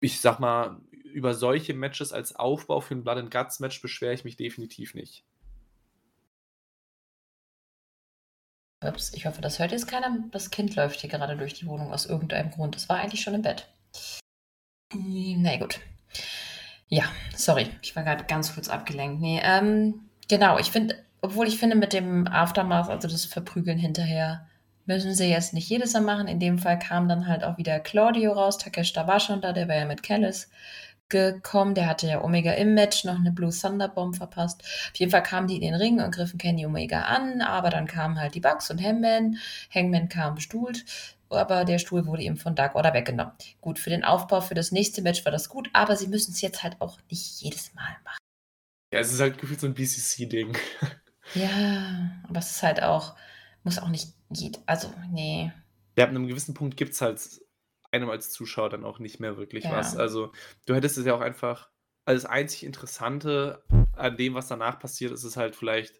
ich 0.00 0.20
sag 0.20 0.38
mal, 0.40 0.80
über 1.04 1.34
solche 1.34 1.74
Matches 1.74 2.12
als 2.12 2.34
Aufbau 2.36 2.80
für 2.80 2.94
ein 2.94 3.02
Blood 3.04 3.18
and 3.18 3.30
Guts 3.30 3.60
Match 3.60 3.80
beschwere 3.80 4.14
ich 4.14 4.24
mich 4.24 4.36
definitiv 4.36 4.94
nicht. 4.94 5.24
Ups, 8.86 9.12
ich 9.14 9.26
hoffe, 9.26 9.40
das 9.40 9.58
hört 9.58 9.72
jetzt 9.72 9.88
keiner. 9.88 10.18
Das 10.30 10.50
Kind 10.50 10.74
läuft 10.76 11.00
hier 11.00 11.10
gerade 11.10 11.36
durch 11.36 11.54
die 11.54 11.66
Wohnung 11.66 11.92
aus 11.92 12.06
irgendeinem 12.06 12.50
Grund. 12.50 12.76
Es 12.76 12.88
war 12.88 12.98
eigentlich 12.98 13.20
schon 13.20 13.34
im 13.34 13.42
Bett. 13.42 13.68
Na 14.92 15.56
gut. 15.56 15.80
Ja, 16.88 17.04
sorry, 17.34 17.68
ich 17.82 17.96
war 17.96 18.04
gerade 18.04 18.24
ganz 18.24 18.54
kurz 18.54 18.68
abgelenkt. 18.68 19.20
Nee, 19.20 19.40
ähm, 19.42 20.08
genau, 20.28 20.58
ich 20.58 20.70
finde, 20.70 20.96
obwohl 21.20 21.48
ich 21.48 21.58
finde, 21.58 21.76
mit 21.76 21.92
dem 21.92 22.28
Aftermath, 22.28 22.88
also 22.88 23.08
das 23.08 23.24
Verprügeln 23.24 23.78
hinterher, 23.78 24.46
müssen 24.84 25.14
sie 25.14 25.28
jetzt 25.28 25.52
nicht 25.52 25.68
jedes 25.68 25.92
Mal 25.94 26.02
machen. 26.02 26.28
In 26.28 26.38
dem 26.38 26.58
Fall 26.58 26.78
kam 26.78 27.08
dann 27.08 27.26
halt 27.26 27.42
auch 27.42 27.58
wieder 27.58 27.80
Claudio 27.80 28.32
raus. 28.32 28.58
Takeshita 28.58 29.06
war 29.08 29.18
schon 29.18 29.40
da, 29.40 29.52
der 29.52 29.68
war 29.68 29.74
ja 29.74 29.84
mit 29.84 30.04
Callis 30.04 30.48
gekommen. 31.08 31.74
Der 31.74 31.86
hatte 31.86 32.06
ja 32.06 32.22
Omega 32.22 32.52
im 32.52 32.74
Match 32.74 33.04
noch 33.04 33.16
eine 33.16 33.32
Blue 33.32 33.52
Thunder 33.52 33.88
Bomb 33.88 34.16
verpasst. 34.16 34.62
Auf 34.62 34.96
jeden 34.96 35.10
Fall 35.10 35.22
kamen 35.22 35.48
die 35.48 35.56
in 35.56 35.62
den 35.62 35.74
Ring 35.74 36.00
und 36.00 36.14
griffen 36.14 36.38
Kenny 36.38 36.66
Omega 36.66 37.02
an, 37.02 37.40
aber 37.40 37.70
dann 37.70 37.86
kamen 37.86 38.20
halt 38.20 38.34
die 38.34 38.40
Bugs 38.40 38.70
und 38.70 38.82
Hangman. 38.82 39.38
Hangman 39.74 40.08
kam 40.08 40.34
bestuhlt, 40.34 40.84
aber 41.30 41.64
der 41.64 41.78
Stuhl 41.78 42.06
wurde 42.06 42.22
ihm 42.22 42.36
von 42.36 42.54
Dark 42.54 42.74
Order 42.74 42.94
weggenommen. 42.94 43.32
Gut, 43.60 43.78
für 43.78 43.90
den 43.90 44.04
Aufbau 44.04 44.40
für 44.40 44.54
das 44.54 44.72
nächste 44.72 45.02
Match 45.02 45.24
war 45.24 45.32
das 45.32 45.48
gut, 45.48 45.70
aber 45.72 45.96
sie 45.96 46.08
müssen 46.08 46.32
es 46.32 46.40
jetzt 46.40 46.62
halt 46.62 46.80
auch 46.80 46.98
nicht 47.10 47.40
jedes 47.40 47.74
Mal 47.74 47.96
machen. 48.04 48.18
Ja, 48.92 49.00
es 49.00 49.12
ist 49.12 49.20
halt 49.20 49.38
gefühlt 49.38 49.60
so 49.60 49.66
ein 49.66 49.74
BCC-Ding. 49.74 50.56
Ja, 51.34 52.12
aber 52.28 52.38
es 52.38 52.52
ist 52.52 52.62
halt 52.62 52.80
auch, 52.80 53.16
muss 53.64 53.80
auch 53.80 53.88
nicht, 53.88 54.12
also, 54.66 54.92
nee. 55.10 55.50
Ja, 55.98 56.04
ab 56.04 56.10
einem 56.10 56.28
gewissen 56.28 56.54
Punkt 56.54 56.76
gibt 56.76 56.92
es 56.92 57.00
halt 57.00 57.20
einem 57.92 58.10
als 58.10 58.30
Zuschauer 58.30 58.70
dann 58.70 58.84
auch 58.84 58.98
nicht 58.98 59.20
mehr 59.20 59.36
wirklich 59.36 59.64
Ja. 59.64 59.72
was. 59.72 59.96
Also, 59.96 60.32
du 60.66 60.74
hättest 60.74 60.98
es 60.98 61.06
ja 61.06 61.14
auch 61.14 61.20
einfach 61.20 61.68
also 62.06 62.22
das 62.22 62.30
einzig 62.30 62.64
Interessante 62.64 63.62
an 63.96 64.16
dem, 64.16 64.34
was 64.34 64.46
danach 64.46 64.78
passiert, 64.78 65.12
ist 65.12 65.24
es 65.24 65.36
halt 65.36 65.56
vielleicht, 65.56 65.98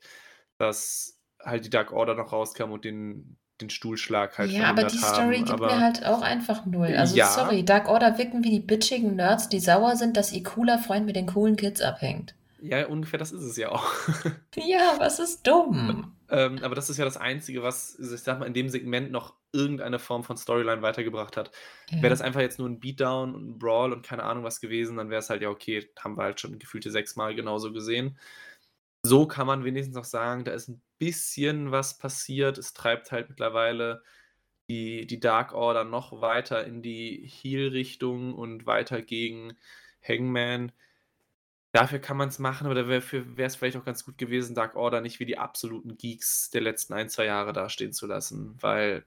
dass 0.57 1.19
halt 1.45 1.65
die 1.65 1.71
Dark 1.71 1.93
Order 1.93 2.15
noch 2.15 2.33
rauskam 2.33 2.71
und 2.71 2.85
den, 2.85 3.37
den 3.61 3.71
Stuhlschlag 3.71 4.39
halt 4.39 4.53
Ja, 4.53 4.71
aber 4.71 4.85
die 4.85 4.99
Story 4.99 5.39
gibt 5.39 5.51
aber, 5.51 5.67
mir 5.67 5.81
halt 5.81 6.07
auch 6.07 6.23
einfach 6.23 6.65
null. 6.65 6.95
Also 6.97 7.17
ja. 7.17 7.27
sorry, 7.27 7.65
Dark 7.65 7.89
Order 7.89 8.17
wirken 8.19 8.45
wie 8.45 8.51
die 8.51 8.61
bitchigen 8.61 9.17
Nerds, 9.17 9.49
die 9.49 9.59
sauer 9.59 9.97
sind, 9.97 10.17
dass 10.17 10.33
ihr 10.33 10.45
cooler 10.45 10.79
Freund 10.79 11.07
mit 11.07 11.17
den 11.17 11.27
coolen 11.27 11.57
Kids 11.57 11.81
abhängt. 11.81 12.35
Ja, 12.61 12.87
ungefähr 12.87 13.19
das 13.19 13.33
ist 13.33 13.43
es 13.43 13.57
ja 13.57 13.71
auch. 13.71 13.85
ja, 14.55 14.95
was 14.99 15.19
ist 15.19 15.47
dumm? 15.47 16.13
Ähm, 16.31 16.61
aber 16.63 16.75
das 16.75 16.89
ist 16.89 16.97
ja 16.97 17.05
das 17.05 17.17
Einzige, 17.17 17.63
was, 17.63 17.99
ich 17.99 18.21
sag 18.21 18.39
mal, 18.39 18.47
in 18.47 18.55
dem 18.55 18.69
Segment 18.69 19.11
noch 19.11 19.35
irgendeine 19.57 19.99
Form 19.99 20.25
von 20.25 20.37
Storyline 20.37 20.83
weitergebracht 20.83 21.37
hat. 21.37 21.51
Ja. 21.91 22.03
Wäre 22.03 22.11
das 22.11 22.21
einfach 22.21 22.41
jetzt 22.41 22.59
nur 22.59 22.69
ein 22.69 22.81
Beatdown 22.81 23.35
und 23.35 23.49
ein 23.49 23.59
Brawl 23.59 23.93
und 23.93 24.07
keine 24.07 24.25
Ahnung 24.25 24.45
was 24.45 24.61
gewesen, 24.61 24.97
dann 24.97 25.11
wäre 25.11 25.21
es 25.21 25.31
halt 25.31 25.43
ja 25.43 25.49
okay, 25.49 25.89
haben 25.99 26.17
wir 26.17 26.25
halt 26.25 26.41
schon 26.41 26.59
gefühlte 26.59 26.91
sechsmal 26.91 27.35
genauso 27.35 27.73
gesehen. 27.73 28.19
So 29.03 29.27
kann 29.27 29.47
man 29.47 29.65
wenigstens 29.65 29.97
noch 29.97 30.05
sagen, 30.05 30.45
da 30.45 30.53
ist 30.53 30.69
ein 30.69 30.83
bisschen 30.99 31.71
was 31.71 31.99
passiert. 31.99 32.59
Es 32.59 32.73
treibt 32.73 33.13
halt 33.13 33.29
mittlerweile 33.29 34.03
die, 34.69 35.07
die 35.07 35.21
Dark 35.21 35.53
Order 35.53 35.85
noch 35.85 36.21
weiter 36.21 36.65
in 36.65 36.83
die 36.83 37.25
Heal-Richtung 37.25 38.35
und 38.35 38.67
weiter 38.67 39.03
gegen 39.03 39.57
Hangman. 40.03 40.73
Dafür 41.73 41.99
kann 41.99 42.17
man 42.17 42.31
es 42.31 42.39
machen, 42.39 42.67
aber 42.67 42.75
dafür 42.75 43.37
wäre 43.37 43.47
es 43.47 43.57
vielleicht 43.57 43.77
auch 43.77 43.85
ganz 43.85 44.05
gut 44.05 44.19
gewesen, 44.19 44.55
Dark 44.55 44.77
Order 44.77 45.01
nicht 45.01 45.21
wie 45.21 45.27
die 45.27 45.39
absoluten 45.39 45.97
Geeks 45.97 46.51
der 46.51 46.63
letzten 46.63 46.95
ein, 46.95 47.09
zwei 47.09 47.27
Jahre 47.27 47.53
dastehen 47.53 47.93
zu 47.93 48.07
lassen, 48.07 48.57
weil 48.61 49.05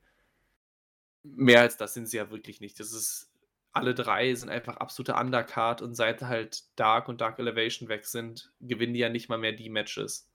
mehr 1.24 1.62
als 1.62 1.78
das 1.78 1.94
sind 1.94 2.08
sie 2.08 2.18
ja 2.18 2.32
wirklich 2.32 2.62
nicht. 2.62 2.80
Das 2.80 2.92
ist, 2.92 3.32
alle 3.72 3.94
drei 3.94 4.34
sind 4.34 4.50
einfach 4.50 4.78
absolute 4.78 5.16
Undercard 5.16 5.82
und 5.82 5.96
seit 5.96 6.22
halt 6.22 6.64
Dark 6.78 7.08
und 7.08 7.22
Dark 7.22 7.40
Elevation 7.40 7.90
weg 7.90 8.06
sind, 8.06 8.52
gewinnen 8.60 8.94
die 8.94 9.00
ja 9.00 9.10
nicht 9.10 9.30
mal 9.30 9.38
mehr 9.38 9.54
die 9.54 9.70
Matches. 9.70 10.30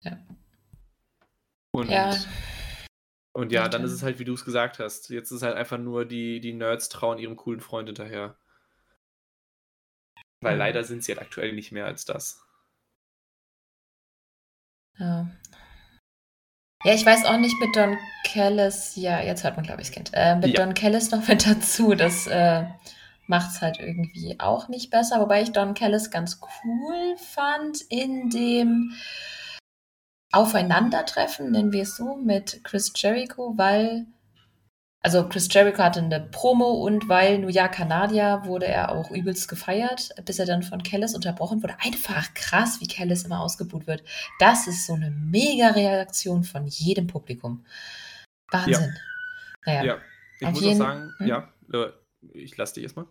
Ja. 0.00 0.18
Und 1.72 1.88
ja, 1.88 2.14
und 3.32 3.50
ja 3.50 3.68
dann 3.68 3.84
ist 3.84 3.92
es 3.92 4.02
halt, 4.02 4.18
wie 4.18 4.24
du 4.24 4.34
es 4.34 4.44
gesagt 4.44 4.78
hast. 4.78 5.08
Jetzt 5.08 5.30
ist 5.30 5.42
halt 5.42 5.56
einfach 5.56 5.78
nur, 5.78 6.04
die, 6.04 6.40
die 6.40 6.52
Nerds 6.52 6.88
trauen 6.88 7.18
ihrem 7.18 7.36
coolen 7.36 7.60
Freund 7.60 7.88
hinterher. 7.88 8.36
Weil 10.40 10.58
leider 10.58 10.84
sind 10.84 11.04
sie 11.04 11.12
halt 11.12 11.22
aktuell 11.22 11.52
nicht 11.52 11.72
mehr 11.72 11.86
als 11.86 12.04
das. 12.04 12.44
Ja. 14.98 15.30
Ja, 16.84 16.94
ich 16.94 17.06
weiß 17.06 17.26
auch 17.26 17.36
nicht 17.36 17.60
mit 17.60 17.76
Don 17.76 17.96
Callis, 18.24 18.96
ja, 18.96 19.20
jetzt 19.20 19.44
hört 19.44 19.56
man, 19.56 19.64
glaube 19.64 19.80
ich, 19.80 19.88
das 19.88 19.94
Kind. 19.94 20.10
Äh, 20.14 20.34
mit 20.36 20.58
ja. 20.58 20.64
Don 20.64 20.74
Callis 20.74 21.12
noch 21.12 21.28
mit 21.28 21.46
dazu, 21.46 21.94
das 21.94 22.26
äh, 22.26 22.64
macht 23.28 23.52
es 23.52 23.60
halt 23.60 23.78
irgendwie 23.78 24.40
auch 24.40 24.68
nicht 24.68 24.90
besser, 24.90 25.20
wobei 25.20 25.42
ich 25.42 25.52
Don 25.52 25.74
Callis 25.74 26.10
ganz 26.10 26.40
cool 26.64 27.16
fand 27.16 27.82
in 27.88 28.30
dem 28.30 28.94
Aufeinandertreffen, 30.32 31.52
nennen 31.52 31.72
wir 31.72 31.82
es 31.82 31.96
so, 31.96 32.16
mit 32.16 32.64
Chris 32.64 32.92
Jericho, 32.96 33.52
weil 33.56 34.06
also 35.04 35.28
Chris 35.28 35.48
Jericho 35.50 35.82
hatte 35.82 36.00
eine 36.00 36.20
Promo 36.20 36.70
und 36.70 37.08
weil 37.08 37.38
New 37.38 37.48
York 37.48 37.72
Kanadier 37.72 38.42
wurde 38.44 38.66
er 38.66 38.92
auch 38.92 39.10
übelst 39.10 39.48
gefeiert, 39.48 40.10
bis 40.24 40.38
er 40.38 40.46
dann 40.46 40.62
von 40.62 40.84
Kellis 40.84 41.16
unterbrochen 41.16 41.60
wurde. 41.60 41.74
Einfach 41.80 42.32
krass, 42.34 42.80
wie 42.80 42.86
Kellis 42.86 43.24
immer 43.24 43.40
ausgebuht 43.40 43.88
wird. 43.88 44.04
Das 44.38 44.68
ist 44.68 44.86
so 44.86 44.94
eine 44.94 45.10
mega 45.10 45.70
Reaktion 45.70 46.44
von 46.44 46.66
jedem 46.68 47.08
Publikum. 47.08 47.64
Wahnsinn. 48.52 48.94
Ja, 49.66 49.72
naja. 49.72 49.84
ja. 49.84 49.98
ich 50.38 50.46
Auf 50.46 50.52
muss 50.52 50.62
jeden, 50.62 50.82
auch 50.82 50.86
sagen, 50.86 51.14
hm? 51.18 51.26
ja, 51.26 51.52
äh, 51.72 51.88
ich 52.34 52.56
lasse 52.56 52.74
dich 52.74 52.84
erstmal. 52.84 53.06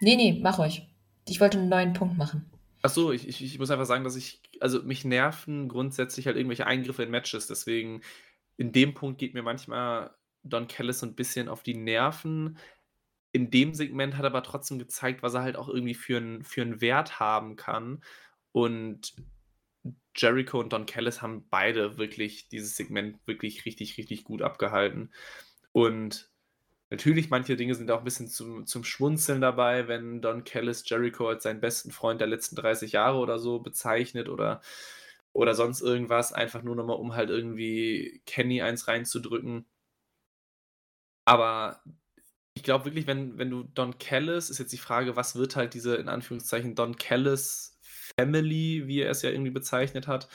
Nee, 0.00 0.16
nee, 0.16 0.40
mach 0.42 0.58
euch. 0.58 0.88
Ich 1.28 1.40
wollte 1.40 1.58
einen 1.58 1.68
neuen 1.68 1.92
Punkt 1.92 2.18
machen. 2.18 2.50
Ach 2.82 2.90
so, 2.90 3.12
ich, 3.12 3.28
ich, 3.28 3.44
ich 3.44 3.58
muss 3.60 3.70
einfach 3.70 3.86
sagen, 3.86 4.02
dass 4.02 4.16
ich, 4.16 4.40
also 4.60 4.82
mich 4.82 5.04
nerven 5.04 5.68
grundsätzlich 5.68 6.26
halt 6.26 6.36
irgendwelche 6.36 6.66
Eingriffe 6.66 7.04
in 7.04 7.10
Matches. 7.10 7.46
Deswegen, 7.46 8.02
in 8.56 8.72
dem 8.72 8.94
Punkt 8.94 9.18
geht 9.18 9.34
mir 9.34 9.42
manchmal 9.42 10.10
Don 10.48 10.68
Callis 10.68 11.00
so 11.00 11.06
ein 11.06 11.14
bisschen 11.14 11.48
auf 11.48 11.62
die 11.62 11.76
Nerven. 11.76 12.58
In 13.32 13.50
dem 13.50 13.74
Segment 13.74 14.16
hat 14.16 14.24
er 14.24 14.30
aber 14.30 14.42
trotzdem 14.42 14.78
gezeigt, 14.78 15.22
was 15.22 15.34
er 15.34 15.42
halt 15.42 15.56
auch 15.56 15.68
irgendwie 15.68 15.94
für 15.94 16.16
einen 16.16 16.44
für 16.44 16.80
Wert 16.80 17.20
haben 17.20 17.56
kann. 17.56 18.02
Und 18.52 19.14
Jericho 20.16 20.58
und 20.58 20.72
Don 20.72 20.86
Callis 20.86 21.22
haben 21.22 21.46
beide 21.48 21.98
wirklich 21.98 22.48
dieses 22.48 22.76
Segment 22.76 23.18
wirklich 23.26 23.64
richtig, 23.64 23.96
richtig 23.98 24.24
gut 24.24 24.42
abgehalten. 24.42 25.12
Und 25.72 26.30
natürlich, 26.90 27.30
manche 27.30 27.56
Dinge 27.56 27.74
sind 27.74 27.90
auch 27.90 27.98
ein 27.98 28.04
bisschen 28.04 28.28
zum, 28.28 28.66
zum 28.66 28.84
Schmunzeln 28.84 29.40
dabei, 29.40 29.88
wenn 29.88 30.20
Don 30.20 30.44
Callis 30.44 30.88
Jericho 30.88 31.28
als 31.28 31.44
seinen 31.44 31.60
besten 31.60 31.92
Freund 31.92 32.20
der 32.20 32.28
letzten 32.28 32.56
30 32.56 32.92
Jahre 32.92 33.18
oder 33.18 33.38
so 33.38 33.60
bezeichnet 33.60 34.28
oder, 34.28 34.60
oder 35.32 35.54
sonst 35.54 35.82
irgendwas, 35.82 36.32
einfach 36.32 36.62
nur 36.62 36.76
nochmal, 36.76 36.96
um 36.96 37.14
halt 37.14 37.30
irgendwie 37.30 38.22
Kenny 38.26 38.62
eins 38.62 38.88
reinzudrücken. 38.88 39.66
Aber 41.28 41.82
ich 42.54 42.62
glaube 42.62 42.86
wirklich, 42.86 43.06
wenn, 43.06 43.36
wenn 43.36 43.50
du 43.50 43.62
Don 43.62 43.98
Callis, 43.98 44.48
ist 44.48 44.58
jetzt 44.58 44.72
die 44.72 44.78
Frage, 44.78 45.14
was 45.14 45.36
wird 45.36 45.56
halt 45.56 45.74
diese 45.74 45.96
in 45.96 46.08
Anführungszeichen 46.08 46.74
Don 46.74 46.96
Callis 46.96 47.78
Family, 47.82 48.84
wie 48.86 49.02
er 49.02 49.10
es 49.10 49.20
ja 49.20 49.28
irgendwie 49.28 49.50
bezeichnet 49.50 50.06
hat. 50.06 50.30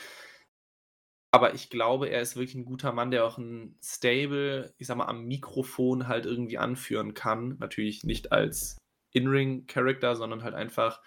Aber 1.32 1.56
ich 1.56 1.72
glaube, 1.72 2.10
er 2.10 2.22
ist 2.22 2.36
wirklich 2.36 2.54
ein 2.54 2.66
guter 2.66 2.92
Mann, 2.92 3.10
der 3.10 3.26
auch 3.26 3.40
ein 3.40 3.76
Stable, 3.84 4.76
ich 4.78 4.86
sag 4.86 4.98
mal, 4.98 5.08
am 5.08 5.26
Mikrofon 5.26 6.08
halt 6.08 6.28
irgendwie 6.28 6.60
anführen 6.60 7.16
kann. 7.16 7.58
Natürlich 7.58 8.04
nicht 8.04 8.32
als 8.32 8.78
In-Ring-Character, 9.14 10.16
sondern 10.16 10.44
halt 10.44 10.54
einfach, 10.54 11.02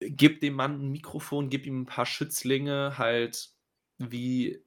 gib 0.00 0.40
dem 0.40 0.54
Mann 0.54 0.80
ein 0.80 0.90
Mikrofon, 0.90 1.48
gib 1.48 1.64
ihm 1.64 1.82
ein 1.82 1.86
paar 1.86 2.06
Schützlinge, 2.06 2.98
halt 2.98 3.50
wie, 3.98 4.64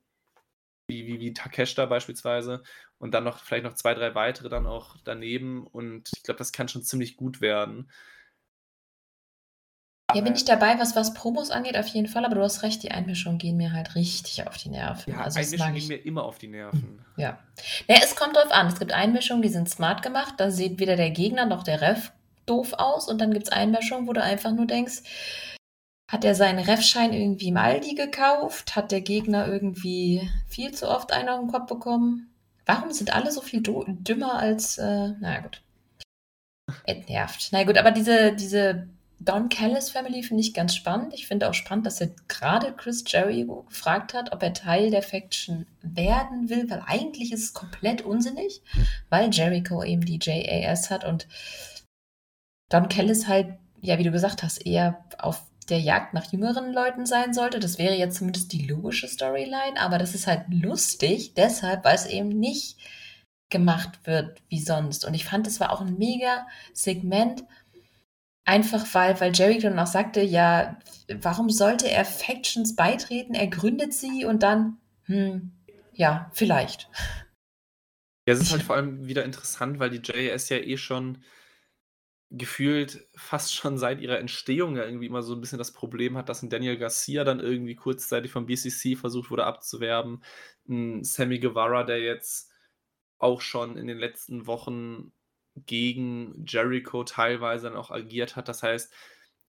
wie, 0.88 1.08
wie, 1.08 1.20
wie 1.20 1.34
Takeshita 1.34 1.86
beispielsweise 1.88 2.64
und 3.02 3.16
dann 3.16 3.24
noch 3.24 3.40
vielleicht 3.40 3.64
noch 3.64 3.74
zwei, 3.74 3.96
drei 3.96 4.14
weitere 4.14 4.48
dann 4.48 4.68
auch 4.68 4.96
daneben. 5.04 5.66
Und 5.66 6.12
ich 6.16 6.22
glaube, 6.22 6.38
das 6.38 6.52
kann 6.52 6.68
schon 6.68 6.84
ziemlich 6.84 7.18
gut 7.18 7.42
werden. 7.42 7.92
Ja, 10.14 10.22
bin 10.22 10.36
ich 10.36 10.46
dabei, 10.46 10.78
was, 10.78 10.96
was 10.96 11.14
Promos 11.14 11.52
angeht, 11.52 11.78
auf 11.78 11.88
jeden 11.88 12.08
Fall, 12.08 12.26
aber 12.26 12.36
du 12.36 12.42
hast 12.42 12.64
recht, 12.64 12.84
die 12.84 12.92
Einmischungen 12.92 13.40
gehen 13.40 13.58
mir 13.58 13.72
halt 13.72 13.96
richtig 13.96 14.46
auf 14.46 14.58
die 14.58 14.70
Nerven. 14.70 15.14
Ja, 15.14 15.22
also 15.22 15.40
Einmischungen 15.40 15.74
gehen 15.74 15.88
mir 15.88 16.06
immer 16.06 16.24
auf 16.26 16.38
die 16.38 16.50
Nerven. 16.50 17.04
Ja. 17.18 17.40
ja. 17.88 17.96
Es 18.02 18.16
kommt 18.16 18.36
drauf 18.36 18.52
an. 18.52 18.68
Es 18.68 18.78
gibt 18.78 18.92
Einmischungen, 18.92 19.42
die 19.42 19.50
sind 19.50 19.70
smart 19.70 20.04
gemacht, 20.04 20.36
da 20.38 20.52
sieht 20.52 20.80
weder 20.80 20.96
der 20.96 21.10
Gegner 21.10 21.46
noch 21.46 21.64
der 21.64 21.82
Ref 21.82 22.12
doof 22.46 22.74
aus 22.74 23.08
und 23.08 23.20
dann 23.20 23.34
gibt 23.34 23.48
es 23.48 23.52
Einmischungen, 23.52 24.08
wo 24.08 24.14
du 24.14 24.22
einfach 24.22 24.52
nur 24.52 24.68
denkst, 24.68 25.02
hat 26.08 26.26
er 26.26 26.36
seinen 26.36 26.60
Refschein 26.60 27.14
irgendwie 27.14 27.48
im 27.48 27.58
Aldi 27.58 27.96
gekauft? 27.96 28.76
Hat 28.76 28.92
der 28.92 29.02
Gegner 29.02 29.48
irgendwie 29.48 30.30
viel 30.48 30.72
zu 30.72 30.90
oft 30.90 31.14
einen 31.14 31.30
auf 31.30 31.40
den 31.40 31.50
Kopf 31.50 31.68
bekommen? 31.68 32.31
Warum 32.72 32.94
sind 32.94 33.14
alle 33.14 33.32
so 33.32 33.42
viel 33.42 33.62
dümmer 33.62 34.40
als, 34.40 34.78
äh, 34.78 35.10
naja, 35.20 35.42
gut. 35.42 35.62
Es 36.86 37.06
nervt. 37.10 37.50
Na 37.52 37.66
gut, 37.66 37.78
aber 37.78 37.92
diese, 37.92 38.32
diese 38.34 38.88
Don 39.20 39.50
Callis 39.50 39.90
Family 39.90 40.24
finde 40.24 40.40
ich 40.42 40.54
ganz 40.54 40.74
spannend. 40.74 41.14
Ich 41.14 41.28
finde 41.28 41.50
auch 41.50 41.54
spannend, 41.54 41.86
dass 41.86 42.00
er 42.00 42.12
gerade 42.30 42.72
Chris 42.72 43.04
Jericho 43.06 43.64
gefragt 43.64 44.14
hat, 44.14 44.32
ob 44.32 44.42
er 44.42 44.54
Teil 44.54 44.90
der 44.90 45.04
Faction 45.04 45.68
werden 45.82 46.50
will, 46.50 46.70
weil 46.70 46.82
eigentlich 46.88 47.34
ist 47.34 47.44
es 47.44 47.54
komplett 47.54 48.04
unsinnig, 48.04 48.62
weil 49.10 49.30
Jericho 49.32 49.84
eben 49.84 50.06
die 50.06 50.20
JAS 50.22 50.90
hat 50.90 51.04
und 51.04 51.28
Don 52.70 52.88
Callis 52.88 53.28
halt, 53.28 53.58
ja, 53.82 53.98
wie 53.98 54.04
du 54.04 54.12
gesagt 54.12 54.44
hast, 54.44 54.66
eher 54.66 55.04
auf 55.18 55.44
der 55.72 55.80
Jagd 55.80 56.14
nach 56.14 56.32
jüngeren 56.32 56.74
Leuten 56.74 57.06
sein 57.06 57.34
sollte. 57.34 57.60
Das 57.60 57.80
wäre 57.80 57.96
jetzt 57.96 58.18
zumindest 58.18 58.52
die 58.52 58.68
logische 58.68 59.08
Storyline, 59.08 59.80
aber 59.80 59.98
das 59.98 60.14
ist 60.14 60.28
halt 60.28 60.44
lustig, 60.50 61.34
deshalb, 61.36 61.84
weil 61.86 61.96
es 61.96 62.06
eben 62.06 62.30
nicht 62.30 62.78
gemacht 63.50 64.06
wird 64.06 64.42
wie 64.50 64.60
sonst. 64.60 65.06
Und 65.06 65.14
ich 65.14 65.26
fand, 65.26 65.48
es 65.48 65.60
war 65.60 65.72
auch 65.72 65.82
ein 65.82 65.98
mega 65.98 66.48
Segment, 66.74 67.44
einfach 68.46 68.86
weil, 68.94 69.20
weil 69.20 69.34
Jerry 69.34 69.60
dann 69.60 69.80
auch 69.80 69.88
sagte, 69.88 70.22
ja, 70.22 70.78
warum 71.22 71.50
sollte 71.50 71.90
er 71.90 72.06
Factions 72.06 72.76
beitreten? 72.76 73.34
Er 73.34 73.48
gründet 73.48 73.94
sie 73.94 74.26
und 74.26 74.44
dann, 74.44 74.78
hm, 75.06 75.52
ja, 75.94 76.30
vielleicht. 76.34 76.90
Ja, 78.28 78.34
es 78.34 78.42
ist 78.42 78.52
halt 78.52 78.64
vor 78.64 78.76
allem 78.76 79.08
wieder 79.08 79.26
interessant, 79.26 79.80
weil 79.80 79.90
die 79.90 79.98
JS 79.98 80.50
ja 80.50 80.58
eh 80.58 80.78
schon 80.78 81.24
gefühlt 82.32 83.08
fast 83.14 83.54
schon 83.54 83.78
seit 83.78 84.00
ihrer 84.00 84.18
Entstehung 84.18 84.78
ja 84.78 84.86
irgendwie 84.86 85.08
immer 85.08 85.22
so 85.22 85.36
ein 85.36 85.42
bisschen 85.42 85.58
das 85.58 85.74
Problem 85.74 86.18
hat, 86.18 86.30
dass 86.30 86.42
ein 86.42 86.50
Daniel 86.50 86.78
Garcia 86.78 87.26
dann 87.26 87.42
irgendwie 87.42 87.76
kurzzeitig 87.76 88.32
vom 88.32 88.46
BCC 88.46 88.96
versucht 88.96 89.30
wurde 89.32 89.46
abzuwerben. 89.46 90.24
Ein 90.68 91.04
Sammy 91.04 91.40
Guevara, 91.40 91.84
der 91.84 92.00
jetzt 92.00 92.50
auch 93.18 93.42
schon 93.42 93.78
in 93.78 93.88
den 93.88 93.98
letzten 93.98 94.48
Wochen 94.48 95.12
gegen 95.56 96.46
Jericho 96.48 97.04
teilweise 97.04 97.68
dann 97.70 97.78
auch 97.78 97.92
agiert 97.92 98.38
hat. 98.38 98.48
Das 98.48 98.64
heißt, 98.64 98.94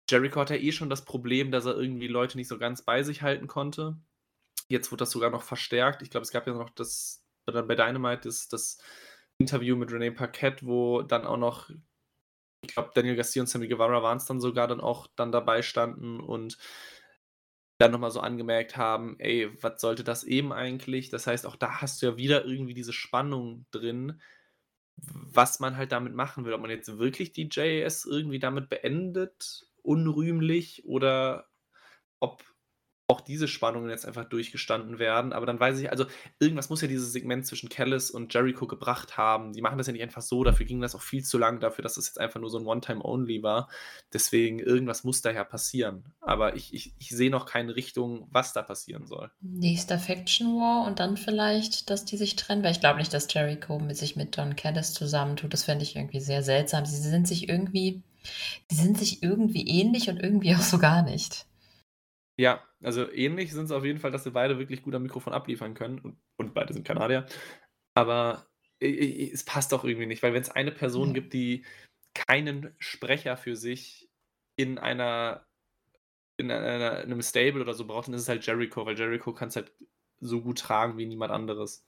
Jericho 0.08 0.40
hat 0.40 0.50
ja 0.50 0.56
eh 0.56 0.72
schon 0.72 0.88
das 0.88 1.04
Problem, 1.04 1.50
dass 1.50 1.66
er 1.66 1.76
irgendwie 1.76 2.08
Leute 2.08 2.38
nicht 2.38 2.48
so 2.48 2.58
ganz 2.58 2.82
bei 2.82 3.02
sich 3.02 3.20
halten 3.20 3.48
konnte. 3.48 3.98
Jetzt 4.68 4.90
wird 4.90 5.02
das 5.02 5.10
sogar 5.10 5.30
noch 5.30 5.42
verstärkt. 5.42 6.00
Ich 6.00 6.08
glaube, 6.08 6.22
es 6.22 6.30
gab 6.30 6.46
ja 6.46 6.54
noch 6.54 6.70
das 6.70 7.22
bei 7.44 7.74
Dynamite 7.74 8.22
das, 8.28 8.48
das 8.48 8.78
Interview 9.36 9.76
mit 9.76 9.92
Renee 9.92 10.10
Paquette, 10.10 10.66
wo 10.66 11.02
dann 11.02 11.26
auch 11.26 11.36
noch 11.36 11.70
ich 12.62 12.74
glaube, 12.74 12.90
Daniel 12.94 13.16
Garcia 13.16 13.42
und 13.42 13.48
Sammy 13.48 13.68
Guevara 13.68 14.02
waren 14.02 14.18
es 14.18 14.26
dann 14.26 14.40
sogar 14.40 14.68
dann 14.68 14.80
auch 14.80 15.08
dann 15.16 15.32
dabei 15.32 15.62
standen 15.62 16.20
und 16.20 16.58
dann 17.78 17.90
nochmal 17.90 18.12
so 18.12 18.20
angemerkt 18.20 18.76
haben, 18.76 19.18
ey, 19.18 19.50
was 19.60 19.80
sollte 19.80 20.04
das 20.04 20.22
eben 20.22 20.52
eigentlich? 20.52 21.10
Das 21.10 21.26
heißt, 21.26 21.46
auch 21.46 21.56
da 21.56 21.80
hast 21.80 22.00
du 22.00 22.06
ja 22.06 22.16
wieder 22.16 22.44
irgendwie 22.44 22.74
diese 22.74 22.92
Spannung 22.92 23.66
drin, 23.72 24.20
was 24.96 25.58
man 25.58 25.76
halt 25.76 25.90
damit 25.90 26.14
machen 26.14 26.44
will. 26.44 26.52
Ob 26.52 26.60
man 26.60 26.70
jetzt 26.70 26.98
wirklich 26.98 27.32
die 27.32 27.48
JS 27.48 28.04
irgendwie 28.04 28.38
damit 28.38 28.68
beendet, 28.68 29.66
unrühmlich, 29.82 30.84
oder 30.84 31.48
ob 32.20 32.44
auch 33.12 33.20
diese 33.20 33.48
Spannungen 33.48 33.90
jetzt 33.90 34.06
einfach 34.06 34.24
durchgestanden 34.24 34.98
werden. 34.98 35.32
Aber 35.32 35.46
dann 35.46 35.60
weiß 35.60 35.78
ich, 35.80 35.90
also 35.90 36.06
irgendwas 36.40 36.70
muss 36.70 36.82
ja 36.82 36.88
dieses 36.88 37.12
Segment 37.12 37.46
zwischen 37.46 37.68
Callis 37.68 38.10
und 38.10 38.32
Jericho 38.32 38.66
gebracht 38.66 39.16
haben. 39.16 39.52
Die 39.52 39.60
machen 39.60 39.78
das 39.78 39.86
ja 39.86 39.92
nicht 39.92 40.02
einfach 40.02 40.22
so, 40.22 40.44
dafür 40.44 40.66
ging 40.66 40.80
das 40.80 40.94
auch 40.94 41.02
viel 41.02 41.24
zu 41.24 41.38
lang, 41.38 41.60
dafür, 41.60 41.82
dass 41.82 41.96
es 41.96 42.02
das 42.02 42.06
jetzt 42.06 42.20
einfach 42.20 42.40
nur 42.40 42.50
so 42.50 42.58
ein 42.58 42.66
One-Time-Only 42.66 43.42
war. 43.42 43.68
Deswegen, 44.12 44.58
irgendwas 44.58 45.04
muss 45.04 45.22
daher 45.22 45.44
passieren. 45.44 46.04
Aber 46.20 46.56
ich, 46.56 46.74
ich, 46.74 46.94
ich 46.98 47.10
sehe 47.10 47.30
noch 47.30 47.46
keine 47.46 47.76
Richtung, 47.76 48.28
was 48.30 48.52
da 48.52 48.62
passieren 48.62 49.06
soll. 49.06 49.30
Nächster 49.40 49.98
Faction 49.98 50.58
War 50.58 50.86
und 50.86 50.98
dann 50.98 51.16
vielleicht, 51.16 51.90
dass 51.90 52.04
die 52.04 52.16
sich 52.16 52.36
trennen, 52.36 52.62
weil 52.62 52.72
ich 52.72 52.80
glaube 52.80 52.98
nicht, 52.98 53.12
dass 53.12 53.32
Jericho 53.32 53.78
mit 53.78 53.96
sich 53.96 54.16
mit 54.16 54.36
Don 54.36 54.56
Callis 54.56 54.94
zusammentut. 54.94 55.52
Das 55.52 55.64
fände 55.64 55.84
ich 55.84 55.96
irgendwie 55.96 56.20
sehr 56.20 56.42
seltsam. 56.42 56.86
Sie 56.86 56.96
sind 56.96 57.28
sich 57.28 57.48
irgendwie, 57.48 58.02
die 58.70 58.74
sind 58.74 58.98
sich 58.98 59.22
irgendwie 59.22 59.66
ähnlich 59.68 60.08
und 60.08 60.18
irgendwie 60.18 60.54
auch 60.54 60.62
so 60.62 60.78
gar 60.78 61.02
nicht. 61.02 61.46
Ja, 62.36 62.62
also 62.82 63.10
ähnlich 63.10 63.52
sind 63.52 63.66
es 63.66 63.70
auf 63.70 63.84
jeden 63.84 63.98
Fall, 63.98 64.10
dass 64.10 64.24
sie 64.24 64.30
beide 64.30 64.58
wirklich 64.58 64.82
gut 64.82 64.94
am 64.94 65.02
Mikrofon 65.02 65.32
abliefern 65.32 65.74
können 65.74 65.98
und, 66.00 66.16
und 66.36 66.54
beide 66.54 66.72
sind 66.72 66.86
Kanadier. 66.86 67.26
Aber 67.94 68.46
es 68.80 69.44
passt 69.44 69.72
doch 69.72 69.84
irgendwie 69.84 70.06
nicht, 70.06 70.22
weil 70.22 70.34
wenn 70.34 70.42
es 70.42 70.50
eine 70.50 70.72
Person 70.72 71.10
mhm. 71.10 71.14
gibt, 71.14 71.32
die 71.32 71.64
keinen 72.14 72.74
Sprecher 72.78 73.36
für 73.36 73.56
sich 73.56 74.10
in 74.56 74.78
einer 74.78 75.46
in 76.38 76.50
einer, 76.50 77.02
in 77.02 77.12
einem 77.12 77.22
Stable 77.22 77.60
oder 77.60 77.74
so 77.74 77.86
braucht, 77.86 78.08
dann 78.08 78.14
ist 78.14 78.22
es 78.22 78.28
halt 78.28 78.44
Jericho, 78.44 78.84
weil 78.84 78.98
Jericho 78.98 79.32
kann 79.32 79.48
es 79.48 79.56
halt 79.56 79.72
so 80.20 80.40
gut 80.40 80.58
tragen 80.58 80.96
wie 80.98 81.06
niemand 81.06 81.32
anderes. 81.32 81.86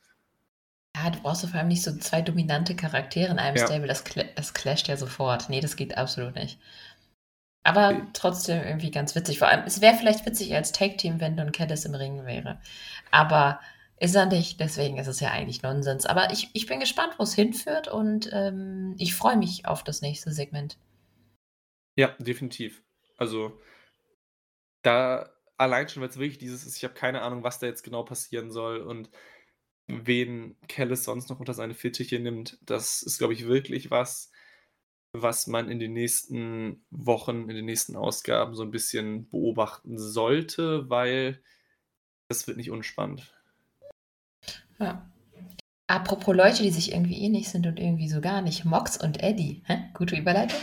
Ja, 0.96 1.10
du 1.10 1.20
brauchst 1.20 1.44
vor 1.46 1.58
allem 1.58 1.68
nicht 1.68 1.82
so 1.82 1.96
zwei 1.98 2.22
dominante 2.22 2.76
Charaktere 2.76 3.32
in 3.32 3.38
einem 3.38 3.56
ja. 3.56 3.66
Stable, 3.66 3.88
das, 3.88 4.04
das 4.36 4.54
clasht 4.54 4.86
ja 4.88 4.96
sofort. 4.96 5.48
Nee, 5.48 5.60
das 5.60 5.76
geht 5.76 5.96
absolut 5.96 6.34
nicht. 6.36 6.58
Aber 7.64 8.06
trotzdem 8.12 8.62
irgendwie 8.62 8.90
ganz 8.90 9.14
witzig. 9.14 9.38
Vor 9.38 9.48
allem, 9.48 9.64
es 9.66 9.80
wäre 9.80 9.96
vielleicht 9.96 10.26
witzig 10.26 10.54
als 10.54 10.72
Tag-Team, 10.72 11.18
wenn 11.18 11.36
Don 11.36 11.50
Callis 11.50 11.86
im 11.86 11.94
Ring 11.94 12.26
wäre. 12.26 12.60
Aber 13.10 13.58
ist 13.98 14.14
er 14.14 14.26
nicht, 14.26 14.60
deswegen 14.60 14.98
ist 14.98 15.06
es 15.06 15.20
ja 15.20 15.30
eigentlich 15.30 15.62
Nonsens. 15.62 16.04
Aber 16.04 16.30
ich, 16.30 16.50
ich 16.52 16.66
bin 16.66 16.78
gespannt, 16.78 17.14
wo 17.18 17.22
es 17.22 17.34
hinführt 17.34 17.88
und 17.88 18.28
ähm, 18.32 18.94
ich 18.98 19.14
freue 19.14 19.38
mich 19.38 19.66
auf 19.66 19.82
das 19.82 20.02
nächste 20.02 20.30
Segment. 20.30 20.76
Ja, 21.96 22.08
definitiv. 22.18 22.82
Also, 23.16 23.58
da 24.82 25.30
allein 25.56 25.88
schon, 25.88 26.02
weil 26.02 26.10
es 26.10 26.18
wirklich 26.18 26.38
dieses 26.38 26.66
ist, 26.66 26.76
ich 26.76 26.84
habe 26.84 26.94
keine 26.94 27.22
Ahnung, 27.22 27.44
was 27.44 27.60
da 27.60 27.66
jetzt 27.66 27.82
genau 27.82 28.02
passieren 28.02 28.50
soll 28.50 28.80
und 28.80 29.10
wen 29.86 30.56
Callis 30.68 31.04
sonst 31.04 31.30
noch 31.30 31.40
unter 31.40 31.54
seine 31.54 31.74
Fittiche 31.74 32.18
nimmt, 32.18 32.58
das 32.62 33.02
ist, 33.02 33.18
glaube 33.18 33.32
ich, 33.32 33.46
wirklich 33.46 33.90
was, 33.90 34.30
was 35.14 35.46
man 35.46 35.70
in 35.70 35.78
den 35.78 35.92
nächsten 35.92 36.84
Wochen, 36.90 37.48
in 37.48 37.54
den 37.54 37.64
nächsten 37.64 37.96
Ausgaben 37.96 38.56
so 38.56 38.64
ein 38.64 38.72
bisschen 38.72 39.28
beobachten 39.30 39.96
sollte, 39.96 40.90
weil 40.90 41.40
das 42.28 42.46
wird 42.48 42.56
nicht 42.56 42.72
unspannend. 42.72 43.32
Ja. 44.80 45.08
Apropos 45.86 46.34
Leute, 46.34 46.62
die 46.62 46.70
sich 46.70 46.92
irgendwie 46.92 47.22
ähnlich 47.22 47.48
sind 47.48 47.66
und 47.66 47.78
irgendwie 47.78 48.08
so 48.08 48.20
gar 48.20 48.42
nicht. 48.42 48.64
Mox 48.64 48.96
und 48.96 49.22
Eddie. 49.22 49.62
Hä? 49.66 49.90
Gute 49.94 50.16
Überleitung. 50.16 50.58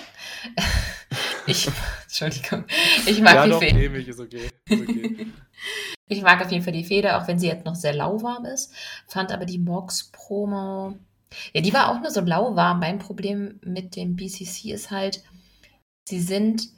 ich, 1.47 1.69
Entschuldigung. 2.03 2.65
Ich 3.05 3.21
mag 3.21 3.35
ja, 3.35 3.47
die 3.47 3.65
Feder. 3.65 3.95
ist 3.95 4.19
okay. 4.19 4.49
Ist 4.67 4.81
okay. 4.81 5.27
ich 6.07 6.21
mag 6.23 6.43
auf 6.43 6.51
jeden 6.51 6.63
Fall 6.63 6.73
die 6.73 6.83
Feder, 6.83 7.21
auch 7.21 7.27
wenn 7.27 7.39
sie 7.39 7.47
jetzt 7.47 7.65
noch 7.65 7.75
sehr 7.75 7.93
lauwarm 7.93 8.45
ist. 8.45 8.73
Fand 9.07 9.31
aber 9.31 9.45
die 9.45 9.59
Mox-Promo 9.59 10.97
ja, 11.53 11.61
die 11.61 11.73
war 11.73 11.89
auch 11.89 12.01
nur 12.01 12.11
so 12.11 12.21
lauwarm. 12.21 12.79
Mein 12.79 12.99
Problem 12.99 13.59
mit 13.63 13.95
dem 13.95 14.15
BCC 14.15 14.71
ist 14.71 14.91
halt, 14.91 15.23
sie 16.07 16.21
sind 16.21 16.69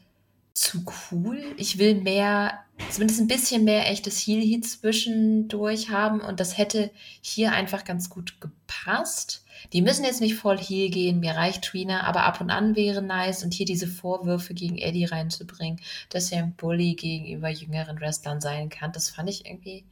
zu 0.54 0.86
cool. 1.12 1.42
Ich 1.58 1.80
will 1.80 1.96
mehr, 1.96 2.60
zumindest 2.92 3.20
ein 3.20 3.28
bisschen 3.28 3.64
mehr 3.64 3.90
echtes 3.90 4.20
Heal-Heat 4.20 4.66
zwischendurch 4.66 5.90
haben 5.90 6.22
und 6.22 6.40
das 6.40 6.58
hätte 6.58 6.92
hier 7.22 7.54
einfach 7.54 7.86
ganz 7.86 8.10
gut 8.10 8.40
gepasst. 8.40 9.46
Die 9.72 9.82
müssen 9.82 10.06
jetzt 10.06 10.22
nicht 10.22 10.36
voll 10.36 10.58
Heal 10.58 10.90
gehen, 10.90 11.20
mir 11.20 11.32
reicht 11.32 11.64
Trina, 11.64 12.04
aber 12.04 12.24
ab 12.24 12.40
und 12.42 12.52
an 12.52 12.76
wäre 12.76 13.02
nice 13.02 13.44
und 13.44 13.54
hier 13.54 13.66
diese 13.66 13.88
Vorwürfe 13.88 14.54
gegen 14.54 14.78
Eddie 14.78 15.06
reinzubringen, 15.06 15.80
dass 16.10 16.32
er 16.32 16.44
ein 16.44 16.56
Bully 16.56 16.94
gegenüber 16.94 17.50
jüngeren 17.50 18.00
Wrestlern 18.00 18.42
sein 18.42 18.70
kann, 18.70 18.92
das 18.92 19.10
fand 19.10 19.30
ich 19.30 19.46
irgendwie, 19.46 19.86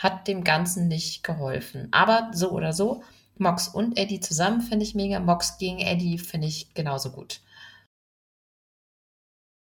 hat 0.00 0.28
dem 0.28 0.44
Ganzen 0.44 0.88
nicht 0.88 1.24
geholfen. 1.24 1.88
Aber 1.90 2.30
so 2.32 2.52
oder 2.52 2.72
so, 2.72 3.02
Mox 3.36 3.68
und 3.68 3.98
Eddie 3.98 4.20
zusammen 4.20 4.60
finde 4.60 4.84
ich 4.84 4.94
mega. 4.94 5.20
Mox 5.20 5.58
gegen 5.58 5.78
Eddie 5.78 6.18
finde 6.18 6.46
ich 6.46 6.74
genauso 6.74 7.10
gut. 7.10 7.40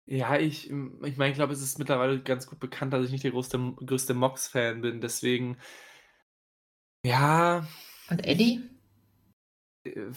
Ja, 0.08 0.36
ich, 0.38 0.70
ich 0.70 1.16
meine, 1.16 1.30
ich 1.30 1.34
glaube, 1.34 1.52
es 1.52 1.60
ist 1.60 1.78
mittlerweile 1.78 2.22
ganz 2.22 2.46
gut 2.46 2.60
bekannt, 2.60 2.92
dass 2.92 3.04
ich 3.04 3.10
nicht 3.10 3.24
der 3.24 3.32
größte, 3.32 3.58
größte 3.84 4.14
Mox-Fan 4.14 4.80
bin. 4.80 5.00
Deswegen, 5.00 5.58
ja. 7.04 7.66
Und 8.08 8.24
Eddie? 8.24 8.62
Äh, 9.84 10.12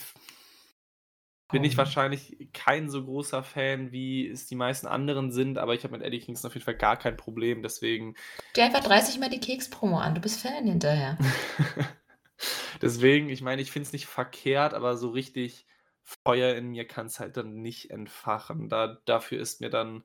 bin 1.51 1.63
ich 1.63 1.77
wahrscheinlich 1.77 2.49
kein 2.53 2.89
so 2.89 3.03
großer 3.03 3.41
Fan, 3.41 3.91
wie 3.91 4.27
es 4.27 4.45
die 4.45 4.55
meisten 4.55 4.85
anderen 4.85 5.31
sind, 5.31 5.57
aber 5.57 5.73
ich 5.73 5.83
habe 5.83 5.97
mit 5.97 6.05
Eddie 6.05 6.19
Kingston 6.19 6.49
auf 6.49 6.53
jeden 6.53 6.65
Fall 6.65 6.77
gar 6.77 6.97
kein 6.97 7.17
Problem, 7.17 7.63
deswegen. 7.63 8.15
Der 8.55 8.65
einfach 8.65 8.83
30 8.83 9.19
Mal 9.19 9.29
die 9.29 9.39
Keks-Promo 9.39 9.97
an, 9.97 10.13
du 10.13 10.21
bist 10.21 10.41
Fan 10.41 10.67
hinterher. 10.67 11.17
Deswegen, 12.81 13.29
ich 13.29 13.41
meine, 13.41 13.61
ich 13.61 13.71
finde 13.71 13.87
es 13.87 13.93
nicht 13.93 14.07
verkehrt, 14.07 14.73
aber 14.73 14.97
so 14.97 15.09
richtig 15.09 15.67
Feuer 16.03 16.55
in 16.55 16.69
mir 16.69 16.87
kann 16.87 17.07
es 17.07 17.19
halt 17.19 17.37
dann 17.37 17.61
nicht 17.61 17.91
entfachen. 17.91 18.69
Da, 18.69 18.99
dafür 19.05 19.39
ist 19.39 19.61
mir 19.61 19.69
dann. 19.69 20.03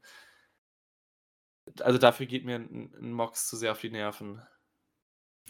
Also 1.80 1.98
dafür 1.98 2.26
geht 2.26 2.44
mir 2.44 2.56
ein, 2.56 2.92
ein 3.00 3.12
Mox 3.12 3.48
zu 3.48 3.56
sehr 3.56 3.72
auf 3.72 3.80
die 3.80 3.90
Nerven. 3.90 4.42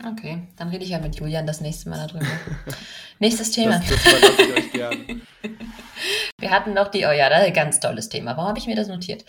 Okay, 0.03 0.49
dann 0.57 0.68
rede 0.70 0.84
ich 0.84 0.90
ja 0.90 0.99
mit 0.99 1.16
Julian 1.16 1.47
das 1.47 1.61
nächste 1.61 1.88
Mal 1.88 2.07
darüber. 2.07 2.26
Nächstes 3.20 3.53
Thema. 3.53 3.78
Das, 3.78 3.88
das 3.88 4.38
ich 4.38 4.57
euch 4.57 4.72
gern. 4.72 5.22
Wir 6.38 6.51
hatten 6.51 6.74
noch 6.74 6.88
die, 6.88 7.07
oh 7.07 7.12
ja, 7.12 7.28
das 7.30 7.40
ist 7.40 7.47
ein 7.47 7.55
ganz 7.55 7.80
tolles 7.80 8.09
Thema. 8.09 8.36
Warum 8.36 8.49
habe 8.49 8.59
ich 8.59 8.66
mir 8.66 8.74
das 8.74 8.88
notiert? 8.88 9.24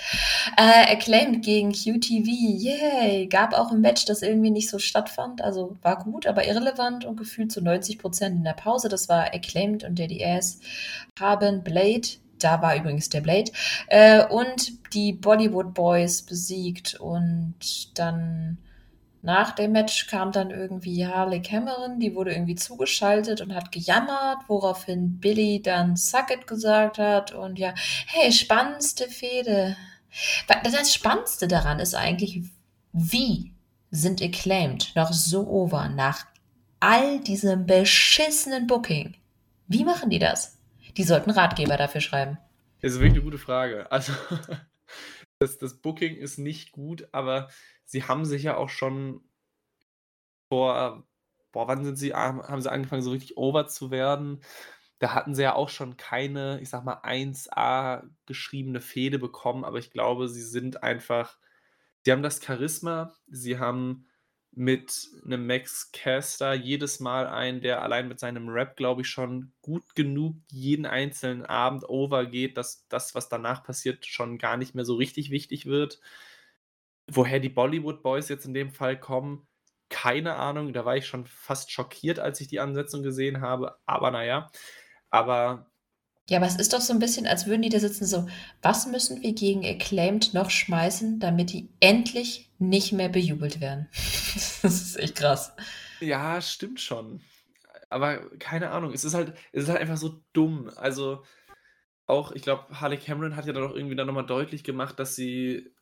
Äh, 0.58 0.92
Acclaimed 0.94 1.46
gegen 1.46 1.72
QTV, 1.72 2.28
yay. 2.28 3.28
Gab 3.28 3.54
auch 3.54 3.72
ein 3.72 3.80
Match, 3.80 4.06
das 4.06 4.22
irgendwie 4.22 4.50
nicht 4.50 4.70
so 4.70 4.80
stattfand. 4.80 5.42
Also 5.42 5.78
war 5.82 6.04
gut, 6.04 6.26
aber 6.28 6.46
irrelevant 6.46 7.06
und 7.06 7.16
gefühlt 7.16 7.52
zu 7.52 7.62
90 7.62 8.00
Prozent 8.00 8.36
in 8.36 8.44
der 8.44 8.54
Pause. 8.54 8.90
Das 8.90 9.08
war 9.08 9.34
Acclaimed 9.34 9.84
und 9.84 10.00
Daddy 10.00 10.26
Ass 10.26 10.60
haben 11.20 11.64
Blade 11.64 12.08
da 12.40 12.62
war 12.62 12.76
übrigens 12.76 13.10
der 13.10 13.22
Blade, 13.22 13.50
äh, 13.88 14.26
und 14.26 14.94
die 14.94 15.14
Bollywood 15.14 15.74
Boys 15.74 16.22
besiegt 16.22 16.96
und 17.00 17.56
dann 17.98 18.58
nach 19.26 19.54
dem 19.54 19.72
Match 19.72 20.06
kam 20.06 20.32
dann 20.32 20.52
irgendwie 20.52 21.08
Harley 21.08 21.42
Cameron, 21.42 22.00
die 22.00 22.14
wurde 22.14 22.32
irgendwie 22.32 22.54
zugeschaltet 22.54 23.42
und 23.42 23.56
hat 23.56 23.72
gejammert, 23.72 24.38
woraufhin 24.48 25.20
Billy 25.20 25.64
dann 25.64 25.96
Suck 25.96 26.30
it 26.32 26.46
gesagt 26.46 27.00
hat 27.00 27.34
und 27.34 27.58
ja, 27.58 27.74
hey, 28.06 28.32
spannendste 28.32 29.10
Fehde. 29.10 29.76
Das 30.64 30.94
Spannendste 30.94 31.48
daran 31.48 31.80
ist 31.80 31.96
eigentlich, 31.96 32.44
wie 32.94 33.52
sind 33.90 34.22
Acclaimed 34.22 34.96
noch 34.96 35.12
so 35.12 35.48
over 35.48 35.90
nach 35.90 36.28
all 36.80 37.20
diesem 37.20 37.66
beschissenen 37.66 38.68
Booking? 38.68 39.16
Wie 39.68 39.84
machen 39.84 40.12
die 40.12 40.20
das? 40.20 40.60
Die 40.98 41.04
sollten 41.04 41.32
Ratgeber 41.32 41.78
dafür 41.78 42.02
schreiben. 42.02 42.38
Das 42.82 42.92
ist 42.94 43.00
wirklich 43.00 43.14
eine 43.14 43.24
gute 43.24 43.40
Frage. 43.40 43.92
Also, 43.92 44.14
das, 45.40 45.58
das 45.58 45.82
Booking 45.82 46.16
ist 46.16 46.38
nicht 46.38 46.72
gut, 46.72 47.08
aber 47.12 47.50
sie 47.86 48.04
haben 48.04 48.26
sich 48.26 48.44
ja 48.44 48.58
auch 48.58 48.70
schon 48.70 49.22
vor, 50.50 51.08
boah, 51.52 51.68
wann 51.68 51.84
sind 51.86 51.98
sie, 51.98 52.14
haben 52.14 52.62
sie 52.62 52.72
angefangen, 52.72 53.02
so 53.02 53.12
richtig 53.12 53.38
over 53.38 53.68
zu 53.68 53.92
werden? 53.92 54.42
Da 55.00 55.14
hatten 55.14 55.36
sie 55.36 55.44
ja 55.44 55.56
auch 55.56 55.70
schon 55.70 55.98
keine, 55.98 56.60
ich 56.62 56.70
sag 56.70 56.84
mal, 56.86 57.00
1A 57.04 58.04
geschriebene 58.26 58.82
Fehde 58.82 59.20
bekommen, 59.20 59.66
aber 59.66 59.78
ich 59.80 59.92
glaube, 59.92 60.30
sie 60.30 60.42
sind 60.44 60.84
einfach, 60.84 61.38
sie 62.06 62.12
haben 62.12 62.24
das 62.24 62.42
Charisma, 62.44 63.14
sie 63.28 63.60
haben 63.60 64.08
mit 64.52 65.10
einem 65.26 65.48
Max 65.48 65.92
Caster 65.92 66.54
jedes 66.54 67.02
Mal 67.02 67.28
einen, 67.28 67.60
der 67.62 67.82
allein 67.84 68.08
mit 68.08 68.20
seinem 68.20 68.48
Rap, 68.50 68.78
glaube 68.78 69.02
ich, 69.02 69.10
schon 69.10 69.54
gut 69.62 69.96
genug 69.96 70.38
jeden 70.50 70.86
einzelnen 70.86 71.46
Abend 71.46 71.88
overgeht, 71.90 72.58
dass 72.58 72.88
das, 72.88 73.16
was 73.16 73.28
danach 73.30 73.64
passiert, 73.66 74.06
schon 74.06 74.38
gar 74.38 74.56
nicht 74.58 74.74
mehr 74.76 74.86
so 74.86 74.96
richtig 74.96 75.30
wichtig 75.30 75.66
wird. 75.66 76.00
Woher 77.12 77.40
die 77.40 77.50
Bollywood 77.50 78.02
Boys 78.04 78.30
jetzt 78.30 78.46
in 78.46 78.54
dem 78.54 78.72
Fall 78.72 79.00
kommen, 79.00 79.48
keine 79.90 80.36
Ahnung. 80.36 80.74
Da 80.74 80.86
war 80.86 80.98
ich 80.98 81.06
schon 81.08 81.26
fast 81.28 81.72
schockiert, 81.72 82.20
als 82.20 82.42
ich 82.42 82.48
die 82.48 82.60
Ansetzung 82.60 83.04
gesehen 83.04 83.42
habe. 83.42 83.78
Aber 83.86 84.10
naja, 84.12 84.50
aber 85.12 85.72
Ja, 86.28 86.38
aber 86.40 86.48
es 86.48 86.56
ist 86.56 86.74
doch 86.74 86.82
so 86.82 86.92
ein 86.94 87.00
bisschen, 87.00 87.28
als 87.28 87.46
würden 87.46 87.62
die 87.62 87.70
da 87.70 87.80
sitzen 87.80 88.06
so: 88.06 88.28
„Was 88.64 88.88
müssen 88.88 89.22
wir 89.22 89.34
gegen 89.34 89.64
Acclaimed 89.66 90.34
noch 90.34 90.50
schmeißen, 90.50 91.20
damit 91.20 91.52
die 91.54 91.70
endlich 91.80 92.50
nicht 92.58 92.94
mehr 92.94 93.10
bejubelt 93.10 93.62
werden?“ 93.62 93.88
Das 94.64 94.82
ist 94.82 94.98
echt 94.98 95.16
krass. 95.16 95.54
Ja, 96.02 96.42
stimmt 96.42 96.80
schon. 96.82 97.22
Aber 97.90 98.30
keine 98.40 98.72
Ahnung, 98.72 98.94
es 98.94 99.06
ist 99.06 99.14
halt 99.14 99.36
es 99.54 99.64
ist 99.64 99.70
halt 99.70 99.80
einfach 99.82 99.98
so 99.98 100.24
dumm. 100.34 100.70
Also, 100.76 101.24
auch 102.08 102.34
ich 102.34 102.44
glaube, 102.44 102.80
Harley 102.82 102.98
Cameron 103.00 103.36
hat 103.38 103.46
ja 103.48 103.54
dann 103.54 103.64
auch 103.66 103.76
irgendwie 103.76 103.96
dann 103.98 104.08
noch 104.08 104.14
mal 104.16 104.24
deutlich 104.24 104.64
gemacht, 104.66 105.00
dass 105.00 105.16
sie 105.16 105.75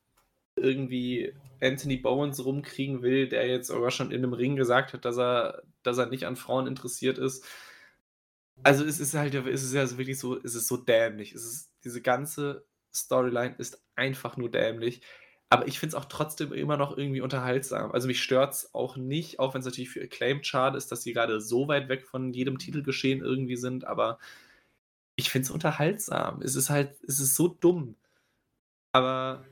irgendwie 0.57 1.33
Anthony 1.61 1.97
Bowens 1.97 2.43
rumkriegen 2.45 3.01
will, 3.01 3.27
der 3.29 3.47
jetzt 3.47 3.67
sogar 3.67 3.91
schon 3.91 4.11
in 4.11 4.21
'nem 4.21 4.33
Ring 4.33 4.55
gesagt 4.55 4.93
hat, 4.93 5.05
dass 5.05 5.17
er 5.17 5.63
dass 5.83 5.97
er 5.97 6.07
nicht 6.07 6.25
an 6.27 6.35
Frauen 6.37 6.67
interessiert 6.67 7.17
ist. 7.17 7.45
Also, 8.65 8.85
es 8.85 8.99
ist 8.99 9.13
halt 9.13 9.33
es 9.35 9.63
ist 9.63 9.73
ja 9.73 9.85
so 9.85 9.97
wirklich 9.97 10.17
so 10.19 10.37
es 10.41 10.55
ist 10.55 10.67
so 10.67 10.77
dämlich. 10.77 11.33
Es 11.33 11.43
ist 11.43 11.71
diese 11.83 12.01
ganze 12.01 12.65
Storyline 12.95 13.55
ist 13.57 13.83
einfach 13.95 14.37
nur 14.37 14.49
dämlich. 14.49 15.01
Aber 15.49 15.67
ich 15.67 15.79
finde 15.79 15.95
es 15.97 16.01
auch 16.01 16.05
trotzdem 16.05 16.53
immer 16.53 16.77
noch 16.77 16.97
irgendwie 16.97 17.21
unterhaltsam. 17.21 17.91
Also, 17.91 18.07
mich 18.07 18.21
stört 18.23 18.53
es 18.53 18.73
auch 18.73 18.95
nicht, 18.95 19.39
auch 19.39 19.53
wenn 19.53 19.59
es 19.59 19.65
natürlich 19.65 19.89
für 19.89 20.01
Acclaimed 20.01 20.47
schade 20.47 20.77
ist, 20.77 20.91
dass 20.91 21.03
sie 21.03 21.13
gerade 21.13 21.41
so 21.41 21.67
weit 21.67 21.89
weg 21.89 22.05
von 22.07 22.31
jedem 22.33 22.57
Titelgeschehen 22.57 23.21
irgendwie 23.21 23.57
sind, 23.57 23.85
aber 23.85 24.17
ich 25.17 25.29
finde 25.29 25.45
es 25.45 25.51
unterhaltsam. 25.51 26.41
Es 26.41 26.55
ist 26.55 26.69
halt 26.69 26.95
es 27.07 27.19
ist 27.19 27.35
so 27.35 27.47
dumm. 27.47 27.95
Aber 28.93 29.45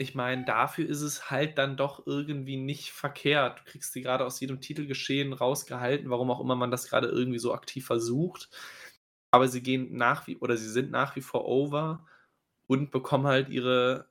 ich 0.00 0.14
meine, 0.14 0.46
dafür 0.46 0.88
ist 0.88 1.02
es 1.02 1.30
halt 1.30 1.58
dann 1.58 1.76
doch 1.76 2.06
irgendwie 2.06 2.56
nicht 2.56 2.90
verkehrt. 2.90 3.60
Du 3.60 3.64
kriegst 3.64 3.94
die 3.94 4.00
gerade 4.00 4.24
aus 4.24 4.40
jedem 4.40 4.62
Titelgeschehen 4.62 5.34
rausgehalten, 5.34 6.08
warum 6.08 6.30
auch 6.30 6.40
immer 6.40 6.56
man 6.56 6.70
das 6.70 6.88
gerade 6.88 7.08
irgendwie 7.08 7.38
so 7.38 7.52
aktiv 7.52 7.84
versucht. 7.84 8.48
Aber 9.30 9.46
sie 9.46 9.62
gehen 9.62 9.96
nach 9.96 10.26
wie 10.26 10.38
oder 10.38 10.56
sie 10.56 10.70
sind 10.70 10.90
nach 10.90 11.16
wie 11.16 11.20
vor 11.20 11.46
over 11.46 12.06
und 12.66 12.90
bekommen 12.90 13.26
halt 13.26 13.50
ihre 13.50 14.08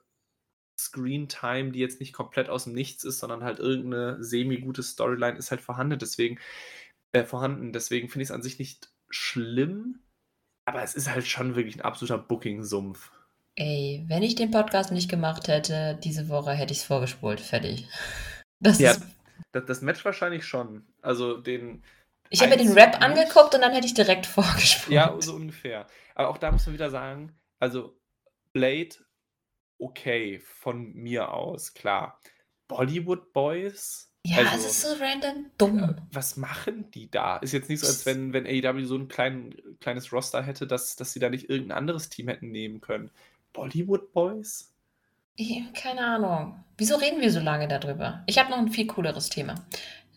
Screen-Time, 0.80 1.72
die 1.72 1.80
jetzt 1.80 2.00
nicht 2.00 2.14
komplett 2.14 2.50
aus 2.50 2.66
dem 2.66 2.74
Nichts 2.74 3.04
ist, 3.04 3.18
sondern 3.20 3.44
halt 3.44 3.58
irgendeine 3.58 4.24
semi-gute 4.24 4.84
Storyline 4.84 5.40
ist 5.40 5.50
halt 5.50 5.62
vorhanden. 5.62 5.98
Deswegen 5.98 6.40
äh, 7.14 7.24
vorhanden. 7.24 7.74
Deswegen 7.74 8.10
finde 8.10 8.24
ich 8.24 8.30
es 8.30 8.36
an 8.36 8.44
sich 8.44 8.60
nicht 8.60 8.92
schlimm, 9.10 10.02
aber 10.66 10.84
es 10.84 10.94
ist 10.94 11.10
halt 11.10 11.26
schon 11.28 11.56
wirklich 11.56 11.78
ein 11.78 11.82
absoluter 11.82 12.20
Booking-Sumpf. 12.20 13.12
Ey, 13.60 14.06
wenn 14.08 14.24
ich 14.24 14.36
den 14.36 14.52
Podcast 14.52 14.94
nicht 14.94 15.10
gemacht 15.10 15.50
hätte, 15.50 16.00
diese 16.02 16.30
Woche 16.30 16.52
hätte 16.52 16.72
ich 16.72 16.80
es 16.80 16.86
vorgespult. 16.86 17.40
Fertig. 17.40 17.88
Das 18.62 18.78
ja, 18.78 18.92
ist... 18.92 19.04
das, 19.54 19.64
das 19.64 19.82
Match 19.82 20.04
wahrscheinlich 20.04 20.46
schon. 20.46 20.86
Also 21.02 21.38
den. 21.38 21.82
Ich 22.30 22.42
habe 22.42 22.52
mir 22.52 22.58
den 22.58 22.74
Rap 22.74 23.02
angeguckt 23.02 23.56
und 23.56 23.62
dann 23.62 23.72
hätte 23.72 23.88
ich 23.88 23.94
direkt 23.94 24.26
vorgespult. 24.26 24.94
Ja, 24.94 25.16
so 25.22 25.34
ungefähr. 25.34 25.88
Aber 26.14 26.28
auch 26.28 26.38
da 26.38 26.52
muss 26.52 26.66
man 26.66 26.74
wieder 26.74 26.90
sagen, 26.90 27.32
also 27.58 27.98
Blade, 28.52 28.90
okay, 29.78 30.40
von 30.40 30.92
mir 30.92 31.32
aus, 31.32 31.74
klar. 31.74 32.20
Bollywood 32.68 33.32
Boys. 33.32 34.12
Ja, 34.26 34.40
also, 34.40 34.56
es 34.56 34.66
ist 34.66 34.82
so 34.82 35.02
random 35.02 35.52
dumm. 35.58 35.96
Was 36.12 36.36
machen 36.36 36.92
die 36.92 37.10
da? 37.10 37.38
Ist 37.38 37.54
jetzt 37.54 37.70
nicht 37.70 37.80
so, 37.80 37.88
als 37.88 38.06
wenn, 38.06 38.34
wenn 38.34 38.46
AEW 38.46 38.84
so 38.84 38.98
ein 38.98 39.08
klein, 39.08 39.56
kleines 39.80 40.12
Roster 40.12 40.44
hätte, 40.44 40.68
dass, 40.68 40.98
dass 40.98 41.14
sie 41.14 41.22
da 41.22 41.30
nicht 41.30 41.50
irgendein 41.50 41.78
anderes 41.78 42.10
Team 42.10 42.28
hätten 42.28 42.52
nehmen 42.52 42.82
können. 42.82 43.10
Bollywood 43.54 44.12
Boys? 44.14 44.74
Ich, 45.36 45.62
keine 45.74 46.02
Ahnung. 46.02 46.64
Wieso 46.78 46.96
reden 46.96 47.22
wir 47.22 47.32
so 47.32 47.40
lange 47.40 47.68
darüber? 47.68 48.24
Ich 48.26 48.38
habe 48.38 48.50
noch 48.50 48.58
ein 48.58 48.70
viel 48.70 48.88
cooleres 48.88 49.30
Thema. 49.30 49.56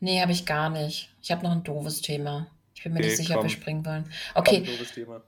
Nee, 0.01 0.21
habe 0.21 0.33
ich 0.33 0.47
gar 0.47 0.69
nicht. 0.69 1.11
Ich 1.23 1.31
habe 1.31 1.45
noch 1.45 1.53
ein 1.53 1.63
doofes 1.63 2.01
Thema. 2.03 2.49
Ich 2.75 2.83
bin 2.83 2.93
mir 2.93 2.99
okay, 2.99 3.07
nicht 3.07 3.17
sicher, 3.19 3.37
ob 3.37 3.45
wir 3.45 3.51
springen 3.51 3.87
wollen. 3.87 4.05
Okay. 4.35 4.65
Komm, 4.65 4.67
doofes 4.67 4.93
Thema. 4.93 5.23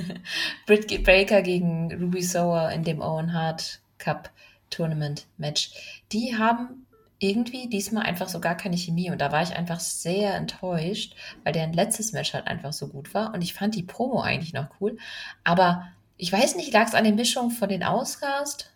Britt 0.66 1.04
Baker 1.04 1.40
gegen 1.40 1.90
Ruby 1.94 2.22
Sower 2.22 2.70
in 2.72 2.84
dem 2.84 3.00
Owen 3.00 3.32
Hart 3.32 3.80
Cup 3.98 4.30
Tournament 4.68 5.26
Match. 5.38 5.72
Die 6.12 6.36
haben 6.36 6.86
irgendwie 7.18 7.68
diesmal 7.68 8.04
einfach 8.04 8.28
so 8.28 8.40
gar 8.40 8.56
keine 8.56 8.76
Chemie 8.76 9.10
und 9.10 9.20
da 9.20 9.30
war 9.30 9.42
ich 9.42 9.54
einfach 9.54 9.78
sehr 9.80 10.34
enttäuscht, 10.34 11.14
weil 11.44 11.52
deren 11.52 11.72
letztes 11.72 12.12
Match 12.12 12.34
halt 12.34 12.48
einfach 12.48 12.72
so 12.72 12.88
gut 12.88 13.14
war 13.14 13.32
und 13.32 13.42
ich 13.42 13.54
fand 13.54 13.76
die 13.76 13.84
Promo 13.84 14.20
eigentlich 14.20 14.52
noch 14.52 14.68
cool, 14.80 14.98
aber 15.44 15.86
ich 16.16 16.32
weiß 16.32 16.56
nicht, 16.56 16.72
lag 16.72 16.88
es 16.88 16.94
an 16.94 17.04
der 17.04 17.12
Mischung 17.12 17.50
von 17.50 17.68
den 17.68 17.82
Auscast, 17.82 18.72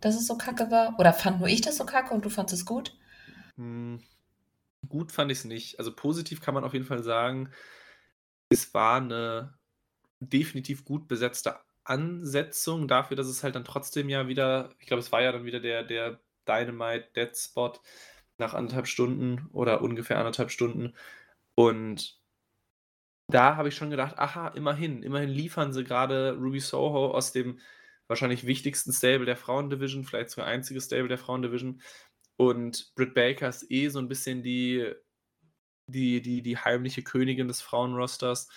dass 0.00 0.16
es 0.16 0.26
so 0.26 0.36
kacke 0.36 0.70
war? 0.70 0.98
Oder 0.98 1.12
fand 1.12 1.38
nur 1.38 1.48
ich 1.48 1.60
das 1.60 1.76
so 1.76 1.84
kacke 1.84 2.14
und 2.14 2.24
du 2.24 2.30
fandest 2.30 2.60
es 2.60 2.66
gut? 2.66 2.96
Hm, 3.56 4.02
gut 4.88 5.12
fand 5.12 5.30
ich 5.30 5.38
es 5.38 5.44
nicht. 5.44 5.78
Also 5.78 5.94
positiv 5.94 6.40
kann 6.40 6.54
man 6.54 6.64
auf 6.64 6.72
jeden 6.72 6.86
Fall 6.86 7.02
sagen, 7.02 7.50
es 8.48 8.72
war 8.74 8.96
eine 8.96 9.54
definitiv 10.20 10.84
gut 10.84 11.08
besetzte 11.08 11.60
Ansetzung 11.84 12.88
dafür, 12.88 13.16
dass 13.16 13.26
es 13.26 13.42
halt 13.42 13.54
dann 13.54 13.64
trotzdem 13.64 14.08
ja 14.08 14.28
wieder, 14.28 14.70
ich 14.78 14.86
glaube, 14.86 15.00
es 15.00 15.12
war 15.12 15.22
ja 15.22 15.32
dann 15.32 15.44
wieder 15.44 15.60
der, 15.60 15.82
der 15.82 16.20
Dynamite 16.46 17.08
Dead 17.16 17.36
Spot 17.36 17.72
nach 18.38 18.54
anderthalb 18.54 18.86
Stunden 18.86 19.48
oder 19.52 19.82
ungefähr 19.82 20.18
anderthalb 20.18 20.50
Stunden. 20.50 20.94
Und 21.54 22.19
da 23.34 23.56
habe 23.56 23.68
ich 23.68 23.76
schon 23.76 23.90
gedacht, 23.90 24.18
aha, 24.18 24.48
immerhin, 24.48 25.02
immerhin 25.02 25.30
liefern 25.30 25.72
sie 25.72 25.84
gerade 25.84 26.36
Ruby 26.38 26.60
Soho 26.60 27.12
aus 27.12 27.32
dem 27.32 27.58
wahrscheinlich 28.08 28.46
wichtigsten 28.46 28.92
Stable 28.92 29.26
der 29.26 29.36
Frauendivision, 29.36 30.04
vielleicht 30.04 30.30
sogar 30.30 30.48
einziges 30.48 30.86
Stable 30.86 31.08
der 31.08 31.18
Frauendivision. 31.18 31.80
Und 32.36 32.92
Britt 32.96 33.14
Baker 33.14 33.48
ist 33.48 33.70
eh 33.70 33.88
so 33.88 33.98
ein 33.98 34.08
bisschen 34.08 34.42
die, 34.42 34.92
die, 35.86 36.22
die, 36.22 36.42
die 36.42 36.56
heimliche 36.58 37.02
Königin 37.02 37.48
des 37.48 37.60
Frauenrosters. 37.60 38.48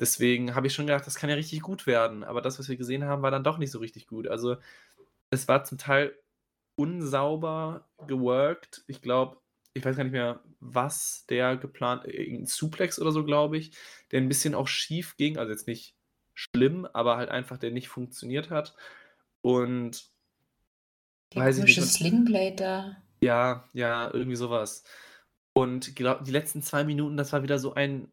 Deswegen 0.00 0.54
habe 0.54 0.66
ich 0.66 0.74
schon 0.74 0.86
gedacht, 0.86 1.06
das 1.06 1.14
kann 1.16 1.30
ja 1.30 1.36
richtig 1.36 1.60
gut 1.60 1.86
werden. 1.86 2.24
Aber 2.24 2.42
das, 2.42 2.58
was 2.58 2.68
wir 2.68 2.76
gesehen 2.76 3.04
haben, 3.04 3.22
war 3.22 3.30
dann 3.30 3.44
doch 3.44 3.58
nicht 3.58 3.70
so 3.70 3.78
richtig 3.78 4.06
gut. 4.06 4.28
Also 4.28 4.56
es 5.30 5.48
war 5.48 5.64
zum 5.64 5.78
Teil 5.78 6.14
unsauber 6.76 7.88
geworkt. 8.06 8.84
Ich 8.86 9.02
glaube, 9.02 9.38
ich 9.78 9.84
weiß 9.84 9.96
gar 9.96 10.04
nicht 10.04 10.12
mehr, 10.12 10.40
was 10.60 11.24
der 11.26 11.56
geplant, 11.56 12.04
irgendein 12.04 12.46
Suplex 12.46 12.98
oder 13.00 13.12
so, 13.12 13.24
glaube 13.24 13.58
ich, 13.58 13.72
der 14.10 14.20
ein 14.20 14.28
bisschen 14.28 14.54
auch 14.54 14.68
schief 14.68 15.16
ging, 15.16 15.38
also 15.38 15.52
jetzt 15.52 15.66
nicht 15.66 15.94
schlimm, 16.34 16.86
aber 16.92 17.16
halt 17.16 17.30
einfach 17.30 17.58
der 17.58 17.70
nicht 17.70 17.88
funktioniert 17.88 18.50
hat. 18.50 18.74
Und 19.40 20.10
der 21.34 21.42
weiß 21.42 21.58
nicht. 21.58 21.80
Slingblade 21.80 22.56
da. 22.56 22.96
Ja, 23.20 23.64
ja, 23.72 24.12
irgendwie 24.12 24.36
sowas. 24.36 24.84
Und 25.52 25.96
glaub, 25.96 26.24
die 26.24 26.30
letzten 26.30 26.62
zwei 26.62 26.84
Minuten, 26.84 27.16
das 27.16 27.32
war 27.32 27.42
wieder 27.42 27.58
so 27.58 27.74
ein 27.74 28.10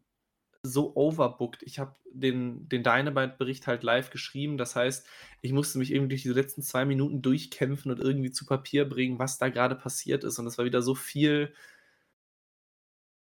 so 0.66 0.94
overbooked. 0.96 1.62
Ich 1.62 1.78
habe 1.78 1.94
den, 2.12 2.68
den 2.68 2.82
Dynamite-Bericht 2.82 3.66
halt 3.66 3.82
live 3.82 4.10
geschrieben. 4.10 4.58
Das 4.58 4.76
heißt, 4.76 5.06
ich 5.42 5.52
musste 5.52 5.78
mich 5.78 5.92
irgendwie 5.92 6.10
durch 6.10 6.22
diese 6.22 6.34
letzten 6.34 6.62
zwei 6.62 6.84
Minuten 6.84 7.22
durchkämpfen 7.22 7.90
und 7.90 8.00
irgendwie 8.00 8.30
zu 8.30 8.46
Papier 8.46 8.88
bringen, 8.88 9.18
was 9.18 9.38
da 9.38 9.48
gerade 9.48 9.76
passiert 9.76 10.24
ist. 10.24 10.38
Und 10.38 10.44
das 10.46 10.58
war 10.58 10.64
wieder 10.64 10.82
so 10.82 10.94
viel, 10.94 11.52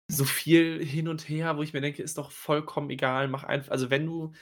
so 0.07 0.25
viel 0.25 0.83
hin 0.83 1.07
und 1.07 1.27
her, 1.29 1.57
wo 1.57 1.63
ich 1.63 1.73
mir 1.73 1.81
denke, 1.81 2.03
ist 2.03 2.17
doch 2.17 2.31
vollkommen 2.31 2.89
egal. 2.89 3.27
Mach 3.27 3.43
einfach, 3.43 3.71
also 3.71 3.89
wenn 3.89 4.05
du 4.05 4.33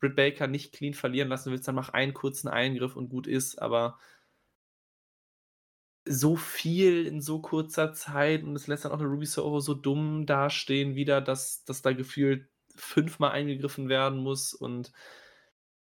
Britt 0.00 0.16
Baker 0.16 0.46
nicht 0.46 0.72
clean 0.72 0.94
verlieren 0.94 1.28
lassen 1.28 1.50
willst, 1.50 1.66
dann 1.68 1.74
mach 1.74 1.90
einen 1.90 2.14
kurzen 2.14 2.48
Eingriff 2.48 2.96
und 2.96 3.08
gut 3.08 3.26
ist. 3.26 3.60
Aber 3.60 3.98
so 6.08 6.36
viel 6.36 7.06
in 7.06 7.20
so 7.20 7.40
kurzer 7.40 7.92
Zeit 7.92 8.42
und 8.42 8.56
es 8.56 8.66
lässt 8.66 8.84
dann 8.84 8.92
auch 8.92 9.00
eine 9.00 9.08
Ruby 9.08 9.26
Soho 9.26 9.60
so 9.60 9.74
dumm 9.74 10.26
dastehen 10.26 10.94
wieder, 10.94 11.20
dass, 11.20 11.64
dass 11.64 11.82
da 11.82 11.92
gefühlt 11.92 12.48
fünfmal 12.74 13.32
eingegriffen 13.32 13.88
werden 13.88 14.18
muss 14.18 14.54
und 14.54 14.92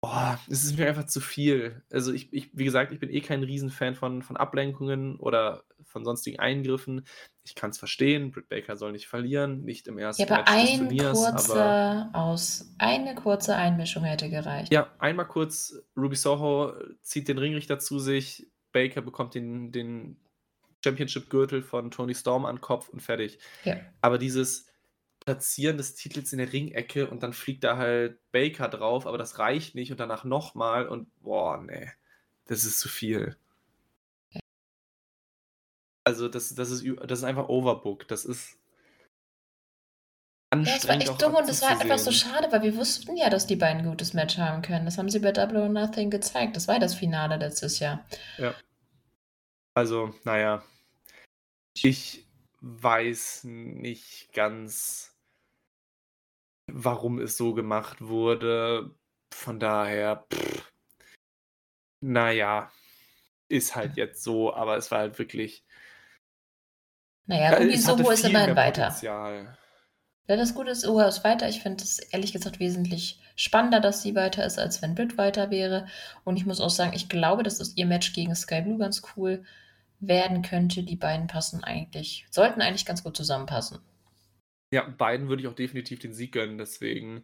boah, 0.02 0.40
es 0.50 0.64
ist 0.64 0.78
mir 0.78 0.88
einfach 0.88 1.06
zu 1.06 1.20
viel. 1.20 1.82
Also 1.92 2.14
ich, 2.14 2.32
ich, 2.32 2.50
wie 2.54 2.64
gesagt, 2.64 2.92
ich 2.92 3.00
bin 3.00 3.10
eh 3.10 3.22
kein 3.22 3.44
Riesenfan 3.44 3.96
von, 3.96 4.22
von 4.22 4.38
Ablenkungen 4.38 5.18
oder 5.18 5.64
von 5.84 6.06
sonstigen 6.06 6.40
Eingriffen. 6.40 7.06
Ich 7.44 7.56
kann 7.56 7.72
es 7.72 7.78
verstehen, 7.78 8.32
Britt 8.32 8.50
Baker 8.50 8.78
soll 8.78 8.92
nicht 8.92 9.08
verlieren, 9.08 9.64
nicht 9.64 9.88
im 9.88 9.98
ersten 9.98 10.24
ja, 10.24 10.28
aber 10.30 10.38
Match 10.40 10.52
ein 10.52 10.68
des 10.68 10.78
Turniers. 10.78 11.32
Kurzer 11.32 12.10
aus, 12.14 12.74
eine 12.78 13.16
kurze 13.16 13.56
Einmischung 13.56 14.04
hätte 14.04 14.30
gereicht. 14.30 14.72
Ja, 14.72 14.94
einmal 15.00 15.28
kurz, 15.28 15.76
Ruby 15.96 16.16
Soho 16.16 16.74
zieht 17.02 17.28
den 17.28 17.38
Ringrichter 17.38 17.80
zu 17.80 18.00
sich, 18.00 18.48
Baker 18.72 19.02
bekommt 19.02 19.36
den, 19.36 19.72
den 19.72 20.18
Championship-Gürtel 20.84 21.62
von 21.62 21.92
Tony 21.92 22.16
Storm 22.16 22.46
an 22.46 22.56
den 22.56 22.62
Kopf 22.62 22.90
und 22.90 23.02
fertig. 23.02 23.40
Ja. 23.64 23.78
Aber 24.02 24.18
dieses 24.18 24.68
Platzieren 25.20 25.78
des 25.78 25.96
Titels 25.96 26.32
in 26.32 26.40
der 26.40 26.54
Ringecke 26.54 27.10
und 27.10 27.24
dann 27.24 27.34
fliegt 27.34 27.64
da 27.64 27.78
halt 27.78 28.20
Baker 28.32 28.70
drauf, 28.70 29.06
aber 29.06 29.18
das 29.18 29.40
reicht 29.40 29.76
nicht 29.76 29.92
und 29.92 30.00
danach 30.00 30.24
nochmal 30.24 30.88
und 30.88 31.10
boah, 31.22 31.62
nee, 31.62 31.92
das 32.46 32.64
ist 32.64 32.80
zu 32.80 32.88
viel. 32.88 33.36
Also 36.06 36.30
das, 36.30 36.56
das, 36.56 36.72
ist, 36.72 36.86
das 37.06 37.20
ist 37.20 37.26
einfach 37.26 37.50
overbooked. 37.50 38.10
Das 38.10 38.24
ist 38.24 38.58
ja, 40.54 40.62
das 40.62 40.88
war 40.88 40.96
echt 40.96 41.22
dumm 41.22 41.36
und 41.36 41.50
das 41.50 41.62
war 41.62 41.80
einfach 41.80 41.98
so 41.98 42.12
schade, 42.12 42.52
weil 42.52 42.62
wir 42.62 42.76
wussten 42.78 43.18
ja, 43.18 43.30
dass 43.30 43.48
die 43.48 43.58
beiden 43.58 43.80
ein 43.82 43.90
gutes 43.90 44.14
Match 44.14 44.38
haben 44.38 44.62
können. 44.62 44.86
Das 44.86 44.98
haben 44.98 45.10
sie 45.10 45.20
bei 45.20 45.32
Double 45.32 45.58
or 45.58 45.70
Nothing 45.70 46.10
gezeigt. 46.10 46.56
Das 46.56 46.68
war 46.68 46.80
das 46.80 46.96
Finale 46.96 47.38
letztes 47.38 47.80
Jahr. 47.80 48.06
Ja. 48.38 48.56
Also, 49.74 50.16
naja. 50.24 50.64
Ich 51.76 52.26
weiß 52.62 53.44
nicht 53.44 54.34
ganz, 54.34 55.16
warum 56.72 57.20
es 57.20 57.38
so 57.38 57.54
gemacht 57.54 58.02
wurde. 58.02 58.96
von 59.34 59.60
daher, 59.60 60.26
pff, 60.34 60.72
naja, 62.02 62.72
ist 63.50 63.76
halt 63.76 63.98
jetzt 63.98 64.24
so, 64.24 64.54
aber 64.54 64.78
es 64.78 64.92
war 64.92 65.00
halt 65.00 65.20
wirklich. 65.20 65.66
Naja, 67.26 67.52
ja, 67.52 67.58
Ruby 67.58 67.78
Soho 67.78 68.12
ist 68.12 68.24
immerhin 68.26 68.56
weiter. 68.56 68.86
Potenzial. 68.86 69.57
Ja, 70.28 70.36
das 70.36 70.54
Gute 70.54 70.72
ist, 70.72 70.86
Oha 70.86 71.08
ist 71.08 71.24
weiter. 71.24 71.48
Ich 71.48 71.62
finde 71.62 71.84
es 71.84 72.00
ehrlich 72.00 72.34
gesagt 72.34 72.60
wesentlich 72.60 73.20
spannender, 73.38 73.80
dass 73.80 74.02
sie 74.02 74.14
weiter 74.14 74.46
ist, 74.46 74.60
als 74.60 74.82
wenn 74.82 74.94
Brit 74.94 75.18
weiter 75.18 75.52
wäre. 75.52 75.88
Und 76.26 76.36
ich 76.36 76.46
muss 76.46 76.60
auch 76.60 76.70
sagen, 76.70 76.92
ich 76.94 77.08
glaube, 77.08 77.44
dass 77.44 77.60
das 77.60 77.78
ihr 77.78 77.86
Match 77.86 78.12
gegen 78.14 78.36
Sky 78.36 78.62
Blue 78.62 78.78
ganz 78.78 79.02
cool 79.16 79.46
werden 80.00 80.42
könnte. 80.42 80.84
Die 80.84 80.98
beiden 80.98 81.28
passen 81.28 81.64
eigentlich, 81.64 82.28
sollten 82.30 82.62
eigentlich 82.62 82.86
ganz 82.86 83.04
gut 83.04 83.16
zusammenpassen. 83.16 83.80
Ja, 84.72 84.84
beiden 84.84 85.30
würde 85.30 85.42
ich 85.42 85.48
auch 85.48 85.56
definitiv 85.56 86.00
den 86.00 86.14
Sieg 86.14 86.34
gönnen. 86.34 86.58
Deswegen 86.58 87.24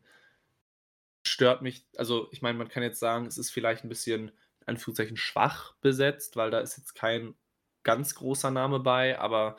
stört 1.25 1.61
mich, 1.61 1.85
also 1.97 2.29
ich 2.31 2.41
meine, 2.41 2.57
man 2.57 2.69
kann 2.69 2.83
jetzt 2.83 2.99
sagen, 2.99 3.25
es 3.25 3.37
ist 3.37 3.49
vielleicht 3.49 3.83
ein 3.83 3.89
bisschen, 3.89 4.29
in 4.61 4.67
Anführungszeichen, 4.67 5.17
schwach 5.17 5.73
besetzt, 5.81 6.37
weil 6.37 6.51
da 6.51 6.59
ist 6.59 6.77
jetzt 6.77 6.95
kein 6.95 7.35
ganz 7.83 8.15
großer 8.15 8.49
Name 8.49 8.79
bei, 8.79 9.19
aber 9.19 9.57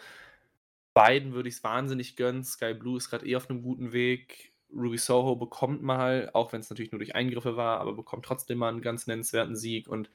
beiden 0.94 1.34
würde 1.34 1.48
ich 1.48 1.56
es 1.56 1.64
wahnsinnig 1.64 2.16
gönnen. 2.16 2.44
Sky 2.44 2.74
Blue 2.74 2.96
ist 2.96 3.10
gerade 3.10 3.26
eh 3.26 3.36
auf 3.36 3.50
einem 3.50 3.62
guten 3.62 3.92
Weg. 3.92 4.52
Ruby 4.72 4.98
Soho 4.98 5.36
bekommt 5.36 5.82
mal, 5.82 6.30
auch 6.32 6.52
wenn 6.52 6.60
es 6.60 6.70
natürlich 6.70 6.92
nur 6.92 6.98
durch 6.98 7.14
Eingriffe 7.14 7.56
war, 7.56 7.80
aber 7.80 7.92
bekommt 7.94 8.24
trotzdem 8.24 8.58
mal 8.58 8.70
einen 8.70 8.82
ganz 8.82 9.06
nennenswerten 9.06 9.56
Sieg. 9.56 9.88
Und 9.88 10.10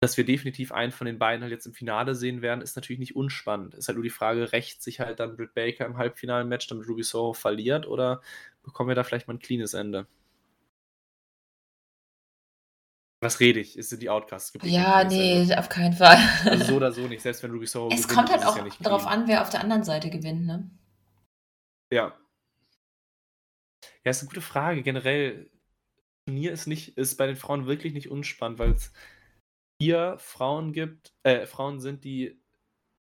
dass 0.00 0.16
wir 0.16 0.24
definitiv 0.24 0.72
einen 0.72 0.92
von 0.92 1.06
den 1.06 1.18
beiden 1.18 1.42
halt 1.42 1.52
jetzt 1.52 1.66
im 1.66 1.72
Finale 1.72 2.14
sehen 2.14 2.42
werden, 2.42 2.60
ist 2.60 2.76
natürlich 2.76 3.00
nicht 3.00 3.16
unspannend. 3.16 3.74
Ist 3.74 3.88
halt 3.88 3.96
nur 3.96 4.02
die 4.04 4.10
Frage, 4.10 4.52
rächt 4.52 4.82
sich 4.82 5.00
halt 5.00 5.20
dann 5.20 5.36
Britt 5.36 5.54
Baker 5.54 5.86
im 5.86 5.96
halbfinalen 5.96 6.48
Match, 6.48 6.66
damit 6.66 6.88
Ruby 6.88 7.02
Soho 7.02 7.32
verliert, 7.32 7.86
oder 7.86 8.20
bekommen 8.62 8.88
wir 8.88 8.94
da 8.94 9.04
vielleicht 9.04 9.28
mal 9.28 9.34
ein 9.34 9.38
cleanes 9.38 9.74
Ende? 9.74 10.06
Was 13.24 13.40
rede 13.40 13.58
ich? 13.60 13.78
Ist 13.78 13.88
sind 13.88 14.02
die 14.02 14.10
Outcasts 14.10 14.52
geblieben? 14.52 14.74
Ja, 14.74 15.02
nee, 15.02 15.54
auf 15.54 15.70
keinen 15.70 15.94
Fall. 15.94 16.18
Also 16.44 16.64
so 16.64 16.76
oder 16.76 16.92
so 16.92 17.06
nicht, 17.06 17.22
selbst 17.22 17.42
wenn 17.42 17.52
Ruby 17.52 17.66
Soho 17.66 17.88
Es 17.90 18.06
gewinnt, 18.06 18.28
kommt 18.28 18.30
halt 18.30 18.44
auch 18.44 18.56
ja 18.56 18.68
darauf 18.80 19.06
an, 19.06 19.26
wer 19.26 19.40
auf 19.40 19.48
der 19.48 19.62
anderen 19.62 19.82
Seite 19.82 20.10
gewinnt, 20.10 20.44
ne? 20.44 20.70
Ja. 21.90 22.14
Ja, 24.04 24.10
ist 24.10 24.20
eine 24.20 24.28
gute 24.28 24.42
Frage. 24.42 24.82
Generell, 24.82 25.50
Turnier 26.26 26.52
ist 26.52 26.66
nicht, 26.66 26.98
ist 26.98 27.16
bei 27.16 27.26
den 27.26 27.36
Frauen 27.36 27.66
wirklich 27.66 27.94
nicht 27.94 28.10
unspannend, 28.10 28.58
weil 28.58 28.72
es 28.72 28.92
vier 29.80 30.16
Frauen 30.18 30.74
gibt, 30.74 31.14
äh, 31.22 31.46
Frauen 31.46 31.80
sind, 31.80 32.04
die 32.04 32.38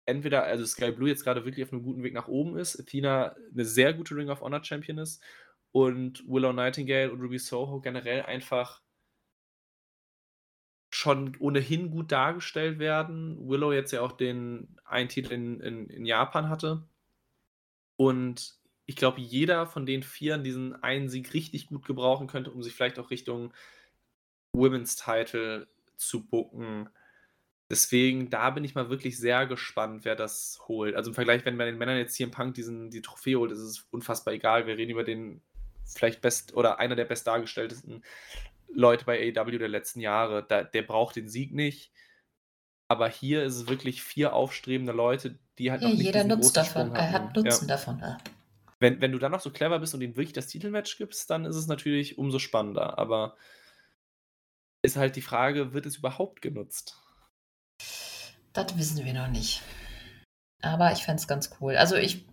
entweder, 0.06 0.44
also 0.44 0.66
Sky 0.66 0.92
Blue 0.92 1.08
jetzt 1.08 1.24
gerade 1.24 1.46
wirklich 1.46 1.66
auf 1.66 1.72
einem 1.72 1.84
guten 1.84 2.04
Weg 2.04 2.14
nach 2.14 2.28
oben 2.28 2.58
ist, 2.58 2.78
Athena 2.78 3.34
eine 3.54 3.64
sehr 3.64 3.94
gute 3.94 4.14
Ring 4.14 4.30
of 4.30 4.42
Honor 4.42 4.62
Champion 4.62 4.98
ist 4.98 5.24
und 5.72 6.28
Willow 6.28 6.52
Nightingale 6.52 7.14
und 7.14 7.22
Ruby 7.22 7.40
Soho 7.40 7.80
generell 7.80 8.24
einfach 8.24 8.82
schon 11.02 11.36
ohnehin 11.40 11.90
gut 11.90 12.12
dargestellt 12.12 12.78
werden. 12.78 13.50
Willow 13.50 13.74
jetzt 13.74 13.92
ja 13.92 14.02
auch 14.02 14.12
den 14.12 14.78
einen 14.86 15.10
Titel 15.10 15.34
in, 15.34 15.60
in, 15.60 15.90
in 15.90 16.06
Japan 16.06 16.48
hatte. 16.48 16.84
Und 17.96 18.54
ich 18.86 18.96
glaube, 18.96 19.20
jeder 19.20 19.66
von 19.66 19.88
den 19.88 20.04
Vieren 20.04 20.44
diesen 20.44 20.76
einen 20.84 21.10
Sieg 21.10 21.34
richtig 21.34 21.68
gut 21.68 21.86
gebrauchen 21.88 22.28
könnte, 22.28 22.52
um 22.52 22.62
sich 22.62 22.76
vielleicht 22.76 23.00
auch 23.00 23.10
Richtung 23.10 23.52
Women's 24.54 24.96
Title 24.96 25.68
zu 25.98 26.24
bucken. 26.24 26.88
Deswegen, 27.68 28.30
da 28.30 28.52
bin 28.52 28.64
ich 28.64 28.76
mal 28.76 28.92
wirklich 28.92 29.18
sehr 29.18 29.48
gespannt, 29.48 30.06
wer 30.06 30.16
das 30.16 30.60
holt. 30.68 30.96
Also 30.96 31.10
im 31.10 31.16
Vergleich, 31.16 31.46
wenn 31.46 31.58
bei 31.58 31.66
den 31.66 31.80
Männern 31.80 31.98
jetzt 31.98 32.16
hier 32.16 32.28
im 32.28 32.32
Punk 32.32 32.54
diesen, 32.54 32.92
die 32.92 33.02
Trophäe 33.02 33.40
holt, 33.40 33.52
ist 33.52 33.60
es 33.60 33.88
unfassbar 33.90 34.36
egal. 34.36 34.68
Wir 34.68 34.78
reden 34.78 34.92
über 34.92 35.04
den 35.04 35.42
vielleicht 35.84 36.22
best 36.22 36.54
oder 36.56 36.78
einer 36.78 36.96
der 36.96 37.06
best 37.06 37.26
dargestelltesten 37.26 38.04
Leute 38.74 39.06
bei 39.06 39.34
AEW 39.36 39.58
der 39.58 39.70
letzten 39.70 40.00
Jahre. 40.00 40.46
Da, 40.48 40.64
der 40.64 40.82
braucht 40.82 41.16
den 41.16 41.28
Sieg 41.28 41.54
nicht. 41.54 41.92
Aber 42.88 43.08
hier 43.08 43.44
ist 43.44 43.56
es 43.56 43.68
wirklich 43.68 44.04
vier 44.04 44.34
aufstrebende 44.34 44.92
Leute, 44.92 45.40
die 45.58 45.72
halt 45.72 45.82
ja, 45.82 45.88
noch 45.88 45.96
nicht 45.96 46.06
jeder 46.06 46.24
nutzt 46.26 46.58
davon, 46.58 46.94
er 46.94 47.12
hat 47.12 47.36
Nutzen 47.36 47.68
ja. 47.70 47.76
davon. 47.76 48.00
Ja. 48.00 48.18
Wenn, 48.80 49.00
wenn 49.00 49.12
du 49.12 49.20
dann 49.20 49.32
noch 49.32 49.40
so 49.40 49.52
clever 49.52 49.80
bist 49.80 49.94
und 49.94 50.02
ihm 50.02 50.18
wirklich 50.18 50.34
das 50.34 50.48
Titelmatch 50.48 50.98
gibst, 50.98 51.30
dann 51.30 51.46
ist 51.46 51.56
es 51.56 51.68
natürlich 51.68 52.18
umso 52.18 52.40
spannender. 52.40 52.98
Aber 52.98 53.38
ist 54.82 54.98
halt 54.98 55.16
die 55.16 55.22
Frage, 55.22 55.74
wird 55.74 55.86
es 55.86 55.98
überhaupt 55.98 56.42
genutzt? 56.42 57.00
Das 58.54 58.78
wissen 58.78 59.06
wir 59.06 59.14
noch 59.14 59.30
nicht. 59.30 59.62
Aber 60.62 60.92
ich 60.92 61.04
fände 61.04 61.22
es 61.22 61.28
ganz 61.28 61.52
cool. 61.62 61.78
Also 61.78 61.96
ich 61.96 62.26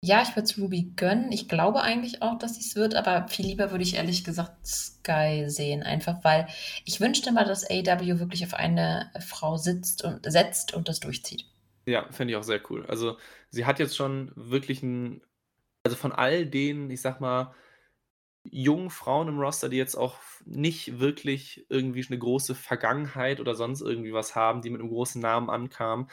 ja, 0.00 0.22
ich 0.22 0.30
würde 0.30 0.42
es 0.42 0.58
Ruby 0.58 0.92
gönnen. 0.96 1.32
Ich 1.32 1.48
glaube 1.48 1.82
eigentlich 1.82 2.22
auch, 2.22 2.38
dass 2.38 2.58
es 2.58 2.76
wird, 2.76 2.94
aber 2.94 3.28
viel 3.28 3.46
lieber 3.46 3.70
würde 3.70 3.82
ich 3.84 3.96
ehrlich 3.96 4.24
gesagt 4.24 4.66
Sky 4.66 5.44
sehen, 5.48 5.82
einfach 5.82 6.22
weil 6.22 6.46
ich 6.84 7.00
wünschte 7.00 7.32
mal, 7.32 7.44
dass 7.44 7.68
AW 7.68 8.20
wirklich 8.20 8.44
auf 8.44 8.54
eine 8.54 9.10
Frau 9.20 9.56
sitzt 9.56 10.04
und 10.04 10.30
setzt 10.30 10.74
und 10.74 10.88
das 10.88 11.00
durchzieht. 11.00 11.46
Ja, 11.86 12.06
fände 12.10 12.32
ich 12.32 12.36
auch 12.36 12.42
sehr 12.42 12.60
cool. 12.70 12.86
Also, 12.86 13.16
sie 13.50 13.64
hat 13.66 13.78
jetzt 13.78 13.96
schon 13.96 14.30
wirklich 14.36 14.82
ein 14.82 15.22
also 15.88 15.96
von 15.96 16.12
all 16.12 16.46
den, 16.46 16.90
ich 16.90 17.00
sag 17.00 17.20
mal, 17.20 17.54
jungen 18.44 18.90
Frauen 18.90 19.28
im 19.28 19.38
Roster, 19.40 19.68
die 19.68 19.76
jetzt 19.78 19.96
auch 19.96 20.16
nicht 20.44 21.00
wirklich 21.00 21.66
irgendwie 21.70 22.06
eine 22.06 22.18
große 22.18 22.54
Vergangenheit 22.54 23.40
oder 23.40 23.54
sonst 23.54 23.80
irgendwie 23.80 24.12
was 24.12 24.34
haben, 24.34 24.62
die 24.62 24.70
mit 24.70 24.80
einem 24.80 24.90
großen 24.90 25.20
Namen 25.20 25.50
ankamen, 25.50 26.08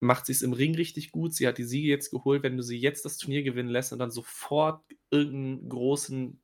macht 0.00 0.26
sie 0.26 0.32
es 0.32 0.42
im 0.42 0.52
Ring 0.52 0.74
richtig 0.74 1.10
gut. 1.10 1.34
Sie 1.34 1.46
hat 1.46 1.58
die 1.58 1.64
Siege 1.64 1.88
jetzt 1.88 2.10
geholt. 2.10 2.42
Wenn 2.42 2.56
du 2.56 2.62
sie 2.62 2.78
jetzt 2.78 3.04
das 3.04 3.18
Turnier 3.18 3.42
gewinnen 3.42 3.68
lässt 3.68 3.92
und 3.92 3.98
dann 3.98 4.10
sofort 4.10 4.84
irgendeinen 5.10 5.68
großen 5.68 6.40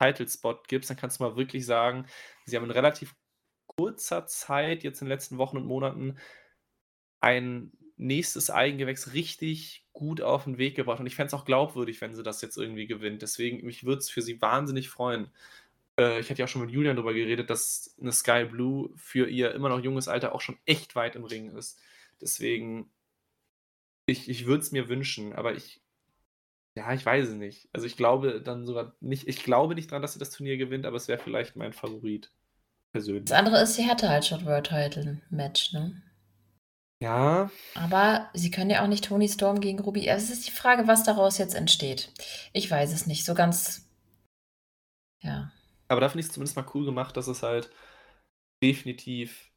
Title-Spot 0.00 0.60
gibst, 0.68 0.90
dann 0.90 0.96
kannst 0.96 1.20
du 1.20 1.24
mal 1.24 1.36
wirklich 1.36 1.66
sagen, 1.66 2.06
sie 2.44 2.56
haben 2.56 2.64
in 2.64 2.70
relativ 2.70 3.14
kurzer 3.66 4.26
Zeit, 4.26 4.82
jetzt 4.84 5.00
in 5.00 5.06
den 5.06 5.12
letzten 5.12 5.38
Wochen 5.38 5.56
und 5.56 5.66
Monaten, 5.66 6.18
ein 7.20 7.72
nächstes 7.96 8.50
Eigengewächs 8.50 9.14
richtig 9.14 9.86
gut 9.92 10.20
auf 10.20 10.44
den 10.44 10.58
Weg 10.58 10.76
gebracht. 10.76 11.00
Und 11.00 11.06
ich 11.06 11.16
fände 11.16 11.28
es 11.28 11.34
auch 11.34 11.44
glaubwürdig, 11.44 12.00
wenn 12.00 12.14
sie 12.14 12.22
das 12.22 12.42
jetzt 12.42 12.58
irgendwie 12.58 12.86
gewinnt. 12.86 13.22
Deswegen, 13.22 13.64
mich 13.64 13.84
würde 13.84 13.98
es 13.98 14.10
für 14.10 14.22
sie 14.22 14.40
wahnsinnig 14.42 14.90
freuen. 14.90 15.30
Äh, 15.98 16.20
ich 16.20 16.30
hatte 16.30 16.40
ja 16.40 16.44
auch 16.44 16.48
schon 16.48 16.62
mit 16.62 16.70
Julian 16.70 16.96
darüber 16.96 17.14
geredet, 17.14 17.50
dass 17.50 17.96
eine 18.00 18.12
Sky 18.12 18.44
Blue 18.44 18.90
für 18.96 19.28
ihr 19.28 19.54
immer 19.54 19.70
noch 19.70 19.80
junges 19.80 20.08
Alter 20.08 20.34
auch 20.34 20.40
schon 20.40 20.58
echt 20.66 20.94
weit 20.94 21.16
im 21.16 21.24
Ring 21.24 21.56
ist. 21.56 21.80
Deswegen, 22.20 22.90
ich, 24.06 24.28
ich 24.28 24.46
würde 24.46 24.62
es 24.62 24.72
mir 24.72 24.88
wünschen, 24.88 25.32
aber 25.32 25.54
ich, 25.54 25.82
ja, 26.76 26.92
ich 26.92 27.04
weiß 27.04 27.28
es 27.28 27.34
nicht. 27.34 27.68
Also 27.72 27.86
ich 27.86 27.96
glaube 27.96 28.40
dann 28.42 28.66
sogar 28.66 28.94
nicht, 29.00 29.28
ich 29.28 29.42
glaube 29.42 29.74
nicht 29.74 29.90
dran, 29.90 30.02
dass 30.02 30.12
sie 30.12 30.18
das 30.18 30.30
Turnier 30.30 30.56
gewinnt, 30.56 30.86
aber 30.86 30.96
es 30.96 31.08
wäre 31.08 31.22
vielleicht 31.22 31.56
mein 31.56 31.72
Favorit. 31.72 32.30
Persönlich. 32.92 33.24
Das 33.24 33.38
andere 33.38 33.62
ist, 33.62 33.74
sie 33.74 33.86
hatte 33.86 34.08
halt 34.08 34.24
schon 34.24 34.46
World 34.46 34.68
Title 34.68 35.20
Match, 35.28 35.72
ne? 35.72 36.02
Ja. 37.02 37.50
Aber 37.74 38.30
sie 38.32 38.50
können 38.50 38.70
ja 38.70 38.82
auch 38.82 38.88
nicht 38.88 39.04
Tony 39.04 39.28
Storm 39.28 39.60
gegen 39.60 39.80
Ruby. 39.80 40.06
Es 40.06 40.30
ist 40.30 40.46
die 40.46 40.52
Frage, 40.52 40.86
was 40.86 41.04
daraus 41.04 41.36
jetzt 41.38 41.54
entsteht. 41.54 42.10
Ich 42.52 42.70
weiß 42.70 42.92
es 42.92 43.06
nicht. 43.06 43.24
So 43.24 43.34
ganz. 43.34 43.90
Ja. 45.22 45.52
Aber 45.88 46.00
da 46.00 46.08
finde 46.08 46.20
ich 46.20 46.26
es 46.26 46.32
zumindest 46.32 46.56
mal 46.56 46.66
cool 46.74 46.84
gemacht, 46.84 47.16
dass 47.16 47.26
es 47.26 47.42
halt 47.42 47.70
definitiv 48.62 49.50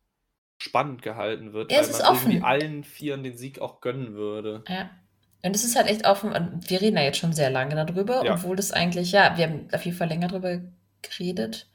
spannend 0.60 1.02
gehalten 1.02 1.54
wird, 1.54 1.72
ja, 1.72 1.82
weil 1.82 1.92
man 1.92 2.02
offen. 2.02 2.32
irgendwie 2.32 2.46
allen 2.46 2.84
Vieren 2.84 3.24
den 3.24 3.38
Sieg 3.38 3.60
auch 3.60 3.82
gönnen 3.82 4.14
würde. 4.14 4.64
Ja. 4.68 4.90
Und 5.42 5.56
es 5.56 5.64
ist 5.64 5.76
halt 5.76 5.88
echt 5.88 6.06
offen. 6.06 6.34
Und 6.34 6.70
wir 6.70 6.82
reden 6.82 6.98
ja 6.98 7.04
jetzt 7.04 7.18
schon 7.18 7.34
sehr 7.34 7.50
lange 7.50 7.76
darüber, 7.76 8.26
ja. 8.26 8.34
obwohl 8.34 8.56
das 8.56 8.72
eigentlich, 8.72 9.12
ja, 9.14 9.38
wir 9.38 9.48
haben 9.48 9.68
auf 9.72 9.86
jeden 9.86 9.98
Fall 9.98 10.10
länger 10.10 10.28
darüber 10.28 10.62
geredet. 11.02 11.68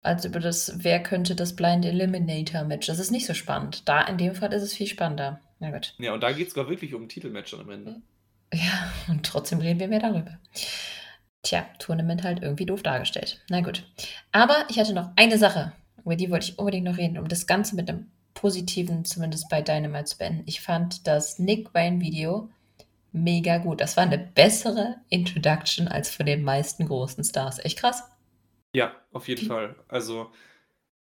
Als 0.00 0.24
über 0.24 0.40
das, 0.40 0.72
wer 0.78 1.02
könnte 1.02 1.36
das 1.36 1.54
Blind 1.54 1.84
Eliminator 1.84 2.64
Match. 2.64 2.86
Das 2.86 2.98
ist 2.98 3.12
nicht 3.12 3.26
so 3.26 3.34
spannend. 3.34 3.88
Da 3.88 4.02
in 4.02 4.18
dem 4.18 4.34
Fall 4.34 4.52
ist 4.52 4.62
es 4.62 4.74
viel 4.74 4.88
spannender. 4.88 5.40
Na 5.60 5.70
gut. 5.70 5.94
Ja, 5.98 6.12
und 6.14 6.22
da 6.22 6.32
geht 6.32 6.48
es 6.48 6.54
sogar 6.54 6.68
wirklich 6.68 6.94
um 6.94 7.04
ein 7.04 7.08
Titelmatch 7.08 7.54
am 7.54 7.70
Ende. 7.70 8.00
Ja, 8.52 8.92
und 9.08 9.24
trotzdem 9.24 9.60
reden 9.60 9.78
wir 9.78 9.88
mehr 9.88 10.00
darüber. 10.00 10.38
Tja, 11.42 11.66
Tournament 11.78 12.22
halt 12.22 12.42
irgendwie 12.42 12.66
doof 12.66 12.82
dargestellt. 12.82 13.42
Na 13.48 13.60
gut. 13.60 13.84
Aber 14.32 14.64
ich 14.68 14.78
hatte 14.78 14.94
noch 14.94 15.10
eine 15.16 15.38
Sache, 15.38 15.72
über 16.04 16.16
die 16.16 16.30
wollte 16.30 16.50
ich 16.50 16.58
unbedingt 16.58 16.84
noch 16.84 16.98
reden, 16.98 17.18
um 17.18 17.28
das 17.28 17.46
Ganze 17.46 17.76
mit 17.76 17.88
einem 17.88 18.10
positiven, 18.34 19.04
zumindest 19.04 19.48
bei 19.48 19.62
Dynamite 19.62 20.04
zu 20.04 20.18
beenden. 20.18 20.42
Ich 20.46 20.60
fand 20.60 21.06
das 21.06 21.38
Nick 21.38 21.72
Wayne 21.74 22.00
Video 22.00 22.50
mega 23.12 23.58
gut. 23.58 23.80
Das 23.80 23.96
war 23.96 24.04
eine 24.04 24.18
bessere 24.18 24.96
Introduction 25.08 25.88
als 25.88 26.10
von 26.10 26.26
den 26.26 26.42
meisten 26.42 26.86
großen 26.86 27.22
Stars. 27.24 27.58
Echt 27.64 27.78
krass. 27.78 28.02
Ja, 28.74 28.94
auf 29.12 29.28
jeden 29.28 29.46
Fall. 29.46 29.76
Also 29.88 30.32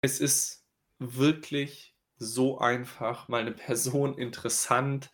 es 0.02 0.20
ist 0.20 0.66
wirklich 1.00 1.96
so 2.18 2.58
einfach, 2.58 3.28
mal 3.28 3.42
eine 3.42 3.52
Person 3.52 4.18
interessant 4.18 5.12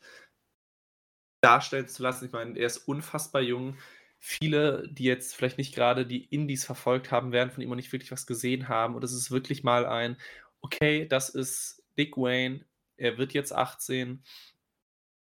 darstellen 1.41 1.87
zu 1.87 2.03
lassen. 2.03 2.25
Ich 2.25 2.31
meine, 2.31 2.57
er 2.57 2.67
ist 2.67 2.87
unfassbar 2.87 3.41
jung 3.41 3.77
viele, 4.19 4.87
die 4.91 5.05
jetzt 5.05 5.35
vielleicht 5.35 5.57
nicht 5.57 5.73
gerade 5.73 6.05
die 6.05 6.25
Indies 6.25 6.65
verfolgt 6.65 7.11
haben, 7.11 7.31
werden 7.31 7.51
von 7.51 7.63
ihm 7.63 7.71
auch 7.71 7.75
nicht 7.75 7.91
wirklich 7.91 8.11
was 8.11 8.27
gesehen 8.27 8.67
haben. 8.67 8.95
Und 8.95 9.03
es 9.03 9.13
ist 9.13 9.31
wirklich 9.31 9.63
mal 9.63 9.85
ein, 9.85 10.17
okay, 10.61 11.07
das 11.07 11.29
ist 11.29 11.83
Dick 11.97 12.17
Wayne, 12.17 12.65
er 12.97 13.17
wird 13.17 13.33
jetzt 13.33 13.53
18, 13.53 14.23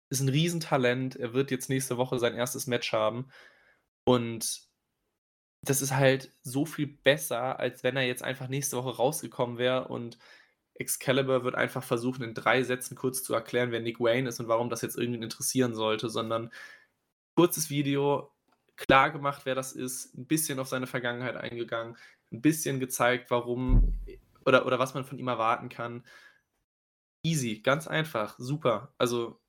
ist 0.09 0.19
ein 0.21 0.29
Riesentalent, 0.29 1.15
er 1.15 1.33
wird 1.33 1.49
jetzt 1.51 1.69
nächste 1.69 1.97
Woche 1.97 2.19
sein 2.19 2.35
erstes 2.35 2.67
Match 2.67 2.91
haben. 2.91 3.29
Und 4.05 4.63
das 5.61 5.81
ist 5.81 5.95
halt 5.95 6.31
so 6.43 6.65
viel 6.65 6.87
besser, 6.87 7.59
als 7.59 7.83
wenn 7.83 7.95
er 7.95 8.03
jetzt 8.03 8.23
einfach 8.23 8.49
nächste 8.49 8.77
Woche 8.77 8.97
rausgekommen 8.97 9.57
wäre 9.57 9.87
und 9.87 10.17
Excalibur 10.75 11.43
wird 11.43 11.55
einfach 11.55 11.83
versuchen, 11.83 12.23
in 12.23 12.33
drei 12.33 12.63
Sätzen 12.63 12.95
kurz 12.95 13.23
zu 13.23 13.33
erklären, 13.33 13.71
wer 13.71 13.79
Nick 13.79 13.99
Wayne 13.99 14.27
ist 14.27 14.39
und 14.39 14.47
warum 14.47 14.69
das 14.69 14.81
jetzt 14.81 14.97
irgendwie 14.97 15.21
interessieren 15.23 15.75
sollte, 15.75 16.09
sondern 16.09 16.51
kurzes 17.35 17.69
Video, 17.69 18.32
klar 18.75 19.11
gemacht, 19.11 19.41
wer 19.45 19.55
das 19.55 19.73
ist, 19.73 20.15
ein 20.17 20.25
bisschen 20.25 20.59
auf 20.59 20.67
seine 20.67 20.87
Vergangenheit 20.87 21.35
eingegangen, 21.35 21.97
ein 22.31 22.41
bisschen 22.41 22.79
gezeigt, 22.79 23.29
warum 23.29 23.93
oder, 24.45 24.65
oder 24.65 24.79
was 24.79 24.93
man 24.93 25.05
von 25.05 25.17
ihm 25.17 25.27
erwarten 25.27 25.69
kann. 25.69 26.03
Easy, 27.23 27.59
ganz 27.59 27.87
einfach, 27.87 28.35
super. 28.37 28.93
Also, 28.97 29.39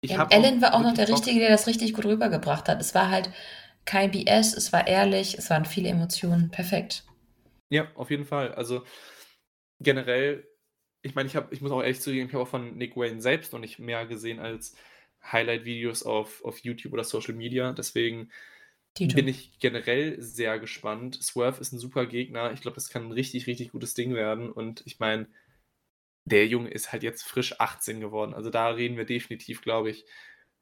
ich 0.00 0.12
ja, 0.12 0.18
habe. 0.18 0.34
Alan 0.34 0.62
war 0.62 0.74
auch 0.74 0.82
noch 0.82 0.94
der. 0.94 1.08
Richtige, 1.08 1.40
der 1.40 1.50
das 1.50 1.66
richtig 1.66 1.94
gut 1.94 2.04
rübergebracht 2.04 2.68
hat. 2.68 2.80
Es 2.80 2.94
war 2.94 3.10
halt 3.10 3.30
kein 3.84 4.10
BS, 4.10 4.56
es 4.56 4.72
war 4.72 4.86
ehrlich, 4.86 5.36
es 5.36 5.50
waren 5.50 5.64
viele 5.64 5.88
Emotionen, 5.88 6.50
perfekt. 6.50 7.04
Ja, 7.68 7.88
auf 7.94 8.10
jeden 8.10 8.24
Fall. 8.24 8.54
Also, 8.54 8.84
generell, 9.80 10.46
ich 11.02 11.14
meine, 11.14 11.28
ich, 11.28 11.36
ich 11.50 11.60
muss 11.60 11.72
auch 11.72 11.82
ehrlich 11.82 12.00
zugeben, 12.00 12.28
ich 12.28 12.34
habe 12.34 12.44
auch 12.44 12.48
von 12.48 12.76
Nick 12.76 12.96
Wayne 12.96 13.20
selbst 13.20 13.52
noch 13.52 13.60
nicht 13.60 13.78
mehr 13.78 14.06
gesehen 14.06 14.38
als 14.38 14.76
Highlight-Videos 15.32 16.04
auf, 16.04 16.44
auf 16.44 16.58
YouTube 16.60 16.92
oder 16.92 17.04
Social 17.04 17.34
Media. 17.34 17.72
Deswegen 17.72 18.30
Tito. 18.96 19.14
bin 19.14 19.28
ich 19.28 19.58
generell 19.58 20.20
sehr 20.22 20.58
gespannt. 20.58 21.22
Swerve 21.22 21.60
ist 21.60 21.72
ein 21.72 21.78
super 21.78 22.06
Gegner. 22.06 22.52
Ich 22.52 22.62
glaube, 22.62 22.76
das 22.76 22.88
kann 22.88 23.04
ein 23.04 23.12
richtig, 23.12 23.46
richtig 23.46 23.72
gutes 23.72 23.92
Ding 23.92 24.14
werden. 24.14 24.50
Und 24.50 24.82
ich 24.86 24.98
meine, 24.98 25.28
der 26.24 26.46
Junge 26.46 26.70
ist 26.70 26.92
halt 26.92 27.02
jetzt 27.02 27.22
frisch 27.22 27.60
18 27.60 28.00
geworden. 28.00 28.32
Also 28.32 28.48
da 28.48 28.68
reden 28.70 28.96
wir 28.96 29.04
definitiv, 29.04 29.60
glaube 29.60 29.90
ich, 29.90 30.06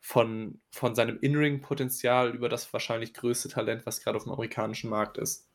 von, 0.01 0.61
von 0.71 0.97
seinem 0.97 1.19
In-Ring-Potenzial 1.21 2.35
über 2.35 2.49
das 2.49 2.71
wahrscheinlich 2.73 3.15
größte 3.15 3.49
Talent, 3.49 3.87
was 3.87 4.03
gerade 4.03 4.17
auf 4.17 4.25
dem 4.25 4.33
amerikanischen 4.33 4.91
Markt 4.91 5.17
ist. 5.17 5.49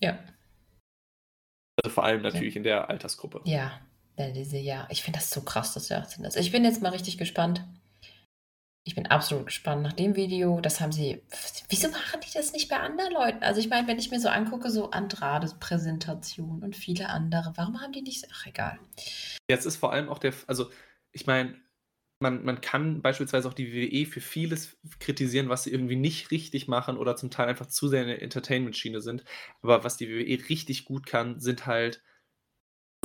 Ja. 0.00 0.18
Also 1.76 1.94
vor 1.94 2.04
allem 2.04 2.22
natürlich 2.22 2.54
ja. 2.54 2.58
in 2.58 2.64
der 2.64 2.90
Altersgruppe. 2.90 3.40
Ja, 3.44 3.80
diese, 4.18 4.58
ja. 4.58 4.88
Ich 4.90 5.02
finde 5.02 5.20
das 5.20 5.30
so 5.30 5.42
krass, 5.42 5.74
dass 5.74 5.90
er 5.90 6.00
18 6.00 6.24
ist. 6.24 6.36
Ich 6.36 6.50
bin 6.50 6.64
jetzt 6.64 6.82
mal 6.82 6.90
richtig 6.90 7.18
gespannt. 7.18 7.64
Ich 8.86 8.94
bin 8.94 9.06
absolut 9.06 9.46
gespannt 9.46 9.82
nach 9.82 9.94
dem 9.94 10.14
Video. 10.14 10.60
Das 10.60 10.80
haben 10.80 10.92
sie. 10.92 11.20
Wieso 11.68 11.88
machen 11.88 12.20
die 12.24 12.32
das 12.32 12.52
nicht 12.52 12.68
bei 12.68 12.76
anderen 12.76 13.12
Leuten? 13.12 13.42
Also, 13.42 13.58
ich 13.58 13.68
meine, 13.68 13.88
wenn 13.88 13.98
ich 13.98 14.12
mir 14.12 14.20
so 14.20 14.28
angucke, 14.28 14.70
so 14.70 14.90
Andrades 14.90 15.54
Präsentation 15.54 16.62
und 16.62 16.76
viele 16.76 17.08
andere, 17.08 17.52
warum 17.56 17.80
haben 17.80 17.92
die 17.92 18.02
nicht. 18.02 18.28
Ach, 18.32 18.46
egal. 18.46 18.78
Jetzt 19.50 19.66
ist 19.66 19.76
vor 19.76 19.92
allem 19.92 20.08
auch 20.08 20.20
der. 20.20 20.34
Also, 20.46 20.70
ich 21.10 21.26
meine, 21.26 21.56
man, 22.20 22.44
man 22.44 22.60
kann 22.60 23.02
beispielsweise 23.02 23.48
auch 23.48 23.54
die 23.54 23.72
WWE 23.72 24.06
für 24.06 24.20
vieles 24.20 24.76
kritisieren, 25.00 25.48
was 25.48 25.64
sie 25.64 25.72
irgendwie 25.72 25.96
nicht 25.96 26.30
richtig 26.30 26.68
machen 26.68 26.96
oder 26.96 27.16
zum 27.16 27.32
Teil 27.32 27.48
einfach 27.48 27.66
zu 27.66 27.88
sehr 27.88 28.02
in 28.02 28.08
der 28.08 28.22
Entertainment-Schiene 28.22 29.00
sind. 29.00 29.24
Aber 29.62 29.82
was 29.82 29.96
die 29.96 30.08
WWE 30.08 30.48
richtig 30.48 30.84
gut 30.84 31.06
kann, 31.06 31.40
sind 31.40 31.66
halt 31.66 32.04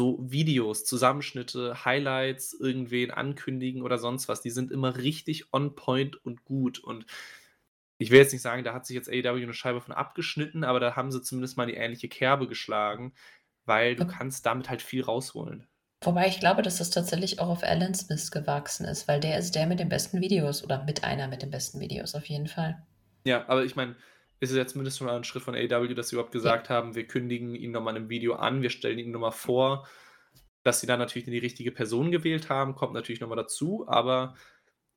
so 0.01 0.17
Videos, 0.19 0.83
Zusammenschnitte, 0.83 1.85
Highlights, 1.85 2.53
irgendwen 2.53 3.11
ankündigen 3.11 3.83
oder 3.83 3.99
sonst 3.99 4.27
was. 4.27 4.41
Die 4.41 4.49
sind 4.49 4.71
immer 4.71 4.97
richtig 4.97 5.53
on 5.53 5.75
point 5.75 6.15
und 6.25 6.43
gut. 6.43 6.79
Und 6.79 7.05
ich 7.99 8.09
will 8.09 8.17
jetzt 8.17 8.33
nicht 8.33 8.41
sagen, 8.41 8.63
da 8.63 8.73
hat 8.73 8.87
sich 8.87 8.95
jetzt 8.95 9.09
AEW 9.09 9.43
eine 9.43 9.53
Scheibe 9.53 9.79
von 9.79 9.93
abgeschnitten, 9.93 10.63
aber 10.63 10.79
da 10.79 10.95
haben 10.95 11.11
sie 11.11 11.21
zumindest 11.21 11.55
mal 11.55 11.67
die 11.67 11.75
ähnliche 11.75 12.09
Kerbe 12.09 12.47
geschlagen, 12.47 13.13
weil 13.65 13.95
du 13.95 14.07
kannst 14.07 14.43
damit 14.47 14.71
halt 14.71 14.81
viel 14.81 15.03
rausholen. 15.03 15.67
Wobei 16.03 16.27
ich 16.27 16.39
glaube, 16.39 16.63
dass 16.63 16.79
das 16.79 16.89
tatsächlich 16.89 17.39
auch 17.39 17.49
auf 17.49 17.61
Alan 17.61 17.93
Smith 17.93 18.31
gewachsen 18.31 18.87
ist, 18.87 19.07
weil 19.07 19.19
der 19.19 19.37
ist 19.37 19.53
der 19.53 19.67
mit 19.67 19.79
den 19.79 19.89
besten 19.89 20.19
Videos 20.19 20.63
oder 20.63 20.83
mit 20.83 21.03
einer 21.03 21.27
mit 21.27 21.43
den 21.43 21.51
besten 21.51 21.79
Videos 21.79 22.15
auf 22.15 22.25
jeden 22.25 22.47
Fall. 22.47 22.81
Ja, 23.23 23.47
aber 23.47 23.65
ich 23.65 23.75
meine, 23.75 23.95
ist 24.41 24.49
es 24.49 24.57
ja 24.57 24.65
zumindest 24.65 24.97
schon 24.97 25.07
mal 25.07 25.15
ein 25.15 25.23
Schritt 25.23 25.43
von 25.43 25.55
AW, 25.55 25.93
dass 25.93 26.09
sie 26.09 26.15
überhaupt 26.15 26.33
gesagt 26.33 26.69
ja. 26.69 26.75
haben, 26.75 26.95
wir 26.95 27.07
kündigen 27.07 27.55
ihn 27.55 27.71
nochmal 27.71 27.95
einem 27.95 28.09
Video 28.09 28.33
an, 28.33 28.61
wir 28.61 28.71
stellen 28.71 28.97
ihn 28.97 29.11
nochmal 29.11 29.31
vor. 29.31 29.87
Dass 30.63 30.79
sie 30.79 30.87
dann 30.87 30.99
natürlich 30.99 31.25
die 31.25 31.37
richtige 31.37 31.71
Person 31.71 32.11
gewählt 32.11 32.49
haben, 32.49 32.75
kommt 32.75 32.93
natürlich 32.93 33.21
nochmal 33.21 33.37
dazu, 33.37 33.85
aber 33.87 34.35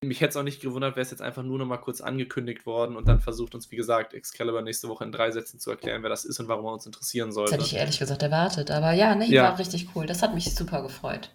mich 0.02 0.20
hätte 0.20 0.30
es 0.30 0.36
auch 0.36 0.42
nicht 0.42 0.60
gewundert, 0.60 0.96
wäre 0.96 1.02
es 1.02 1.10
jetzt 1.10 1.22
einfach 1.22 1.42
nur 1.42 1.58
nochmal 1.58 1.80
kurz 1.80 2.00
angekündigt 2.00 2.66
worden 2.66 2.96
und 2.96 3.08
dann 3.08 3.20
versucht 3.20 3.54
uns, 3.54 3.70
wie 3.70 3.76
gesagt, 3.76 4.12
Excalibur 4.12 4.60
nächste 4.60 4.88
Woche 4.88 5.04
in 5.04 5.12
drei 5.12 5.30
Sätzen 5.30 5.58
zu 5.58 5.70
erklären, 5.70 6.02
wer 6.02 6.10
das 6.10 6.24
ist 6.24 6.38
und 6.40 6.48
warum 6.48 6.66
er 6.66 6.72
uns 6.72 6.84
interessieren 6.84 7.32
sollte. 7.32 7.52
Das 7.52 7.60
hätte 7.60 7.74
ich 7.74 7.80
ehrlich 7.80 7.98
gesagt 7.98 8.22
erwartet, 8.22 8.70
aber 8.70 8.92
ja, 8.92 9.14
ne, 9.14 9.26
ja. 9.26 9.44
war 9.44 9.58
richtig 9.58 9.88
cool. 9.94 10.06
Das 10.06 10.22
hat 10.22 10.34
mich 10.34 10.54
super 10.54 10.82
gefreut. 10.82 11.34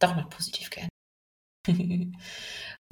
Doch 0.00 0.16
noch 0.16 0.30
positiv 0.30 0.70
gern. 0.70 0.88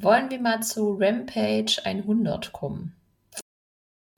Wollen 0.02 0.30
wir 0.30 0.40
mal 0.40 0.62
zu 0.62 0.98
Rampage 1.00 1.80
100 1.84 2.52
kommen? 2.52 2.94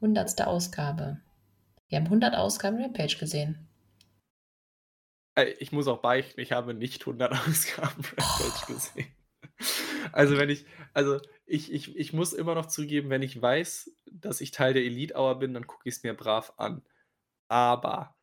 Hundertste 0.01 0.47
Ausgabe. 0.47 1.21
Wir 1.89 1.99
haben 1.99 2.05
100 2.05 2.37
Ausgaben 2.37 2.81
Rampage 2.81 3.17
gesehen. 3.19 3.69
Ich 5.59 5.73
muss 5.73 5.87
auch 5.89 6.01
beichten, 6.01 6.41
ich 6.41 6.53
habe 6.53 6.75
nicht 6.75 7.03
100 7.03 7.33
Ausgaben 7.49 8.05
Rampage 8.05 8.63
oh. 8.63 8.73
gesehen. 8.75 9.09
Also 10.13 10.39
wenn 10.39 10.51
ich, 10.51 10.67
also 10.95 11.21
ich, 11.47 11.73
ich, 11.73 11.97
ich 11.97 12.13
muss 12.13 12.33
immer 12.33 12.55
noch 12.55 12.67
zugeben, 12.67 13.11
wenn 13.11 13.23
ich 13.23 13.41
weiß, 13.41 13.91
dass 14.11 14.41
ich 14.41 14.51
Teil 14.51 14.75
der 14.75 14.85
Elite 14.85 15.15
Hour 15.15 15.39
bin, 15.39 15.55
dann 15.55 15.67
gucke 15.67 15.89
ich 15.89 15.97
es 15.97 16.03
mir 16.03 16.15
brav 16.15 16.53
an. 16.57 16.83
Aber 17.49 18.17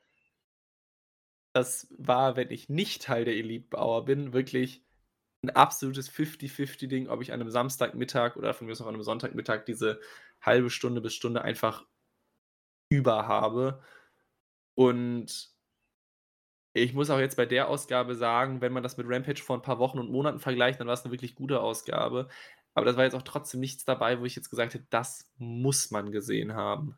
das 1.54 1.88
war, 1.98 2.36
wenn 2.36 2.52
ich 2.52 2.70
nicht 2.70 3.04
Teil 3.04 3.26
der 3.26 3.36
Elite 3.36 3.78
Hour 3.78 4.06
bin, 4.06 4.34
wirklich 4.34 4.84
ein 5.44 5.50
absolutes 5.52 6.12
50-50-Ding, 6.12 7.08
ob 7.08 7.22
ich 7.22 7.32
an 7.32 7.42
einem 7.42 7.52
Samstagmittag 7.52 8.36
oder 8.36 8.54
von 8.54 8.68
mir 8.68 8.74
aus 8.74 8.80
noch 8.80 8.88
an 8.88 8.96
einem 8.96 9.04
Sonntagmittag 9.04 9.66
diese 9.66 10.00
halbe 10.46 10.70
Stunde 10.70 11.02
bis 11.02 11.14
Stunde 11.14 11.42
einfach 11.42 11.86
über 12.90 13.28
habe. 13.28 13.82
Und 14.76 15.56
ich 16.74 16.94
muss 16.94 17.10
auch 17.10 17.20
jetzt 17.20 17.38
bei 17.38 17.46
der 17.46 17.70
Ausgabe 17.70 18.16
sagen, 18.16 18.62
wenn 18.62 18.74
man 18.74 18.84
das 18.84 18.98
mit 18.98 19.08
Rampage 19.10 19.42
vor 19.42 19.58
ein 19.58 19.62
paar 19.62 19.80
Wochen 19.80 19.98
und 19.98 20.12
Monaten 20.12 20.40
vergleicht, 20.40 20.80
dann 20.80 20.88
war 20.88 20.94
es 20.94 21.04
eine 21.04 21.12
wirklich 21.12 21.36
gute 21.36 21.62
Ausgabe. 21.62 22.28
Aber 22.74 22.86
das 22.86 22.98
war 22.98 23.06
jetzt 23.06 23.16
auch 23.16 23.22
trotzdem 23.22 23.62
nichts 23.62 23.86
dabei, 23.86 24.20
wo 24.20 24.26
ich 24.26 24.36
jetzt 24.36 24.50
gesagt 24.50 24.74
hätte, 24.74 24.86
das 24.90 25.32
muss 25.38 25.92
man 25.92 26.12
gesehen 26.12 26.54
haben. 26.54 26.98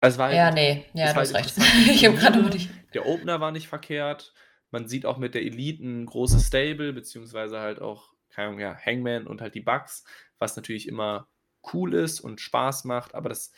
Also 0.00 0.18
war 0.18 0.32
ja, 0.32 0.44
halt, 0.44 0.54
nee, 0.54 0.86
ja, 0.94 1.12
du 1.12 1.20
hast 1.20 1.34
recht. 1.34 1.54
ich 1.90 2.06
habe 2.06 2.16
gerade 2.16 2.42
nicht. 2.42 2.70
Der 2.94 3.06
Opener 3.06 3.40
war 3.40 3.52
nicht 3.52 3.68
verkehrt. 3.68 4.32
Man 4.70 4.88
sieht 4.88 5.04
auch 5.04 5.18
mit 5.18 5.34
der 5.34 5.42
Elite 5.42 5.84
ein 5.84 6.06
großes 6.06 6.46
Stable, 6.46 6.92
beziehungsweise 6.92 7.60
halt 7.60 7.80
auch, 7.80 8.14
keine 8.36 8.48
Ahnung, 8.48 8.60
ja, 8.60 8.76
Hangman 8.78 9.26
und 9.26 9.40
halt 9.40 9.54
die 9.54 9.60
Bugs, 9.60 10.04
was 10.38 10.56
natürlich 10.56 10.88
immer 10.88 11.28
cool 11.72 11.94
ist 11.94 12.20
und 12.20 12.40
Spaß 12.40 12.84
macht, 12.84 13.14
aber 13.14 13.28
das 13.30 13.52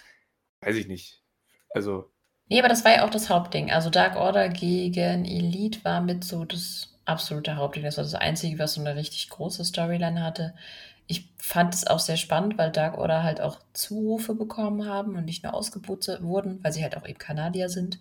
weiß 0.63 0.77
ich 0.77 0.89
nicht. 0.89 1.23
Also, 1.71 2.11
Nee, 2.51 2.59
aber 2.61 2.69
das 2.69 2.85
war 2.85 2.93
ja 2.93 3.05
auch 3.05 3.11
das 3.11 3.29
Hauptding. 3.29 3.71
Also 3.71 3.91
Dark 3.91 4.17
Order 4.17 4.49
gegen 4.49 5.25
Elite 5.27 5.85
war 5.85 6.01
mit 6.01 6.25
so 6.25 6.45
das 6.47 6.95
absolute 7.05 7.57
Hauptding. 7.57 7.85
Das 7.85 7.99
war 7.99 8.05
das 8.05 8.15
Einzige, 8.15 8.59
was 8.59 8.75
so 8.75 8.81
eine 8.81 8.97
richtig 8.97 9.29
große 9.29 9.65
Storyline 9.65 10.23
hatte. 10.23 10.55
Ich 11.09 11.29
fand 11.39 11.75
es 11.75 11.87
auch 11.87 11.99
sehr 11.99 12.19
spannend, 12.19 12.59
weil 12.59 12.71
Dark 12.71 12.99
Order 12.99 13.23
halt 13.23 13.41
auch 13.41 13.59
Zurufe 13.73 14.35
bekommen 14.35 14.87
haben 14.87 15.17
und 15.17 15.25
nicht 15.25 15.43
nur 15.43 15.55
ausgebucht 15.55 16.07
wurden, 16.21 16.63
weil 16.63 16.73
sie 16.73 16.83
halt 16.83 16.97
auch 16.97 17.09
eben 17.09 17.19
Kanadier 17.19 17.71
sind. 17.71 17.99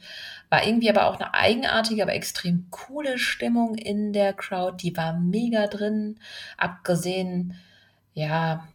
War 0.49 0.67
irgendwie 0.67 0.89
aber 0.89 1.07
auch 1.07 1.15
eine 1.19 1.33
eigenartige, 1.33 2.03
aber 2.03 2.13
extrem 2.13 2.67
coole 2.69 3.17
Stimmung 3.17 3.75
in 3.75 4.13
der 4.13 4.33
Crowd. 4.33 4.77
Die 4.83 4.95
war 4.97 5.13
mega 5.17 5.67
drin. 5.67 6.19
Abgesehen, 6.57 7.55
ja, 8.13 8.67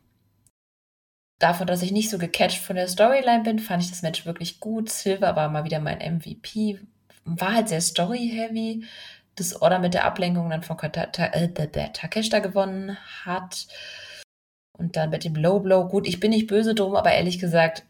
davon, 1.42 1.66
dass 1.66 1.82
ich 1.82 1.92
nicht 1.92 2.10
so 2.10 2.18
gecatcht 2.18 2.58
von 2.58 2.76
der 2.76 2.88
Storyline 2.88 3.42
bin, 3.42 3.58
fand 3.58 3.82
ich 3.82 3.90
das 3.90 4.02
Match 4.02 4.24
wirklich 4.26 4.60
gut. 4.60 4.90
Silver 4.90 5.36
war 5.36 5.48
mal 5.48 5.64
wieder 5.64 5.80
mein 5.80 5.98
MVP. 5.98 6.78
War 7.24 7.54
halt 7.54 7.68
sehr 7.68 7.80
story-heavy. 7.80 8.84
Das 9.34 9.60
Order 9.60 9.78
mit 9.78 9.94
der 9.94 10.04
Ablenkung 10.04 10.50
dann 10.50 10.62
von 10.62 10.78
äh, 10.78 11.90
Takeshita 11.92 12.38
gewonnen 12.38 12.96
hat. 13.24 13.66
Und 14.72 14.96
dann 14.96 15.10
mit 15.10 15.24
dem 15.24 15.34
Low 15.34 15.60
Blow. 15.60 15.88
Gut, 15.88 16.06
ich 16.06 16.20
bin 16.20 16.30
nicht 16.30 16.46
böse 16.46 16.74
drum, 16.74 16.94
aber 16.94 17.12
ehrlich 17.12 17.38
gesagt, 17.38 17.84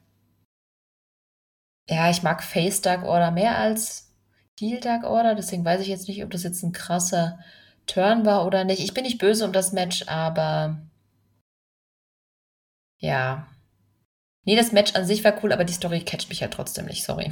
ja, 1.89 2.11
ich 2.11 2.22
mag 2.22 2.43
Face 2.43 2.80
Dark 2.80 3.05
Order 3.05 3.30
mehr 3.30 3.59
als 3.59 4.12
Heel 4.59 4.80
Dark 4.80 5.05
Order. 5.05 5.35
Deswegen 5.35 5.64
weiß 5.64 5.80
ich 5.80 5.89
jetzt 5.89 6.09
nicht, 6.09 6.22
ob 6.24 6.30
das 6.30 6.43
jetzt 6.43 6.62
ein 6.62 6.72
krasser 6.72 7.39
Turn 7.87 8.24
war 8.24 8.47
oder 8.47 8.64
nicht. 8.64 8.83
Ich 8.83 8.95
bin 8.95 9.05
nicht 9.05 9.18
böse 9.18 9.45
um 9.45 9.53
das 9.53 9.72
Match, 9.72 10.07
aber 10.07 10.78
ja. 12.99 13.49
Nee, 14.45 14.57
das 14.57 14.72
Match 14.72 14.95
an 14.95 15.07
sich 15.07 15.24
war 15.24 15.43
cool, 15.43 15.53
aber 15.53 15.64
die 15.64 15.72
Story 15.72 16.01
catcht 16.01 16.28
mich 16.28 16.43
halt 16.43 16.53
trotzdem 16.53 16.87
nicht, 16.87 17.05
sorry. 17.05 17.30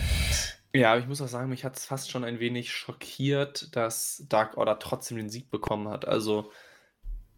Ja, 0.72 0.92
aber 0.92 1.00
ich 1.00 1.08
muss 1.08 1.20
auch 1.20 1.28
sagen, 1.28 1.48
mich 1.48 1.64
hat 1.64 1.76
es 1.76 1.84
fast 1.84 2.10
schon 2.10 2.24
ein 2.24 2.38
wenig 2.38 2.72
schockiert, 2.72 3.74
dass 3.74 4.24
Dark 4.28 4.56
Order 4.56 4.78
trotzdem 4.78 5.16
den 5.16 5.30
Sieg 5.30 5.50
bekommen 5.50 5.88
hat. 5.88 6.06
Also 6.06 6.52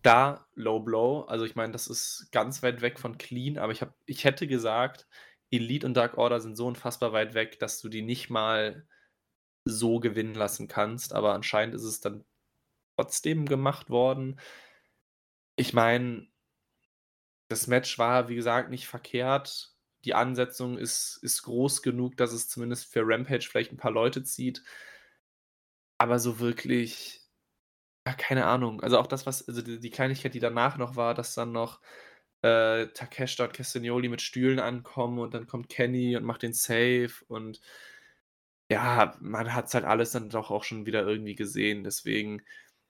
da 0.03 0.47
Low 0.55 0.81
Blow, 0.81 1.23
also 1.23 1.45
ich 1.45 1.55
meine, 1.55 1.73
das 1.73 1.87
ist 1.87 2.29
ganz 2.33 2.63
weit 2.63 2.81
weg 2.81 2.99
von 2.99 3.19
Clean, 3.19 3.59
aber 3.59 3.73
ich, 3.73 3.83
hab, 3.83 3.95
ich 4.07 4.25
hätte 4.25 4.47
gesagt, 4.47 5.07
Elite 5.51 5.87
und 5.87 5.95
Dark 5.95 6.19
Order 6.19 6.41
sind 6.41 6.57
so 6.57 6.67
unfassbar 6.67 7.13
weit 7.13 7.35
weg, 7.35 7.59
dass 7.59 7.81
du 7.81 7.89
die 7.89 8.03
nicht 8.03 8.31
mal 8.31 8.87
so 9.65 10.01
gewinnen 10.01 10.35
lassen 10.35 10.69
kannst, 10.69 11.13
aber 11.13 11.35
anscheinend 11.35 11.75
ist 11.75 11.85
es 11.85 12.01
dann 12.01 12.25
trotzdem 12.97 13.47
gemacht 13.47 13.91
worden. 13.91 14.41
Ich 15.57 15.73
meine, 15.73 16.29
das 17.49 17.67
Match 17.67 17.99
war, 17.99 18.29
wie 18.29 18.35
gesagt, 18.35 18.71
nicht 18.71 18.87
verkehrt. 18.87 19.75
Die 20.05 20.15
Ansetzung 20.15 20.79
ist, 20.79 21.19
ist 21.23 21.43
groß 21.43 21.83
genug, 21.83 22.17
dass 22.17 22.33
es 22.33 22.49
zumindest 22.49 22.93
für 22.93 23.03
Rampage 23.05 23.47
vielleicht 23.49 23.73
ein 23.73 23.77
paar 23.77 23.93
Leute 23.93 24.25
zieht. 24.25 24.65
Aber 25.99 26.19
so 26.19 26.41
wirklich, 26.41 27.22
ja, 28.07 28.13
keine 28.15 28.47
Ahnung. 28.47 28.81
Also 28.83 28.99
auch 28.99 29.07
das, 29.07 29.27
was, 29.27 29.47
also 29.47 29.63
die, 29.63 29.79
die 29.79 29.91
Kleinigkeit, 29.91 30.35
die 30.35 30.41
danach 30.41 30.77
noch 30.77 30.97
war, 30.97 31.15
dass 31.15 31.35
dann 31.35 31.53
noch 31.53 31.81
äh, 32.43 32.87
Takeshita 32.89 33.45
und 33.45 33.55
Castagnoli 33.55 34.09
mit 34.09 34.21
Stühlen 34.21 34.59
ankommen 34.59 35.19
und 35.19 35.35
dann 35.35 35.47
kommt 35.47 35.69
Kenny 35.69 36.17
und 36.17 36.25
macht 36.25 36.43
den 36.43 36.53
Save 36.53 37.13
und 37.29 37.61
ja, 38.71 39.15
man 39.21 39.55
hat 39.55 39.67
es 39.67 39.75
halt 39.75 39.85
alles 39.85 40.13
dann 40.13 40.31
doch 40.31 40.51
auch 40.51 40.65
schon 40.65 40.87
wieder 40.87 41.07
irgendwie 41.07 41.35
gesehen. 41.35 41.85
Deswegen, 41.85 42.43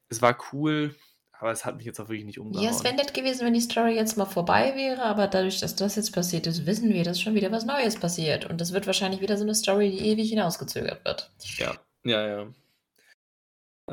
es 0.09 0.23
war 0.23 0.39
cool, 0.53 0.95
aber 1.33 1.51
es 1.51 1.65
hat 1.65 1.77
mich 1.77 1.87
jetzt 1.87 1.99
auch 1.99 2.09
wirklich 2.09 2.25
nicht 2.25 2.39
umgehauen. 2.39 2.65
Ja, 2.65 2.71
es 2.71 2.85
wäre 2.85 2.95
nett 2.95 3.15
gewesen, 3.15 3.45
wenn 3.45 3.55
die 3.55 3.61
Story 3.61 3.97
jetzt 3.97 4.17
mal 4.17 4.27
vorbei 4.27 4.75
wäre, 4.77 5.03
aber 5.03 5.27
dadurch, 5.27 5.59
dass 5.59 5.75
das 5.75 5.97
jetzt 5.97 6.13
passiert 6.13 6.47
ist, 6.47 6.67
wissen 6.67 6.93
wir, 6.93 7.03
dass 7.03 7.21
schon 7.21 7.35
wieder 7.35 7.51
was 7.51 7.67
Neues 7.67 7.99
passiert. 7.99 8.49
Und 8.49 8.61
das 8.61 8.73
wird 8.73 8.87
wahrscheinlich 8.87 9.21
wieder 9.21 9.37
so 9.37 9.43
eine 9.43 9.55
Story, 9.55 9.91
die 9.91 10.07
ewig 10.07 10.31
hinausgezögert 10.31 11.05
wird. 11.05 11.31
Ja, 11.59 11.75
ja, 12.05 12.27
ja. 12.27 12.47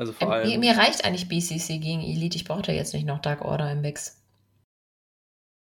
Also 0.00 0.14
vor 0.14 0.28
Ähm, 0.28 0.32
allem. 0.32 0.48
mir, 0.48 0.58
mir 0.58 0.78
reicht 0.78 1.04
eigentlich 1.04 1.28
BCC 1.28 1.78
gegen 1.78 2.00
Elite. 2.00 2.34
Ich 2.36 2.44
brauche 2.46 2.62
da 2.62 2.72
jetzt 2.72 2.94
nicht 2.94 3.04
noch 3.04 3.20
Dark 3.20 3.42
Order 3.42 3.70
im 3.70 3.82
Mix. 3.82 4.16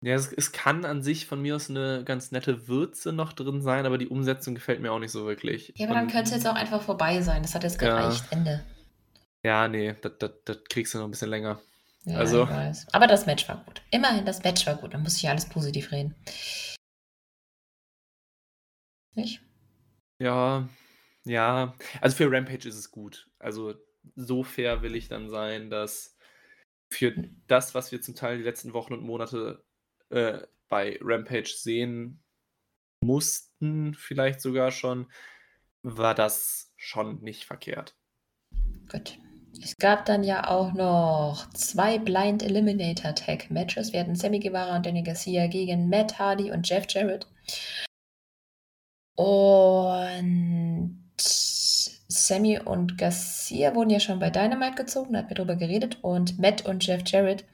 Ja, 0.01 0.15
es, 0.15 0.33
es 0.33 0.53
kann 0.53 0.85
an 0.85 1.03
sich 1.03 1.27
von 1.27 1.43
mir 1.43 1.57
aus 1.57 1.69
eine 1.69 2.05
ganz 2.05 2.31
nette 2.31 2.69
Würze 2.69 3.13
noch 3.13 3.33
drin 3.33 3.63
sein, 3.63 3.85
aber 3.85 3.99
die 3.99 4.07
Umsetzung 4.07 4.55
gefällt 4.55 4.81
mir 4.81 4.93
auch 4.93 5.01
nicht 5.01 5.11
so 5.11 5.27
wirklich. 5.27 5.73
Ja, 5.77 5.87
aber 5.87 5.95
dann 5.97 6.07
könnte 6.07 6.25
es 6.27 6.31
jetzt 6.31 6.47
auch 6.47 6.55
einfach 6.55 6.83
vorbei 6.83 7.21
sein. 7.21 7.43
Das 7.43 7.57
hat 7.57 7.65
jetzt 7.65 7.81
Ja. 7.83 7.99
gereicht. 7.99 8.25
Ende. 8.31 8.65
Ja, 9.45 9.67
nee, 9.67 9.97
das, 10.01 10.59
kriegst 10.71 10.95
du 10.95 10.99
noch 10.99 11.07
ein 11.07 11.11
bisschen 11.11 11.29
länger. 11.31 11.61
Ja, 12.05 12.19
Also- 12.19 12.45
ich 12.45 12.51
weiß. 12.51 12.87
Aber 12.95 13.09
das 13.09 13.27
Match 13.27 13.49
war 13.49 13.65
gut. 13.65 13.83
Immerhin, 13.91 14.25
das 14.25 14.45
Match 14.45 14.65
war 14.69 14.77
gut. 14.77 14.95
Da 14.95 14.99
muss 14.99 15.17
ich 15.17 15.23
ja 15.23 15.31
alles 15.33 15.49
positiv 15.49 15.91
reden. 15.91 16.15
Nicht? 19.15 19.41
Ja, 20.21 20.69
ja. 21.25 21.75
Also 22.01 22.17
für 22.17 22.31
Rampage 22.31 22.69
ist 22.69 22.77
es 22.77 22.91
gut. 22.93 23.29
Also 23.41 23.75
so 24.17 24.43
fair 24.43 24.83
will 24.83 24.97
ich 24.97 25.09
dann 25.09 25.29
sein, 25.31 25.71
dass 25.71 26.17
für 26.91 27.15
das, 27.47 27.75
was 27.75 27.93
wir 27.93 28.01
zum 28.03 28.15
Teil 28.15 28.39
die 28.39 28.45
letzten 28.45 28.73
Wochen 28.75 28.93
und 28.93 29.03
Monate 29.03 29.65
äh, 30.11 30.41
bei 30.69 30.99
Rampage 31.01 31.55
sehen 31.57 32.23
mussten, 33.03 33.95
vielleicht 33.95 34.41
sogar 34.41 34.71
schon, 34.71 35.11
war 35.83 36.15
das 36.15 36.73
schon 36.77 37.21
nicht 37.23 37.45
verkehrt. 37.45 37.97
Gut. 38.91 39.19
Es 39.61 39.77
gab 39.77 40.07
dann 40.07 40.25
ja 40.25 40.49
auch 40.49 40.73
noch 40.73 41.51
zwei 41.51 41.99
Blind 41.99 42.43
Eliminator 42.43 43.15
Tag 43.15 43.51
Matches. 43.51 43.93
Wir 43.93 44.01
hatten 44.01 44.15
Sammy 44.15 44.41
Guevara 44.41 44.77
und 44.77 44.87
Danny 44.87 45.03
Garcia 45.03 45.47
gegen 45.47 45.91
Matt 45.91 46.19
Hardy 46.19 46.51
und 46.51 46.67
Jeff 46.69 46.87
Jarrett. 46.89 47.27
Und 49.15 51.03
Sammy 52.13 52.59
und 52.59 52.99
Garcia 52.99 53.75
wurden 53.75 53.91
ja 53.91 54.01
schon 54.01 54.19
bei 54.19 54.31
Dynamite 54.31 54.75
gezogen, 54.77 55.13
da 55.13 55.21
hatten 55.21 55.31
wir 55.31 55.37
drüber 55.37 55.57
geredet. 55.57 55.99
Und 56.03 56.39
Matt 56.39 56.65
und 56.67 56.87
Jeff 56.87 57.03
Jarrett, 57.07 57.45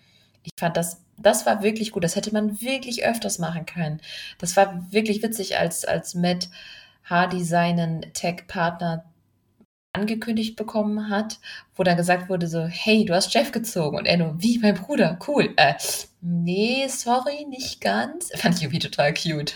ich 0.42 0.52
fand 0.58 0.76
das, 0.76 1.02
das 1.16 1.46
war 1.46 1.62
wirklich 1.62 1.92
gut. 1.92 2.04
Das 2.04 2.16
hätte 2.16 2.32
man 2.32 2.60
wirklich 2.60 3.04
öfters 3.04 3.38
machen 3.38 3.66
können. 3.66 4.00
Das 4.38 4.56
war 4.56 4.86
wirklich 4.92 5.22
witzig, 5.22 5.58
als, 5.58 5.84
als 5.84 6.14
Matt 6.14 6.48
Hardy 7.04 7.42
seinen 7.42 8.12
Tag-Partner 8.12 9.04
angekündigt 9.92 10.56
bekommen 10.56 11.08
hat, 11.08 11.38
wo 11.74 11.82
dann 11.82 11.96
gesagt 11.96 12.28
wurde 12.28 12.46
so, 12.46 12.66
hey, 12.66 13.04
du 13.04 13.14
hast 13.14 13.32
Jeff 13.34 13.52
gezogen. 13.52 13.96
Und 13.96 14.06
er 14.06 14.18
nur, 14.18 14.40
wie, 14.40 14.58
mein 14.58 14.74
Bruder, 14.74 15.18
cool. 15.26 15.54
Äh, 15.56 15.74
nee, 16.20 16.86
sorry, 16.88 17.46
nicht 17.48 17.80
ganz. 17.80 18.30
Fand 18.34 18.56
ich 18.56 18.62
irgendwie 18.62 18.78
total 18.78 19.14
cute. 19.14 19.54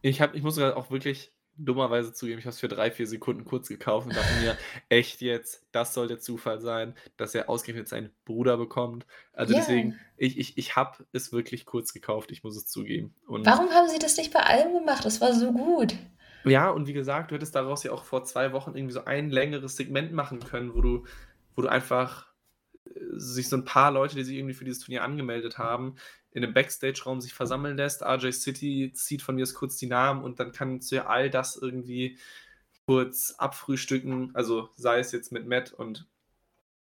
Ich, 0.00 0.20
hab, 0.20 0.34
ich 0.34 0.42
muss 0.42 0.58
auch 0.58 0.90
wirklich 0.90 1.31
dummerweise 1.56 2.12
zugeben, 2.12 2.38
ich 2.38 2.44
habe 2.46 2.52
es 2.54 2.60
für 2.60 2.68
drei, 2.68 2.90
vier 2.90 3.06
Sekunden 3.06 3.44
kurz 3.44 3.68
gekauft 3.68 4.06
und 4.06 4.16
dachte 4.16 4.34
mir, 4.42 4.56
echt 4.88 5.20
jetzt, 5.20 5.64
das 5.72 5.94
soll 5.94 6.08
der 6.08 6.18
Zufall 6.18 6.60
sein, 6.60 6.94
dass 7.16 7.34
er 7.34 7.48
ausgerechnet 7.48 7.88
seinen 7.88 8.10
Bruder 8.24 8.56
bekommt. 8.56 9.06
Also 9.32 9.52
Ja. 9.54 9.60
deswegen, 9.60 9.98
ich, 10.16 10.38
ich, 10.38 10.58
ich 10.58 10.76
habe 10.76 11.04
es 11.12 11.32
wirklich 11.32 11.66
kurz 11.66 11.92
gekauft, 11.92 12.30
ich 12.32 12.42
muss 12.42 12.56
es 12.56 12.66
zugeben. 12.66 13.14
Und 13.26 13.44
Warum 13.46 13.70
haben 13.70 13.88
sie 13.88 13.98
das 13.98 14.16
nicht 14.16 14.32
bei 14.32 14.40
allem 14.40 14.72
gemacht? 14.74 15.04
Das 15.04 15.20
war 15.20 15.34
so 15.34 15.52
gut. 15.52 15.94
Ja, 16.44 16.70
und 16.70 16.86
wie 16.88 16.92
gesagt, 16.92 17.30
du 17.30 17.36
hättest 17.36 17.54
daraus 17.54 17.84
ja 17.84 17.92
auch 17.92 18.04
vor 18.04 18.24
zwei 18.24 18.52
Wochen 18.52 18.74
irgendwie 18.74 18.94
so 18.94 19.04
ein 19.04 19.30
längeres 19.30 19.76
Segment 19.76 20.12
machen 20.12 20.40
können, 20.40 20.74
wo 20.74 20.80
du, 20.80 21.04
wo 21.54 21.62
du 21.62 21.68
einfach 21.68 22.26
äh, 22.86 22.90
sich 23.12 23.48
so 23.48 23.56
ein 23.56 23.64
paar 23.64 23.92
Leute, 23.92 24.16
die 24.16 24.24
sich 24.24 24.36
irgendwie 24.36 24.54
für 24.54 24.64
dieses 24.64 24.82
Turnier 24.84 25.04
angemeldet 25.04 25.58
haben, 25.58 25.94
in 26.32 26.44
einem 26.44 26.54
Backstage-Raum 26.54 27.20
sich 27.20 27.34
versammeln 27.34 27.76
lässt. 27.76 28.02
RJ 28.02 28.32
City 28.32 28.92
zieht 28.94 29.22
von 29.22 29.34
mir 29.34 29.46
kurz 29.52 29.76
die 29.76 29.86
Namen 29.86 30.24
und 30.24 30.40
dann 30.40 30.52
kannst 30.52 30.90
du 30.90 30.96
ja 30.96 31.06
all 31.06 31.30
das 31.30 31.56
irgendwie 31.56 32.18
kurz 32.86 33.34
abfrühstücken. 33.38 34.34
Also 34.34 34.70
sei 34.76 34.98
es 34.98 35.12
jetzt 35.12 35.32
mit 35.32 35.46
Matt 35.46 35.72
und 35.72 36.06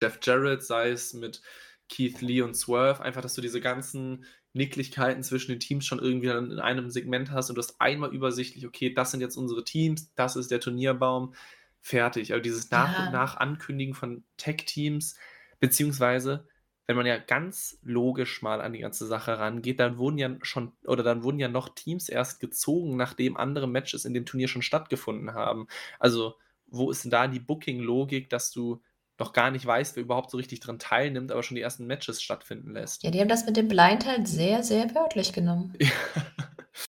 Jeff 0.01 0.19
Jarrett, 0.21 0.63
sei 0.63 0.91
es 0.91 1.13
mit 1.13 1.41
Keith 1.89 2.21
Lee 2.21 2.41
und 2.41 2.55
Swerve, 2.55 3.01
einfach, 3.03 3.21
dass 3.21 3.35
du 3.35 3.41
diese 3.41 3.61
ganzen 3.61 4.25
Nicklichkeiten 4.53 5.23
zwischen 5.23 5.51
den 5.51 5.59
Teams 5.59 5.85
schon 5.85 5.99
irgendwie 5.99 6.27
dann 6.27 6.51
in 6.51 6.59
einem 6.59 6.89
Segment 6.89 7.31
hast 7.31 7.49
und 7.49 7.55
du 7.55 7.59
hast 7.61 7.79
einmal 7.79 8.13
übersichtlich, 8.13 8.65
okay, 8.67 8.93
das 8.93 9.11
sind 9.11 9.21
jetzt 9.21 9.37
unsere 9.37 9.63
Teams, 9.63 10.13
das 10.15 10.35
ist 10.35 10.51
der 10.51 10.59
Turnierbaum, 10.59 11.33
fertig. 11.81 12.33
Aber 12.33 12.41
dieses 12.41 12.69
nach 12.71 12.97
Ja. 12.97 13.05
und 13.05 13.11
nach 13.13 13.37
Ankündigen 13.37 13.93
von 13.93 14.23
Tech-Teams, 14.37 15.15
beziehungsweise, 15.59 16.47
wenn 16.87 16.95
man 16.95 17.05
ja 17.05 17.17
ganz 17.17 17.79
logisch 17.83 18.41
mal 18.41 18.61
an 18.61 18.73
die 18.73 18.79
ganze 18.79 19.05
Sache 19.07 19.39
rangeht, 19.39 19.79
dann 19.79 19.97
wurden 19.97 20.17
ja 20.17 20.35
schon, 20.41 20.73
oder 20.85 21.03
dann 21.03 21.23
wurden 21.23 21.39
ja 21.39 21.47
noch 21.47 21.69
Teams 21.69 22.09
erst 22.09 22.39
gezogen, 22.39 22.97
nachdem 22.97 23.37
andere 23.37 23.67
Matches 23.67 24.05
in 24.05 24.13
dem 24.13 24.25
Turnier 24.25 24.47
schon 24.47 24.61
stattgefunden 24.61 25.33
haben. 25.33 25.67
Also, 25.99 26.35
wo 26.67 26.91
ist 26.91 27.03
denn 27.03 27.11
da 27.11 27.27
die 27.27 27.39
Booking-Logik, 27.39 28.29
dass 28.29 28.51
du 28.51 28.81
noch 29.19 29.33
gar 29.33 29.51
nicht 29.51 29.65
weißt, 29.65 29.95
wer 29.95 30.03
überhaupt 30.03 30.31
so 30.31 30.37
richtig 30.37 30.61
dran 30.61 30.79
teilnimmt, 30.79 31.31
aber 31.31 31.43
schon 31.43 31.55
die 31.55 31.61
ersten 31.61 31.85
Matches 31.85 32.21
stattfinden 32.21 32.73
lässt? 32.73 33.03
Ja, 33.03 33.11
die 33.11 33.19
haben 33.19 33.27
das 33.29 33.45
mit 33.45 33.55
dem 33.55 33.67
Blind 33.67 34.05
halt 34.05 34.27
sehr, 34.27 34.63
sehr 34.63 34.93
wörtlich 34.95 35.31
genommen. 35.31 35.73
Ja. 35.79 35.89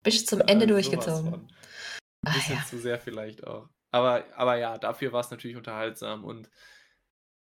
Bis 0.02 0.26
zum 0.26 0.40
Ende 0.46 0.66
durchgezogen. 0.66 1.34
Ein 1.34 1.48
Ah, 2.24 2.32
bisschen 2.32 2.56
ja. 2.56 2.64
zu 2.68 2.78
sehr 2.78 2.98
vielleicht 2.98 3.46
auch. 3.46 3.68
Aber, 3.92 4.24
aber 4.34 4.56
ja, 4.56 4.78
dafür 4.78 5.12
war 5.12 5.20
es 5.20 5.30
natürlich 5.30 5.56
unterhaltsam 5.56 6.24
und 6.24 6.50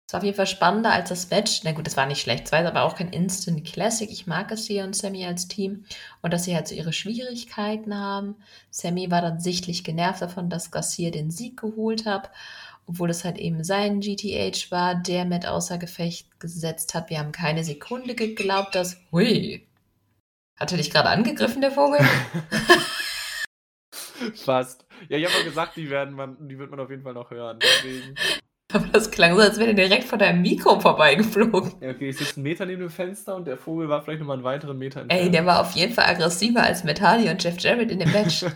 Es 0.10 0.14
war 0.14 0.22
auf 0.22 0.26
jeden 0.26 0.38
Fall 0.38 0.48
spannender 0.48 0.92
als 0.92 1.10
das 1.10 1.30
Match. 1.30 1.62
Na 1.64 1.72
gut, 1.72 1.86
das 1.86 1.96
war 1.96 2.08
nicht 2.08 2.20
schlecht. 2.20 2.46
Es 2.46 2.52
war 2.52 2.66
aber 2.66 2.82
auch 2.82 2.96
kein 2.96 3.10
Instant 3.10 3.64
Classic. 3.64 4.10
Ich 4.10 4.26
mag 4.26 4.52
es 4.52 4.66
hier 4.66 4.84
und 4.84 4.96
Sammy 4.96 5.24
als 5.24 5.48
Team. 5.48 5.86
Und 6.24 6.34
dass 6.34 6.46
sie 6.46 6.56
halt 6.56 6.68
so 6.68 6.74
ihre 6.74 6.94
Schwierigkeiten 6.94 7.96
haben. 7.96 8.36
Sammy 8.72 9.12
war 9.12 9.22
dann 9.22 9.40
sichtlich 9.40 9.84
genervt 9.84 10.24
davon, 10.24 10.50
dass 10.50 10.72
Garcia 10.72 11.12
den 11.12 11.30
Sieg 11.30 11.58
geholt 11.58 12.08
hat. 12.08 12.32
Obwohl 12.88 13.12
es 13.12 13.24
halt 13.24 13.38
eben 13.38 13.64
sein 13.64 14.00
GTH 14.00 14.72
war, 14.72 14.96
der 14.96 15.26
mit 15.26 15.46
außer 15.46 15.78
Gefecht 15.78 16.40
gesetzt 16.40 16.96
hat. 16.96 17.12
Wir 17.12 17.20
haben 17.20 17.32
keine 17.32 17.64
Sekunde 17.64 18.16
geglaubt, 18.16 18.74
dass. 18.74 19.00
Hui! 19.12 19.68
Hat 20.60 20.72
er 20.72 20.80
dich 20.80 20.90
gerade 20.90 21.10
angegriffen, 21.10 21.62
der 21.62 21.70
Vogel? 21.70 22.00
fast. 24.38 24.88
Ja, 25.08 25.20
ich 25.20 25.26
habe 25.26 25.38
ja 25.38 25.44
gesagt, 25.44 25.76
die 25.78 25.92
werden 25.92 26.16
man, 26.16 26.50
die 26.50 26.58
wird 26.58 26.72
man 26.72 26.80
auf 26.80 26.90
jeden 26.90 27.04
Fall 27.04 27.14
noch 27.14 27.30
hören. 27.30 27.60
Deswegen. 27.62 28.16
Aber 28.72 28.86
das 28.88 29.10
klang 29.10 29.36
so, 29.36 29.42
als 29.42 29.58
wäre 29.58 29.74
der 29.74 29.88
direkt 29.88 30.06
vor 30.06 30.20
deinem 30.20 30.42
Mikro 30.44 30.80
vorbeigeflogen. 30.80 31.74
Ja, 31.82 31.90
okay, 31.90 32.10
ich 32.10 32.18
sitze 32.18 32.36
einen 32.36 32.44
Meter 32.44 32.66
neben 32.68 32.82
dem 32.82 32.92
Fenster 32.92 33.36
und 33.36 33.48
der 33.48 33.58
Vogel 33.58 33.90
war 33.90 34.04
vielleicht 34.04 34.20
nochmal 34.20 34.36
einen 34.36 34.44
weiteren 34.44 34.78
Meter 34.78 35.02
entfernt. 35.02 35.24
Ey, 35.24 35.32
der 35.32 35.46
war 35.46 35.62
auf 35.62 35.72
jeden 35.72 35.94
Fall 35.94 36.06
aggressiver 36.06 36.62
als 36.62 36.84
Metali 36.84 37.30
und 37.30 37.44
Jeff 37.44 37.60
Jarrett 37.60 37.92
in 37.92 38.00
dem 38.00 38.12
Match. 38.12 38.46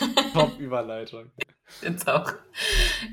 Top-Überleitung. 0.32 1.30
Jetzt 1.82 2.08
auch. 2.08 2.32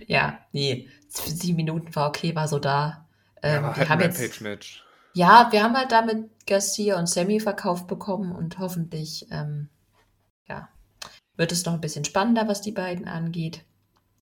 Ja, 0.08 0.40
nee. 0.52 0.88
Sieben 1.08 1.58
Minuten 1.58 1.96
war 1.96 2.10
okay, 2.10 2.36
war 2.36 2.48
so 2.48 2.60
da. 2.60 3.08
Ähm, 3.42 3.64
aber 3.64 3.76
wir 3.76 3.80
halt 3.80 3.90
haben 3.90 4.02
jetzt, 4.02 4.22
Rampage-Match. 4.22 4.84
ja, 5.14 5.48
wir 5.52 5.64
haben 5.64 5.76
halt 5.76 5.92
damit 5.92 6.30
Garcia 6.48 6.98
und 6.98 7.08
Sammy 7.08 7.40
verkauft 7.40 7.88
bekommen 7.88 8.32
und 8.32 8.60
hoffentlich, 8.60 9.28
ähm, 9.32 9.70
ja, 10.48 10.70
wird 11.36 11.52
es 11.52 11.66
noch 11.66 11.74
ein 11.74 11.82
bisschen 11.82 12.06
spannender, 12.06 12.48
was 12.48 12.62
die 12.62 12.72
beiden 12.72 13.08
angeht. 13.08 13.66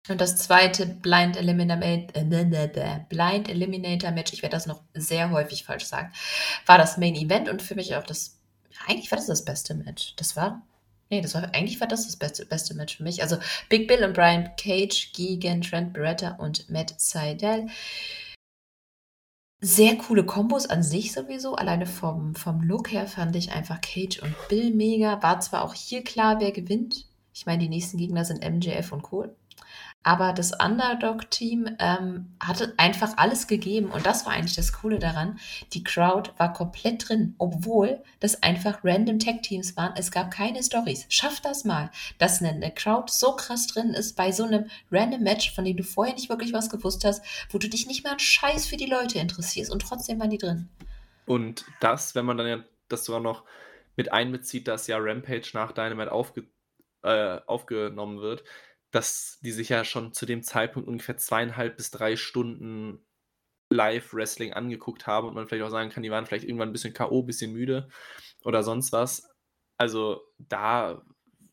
Und 0.07 0.21
das 0.21 0.37
zweite 0.37 0.85
Blind 0.85 1.35
Eliminator, 1.35 2.83
äh, 2.83 2.99
Blind 3.09 3.49
Eliminator 3.49 4.11
Match, 4.11 4.33
ich 4.33 4.41
werde 4.41 4.55
das 4.55 4.65
noch 4.65 4.81
sehr 4.93 5.29
häufig 5.31 5.65
falsch 5.65 5.85
sagen, 5.85 6.11
war 6.65 6.77
das 6.77 6.97
Main 6.97 7.15
Event 7.15 7.49
und 7.49 7.61
für 7.61 7.75
mich 7.75 7.95
auch 7.95 8.03
das, 8.03 8.39
eigentlich 8.87 9.11
war 9.11 9.17
das 9.17 9.27
das 9.27 9.43
beste 9.45 9.75
Match. 9.75 10.15
Das 10.15 10.35
war, 10.35 10.65
nee, 11.09 11.21
das 11.21 11.35
war, 11.35 11.43
eigentlich 11.53 11.79
war 11.81 11.87
das 11.87 12.05
das 12.05 12.15
beste, 12.15 12.45
beste 12.45 12.73
Match 12.75 12.97
für 12.97 13.03
mich. 13.03 13.21
Also 13.21 13.37
Big 13.67 13.87
Bill 13.87 14.03
und 14.03 14.13
Brian 14.13 14.49
Cage 14.55 15.11
gegen 15.13 15.61
Trent 15.61 15.93
Beretta 15.93 16.31
und 16.35 16.69
Matt 16.69 16.95
Seidel. 16.97 17.67
Sehr 19.61 19.97
coole 19.97 20.25
Kombos 20.25 20.67
an 20.67 20.83
sich 20.83 21.11
sowieso. 21.11 21.55
Alleine 21.55 21.85
vom, 21.85 22.33
vom 22.33 22.61
Look 22.61 22.93
her 22.93 23.07
fand 23.07 23.35
ich 23.35 23.51
einfach 23.51 23.81
Cage 23.81 24.19
und 24.19 24.33
Bill 24.47 24.73
mega. 24.73 25.21
War 25.21 25.41
zwar 25.41 25.65
auch 25.65 25.73
hier 25.73 26.03
klar, 26.03 26.39
wer 26.39 26.53
gewinnt. 26.53 27.05
Ich 27.33 27.45
meine, 27.45 27.63
die 27.63 27.69
nächsten 27.69 27.97
Gegner 27.97 28.23
sind 28.23 28.41
MJF 28.41 28.93
und 28.93 29.01
Cole. 29.01 29.35
Aber 30.01 30.31
das 30.31 30.53
Underdog-Team 30.53 31.75
ähm, 31.77 32.33
hatte 32.39 32.73
einfach 32.77 33.17
alles 33.17 33.47
gegeben 33.47 33.91
und 33.91 34.05
das 34.05 34.25
war 34.25 34.31
eigentlich 34.31 34.55
das 34.55 34.71
Coole 34.71 34.97
daran. 34.97 35.39
Die 35.73 35.83
Crowd 35.83 36.31
war 36.37 36.53
komplett 36.53 37.09
drin, 37.09 37.35
obwohl 37.37 38.01
das 38.21 38.41
einfach 38.41 38.79
random 38.83 39.19
Tech-Teams 39.19 39.75
waren. 39.75 39.93
Es 39.97 40.09
gab 40.09 40.31
keine 40.31 40.63
Stories. 40.63 41.05
Schaff 41.09 41.41
das 41.41 41.65
mal, 41.65 41.91
dass 42.17 42.41
eine, 42.41 42.71
Crowd 42.71 43.11
so 43.11 43.35
krass 43.35 43.67
drin 43.67 43.93
ist 43.93 44.15
bei 44.15 44.31
so 44.31 44.45
einem 44.45 44.69
random 44.89 45.21
Match, 45.21 45.53
von 45.53 45.65
dem 45.65 45.75
du 45.75 45.83
vorher 45.83 46.15
nicht 46.15 46.29
wirklich 46.29 46.53
was 46.53 46.69
gewusst 46.69 47.03
hast, 47.03 47.23
wo 47.49 47.57
du 47.57 47.67
dich 47.67 47.85
nicht 47.85 48.05
mal 48.05 48.11
einen 48.11 48.19
Scheiß 48.19 48.67
für 48.67 48.77
die 48.77 48.85
Leute 48.85 49.19
interessierst 49.19 49.71
und 49.71 49.81
trotzdem 49.81 50.19
waren 50.19 50.29
die 50.29 50.37
drin. 50.37 50.69
Und 51.25 51.65
das, 51.81 52.15
wenn 52.15 52.25
man 52.25 52.37
dann 52.37 52.47
ja 52.47 52.63
das 52.87 53.03
sogar 53.03 53.21
noch 53.21 53.43
mit 53.97 54.13
einbezieht, 54.13 54.69
dass 54.69 54.87
ja 54.87 54.97
Rampage 54.97 55.51
nach 55.53 55.73
Dynamite 55.73 56.11
aufge, 56.11 56.45
äh, 57.03 57.39
aufgenommen 57.45 58.21
wird, 58.21 58.45
dass 58.91 59.39
die 59.41 59.51
sich 59.51 59.69
ja 59.69 59.83
schon 59.85 60.13
zu 60.13 60.25
dem 60.25 60.43
Zeitpunkt 60.43 60.87
ungefähr 60.87 61.17
zweieinhalb 61.17 61.77
bis 61.77 61.91
drei 61.91 62.15
Stunden 62.15 63.05
Live-Wrestling 63.69 64.53
angeguckt 64.53 65.05
haben 65.05 65.27
und 65.27 65.35
man 65.35 65.47
vielleicht 65.47 65.63
auch 65.63 65.69
sagen 65.69 65.91
kann, 65.91 66.03
die 66.03 66.09
waren 66.09 66.25
vielleicht 66.25 66.45
irgendwann 66.45 66.69
ein 66.69 66.73
bisschen 66.73 66.93
K.O., 66.93 67.21
ein 67.21 67.25
bisschen 67.27 67.53
müde 67.53 67.87
oder 68.43 68.63
sonst 68.63 68.91
was. 68.91 69.29
Also 69.77 70.21
da 70.39 71.03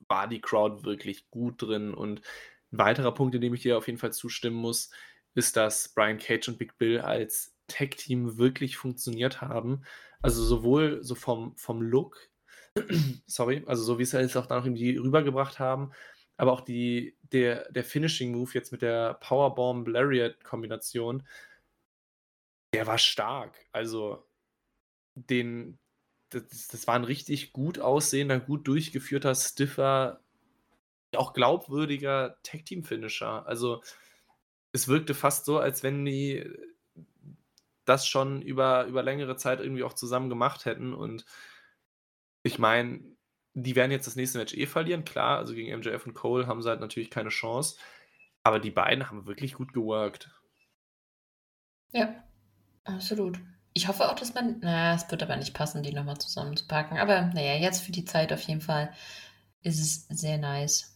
war 0.08 0.28
die 0.28 0.40
Crowd 0.40 0.84
wirklich 0.84 1.30
gut 1.30 1.60
drin 1.62 1.92
und 1.92 2.22
ein 2.72 2.78
weiterer 2.78 3.12
Punkt, 3.12 3.34
in 3.34 3.40
dem 3.40 3.54
ich 3.54 3.62
dir 3.62 3.76
auf 3.76 3.86
jeden 3.86 3.98
Fall 3.98 4.12
zustimmen 4.12 4.56
muss, 4.56 4.90
ist, 5.34 5.56
dass 5.56 5.92
Brian 5.94 6.18
Cage 6.18 6.48
und 6.48 6.58
Big 6.58 6.78
Bill 6.78 7.00
als 7.00 7.54
Tag-Team 7.68 8.38
wirklich 8.38 8.76
funktioniert 8.76 9.40
haben. 9.42 9.84
Also 10.22 10.42
sowohl 10.42 11.02
so 11.02 11.14
vom, 11.14 11.54
vom 11.56 11.82
Look, 11.82 12.30
sorry, 13.26 13.62
also 13.66 13.82
so 13.82 13.98
wie 13.98 14.02
es 14.02 14.12
jetzt 14.12 14.36
auch 14.36 14.46
da 14.46 14.56
noch 14.56 14.64
irgendwie 14.64 14.96
rübergebracht 14.96 15.58
haben, 15.58 15.92
aber 16.36 16.52
auch 16.52 16.60
die, 16.60 17.16
der, 17.32 17.70
der 17.72 17.84
Finishing 17.84 18.32
Move 18.32 18.50
jetzt 18.54 18.72
mit 18.72 18.82
der 18.82 19.14
Powerbomb 19.14 19.88
Lariat 19.88 20.44
Kombination, 20.44 21.26
der 22.74 22.86
war 22.86 22.98
stark. 22.98 23.58
Also 23.72 24.26
den, 25.14 25.78
das, 26.30 26.68
das 26.68 26.86
war 26.86 26.94
ein 26.94 27.04
richtig 27.04 27.52
gut 27.52 27.78
aussehender, 27.78 28.38
gut 28.38 28.68
durchgeführter, 28.68 29.34
stiffer, 29.34 30.20
auch 31.14 31.32
glaubwürdiger 31.32 32.38
Tag 32.42 32.66
Team 32.66 32.84
Finisher. 32.84 33.46
Also 33.46 33.82
es 34.72 34.88
wirkte 34.88 35.14
fast 35.14 35.46
so, 35.46 35.58
als 35.58 35.82
wenn 35.82 36.04
die 36.04 36.44
das 37.86 38.06
schon 38.06 38.42
über, 38.42 38.84
über 38.86 39.02
längere 39.02 39.36
Zeit 39.36 39.60
irgendwie 39.60 39.84
auch 39.84 39.94
zusammen 39.94 40.28
gemacht 40.28 40.64
hätten. 40.66 40.92
Und 40.92 41.24
ich 42.42 42.58
meine, 42.58 43.15
die 43.56 43.74
werden 43.74 43.90
jetzt 43.90 44.06
das 44.06 44.16
nächste 44.16 44.38
Match 44.38 44.54
eh 44.54 44.66
verlieren, 44.66 45.04
klar. 45.04 45.38
Also 45.38 45.54
gegen 45.54 45.76
MJF 45.78 46.06
und 46.06 46.14
Cole 46.14 46.46
haben 46.46 46.60
sie 46.60 46.68
halt 46.68 46.80
natürlich 46.80 47.10
keine 47.10 47.30
Chance. 47.30 47.76
Aber 48.42 48.60
die 48.60 48.70
beiden 48.70 49.08
haben 49.08 49.26
wirklich 49.26 49.54
gut 49.54 49.72
geworkt. 49.72 50.30
Ja, 51.92 52.14
absolut. 52.84 53.40
Ich 53.72 53.88
hoffe 53.88 54.10
auch, 54.10 54.14
dass 54.14 54.34
man. 54.34 54.60
Naja, 54.60 54.94
es 54.94 55.10
wird 55.10 55.22
aber 55.22 55.36
nicht 55.36 55.54
passen, 55.54 55.82
die 55.82 55.92
nochmal 55.92 56.18
zusammenzupacken. 56.18 56.98
Aber 56.98 57.22
naja, 57.22 57.54
jetzt 57.54 57.82
für 57.82 57.92
die 57.92 58.04
Zeit 58.04 58.32
auf 58.32 58.42
jeden 58.42 58.60
Fall 58.60 58.92
ist 59.62 59.80
es 59.80 60.06
sehr 60.08 60.36
nice. 60.36 60.94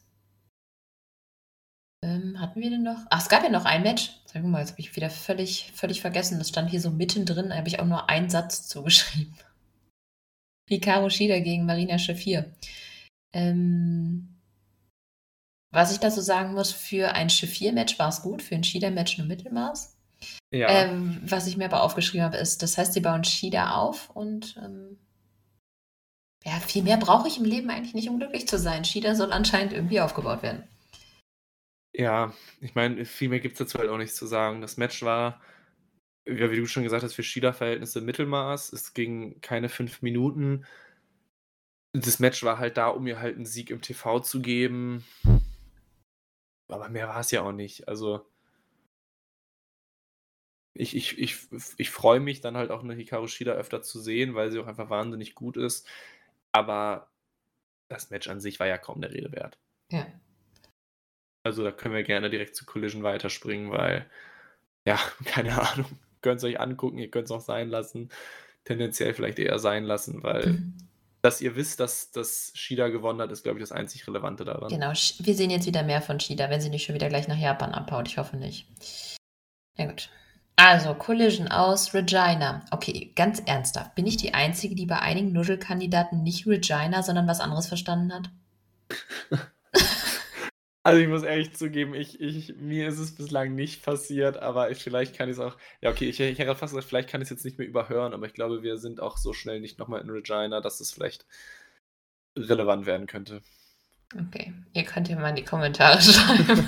Ähm, 2.03 2.41
hatten 2.41 2.61
wir 2.61 2.71
denn 2.71 2.83
noch? 2.83 2.99
Ach, 3.09 3.23
es 3.23 3.29
gab 3.31 3.43
ja 3.43 3.49
noch 3.49 3.65
ein 3.65 3.83
Match. 3.83 4.11
Sag 4.27 4.45
mal, 4.45 4.61
jetzt 4.61 4.73
habe 4.73 4.81
ich 4.81 4.95
wieder 4.97 5.11
völlig, 5.11 5.73
völlig 5.75 6.03
vergessen. 6.03 6.39
Das 6.39 6.51
stand 6.51 6.71
hier 6.71 6.81
so 6.81 6.91
mittendrin. 6.91 7.49
Da 7.49 7.57
habe 7.57 7.69
ich 7.69 7.81
auch 7.81 7.87
nur 7.87 8.11
einen 8.11 8.29
Satz 8.29 8.69
zugeschrieben. 8.69 9.35
Hikaru 10.71 11.11
Shida 11.11 11.41
gegen 11.41 11.67
Marina 11.67 11.99
Shafir. 11.99 12.51
Ähm, 13.33 14.41
was 15.73 15.93
ich 15.93 15.99
dazu 15.99 16.21
sagen 16.21 16.55
muss, 16.55 16.73
für 16.73 17.13
ein 17.13 17.31
Shafir-Match 17.31 17.99
war 17.99 18.09
es 18.09 18.23
gut, 18.23 18.43
für 18.43 18.55
ein 18.55 18.65
Shida-Match 18.65 19.19
nur 19.19 19.27
Mittelmaß. 19.27 19.97
Ja. 20.53 20.69
Ähm, 20.69 21.21
was 21.25 21.47
ich 21.47 21.57
mir 21.57 21.67
aber 21.67 21.83
aufgeschrieben 21.83 22.25
habe, 22.25 22.37
ist, 22.37 22.63
das 22.63 22.77
heißt, 22.77 22.93
sie 22.93 23.01
bauen 23.01 23.25
Shida 23.25 23.77
auf 23.77 24.11
und 24.11 24.57
ähm, 24.63 24.99
ja, 26.45 26.53
viel 26.61 26.83
mehr 26.83 26.97
brauche 26.97 27.29
ich 27.29 27.39
im 27.39 27.45
Leben 27.45 27.71
eigentlich 27.71 27.95
nicht, 27.95 28.09
um 28.09 28.19
glücklich 28.19 28.49
zu 28.49 28.59
sein. 28.59 28.85
Shida 28.85 29.15
soll 29.15 29.33
anscheinend 29.33 29.73
irgendwie 29.73 30.01
aufgebaut 30.01 30.43
werden. 30.43 30.65
Ja, 31.93 32.33
ich 32.61 32.75
meine, 32.75 33.05
viel 33.05 33.29
mehr 33.29 33.41
gibt 33.41 33.55
es 33.55 33.59
dazu 33.59 33.79
halt 33.79 33.91
auch 33.91 33.99
nichts 33.99 34.17
zu 34.17 34.27
sagen. 34.27 34.61
Das 34.61 34.77
Match 34.77 35.03
war 35.03 35.41
ja, 36.31 36.51
wie 36.51 36.57
du 36.57 36.67
schon 36.67 36.83
gesagt 36.83 37.03
hast, 37.03 37.15
für 37.15 37.23
Shida-Verhältnisse 37.23 38.01
Mittelmaß. 38.01 38.73
Es 38.73 38.95
ging 38.95 39.41
keine 39.41 39.69
fünf 39.69 40.03
Minuten. 40.03 40.67
Das 41.93 42.21
Match 42.21 42.43
war 42.45 42.59
halt 42.59 42.77
da, 42.77 42.89
um 42.89 43.05
mir 43.05 43.21
halt 43.21 43.37
einen 43.37 43.47
Sieg 43.47 43.71
im 43.71 43.83
TV 43.83 44.21
zu 44.21 44.41
geben. 44.41 45.05
Aber 46.69 46.89
mehr 46.89 47.09
war 47.09 47.21
es 47.21 47.31
ja 47.33 47.43
auch 47.43 47.53
nicht. 47.53 47.89
Also 47.89 48.25
ich, 50.75 50.95
ich, 50.95 51.19
ich, 51.19 51.39
ich 51.79 51.91
freue 51.91 52.21
mich 52.21 52.41
dann 52.41 52.57
halt 52.57 52.71
auch 52.71 52.85
eine 52.85 52.95
Hikaru 52.95 53.27
Shida 53.27 53.53
öfter 53.53 53.83
zu 53.83 54.01
sehen, 54.01 54.35
weil 54.35 54.53
sie 54.53 54.61
auch 54.61 54.69
einfach 54.69 54.89
wahnsinnig 54.89 55.35
gut 55.35 55.57
ist. 55.57 55.89
Aber 56.53 57.11
das 57.89 58.11
Match 58.11 58.29
an 58.29 58.41
sich 58.41 58.61
war 58.61 58.69
ja 58.69 58.79
kaum 58.79 59.01
der 59.01 59.13
Rede 59.13 59.33
wert. 59.33 59.59
Ja. 59.91 60.07
Also 61.43 61.65
da 61.65 61.73
können 61.73 61.95
wir 61.95 62.05
gerne 62.05 62.31
direkt 62.31 62.55
zu 62.55 62.67
Collision 62.67 63.03
weiterspringen, 63.03 63.73
weil, 63.73 64.09
ja, 64.87 64.97
keine 65.25 65.61
Ahnung 65.61 65.99
könnt 66.23 66.39
es 66.39 66.45
euch 66.45 66.61
angucken, 66.61 66.99
ihr 66.99 67.11
könnt 67.11 67.27
es 67.27 67.31
auch 67.31 67.41
sein 67.41 67.69
lassen. 67.69 68.11
Tendenziell 68.65 69.15
vielleicht 69.15 69.39
eher 69.39 69.59
sein 69.59 69.85
lassen, 69.85 70.23
weil 70.23 70.47
mhm. 70.47 70.75
dass 71.23 71.41
ihr 71.41 71.57
wisst, 71.57 71.81
dass 71.81 72.11
das 72.11 72.53
Shida 72.55 72.89
gewonnen 72.89 73.21
hat, 73.21 73.33
ist, 73.33 73.43
glaube 73.43 73.59
ich, 73.59 73.63
das 73.63 73.73
einzig 73.73 74.07
Relevante 74.07 74.45
daran. 74.45 74.69
Genau, 74.69 74.93
wir 74.93 75.35
sehen 75.35 75.51
jetzt 75.51 75.67
wieder 75.67 75.83
mehr 75.83 76.03
von 76.03 76.21
Shida, 76.21 76.51
wenn 76.51 76.61
sie 76.61 76.71
nicht 76.71 76.85
schon 76.85 76.95
wieder 76.95 77.09
gleich 77.09 77.29
nach 77.29 77.39
Japan 77.39 77.73
abhaut. 77.73 78.09
Ich 78.09 78.19
hoffe 78.19 78.37
nicht. 78.37 78.67
Ja, 79.77 79.87
gut. 79.87 80.11
Also, 80.57 80.93
Collision 80.93 81.49
aus 81.49 81.95
Regina. 81.95 82.67
Okay, 82.71 83.13
ganz 83.17 83.41
ernsthaft. 83.41 83.95
Bin 83.95 84.07
ich 84.07 84.19
die 84.19 84.35
Einzige, 84.35 84.75
die 84.75 84.85
bei 84.85 84.99
einigen 84.99 85.33
Nuschelkandidaten 85.33 86.23
nicht 86.23 86.47
Regina, 86.47 87.03
sondern 87.03 87.27
was 87.27 87.41
anderes 87.41 87.67
verstanden 87.67 88.13
hat? 88.13 88.31
Also 90.83 91.01
ich 91.03 91.09
muss 91.09 91.23
ehrlich 91.23 91.53
zugeben, 91.55 91.95
ich, 91.95 92.21
ich, 92.21 92.57
mir 92.57 92.89
ist 92.89 92.99
es 92.99 93.15
bislang 93.15 93.55
nicht 93.55 93.83
passiert, 93.85 94.39
aber 94.39 94.71
ich, 94.71 94.83
vielleicht 94.83 95.15
kann 95.15 95.29
ich 95.29 95.35
es 95.35 95.41
auch. 95.41 95.59
Ja, 95.83 95.91
okay, 95.91 96.09
ich, 96.09 96.19
ich 96.21 96.39
hätte 96.39 96.55
fast 96.57 96.73
gesagt, 96.73 96.89
vielleicht 96.89 97.11
kann 97.11 97.21
ich 97.21 97.27
es 97.27 97.31
jetzt 97.31 97.45
nicht 97.45 97.59
mehr 97.59 97.67
überhören, 97.67 98.15
aber 98.15 98.27
ich 98.27 98.33
glaube, 98.33 98.63
wir 98.63 98.79
sind 98.79 99.01
auch 99.01 99.19
so 99.19 99.35
schnell 99.35 99.61
nicht 99.61 99.79
nochmal 99.79 100.01
in 100.01 100.09
Regina, 100.09 100.63
dass 100.63 100.81
es 100.81 100.93
vielleicht 100.93 101.27
relevant 102.35 102.87
werden 102.87 103.07
könnte. 103.07 103.43
Okay, 104.19 104.55
ihr 104.73 104.85
könnt 104.85 105.09
ja 105.09 105.19
mal 105.19 105.29
in 105.29 105.37
die 105.37 105.45
Kommentare 105.45 106.01
schreiben. 106.03 106.67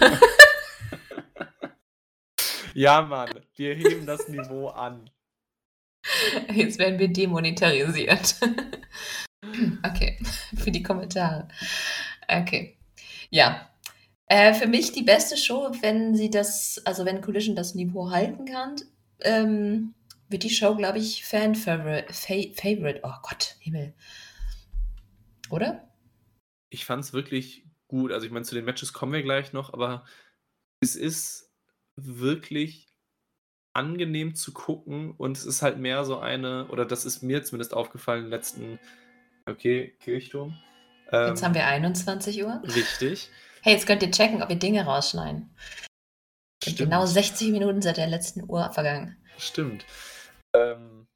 ja, 2.75 3.01
Mann, 3.01 3.31
wir 3.57 3.75
heben 3.75 4.05
das 4.05 4.29
Niveau 4.29 4.69
an. 4.69 5.09
Jetzt 6.53 6.79
werden 6.79 6.99
wir 6.99 7.09
demonetarisiert. 7.09 8.37
okay, 9.83 10.19
für 10.57 10.71
die 10.71 10.83
Kommentare. 10.83 11.49
Okay. 12.29 12.77
Ja, 13.31 13.72
äh, 14.33 14.55
für 14.55 14.67
mich 14.67 14.93
die 14.93 15.03
beste 15.03 15.37
Show, 15.37 15.71
wenn 15.83 16.15
sie 16.15 16.31
das, 16.31 16.81
also 16.87 17.05
wenn 17.05 17.21
Collision 17.21 17.55
das 17.55 17.75
Niveau 17.75 18.11
halten 18.11 18.47
kann, 18.47 18.77
ähm, 19.21 19.93
wird 20.31 20.43
die 20.43 20.49
Show, 20.49 20.75
glaube 20.75 20.99
ich, 20.99 21.27
Fan-Favorite. 21.27 22.11
Favorite. 22.15 23.01
Oh 23.03 23.13
Gott, 23.23 23.57
Himmel. 23.61 23.93
Oder? 25.51 25.87
Ich 26.71 26.87
fand 26.87 27.05
es 27.05 27.13
wirklich 27.13 27.67
gut. 27.89 28.11
Also 28.11 28.25
ich 28.25 28.33
meine, 28.33 28.47
zu 28.47 28.55
den 28.55 28.65
Matches 28.65 28.95
kommen 28.95 29.13
wir 29.13 29.23
gleich 29.23 29.53
noch, 29.53 29.75
aber 29.75 30.07
es 30.81 30.97
ist 30.97 31.53
wirklich 31.97 32.89
angenehm 33.75 34.35
zu 34.35 34.55
gucken 34.55 35.11
und 35.11 35.37
es 35.37 35.45
ist 35.45 35.61
halt 35.61 35.77
mehr 35.77 36.07
so 36.07 36.19
eine, 36.19 36.69
oder 36.69 36.87
das 36.87 37.05
ist 37.05 37.23
mir 37.23 37.45
zumindest 37.45 37.75
aufgefallen, 37.75 38.31
letzten, 38.31 38.79
okay, 39.45 39.95
Kirchturm. 40.01 40.57
Ähm, 41.11 41.29
Jetzt 41.29 41.43
haben 41.43 41.55
wir 41.55 41.67
21 41.67 42.43
Uhr. 42.43 42.63
Richtig. 42.65 43.31
Hey, 43.65 43.75
jetzt 43.75 43.87
könnt 43.87 44.03
ihr 44.03 44.11
checken, 44.11 44.43
ob 44.43 44.49
wir 44.49 44.57
Dinge 44.57 44.85
rausschneiden. 44.85 45.55
Genau 46.77 47.07
60 47.07 47.53
Minuten 47.53 47.81
seit 47.81 47.97
der 47.97 48.09
letzten 48.09 48.43
Uhr 48.51 48.73
vergangen. 48.73 49.17
Stimmt. 49.39 49.87
Ähm, 50.53 51.07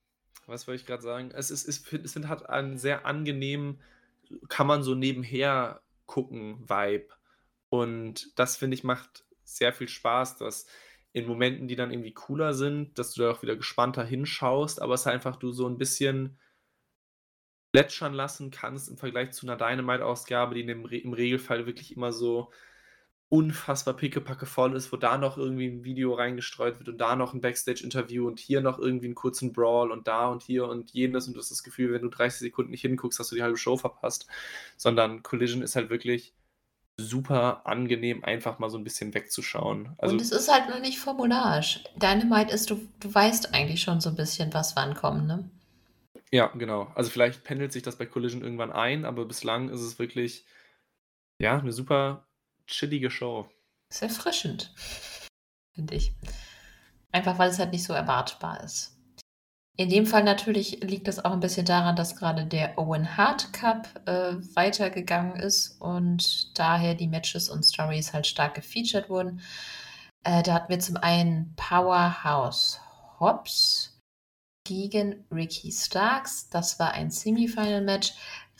was 0.46 0.68
wollte 0.68 0.80
ich 0.80 0.86
gerade 0.86 1.02
sagen? 1.02 1.32
Es, 1.34 1.50
ist, 1.50 1.66
es, 1.66 1.92
es 1.92 2.16
hat 2.28 2.48
einen 2.48 2.78
sehr 2.78 3.04
angenehmen, 3.04 3.80
kann 4.48 4.68
man 4.68 4.84
so 4.84 4.94
nebenher 4.94 5.80
gucken, 6.06 6.60
Vibe. 6.68 7.08
Und 7.68 8.38
das, 8.38 8.56
finde 8.56 8.76
ich, 8.76 8.84
macht 8.84 9.24
sehr 9.42 9.72
viel 9.72 9.88
Spaß, 9.88 10.36
dass 10.36 10.66
in 11.12 11.26
Momenten, 11.26 11.66
die 11.66 11.74
dann 11.74 11.90
irgendwie 11.90 12.14
cooler 12.14 12.54
sind, 12.54 12.96
dass 12.96 13.12
du 13.12 13.22
da 13.22 13.32
auch 13.32 13.42
wieder 13.42 13.56
gespannter 13.56 14.04
hinschaust, 14.04 14.80
aber 14.80 14.94
es 14.94 15.08
einfach 15.08 15.34
du 15.34 15.50
so 15.50 15.66
ein 15.66 15.78
bisschen 15.78 16.38
plätschern 17.72 18.14
lassen 18.14 18.50
kannst 18.50 18.88
im 18.88 18.96
Vergleich 18.96 19.32
zu 19.32 19.46
einer 19.46 19.56
Dynamite-Ausgabe, 19.56 20.54
die 20.54 20.62
im, 20.62 20.84
Re 20.84 20.96
im 20.96 21.12
Regelfall 21.12 21.66
wirklich 21.66 21.94
immer 21.96 22.12
so 22.12 22.50
unfassbar 23.28 23.94
pickepacke 23.94 24.46
voll 24.46 24.76
ist, 24.76 24.92
wo 24.92 24.96
da 24.96 25.18
noch 25.18 25.36
irgendwie 25.36 25.66
ein 25.66 25.84
Video 25.84 26.14
reingestreut 26.14 26.78
wird 26.78 26.88
und 26.88 26.98
da 26.98 27.16
noch 27.16 27.34
ein 27.34 27.40
Backstage-Interview 27.40 28.26
und 28.26 28.38
hier 28.38 28.60
noch 28.60 28.78
irgendwie 28.78 29.06
einen 29.06 29.16
kurzen 29.16 29.52
Brawl 29.52 29.90
und 29.90 30.06
da 30.06 30.28
und 30.28 30.42
hier 30.42 30.68
und 30.68 30.92
jenes 30.92 31.26
und 31.26 31.34
du 31.34 31.40
hast 31.40 31.50
das 31.50 31.64
Gefühl, 31.64 31.92
wenn 31.92 32.02
du 32.02 32.08
30 32.08 32.38
Sekunden 32.38 32.70
nicht 32.70 32.82
hinguckst, 32.82 33.18
hast 33.18 33.32
du 33.32 33.36
die 33.36 33.42
halbe 33.42 33.56
Show 33.56 33.76
verpasst, 33.76 34.26
sondern 34.76 35.24
Collision 35.24 35.62
ist 35.62 35.74
halt 35.74 35.90
wirklich 35.90 36.34
super 36.98 37.66
angenehm, 37.66 38.24
einfach 38.24 38.58
mal 38.58 38.70
so 38.70 38.78
ein 38.78 38.84
bisschen 38.84 39.12
wegzuschauen. 39.12 39.90
Also 39.98 40.14
Und 40.14 40.22
es 40.22 40.30
ist 40.30 40.50
halt 40.50 40.70
noch 40.70 40.80
nicht 40.80 40.98
formularisch. 40.98 41.82
Dynamite 41.96 42.54
ist, 42.54 42.70
du, 42.70 42.80
du 43.00 43.12
weißt 43.12 43.52
eigentlich 43.52 43.82
schon 43.82 44.00
so 44.00 44.08
ein 44.08 44.16
bisschen, 44.16 44.54
was 44.54 44.76
wann 44.76 44.94
kommt, 44.94 45.26
ne? 45.26 45.50
Ja, 46.32 46.48
genau. 46.48 46.90
Also 46.94 47.10
vielleicht 47.10 47.44
pendelt 47.44 47.72
sich 47.72 47.82
das 47.82 47.96
bei 47.96 48.06
Collision 48.06 48.42
irgendwann 48.42 48.72
ein, 48.72 49.04
aber 49.04 49.24
bislang 49.24 49.68
ist 49.68 49.80
es 49.80 49.98
wirklich, 49.98 50.44
ja, 51.38 51.58
eine 51.58 51.72
super 51.72 52.26
chillige 52.66 53.10
Show. 53.10 53.48
Ist 53.90 54.02
erfrischend, 54.02 54.74
finde 55.74 55.94
ich. 55.94 56.12
Einfach 57.12 57.38
weil 57.38 57.50
es 57.50 57.58
halt 57.58 57.72
nicht 57.72 57.84
so 57.84 57.92
erwartbar 57.92 58.62
ist. 58.64 58.96
In 59.78 59.90
dem 59.90 60.06
Fall 60.06 60.24
natürlich 60.24 60.82
liegt 60.82 61.06
es 61.06 61.22
auch 61.22 61.32
ein 61.32 61.40
bisschen 61.40 61.66
daran, 61.66 61.96
dass 61.96 62.16
gerade 62.16 62.46
der 62.46 62.78
Owen 62.78 63.16
Hart 63.16 63.52
Cup 63.52 63.88
äh, 64.06 64.34
weitergegangen 64.54 65.36
ist 65.36 65.78
und 65.80 66.58
daher 66.58 66.94
die 66.94 67.08
Matches 67.08 67.50
und 67.50 67.62
Stories 67.62 68.14
halt 68.14 68.26
stark 68.26 68.54
gefeatured 68.54 69.10
wurden. 69.10 69.42
Äh, 70.24 70.42
da 70.42 70.54
hatten 70.54 70.70
wir 70.70 70.80
zum 70.80 70.96
einen 70.96 71.54
Powerhouse 71.56 72.80
Hobbs 73.20 73.95
gegen 74.66 75.24
Ricky 75.30 75.72
Starks. 75.72 76.48
Das 76.50 76.78
war 76.78 76.92
ein 76.92 77.10
Semifinal-Match. 77.10 78.12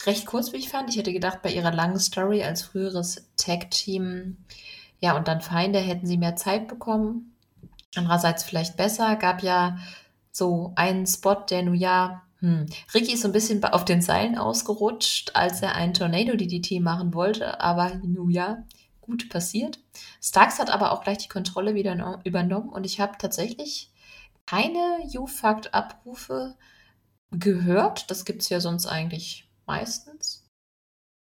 Recht 0.07 0.27
kurz, 0.27 0.53
wie 0.53 0.59
ich 0.59 0.69
fand. 0.69 0.91
Ich 0.91 0.97
hätte 0.97 1.13
gedacht, 1.13 1.43
bei 1.43 1.53
ihrer 1.53 1.73
langen 1.73 1.99
Story 1.99 2.43
als 2.43 2.63
früheres 2.63 3.29
Tag-Team, 3.37 4.37
ja, 5.01 5.17
und 5.17 5.29
dann 5.29 5.41
Feinde 5.41 5.79
hätten 5.79 6.07
sie 6.07 6.19
mehr 6.19 6.37
Zeit 6.37 6.69
bekommen. 6.69 7.35
Andererseits 7.95 8.45
vielleicht 8.45 8.77
besser. 8.77 9.17
Gab 9.17 9.43
ja 9.43 9.79
so 10.33 10.73
einen 10.77 11.07
Spot, 11.07 11.45
der 11.49 11.63
nun 11.63 11.75
ja, 11.75 12.23
hm, 12.41 12.67
Ricky 12.95 13.15
ist 13.15 13.23
so 13.23 13.29
ein 13.29 13.33
bisschen 13.33 13.63
auf 13.65 13.85
den 13.85 14.03
Seilen 14.03 14.37
ausgerutscht, 14.37 15.33
als 15.35 15.63
er 15.63 15.75
einen 15.75 15.95
Tornado 15.95 16.37
DDT 16.37 16.81
machen 16.81 17.15
wollte, 17.15 17.61
aber 17.61 17.95
nun 17.97 18.31
ja, 18.31 18.65
gut 19.01 19.29
passiert. 19.31 19.79
Starks 20.23 20.59
hat 20.59 20.71
aber 20.71 20.93
auch 20.93 21.03
gleich 21.03 21.19
die 21.19 21.29
Kontrolle 21.29 21.75
wieder 21.75 22.21
übernommen 22.25 22.69
und 22.69 22.85
ich 22.85 23.01
habe 23.01 23.15
tatsächlich 23.19 23.91
keine 24.47 24.99
U-Fact-Abrufe 25.15 26.57
gehört. 27.31 28.11
Das 28.11 28.25
gibt 28.25 28.43
es 28.43 28.49
ja 28.49 28.61
sonst 28.61 28.87
eigentlich 28.87 29.51
meistens. 29.67 30.49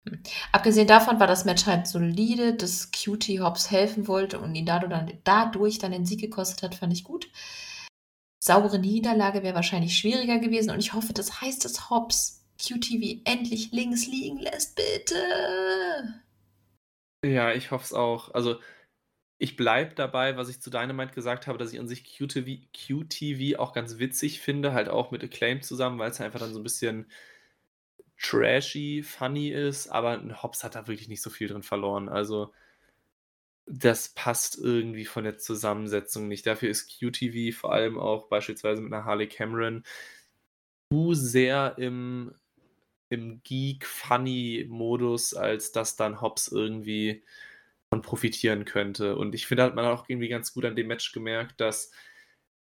Hm. 0.07 0.21
Abgesehen 0.51 0.87
davon 0.87 1.19
war 1.19 1.27
das 1.27 1.45
Match 1.45 1.65
halt 1.65 1.87
solide, 1.87 2.55
dass 2.55 2.91
Cutie 2.91 3.39
Hobbs 3.39 3.71
helfen 3.71 4.07
wollte 4.07 4.39
und 4.39 4.55
ihn 4.55 4.65
dadurch 4.65 4.91
dann, 4.91 5.11
dadurch 5.23 5.77
dann 5.77 5.91
den 5.91 6.05
Sieg 6.05 6.19
gekostet 6.19 6.63
hat, 6.63 6.75
fand 6.75 6.93
ich 6.93 7.03
gut 7.03 7.29
saubere 8.43 8.79
Niederlage 8.79 9.43
wäre 9.43 9.55
wahrscheinlich 9.55 9.97
schwieriger 9.97 10.39
gewesen 10.39 10.71
und 10.71 10.79
ich 10.79 10.93
hoffe, 10.93 11.13
das 11.13 11.41
heißt, 11.41 11.63
dass 11.63 11.89
Hobbs 11.89 12.43
QTV 12.59 13.21
endlich 13.23 13.71
links 13.71 14.07
liegen 14.07 14.39
lässt, 14.39 14.75
bitte. 14.75 16.23
Ja, 17.23 17.53
ich 17.53 17.69
hoffe 17.69 17.85
es 17.85 17.93
auch. 17.93 18.33
Also, 18.33 18.55
ich 19.41 19.55
bleibe 19.55 19.95
dabei, 19.95 20.37
was 20.37 20.49
ich 20.49 20.61
zu 20.61 20.69
Dynamite 20.69 21.15
gesagt 21.15 21.47
habe, 21.47 21.57
dass 21.57 21.73
ich 21.73 21.79
an 21.79 21.87
sich 21.87 22.03
QTV, 22.03 22.61
QTV 22.73 23.57
auch 23.57 23.73
ganz 23.73 23.97
witzig 23.97 24.39
finde, 24.39 24.71
halt 24.73 24.87
auch 24.87 25.09
mit 25.09 25.23
Acclaim 25.23 25.63
zusammen, 25.63 25.97
weil 25.97 26.11
es 26.11 26.21
einfach 26.21 26.39
dann 26.39 26.53
so 26.53 26.59
ein 26.59 26.63
bisschen 26.63 27.09
trashy, 28.19 29.01
funny 29.01 29.49
ist, 29.49 29.87
aber 29.87 30.21
Hobbs 30.43 30.63
hat 30.63 30.75
da 30.75 30.87
wirklich 30.87 31.07
nicht 31.07 31.23
so 31.23 31.31
viel 31.31 31.47
drin 31.47 31.63
verloren. 31.63 32.07
Also, 32.07 32.53
das 33.65 34.09
passt 34.09 34.59
irgendwie 34.59 35.05
von 35.05 35.23
der 35.23 35.39
Zusammensetzung 35.39 36.27
nicht. 36.27 36.45
Dafür 36.45 36.69
ist 36.69 36.99
QTV 36.99 37.57
vor 37.57 37.73
allem 37.73 37.97
auch 37.97 38.27
beispielsweise 38.29 38.79
mit 38.79 38.93
einer 38.93 39.05
Harley 39.05 39.27
Cameron 39.27 39.83
zu 40.93 41.15
sehr 41.15 41.79
im, 41.79 42.35
im 43.09 43.41
Geek-Funny-Modus, 43.41 45.33
als 45.33 45.71
dass 45.71 45.95
dann 45.95 46.21
Hobbs 46.21 46.47
irgendwie 46.47 47.23
profitieren 47.99 48.63
könnte. 48.63 49.17
Und 49.17 49.35
ich 49.35 49.45
finde, 49.45 49.63
hat 49.63 49.75
man 49.75 49.85
auch 49.85 50.05
irgendwie 50.07 50.29
ganz 50.29 50.53
gut 50.53 50.63
an 50.63 50.77
dem 50.77 50.87
Match 50.87 51.11
gemerkt, 51.11 51.59
dass 51.59 51.91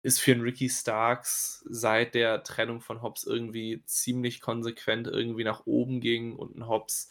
es 0.02 0.20
für 0.20 0.32
einen 0.32 0.42
Ricky 0.42 0.68
Starks 0.68 1.64
seit 1.70 2.16
der 2.16 2.44
Trennung 2.44 2.82
von 2.82 3.04
Hobbs 3.04 3.24
irgendwie 3.24 3.84
ziemlich 3.86 4.42
konsequent 4.42 5.06
irgendwie 5.06 5.44
nach 5.44 5.68
oben 5.68 6.02
ging 6.02 6.36
und 6.36 6.58
ein 6.58 6.68
Hobbs 6.68 7.10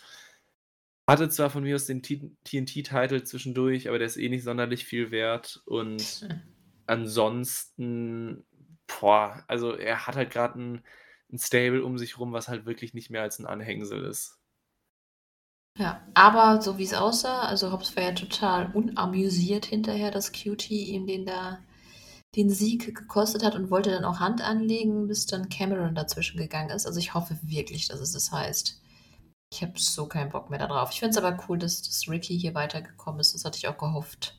hatte 1.11 1.29
zwar 1.29 1.51
von 1.51 1.65
mir 1.65 1.75
aus 1.75 1.87
den 1.87 2.03
TNT-Titel 2.03 3.23
zwischendurch, 3.25 3.89
aber 3.89 3.99
der 3.99 4.07
ist 4.07 4.17
eh 4.17 4.29
nicht 4.29 4.45
sonderlich 4.45 4.85
viel 4.85 5.11
wert. 5.11 5.61
Und 5.67 6.29
ansonsten, 6.87 8.45
boah, 8.87 9.45
also 9.49 9.75
er 9.75 10.07
hat 10.07 10.17
halt 10.17 10.31
gerade 10.31 10.61
ein, 10.61 10.85
ein 11.33 11.39
Stable 11.39 11.85
um 11.85 11.99
sich 11.99 12.19
rum, 12.19 12.33
was 12.33 12.49
halt 12.49 12.65
wirklich 12.65 12.95
nicht 12.95 13.11
mehr 13.11 13.23
als 13.23 13.39
ein 13.39 13.47
Anhängsel 13.47 14.05
ist. 14.05 14.40
Ja, 15.81 16.07
aber 16.13 16.61
so 16.61 16.77
wie 16.77 16.85
es 16.85 16.93
aussah, 16.93 17.41
also 17.41 17.73
Hobbs 17.73 17.97
war 17.97 18.03
ja 18.03 18.13
total 18.13 18.71
unamüsiert 18.75 19.65
hinterher, 19.65 20.11
dass 20.11 20.31
Cutie 20.31 20.91
ihm 20.91 21.07
den 21.07 21.25
da 21.25 21.59
den 22.37 22.51
Sieg 22.51 22.95
gekostet 22.95 23.43
hat 23.43 23.55
und 23.55 23.71
wollte 23.71 23.91
dann 23.91 24.05
auch 24.05 24.21
Hand 24.21 24.43
anlegen, 24.43 25.09
bis 25.09 25.27
dann 25.27 25.49
Cameron 25.49 25.95
dazwischen 25.95 26.39
gegangen 26.39 26.71
ist. 26.71 26.87
Also 26.87 27.01
ich 27.01 27.15
hoffe 27.15 27.37
wirklich, 27.43 27.89
dass 27.89 27.99
es 27.99 28.13
das 28.13 28.31
heißt. 28.31 28.81
Ich 29.53 29.63
habe 29.63 29.73
so 29.77 30.07
keinen 30.07 30.31
Bock 30.31 30.51
mehr 30.51 30.61
darauf. 30.61 30.91
Ich 30.93 31.01
finde 31.01 31.19
es 31.19 31.25
aber 31.25 31.43
cool, 31.49 31.59
dass, 31.59 31.83
dass 31.83 32.09
Ricky 32.09 32.39
hier 32.39 32.55
weitergekommen 32.55 33.19
ist. 33.19 33.35
Das 33.35 33.45
hatte 33.45 33.57
ich 33.59 33.67
auch 33.67 33.79
gehofft. 33.79 34.39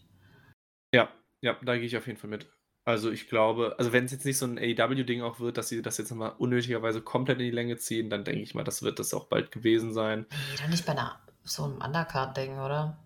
Ja, 0.93 1.09
ja, 1.43 1.57
da 1.63 1.75
gehe 1.75 1.85
ich 1.85 1.97
auf 1.97 2.05
jeden 2.07 2.19
Fall 2.19 2.29
mit. 2.29 2.49
Also 2.85 3.11
ich 3.11 3.27
glaube, 3.27 3.75
also 3.77 3.91
wenn 3.91 4.05
es 4.05 4.11
jetzt 4.11 4.25
nicht 4.25 4.37
so 4.37 4.45
ein 4.45 4.57
AEW-Ding 4.57 5.21
auch 5.21 5.39
wird, 5.39 5.57
dass 5.57 5.69
sie 5.69 5.81
das 5.81 5.97
jetzt 5.97 6.11
nochmal 6.11 6.35
unnötigerweise 6.37 7.01
komplett 7.01 7.39
in 7.39 7.45
die 7.45 7.51
Länge 7.51 7.77
ziehen, 7.77 8.09
dann 8.09 8.23
denke 8.23 8.41
ich 8.41 8.55
mal, 8.55 8.63
das 8.63 8.83
wird 8.83 8.99
das 8.99 9.13
auch 9.13 9.25
bald 9.25 9.51
gewesen 9.51 9.91
sein. 9.93 10.25
Nee, 10.29 10.57
dann 10.57 10.69
nicht 10.69 10.85
bei 10.85 10.93
einer, 10.93 11.19
so 11.43 11.63
einem 11.63 11.81
Undercard-Ding, 11.81 12.59
oder? 12.59 12.97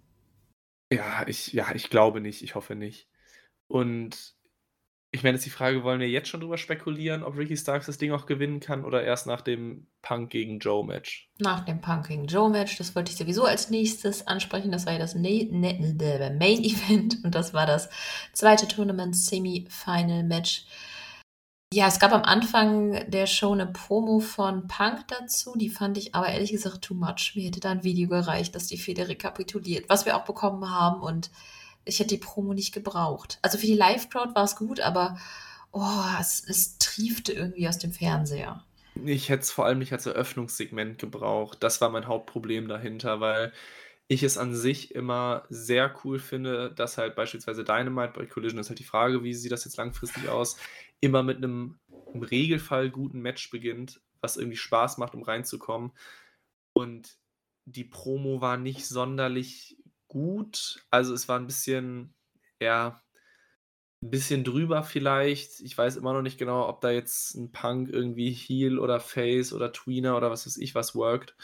Ja, 0.92 1.28
ich, 1.28 1.54
ja, 1.54 1.74
ich 1.74 1.90
glaube 1.90 2.22
nicht, 2.22 2.42
ich 2.42 2.56
hoffe 2.56 2.76
nicht. 2.76 3.08
Und 3.68 4.36
ich 5.16 5.24
meine, 5.24 5.38
jetzt 5.38 5.46
die 5.46 5.50
Frage, 5.52 5.84
wollen 5.84 6.02
wir 6.02 6.10
jetzt 6.10 6.28
schon 6.28 6.42
drüber 6.42 6.58
spekulieren, 6.58 7.24
ob 7.24 7.38
Ricky 7.38 7.56
Starks 7.56 7.86
das 7.86 7.98
Ding 7.98 8.12
auch 8.12 8.26
gewinnen 8.26 8.60
kann 8.60 8.84
oder 8.84 9.02
erst 9.02 9.28
nach 9.28 9.40
dem 9.40 9.88
Punk 10.02 10.30
gegen 10.30 10.60
Joe 10.60 10.86
Match? 10.86 11.32
Nach 11.40 11.64
dem 11.64 11.80
Punk 11.80 12.10
gegen 12.10 12.28
Joe 12.28 12.50
Match, 12.50 12.78
das 12.78 12.96
wollte 12.96 13.12
ich 13.12 13.18
sowieso 13.18 13.46
als 13.46 13.70
nächstes 13.70 14.28
ansprechen. 14.28 14.74
Das 14.74 14.86
war 14.86 14.94
ja 14.94 15.00
das 15.00 15.16
ne 15.16 15.48
ne 15.50 16.36
Main 16.38 16.64
Event 16.64 17.24
und 17.24 17.34
das 17.34 17.54
war 17.54 17.66
das 17.66 17.90
zweite 18.34 18.68
Tournament 18.68 19.16
Semi-Final 19.16 20.24
Match. 20.24 20.66
Ja, 21.74 21.88
es 21.88 22.00
gab 22.00 22.14
am 22.14 22.24
Anfang 22.24 23.10
der 23.10 23.26
Show 23.26 23.52
eine 23.52 23.68
Promo 23.68 24.20
von 24.20 24.68
Punk 24.68 25.08
dazu, 25.08 25.56
die 25.58 25.70
fand 25.70 25.98
ich 25.98 26.16
aber 26.16 26.30
ehrlich 26.30 26.52
gesagt 26.52 26.84
too 26.84 26.94
much. 26.94 27.34
Mir 27.36 27.46
hätte 27.48 27.60
da 27.60 27.72
ein 27.72 27.84
Video 27.84 28.08
gereicht, 28.08 28.56
dass 28.56 28.68
die 28.68 28.78
Feder 28.78 29.08
rekapituliert, 29.08 29.90
was 29.90 30.06
wir 30.06 30.16
auch 30.16 30.26
bekommen 30.26 30.70
haben 30.70 31.02
und 31.02 31.32
ich 31.84 32.00
hätte 32.00 32.16
die 32.16 32.18
Promo 32.18 32.54
nicht 32.54 32.74
gebraucht. 32.74 33.40
Also 33.42 33.58
für 33.58 33.68
die 33.68 33.76
Live-Crowd 33.76 34.36
war 34.36 34.44
es 34.44 34.56
gut, 34.56 34.80
aber 34.80 35.18
oh, 35.72 36.04
es, 36.20 36.44
es 36.48 36.78
triefte 36.78 37.34
irgendwie 37.34 37.68
aus 37.68 37.78
dem 37.78 37.92
Fernseher. 37.92 38.64
Ich 39.04 39.30
hätte 39.30 39.44
es 39.44 39.52
vor 39.52 39.66
allem 39.66 39.80
nicht 39.80 39.92
als 39.92 40.06
Eröffnungssegment 40.06 41.00
gebraucht. 41.00 41.58
Das 41.62 41.82
war 41.82 41.90
mein 41.90 42.08
Hauptproblem 42.08 42.68
dahinter, 42.68 43.20
weil 43.20 43.52
ich 44.08 44.24
es 44.24 44.38
an 44.38 44.56
sich 44.56 44.94
immer 44.94 45.46
sehr 45.50 45.94
cool 46.04 46.20
finde, 46.20 46.72
dass 46.72 46.98
halt 46.98 47.16
beispielsweise 47.16 47.64
Dynamite 47.64 48.14
bei 48.14 48.26
Collision 48.26 48.60
ist 48.60 48.70
halt 48.70 48.80
die 48.80 48.84
Frage, 48.84 49.24
wie 49.24 49.34
sieht 49.34 49.52
das 49.52 49.66
jetzt 49.66 49.78
langfristig 49.78 50.30
aus, 50.30 50.58
immer 51.02 51.24
mit 51.24 51.38
einem 51.38 51.80
im 52.14 52.24
Regelfall 52.24 52.90
guten 52.90 53.22
Match 53.22 53.50
beginnt, 53.52 54.02
was 54.22 54.38
irgendwie 54.38 54.58
Spaß 54.58 54.98
macht, 54.98 55.16
um 55.16 55.24
reinzukommen. 55.24 55.92
Und 56.74 57.18
die 57.66 57.84
Promo 57.86 58.42
war 58.42 58.58
nicht 58.58 58.86
sonderlich 58.88 59.78
gut. 60.08 60.86
Also, 60.92 61.14
es 61.14 61.28
war 61.28 61.40
ein 61.40 61.48
bisschen 61.48 62.16
ja, 62.62 63.02
'n 64.02 64.10
bisschen 64.12 64.44
drüber 64.44 64.84
vielleicht. 64.84 65.60
Ich 65.62 65.78
weiß 65.78 65.96
immer 65.98 66.14
noch 66.14 66.22
nicht 66.22 66.38
genau, 66.38 66.68
ob 66.70 66.82
da 66.82 66.92
jetzt 66.92 67.36
ein 67.36 67.52
Punk 67.52 67.90
irgendwie 67.90 68.32
Heel 68.32 68.80
oder 68.80 69.00
Face 69.00 69.54
oder 69.54 69.72
Tweener 69.72 70.18
oder 70.18 70.30
was 70.32 70.46
weiß 70.46 70.58
ich 70.58 70.76
was 70.76 70.96
worked. 70.96 71.36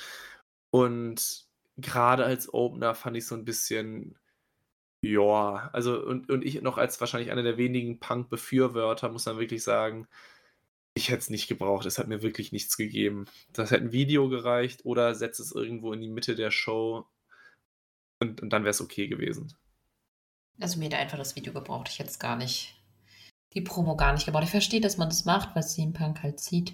Und 0.72 1.48
gerade 1.78 2.26
als 2.26 2.53
Opener 2.53 2.95
fand 2.95 3.18
ich 3.18 3.26
so 3.28 3.36
ein 3.36 3.45
bisschen 3.45 4.18
ja, 5.02 5.69
also 5.73 5.99
und 6.06 6.30
und 6.30 6.45
ich 6.45 6.61
noch 6.61 6.78
als 6.78 6.99
wahrscheinlich 6.99 7.32
einer 7.32 7.44
der 7.44 7.57
wenigen 7.57 7.99
Punk-Befürworter 7.99 9.10
muss 9.10 9.26
man 9.26 9.40
wirklich 9.40 9.64
sagen, 9.64 10.07
ich 10.94 11.10
hätte 11.10 11.19
es 11.19 11.30
nicht 11.30 11.48
gebraucht. 11.48 11.86
Es 11.86 11.98
hat 11.98 12.07
mir 12.07 12.22
wirklich 12.22 12.52
nichts 12.52 12.78
gegeben. 12.78 13.26
Das 13.53 13.72
hätte 13.72 13.86
ein 13.86 13.91
Video 13.91 14.30
gereicht 14.30 14.86
oder 14.86 15.15
setzt 15.15 15.40
es 15.40 15.52
irgendwo 15.52 15.94
in 15.94 16.02
die 16.02 16.10
Mitte 16.10 16.36
der 16.36 16.52
Show 16.52 17.07
und, 18.19 18.41
und 18.41 18.49
dann 18.52 18.64
wäre 18.64 18.72
es 18.72 18.82
okay 18.82 19.07
gewesen. 19.07 19.53
Also 20.60 20.78
mir 20.78 20.86
hätte 20.86 20.98
einfach 20.98 21.18
das 21.18 21.36
Video 21.36 21.53
gebraucht. 21.53 21.90
Ich 21.90 21.99
hätte 21.99 22.10
es 22.10 22.19
gar 22.19 22.36
nicht, 22.36 22.76
die 23.53 23.61
Promo 23.61 23.95
gar 23.95 24.14
nicht 24.14 24.26
gebraucht. 24.26 24.44
Ich 24.44 24.52
verstehe, 24.52 24.82
dass 24.82 24.98
man 24.98 25.10
das 25.10 25.26
macht, 25.26 25.56
weil 25.56 25.64
CM 25.64 25.94
Punk 25.94 26.22
halt 26.22 26.40
sieht. 26.40 26.73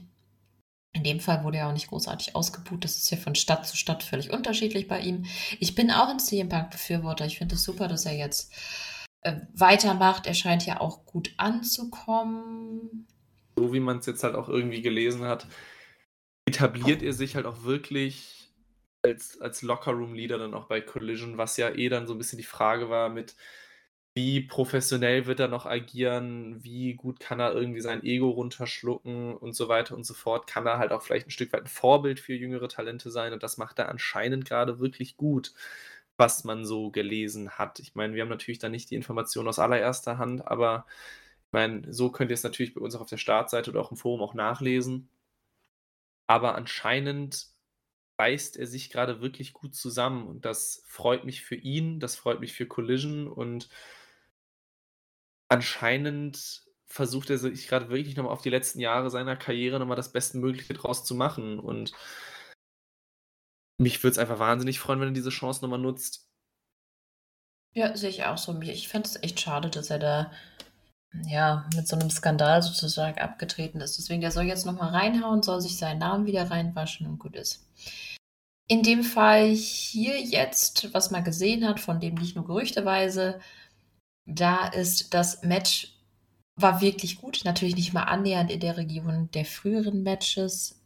In 0.93 1.03
dem 1.03 1.19
Fall 1.19 1.43
wurde 1.43 1.57
er 1.57 1.67
auch 1.67 1.73
nicht 1.73 1.89
großartig 1.89 2.35
ausgebucht. 2.35 2.83
Das 2.83 2.97
ist 2.97 3.09
ja 3.11 3.17
von 3.17 3.35
Stadt 3.35 3.67
zu 3.67 3.77
Stadt 3.77 4.03
völlig 4.03 4.31
unterschiedlich 4.31 4.87
bei 4.87 4.99
ihm. 4.99 5.25
Ich 5.59 5.75
bin 5.75 5.91
auch 5.91 6.09
ein 6.09 6.19
CM 6.19 6.49
Punk-Befürworter. 6.49 7.25
Ich 7.25 7.37
finde 7.37 7.55
es 7.55 7.61
das 7.61 7.65
super, 7.65 7.87
dass 7.87 8.05
er 8.05 8.15
jetzt 8.15 8.51
äh, 9.21 9.41
weitermacht. 9.53 10.25
Er 10.25 10.33
scheint 10.33 10.65
ja 10.65 10.79
auch 10.81 11.05
gut 11.05 11.33
anzukommen. 11.37 13.07
So 13.55 13.73
wie 13.73 13.79
man 13.79 13.99
es 13.99 14.05
jetzt 14.05 14.23
halt 14.23 14.35
auch 14.35 14.49
irgendwie 14.49 14.81
gelesen 14.81 15.25
hat, 15.25 15.47
etabliert 16.47 17.03
er 17.03 17.13
sich 17.13 17.35
halt 17.35 17.45
auch 17.45 17.63
wirklich 17.63 18.51
als, 19.03 19.39
als 19.41 19.61
Locker-Room-Leader 19.61 20.37
dann 20.37 20.53
auch 20.53 20.65
bei 20.65 20.81
Collision, 20.81 21.37
was 21.37 21.57
ja 21.57 21.69
eh 21.69 21.89
dann 21.89 22.07
so 22.07 22.13
ein 22.13 22.17
bisschen 22.17 22.37
die 22.37 22.43
Frage 22.43 22.89
war 22.89 23.09
mit, 23.09 23.35
wie 24.17 24.41
professionell 24.41 25.27
wird 25.27 25.39
er 25.39 25.47
noch 25.47 25.67
agieren, 25.67 26.63
wie 26.63 26.95
gut 26.95 27.19
kann 27.19 27.39
er 27.39 27.53
irgendwie 27.53 27.81
sein 27.81 28.03
Ego 28.03 28.29
runterschlucken 28.31 29.37
und 29.37 29.53
so 29.55 29.69
weiter 29.69 29.95
und 29.95 30.05
so 30.05 30.15
fort. 30.15 30.47
Kann 30.47 30.65
er 30.65 30.79
halt 30.79 30.91
auch 30.91 31.03
vielleicht 31.03 31.27
ein 31.27 31.31
Stück 31.31 31.53
weit 31.53 31.61
ein 31.61 31.67
Vorbild 31.67 32.19
für 32.19 32.33
jüngere 32.33 32.67
Talente 32.67 33.11
sein 33.11 33.31
und 33.33 33.43
das 33.43 33.57
macht 33.59 33.77
er 33.77 33.89
anscheinend 33.89 34.45
gerade 34.45 34.79
wirklich 34.79 35.17
gut, 35.17 35.53
was 36.17 36.43
man 36.43 36.65
so 36.65 36.89
gelesen 36.89 37.51
hat. 37.59 37.79
Ich 37.79 37.93
meine, 37.93 38.15
wir 38.15 38.23
haben 38.23 38.29
natürlich 38.29 38.57
da 38.57 38.69
nicht 38.69 38.89
die 38.89 38.95
Informationen 38.95 39.49
aus 39.49 39.59
allererster 39.59 40.17
Hand, 40.17 40.47
aber 40.47 40.87
ich 41.47 41.53
meine, 41.53 41.93
so 41.93 42.09
könnt 42.11 42.31
ihr 42.31 42.35
es 42.35 42.43
natürlich 42.43 42.73
bei 42.73 42.81
uns 42.81 42.95
auch 42.95 43.01
auf 43.01 43.09
der 43.09 43.17
Startseite 43.17 43.69
oder 43.69 43.81
auch 43.81 43.91
im 43.91 43.97
Forum 43.97 44.21
auch 44.21 44.33
nachlesen. 44.33 45.09
Aber 46.25 46.55
anscheinend 46.55 47.47
reißt 48.19 48.57
er 48.57 48.67
sich 48.67 48.89
gerade 48.89 49.21
wirklich 49.21 49.53
gut 49.53 49.75
zusammen 49.75 50.27
und 50.27 50.45
das 50.45 50.83
freut 50.87 51.23
mich 51.23 51.41
für 51.43 51.55
ihn, 51.55 51.99
das 51.99 52.15
freut 52.15 52.39
mich 52.39 52.53
für 52.53 52.65
Collision 52.65 53.27
und 53.27 53.69
anscheinend 55.49 56.63
versucht 56.85 57.29
er 57.29 57.37
sich 57.37 57.67
gerade 57.67 57.89
wirklich 57.89 58.15
nochmal 58.15 58.33
auf 58.33 58.41
die 58.41 58.49
letzten 58.49 58.79
Jahre 58.79 59.09
seiner 59.09 59.35
Karriere 59.35 59.79
nochmal 59.79 59.97
das 59.97 60.11
Bestmögliche 60.11 60.73
draus 60.73 61.03
zu 61.03 61.15
machen. 61.15 61.59
Und 61.59 61.91
mich 63.77 64.03
würde 64.03 64.13
es 64.13 64.17
einfach 64.17 64.39
wahnsinnig 64.39 64.79
freuen, 64.79 64.99
wenn 65.01 65.09
er 65.09 65.13
diese 65.13 65.29
Chance 65.29 65.61
nochmal 65.61 65.79
nutzt. 65.79 66.27
Ja, 67.73 67.95
sehe 67.95 68.09
ich 68.09 68.23
auch 68.23 68.37
so. 68.37 68.59
Ich 68.61 68.87
fände 68.87 69.07
es 69.07 69.21
echt 69.21 69.39
schade, 69.39 69.69
dass 69.69 69.89
er 69.89 69.99
da 69.99 70.31
ja 71.27 71.69
mit 71.75 71.87
so 71.87 71.95
einem 71.95 72.09
Skandal 72.09 72.61
sozusagen 72.61 73.19
abgetreten 73.19 73.81
ist. 73.81 73.97
Deswegen, 73.97 74.21
der 74.21 74.31
soll 74.31 74.45
jetzt 74.45 74.65
nochmal 74.65 74.89
reinhauen, 74.89 75.43
soll 75.43 75.61
sich 75.61 75.77
seinen 75.77 75.99
Namen 75.99 76.25
wieder 76.25 76.49
reinwaschen 76.49 77.05
und 77.05 77.19
gut 77.19 77.35
ist. 77.35 77.67
In 78.67 78.83
dem 78.83 79.03
Fall 79.03 79.49
hier 79.49 80.19
jetzt, 80.19 80.93
was 80.93 81.11
man 81.11 81.23
gesehen 81.23 81.67
hat, 81.67 81.79
von 81.79 81.99
dem 81.99 82.15
nicht 82.15 82.35
nur 82.35 82.45
gerüchteweise 82.45 83.39
da 84.27 84.67
ist, 84.67 85.13
das 85.13 85.41
Match 85.41 85.93
war 86.59 86.81
wirklich 86.81 87.19
gut. 87.21 87.41
Natürlich 87.45 87.75
nicht 87.75 87.93
mal 87.93 88.03
annähernd 88.03 88.51
in 88.51 88.59
der 88.59 88.77
Region 88.77 89.29
der 89.31 89.45
früheren 89.45 90.03
Matches. 90.03 90.83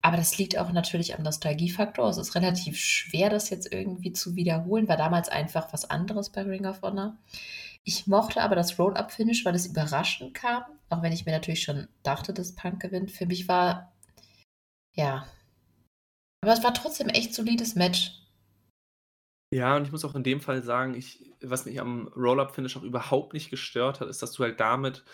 Aber 0.00 0.16
das 0.16 0.38
liegt 0.38 0.56
auch 0.56 0.70
natürlich 0.70 1.16
am 1.16 1.24
Nostalgiefaktor. 1.24 2.08
Es 2.08 2.18
ist 2.18 2.34
relativ 2.36 2.78
schwer, 2.78 3.30
das 3.30 3.50
jetzt 3.50 3.72
irgendwie 3.72 4.12
zu 4.12 4.36
wiederholen. 4.36 4.88
War 4.88 4.96
damals 4.96 5.28
einfach 5.28 5.72
was 5.72 5.90
anderes 5.90 6.30
bei 6.30 6.42
Ring 6.42 6.66
of 6.66 6.82
Honor. 6.82 7.16
Ich 7.84 8.06
mochte 8.06 8.42
aber 8.42 8.54
das 8.54 8.78
Roll-Up-Finish, 8.78 9.44
weil 9.44 9.56
es 9.56 9.66
überraschend 9.66 10.34
kam. 10.34 10.62
Auch 10.88 11.02
wenn 11.02 11.12
ich 11.12 11.26
mir 11.26 11.32
natürlich 11.32 11.62
schon 11.62 11.88
dachte, 12.02 12.32
dass 12.32 12.54
Punk 12.54 12.80
gewinnt. 12.80 13.10
Für 13.10 13.26
mich 13.26 13.48
war, 13.48 13.92
ja. 14.94 15.26
Aber 16.42 16.52
es 16.52 16.62
war 16.62 16.74
trotzdem 16.74 17.08
echt 17.08 17.34
solides 17.34 17.74
Match. 17.74 18.12
Ja, 19.50 19.76
und 19.76 19.84
ich 19.86 19.92
muss 19.92 20.04
auch 20.04 20.14
in 20.14 20.22
dem 20.24 20.40
Fall 20.40 20.62
sagen, 20.62 20.94
ich 20.94 21.24
was 21.40 21.64
mich 21.66 21.80
am 21.80 22.08
Roll-Up-Finish 22.08 22.76
auch 22.76 22.82
überhaupt 22.82 23.32
nicht 23.32 23.48
gestört 23.50 24.00
hat, 24.00 24.08
ist, 24.08 24.22
dass 24.22 24.32
du 24.32 24.42
halt 24.42 24.60
damit 24.60 25.04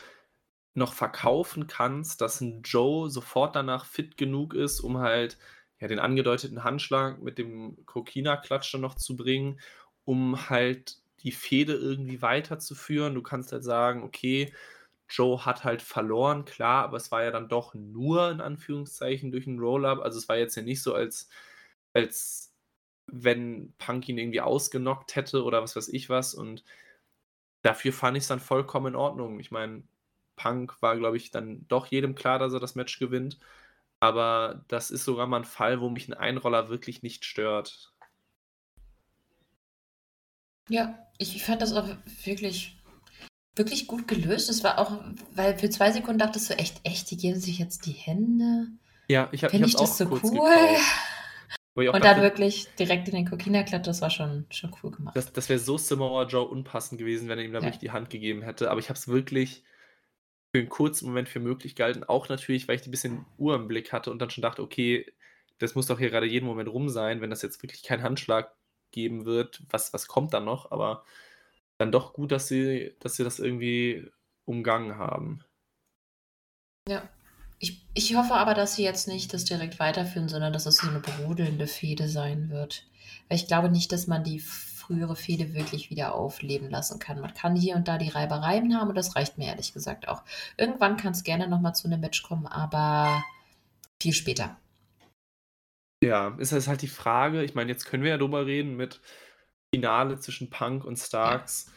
noch 0.74 0.94
verkaufen 0.94 1.66
kannst, 1.68 2.20
dass 2.20 2.40
ein 2.40 2.62
Joe 2.62 3.10
sofort 3.10 3.56
danach 3.56 3.84
fit 3.86 4.16
genug 4.16 4.54
ist, 4.54 4.80
um 4.80 4.98
halt 4.98 5.38
ja, 5.80 5.88
den 5.88 5.98
angedeuteten 6.00 6.64
Handschlag 6.64 7.22
mit 7.22 7.38
dem 7.38 7.84
Kokina-Klatsch 7.86 8.72
dann 8.74 8.80
noch 8.82 8.94
zu 8.96 9.16
bringen, 9.16 9.60
um 10.04 10.50
halt 10.50 10.98
die 11.22 11.32
Fehde 11.32 11.74
irgendwie 11.74 12.22
weiterzuführen. 12.22 13.14
Du 13.14 13.22
kannst 13.22 13.52
halt 13.52 13.64
sagen, 13.64 14.02
okay, 14.04 14.52
Joe 15.08 15.44
hat 15.46 15.64
halt 15.64 15.82
verloren, 15.82 16.44
klar, 16.46 16.84
aber 16.84 16.96
es 16.98 17.10
war 17.12 17.24
ja 17.24 17.30
dann 17.30 17.48
doch 17.48 17.74
nur 17.74 18.30
in 18.30 18.40
Anführungszeichen 18.40 19.32
durch 19.32 19.46
ein 19.46 19.58
Roll-Up. 19.60 20.00
Also 20.00 20.18
es 20.18 20.28
war 20.28 20.36
jetzt 20.38 20.56
ja 20.56 20.62
nicht 20.62 20.82
so, 20.82 20.94
als, 20.94 21.28
als 21.94 22.53
wenn 23.06 23.72
Punk 23.78 24.08
ihn 24.08 24.18
irgendwie 24.18 24.40
ausgenockt 24.40 25.16
hätte 25.16 25.44
oder 25.44 25.62
was 25.62 25.76
weiß 25.76 25.88
ich 25.88 26.08
was. 26.08 26.34
Und 26.34 26.64
dafür 27.62 27.92
fand 27.92 28.16
ich 28.16 28.24
es 28.24 28.28
dann 28.28 28.40
vollkommen 28.40 28.88
in 28.88 28.96
Ordnung. 28.96 29.40
Ich 29.40 29.50
meine, 29.50 29.82
Punk 30.36 30.80
war, 30.82 30.96
glaube 30.96 31.16
ich, 31.16 31.30
dann 31.30 31.66
doch 31.68 31.86
jedem 31.86 32.14
klar, 32.14 32.38
dass 32.38 32.52
er 32.52 32.60
das 32.60 32.74
Match 32.74 32.98
gewinnt. 32.98 33.38
Aber 34.00 34.64
das 34.68 34.90
ist 34.90 35.04
sogar 35.04 35.26
mal 35.26 35.38
ein 35.38 35.44
Fall, 35.44 35.80
wo 35.80 35.88
mich 35.88 36.08
ein 36.08 36.14
Einroller 36.14 36.68
wirklich 36.68 37.02
nicht 37.02 37.24
stört. 37.24 37.92
Ja, 40.68 40.98
ich 41.18 41.42
fand 41.42 41.62
das 41.62 41.74
auch 41.74 41.88
wirklich, 42.24 42.82
wirklich 43.54 43.86
gut 43.86 44.08
gelöst. 44.08 44.50
Es 44.50 44.64
war 44.64 44.78
auch, 44.78 44.98
weil 45.34 45.58
für 45.58 45.70
zwei 45.70 45.90
Sekunden 45.92 46.18
dachtest 46.18 46.50
du 46.50 46.58
echt, 46.58 46.80
echt, 46.84 47.10
die 47.10 47.16
geben 47.16 47.38
sich 47.38 47.58
jetzt 47.58 47.86
die 47.86 47.92
Hände. 47.92 48.68
Ja, 49.08 49.28
ich 49.32 49.44
habe 49.44 49.54
ich, 49.56 49.76
das 49.76 49.98
so 49.98 50.06
cool. 50.06 50.20
Gekauft. 50.20 50.82
Und 51.74 52.04
dann 52.04 52.22
wirklich 52.22 52.68
direkt 52.78 53.08
in 53.08 53.14
den 53.14 53.28
Kokina-Klatt, 53.28 53.86
das 53.86 54.00
war 54.00 54.10
schon, 54.10 54.46
schon 54.50 54.72
cool 54.82 54.92
gemacht. 54.92 55.16
Das, 55.16 55.32
das 55.32 55.48
wäre 55.48 55.58
so 55.58 55.76
Samoa 55.76 56.24
Joe 56.24 56.46
unpassend 56.46 57.00
gewesen, 57.00 57.28
wenn 57.28 57.38
er 57.38 57.44
ihm 57.44 57.52
da 57.52 57.58
ja. 57.58 57.64
wirklich 57.64 57.80
die 57.80 57.90
Hand 57.90 58.10
gegeben 58.10 58.42
hätte. 58.42 58.70
Aber 58.70 58.78
ich 58.78 58.88
habe 58.88 58.98
es 58.98 59.08
wirklich 59.08 59.64
für 60.52 60.60
einen 60.60 60.68
kurzen 60.68 61.06
Moment 61.06 61.28
für 61.28 61.40
möglich 61.40 61.74
gehalten. 61.74 62.04
Auch 62.04 62.28
natürlich, 62.28 62.68
weil 62.68 62.76
ich 62.76 62.86
ein 62.86 62.92
bisschen 62.92 63.26
Uhr 63.38 63.56
im 63.56 63.66
Blick 63.66 63.92
hatte 63.92 64.12
und 64.12 64.20
dann 64.20 64.30
schon 64.30 64.42
dachte, 64.42 64.62
okay, 64.62 65.12
das 65.58 65.74
muss 65.74 65.86
doch 65.86 65.98
hier 65.98 66.10
gerade 66.10 66.26
jeden 66.26 66.46
Moment 66.46 66.68
rum 66.68 66.88
sein, 66.88 67.20
wenn 67.20 67.30
das 67.30 67.42
jetzt 67.42 67.60
wirklich 67.62 67.82
kein 67.82 68.04
Handschlag 68.04 68.54
geben 68.92 69.24
wird. 69.24 69.62
Was, 69.70 69.92
was 69.92 70.06
kommt 70.06 70.32
dann 70.32 70.44
noch? 70.44 70.70
Aber 70.70 71.04
dann 71.78 71.90
doch 71.90 72.12
gut, 72.12 72.30
dass 72.30 72.46
sie, 72.46 72.94
dass 73.00 73.16
sie 73.16 73.24
das 73.24 73.40
irgendwie 73.40 74.08
umgangen 74.44 74.96
haben. 74.96 75.44
Ja, 76.88 77.08
ich, 77.64 77.86
ich 77.94 78.14
hoffe 78.14 78.34
aber, 78.34 78.52
dass 78.52 78.76
sie 78.76 78.84
jetzt 78.84 79.08
nicht 79.08 79.32
das 79.32 79.46
direkt 79.46 79.78
weiterführen, 79.78 80.28
sondern 80.28 80.52
dass 80.52 80.66
es 80.66 80.76
so 80.76 80.86
eine 80.86 81.00
brodelnde 81.00 81.66
Fehde 81.66 82.08
sein 82.08 82.50
wird. 82.50 82.86
Weil 83.28 83.38
ich 83.38 83.46
glaube 83.46 83.70
nicht, 83.70 83.90
dass 83.90 84.06
man 84.06 84.22
die 84.22 84.38
frühere 84.38 85.16
Fehde 85.16 85.54
wirklich 85.54 85.88
wieder 85.88 86.14
aufleben 86.14 86.68
lassen 86.68 86.98
kann. 86.98 87.22
Man 87.22 87.32
kann 87.32 87.56
hier 87.56 87.76
und 87.76 87.88
da 87.88 87.96
die 87.96 88.10
Reibereien 88.10 88.78
haben 88.78 88.90
und 88.90 88.96
das 88.96 89.16
reicht 89.16 89.38
mir 89.38 89.46
ehrlich 89.46 89.72
gesagt 89.72 90.08
auch. 90.08 90.24
Irgendwann 90.58 90.98
kann 90.98 91.12
es 91.12 91.24
gerne 91.24 91.48
nochmal 91.48 91.74
zu 91.74 91.88
einem 91.88 92.00
Match 92.00 92.22
kommen, 92.22 92.46
aber 92.46 93.24
viel 94.02 94.12
später. 94.12 94.60
Ja, 96.04 96.36
ist 96.36 96.52
das 96.52 96.68
halt 96.68 96.82
die 96.82 96.88
Frage. 96.88 97.44
Ich 97.44 97.54
meine, 97.54 97.70
jetzt 97.70 97.86
können 97.86 98.02
wir 98.02 98.10
ja 98.10 98.18
drüber 98.18 98.44
reden 98.44 98.76
mit 98.76 99.00
Finale 99.74 100.18
zwischen 100.18 100.50
Punk 100.50 100.84
und 100.84 100.98
Starks. 100.98 101.72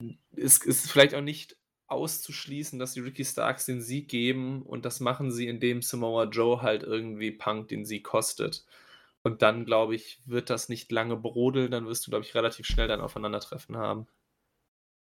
Ja. 0.00 0.14
Ist, 0.36 0.64
ist 0.64 0.88
vielleicht 0.88 1.16
auch 1.16 1.22
nicht 1.22 1.56
auszuschließen, 1.88 2.78
dass 2.78 2.94
die 2.94 3.00
Ricky 3.00 3.24
Starks 3.24 3.66
den 3.66 3.80
Sieg 3.80 4.08
geben 4.08 4.62
und 4.62 4.84
das 4.84 5.00
machen 5.00 5.30
sie, 5.30 5.46
indem 5.46 5.82
Samoa 5.82 6.24
Joe 6.24 6.62
halt 6.62 6.82
irgendwie 6.82 7.30
Punk 7.30 7.68
den 7.68 7.84
Sieg 7.84 8.04
kostet. 8.04 8.64
Und 9.22 9.42
dann, 9.42 9.64
glaube 9.64 9.94
ich, 9.94 10.20
wird 10.24 10.50
das 10.50 10.68
nicht 10.68 10.90
lange 10.92 11.16
brodeln, 11.16 11.70
dann 11.70 11.86
wirst 11.86 12.06
du, 12.06 12.10
glaube 12.10 12.24
ich, 12.24 12.34
relativ 12.34 12.66
schnell 12.66 12.88
dann 12.88 13.00
Aufeinandertreffen 13.00 13.76
haben. 13.76 14.06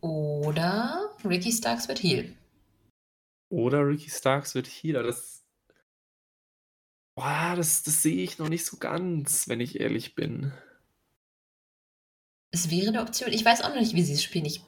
Oder 0.01 1.11
Ricky 1.24 1.52
Starks 1.52 1.89
wird 1.89 2.02
Heal. 2.02 2.35
Oder 3.51 3.86
Ricky 3.86 4.11
Starks 4.11 4.55
wird 4.55 4.66
Healer. 4.66 5.02
Das, 5.02 5.44
boah, 7.15 7.55
das, 7.57 7.82
das 7.82 8.02
sehe 8.02 8.23
ich 8.23 8.39
noch 8.39 8.48
nicht 8.48 8.65
so 8.65 8.78
ganz, 8.78 9.48
wenn 9.48 9.61
ich 9.61 9.81
ehrlich 9.81 10.15
bin. 10.15 10.52
Es 12.51 12.70
wäre 12.70 12.89
eine 12.89 13.02
Option. 13.02 13.32
Ich 13.32 13.44
weiß 13.44 13.62
auch 13.62 13.69
noch 13.69 13.81
nicht, 13.81 13.94
wie 13.94 14.02
sie 14.02 14.15
es 14.15 14.23
spielen. 14.23 14.44
Ich 14.44 14.62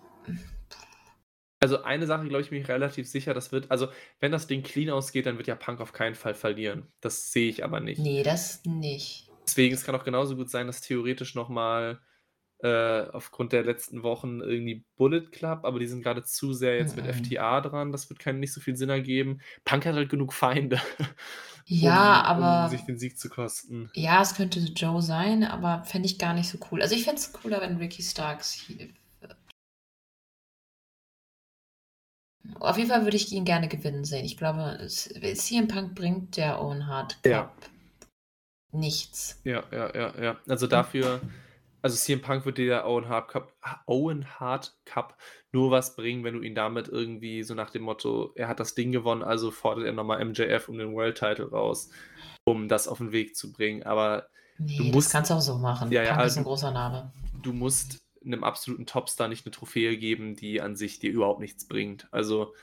also 1.62 1.82
eine 1.82 2.06
Sache, 2.06 2.26
glaube 2.26 2.42
ich, 2.42 2.50
bin 2.50 2.60
ich 2.60 2.68
relativ 2.68 3.08
sicher, 3.08 3.34
das 3.34 3.52
wird, 3.52 3.70
also 3.70 3.86
wenn 4.18 4.32
das 4.32 4.48
Ding 4.48 4.62
clean 4.62 4.90
ausgeht, 4.90 5.26
dann 5.26 5.38
wird 5.38 5.46
ja 5.46 5.54
Punk 5.54 5.80
auf 5.80 5.92
keinen 5.92 6.16
Fall 6.16 6.34
verlieren. 6.34 6.88
Das 7.00 7.30
sehe 7.30 7.48
ich 7.48 7.64
aber 7.64 7.78
nicht. 7.78 8.00
Nee, 8.00 8.24
das 8.24 8.64
nicht. 8.64 9.30
Deswegen, 9.46 9.74
es 9.74 9.84
kann 9.84 9.94
auch 9.94 10.04
genauso 10.04 10.36
gut 10.36 10.50
sein, 10.50 10.66
dass 10.66 10.80
theoretisch 10.80 11.36
nochmal 11.36 12.00
äh, 12.58 13.02
aufgrund 13.12 13.52
der 13.52 13.62
letzten 13.62 14.02
Wochen 14.02 14.40
irgendwie 14.40 14.84
Bullet 14.96 15.26
Club, 15.30 15.60
aber 15.64 15.78
die 15.78 15.86
sind 15.86 16.02
gerade 16.02 16.24
zu 16.24 16.52
sehr 16.52 16.76
jetzt 16.78 16.96
mhm. 16.96 17.04
mit 17.04 17.14
FTA 17.14 17.60
dran. 17.60 17.92
Das 17.92 18.10
wird 18.10 18.18
keinen 18.18 18.40
nicht 18.40 18.52
so 18.52 18.60
viel 18.60 18.76
Sinn 18.76 18.90
ergeben. 18.90 19.40
Punk 19.64 19.86
hat 19.86 19.94
halt 19.94 20.10
genug 20.10 20.32
Feinde. 20.32 20.80
Ja, 21.64 22.22
um, 22.22 22.26
aber. 22.26 22.64
Um 22.64 22.70
sich 22.76 22.84
den 22.84 22.98
Sieg 22.98 23.16
zu 23.16 23.28
kosten. 23.28 23.88
Ja, 23.94 24.20
es 24.20 24.34
könnte 24.34 24.58
Joe 24.58 25.00
sein, 25.00 25.44
aber 25.44 25.84
fände 25.84 26.06
ich 26.06 26.18
gar 26.18 26.34
nicht 26.34 26.48
so 26.48 26.58
cool. 26.70 26.82
Also 26.82 26.96
ich 26.96 27.04
fände 27.04 27.20
es 27.20 27.32
cooler, 27.32 27.60
wenn 27.60 27.76
Ricky 27.76 28.02
Starks 28.02 28.52
hier 28.52 28.88
Auf 32.58 32.76
jeden 32.76 32.90
Fall 32.90 33.04
würde 33.04 33.16
ich 33.16 33.32
ihn 33.32 33.44
gerne 33.44 33.68
gewinnen 33.68 34.04
sehen. 34.04 34.24
Ich 34.24 34.36
glaube, 34.36 34.78
CM 34.88 35.68
Punk 35.68 35.94
bringt 35.94 36.36
der 36.36 36.60
Owen 36.60 36.86
Hart 36.86 37.22
Cup 37.22 37.26
ja. 37.26 37.52
nichts. 38.72 39.40
Ja, 39.44 39.62
ja, 39.70 39.94
ja, 39.94 40.22
ja. 40.22 40.36
Also 40.48 40.66
dafür, 40.66 41.20
also 41.82 41.96
CM 41.96 42.20
Punk 42.20 42.44
dir 42.54 42.66
der 42.66 42.86
Owen 42.86 43.08
Hart 43.08 43.28
Cup, 43.28 43.52
Owen 43.86 44.26
Hart 44.40 44.76
Cup 44.84 45.16
nur 45.52 45.70
was 45.70 45.94
bringen, 45.96 46.24
wenn 46.24 46.34
du 46.34 46.40
ihn 46.40 46.54
damit 46.54 46.88
irgendwie 46.88 47.42
so 47.42 47.54
nach 47.54 47.70
dem 47.70 47.82
Motto, 47.82 48.32
er 48.36 48.48
hat 48.48 48.58
das 48.58 48.74
Ding 48.74 48.90
gewonnen, 48.90 49.22
also 49.22 49.50
fordert 49.50 49.86
er 49.86 49.92
nochmal 49.92 50.24
MJF 50.24 50.68
um 50.68 50.78
den 50.78 50.94
World 50.94 51.18
Title 51.18 51.50
raus, 51.50 51.90
um 52.44 52.68
das 52.68 52.88
auf 52.88 52.98
den 52.98 53.12
Weg 53.12 53.36
zu 53.36 53.52
bringen. 53.52 53.82
Aber 53.82 54.26
nee, 54.58 54.78
du 54.78 54.84
musst, 54.84 55.08
das 55.08 55.12
kannst 55.12 55.30
du 55.30 55.34
auch 55.34 55.40
so 55.40 55.58
machen. 55.58 55.92
Ja, 55.92 56.02
ja, 56.02 56.14
Punk 56.14 56.26
ist 56.26 56.36
ein 56.36 56.38
also 56.38 56.50
großer 56.50 56.70
Name. 56.70 57.12
Du 57.42 57.52
musst 57.52 58.01
einem 58.24 58.44
absoluten 58.44 58.86
Topstar 58.86 59.28
nicht 59.28 59.46
eine 59.46 59.52
Trophäe 59.52 59.96
geben, 59.96 60.36
die 60.36 60.60
an 60.60 60.76
sich 60.76 60.98
dir 60.98 61.10
überhaupt 61.12 61.40
nichts 61.40 61.66
bringt. 61.66 62.08
Also 62.12 62.54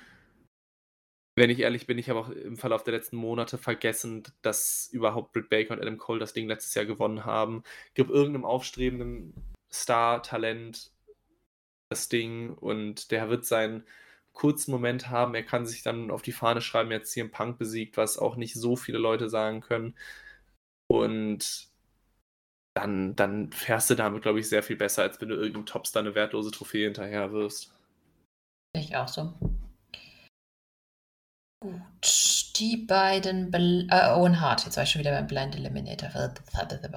Wenn 1.39 1.49
ich 1.49 1.59
ehrlich 1.59 1.87
bin, 1.87 1.97
ich 1.97 2.09
habe 2.09 2.19
auch 2.19 2.29
im 2.29 2.57
Verlauf 2.57 2.83
der 2.83 2.93
letzten 2.93 3.15
Monate 3.15 3.57
vergessen, 3.57 4.23
dass 4.41 4.89
überhaupt 4.91 5.31
Britt 5.31 5.49
Baker 5.49 5.73
und 5.73 5.79
Adam 5.81 5.97
Cole 5.97 6.19
das 6.19 6.33
Ding 6.33 6.47
letztes 6.49 6.73
Jahr 6.75 6.85
gewonnen 6.85 7.23
haben. 7.23 7.63
Gibt 7.93 8.09
irgendeinem 8.09 8.43
aufstrebenden 8.43 9.33
Star-Talent 9.71 10.91
das 11.89 12.09
Ding 12.09 12.51
und 12.51 13.11
der 13.11 13.29
wird 13.29 13.45
seinen 13.45 13.85
kurzen 14.33 14.71
Moment 14.71 15.09
haben. 15.09 15.33
Er 15.33 15.43
kann 15.43 15.65
sich 15.65 15.81
dann 15.81 16.11
auf 16.11 16.21
die 16.23 16.33
Fahne 16.33 16.61
schreiben, 16.61 16.91
jetzt 16.91 17.13
hier 17.13 17.23
im 17.23 17.31
Punk 17.31 17.57
besiegt, 17.57 17.95
was 17.97 18.17
auch 18.17 18.35
nicht 18.35 18.55
so 18.55 18.75
viele 18.75 18.97
Leute 18.97 19.29
sagen 19.29 19.61
können. 19.61 19.95
Und 20.87 21.68
dann, 22.75 23.15
dann 23.15 23.51
fährst 23.51 23.89
du 23.89 23.95
damit, 23.95 24.21
glaube 24.21 24.39
ich, 24.39 24.49
sehr 24.49 24.63
viel 24.63 24.75
besser, 24.75 25.03
als 25.03 25.19
wenn 25.21 25.29
du 25.29 25.35
irgendeinem 25.35 25.65
Topstar 25.65 26.01
eine 26.01 26.15
wertlose 26.15 26.51
Trophäe 26.51 26.85
hinterher 26.85 27.31
wirst. 27.31 27.73
Ich 28.75 28.95
auch 28.95 29.07
so. 29.07 29.33
Gut, 31.61 32.53
die 32.55 32.77
beiden 32.77 33.51
Bl 33.51 33.87
äh, 33.91 34.11
Owen 34.11 34.39
Hart, 34.39 34.63
jetzt 34.65 34.77
war 34.77 34.83
ich 34.83 34.91
schon 34.91 34.99
wieder 34.99 35.11
beim 35.11 35.27
Blind 35.27 35.55
Eliminator. 35.55 36.09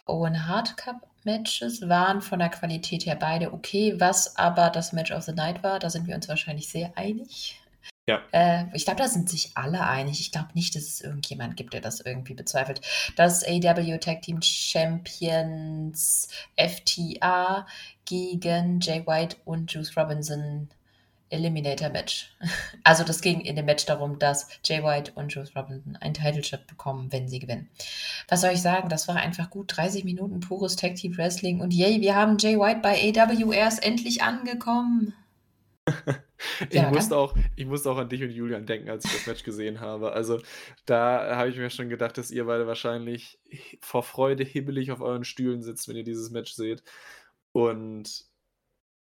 Owen 0.07 0.47
Hart 0.47 0.77
Cup 0.77 1.09
Matches 1.25 1.89
waren 1.89 2.21
von 2.21 2.39
der 2.39 2.49
Qualität 2.49 3.07
her 3.07 3.17
beide 3.17 3.53
okay. 3.53 3.95
Was 3.99 4.37
aber 4.37 4.71
das 4.71 4.93
Match 4.93 5.11
of 5.11 5.25
the 5.25 5.33
Night 5.33 5.63
war, 5.63 5.79
da 5.79 5.91
sind 5.91 6.07
wir 6.07 6.15
uns 6.15 6.29
wahrscheinlich 6.29 6.69
sehr 6.69 6.97
einig. 6.97 7.62
Ja. 8.07 8.21
Äh, 8.33 8.65
ich 8.75 8.85
glaube, 8.85 9.01
da 9.01 9.09
sind 9.09 9.31
sich 9.31 9.53
alle 9.55 9.87
einig. 9.87 10.21
Ich 10.21 10.33
glaube 10.33 10.49
nicht, 10.55 10.75
dass 10.75 10.85
es 10.85 11.01
irgendjemand 11.01 11.57
gibt, 11.57 11.73
der 11.73 11.81
das 11.81 12.01
irgendwie 12.01 12.35
bezweifelt. 12.35 12.81
Das 13.17 13.45
AW 13.47 13.99
Tag 13.99 14.23
Team 14.23 14.43
Champions 14.43 16.29
FTA 16.57 17.67
gegen 18.05 18.81
Jay 18.81 19.07
White 19.07 19.37
und 19.45 19.73
Juice 19.73 19.97
Robinson 19.97 20.69
Eliminator 21.31 21.89
Match. 21.89 22.35
Also 22.85 23.05
das 23.05 23.21
ging 23.21 23.41
in 23.41 23.55
dem 23.55 23.67
Match 23.67 23.87
darum, 23.87 24.19
dass 24.19 24.49
Jay 24.65 24.83
White 24.83 25.13
und 25.15 25.33
Juice 25.33 25.55
Robinson 25.55 25.95
einen 25.97 26.15
Title 26.15 26.43
Shot 26.43 26.67
bekommen, 26.67 27.13
wenn 27.13 27.29
sie 27.29 27.39
gewinnen. 27.39 27.71
Was 28.27 28.41
soll 28.41 28.51
ich 28.51 28.61
sagen? 28.61 28.89
Das 28.89 29.07
war 29.07 29.15
einfach 29.17 29.51
gut 29.51 29.77
30 29.77 30.03
Minuten 30.03 30.41
pures 30.41 30.75
Tag 30.75 30.97
Team 30.97 31.17
Wrestling 31.17 31.61
und 31.61 31.73
yay, 31.73 32.01
wir 32.01 32.17
haben 32.17 32.39
Jay 32.39 32.59
White 32.59 32.81
bei 32.83 32.97
AW, 32.97 33.53
er 33.55 33.69
ist 33.69 33.85
endlich 33.85 34.23
angekommen. 34.23 35.15
ich, 36.69 36.75
ja, 36.75 36.91
musste 36.91 37.17
auch, 37.17 37.37
ich 37.57 37.67
musste 37.67 37.91
auch 37.91 37.99
an 37.99 38.09
dich 38.09 38.23
und 38.23 38.31
Julian 38.31 38.67
denken, 38.67 38.91
als 38.91 39.05
ich 39.05 39.13
das 39.13 39.27
Match 39.27 39.43
gesehen 39.43 39.81
habe. 39.81 40.13
Also 40.13 40.41
da 40.87 41.37
habe 41.37 41.49
ich 41.49 41.57
mir 41.57 41.71
schon 41.71 41.89
gedacht, 41.89 42.19
dass 42.19 42.31
ihr 42.31 42.45
beide 42.45 42.67
wahrscheinlich 42.67 43.39
vor 43.81 44.03
Freude 44.03 44.45
hibbelig 44.45 44.93
auf 44.93 45.01
euren 45.01 45.25
Stühlen 45.25 45.63
sitzt, 45.63 45.89
wenn 45.89 45.97
ihr 45.97 46.05
dieses 46.05 46.31
Match 46.31 46.53
seht. 46.53 46.83
Und 47.53 48.27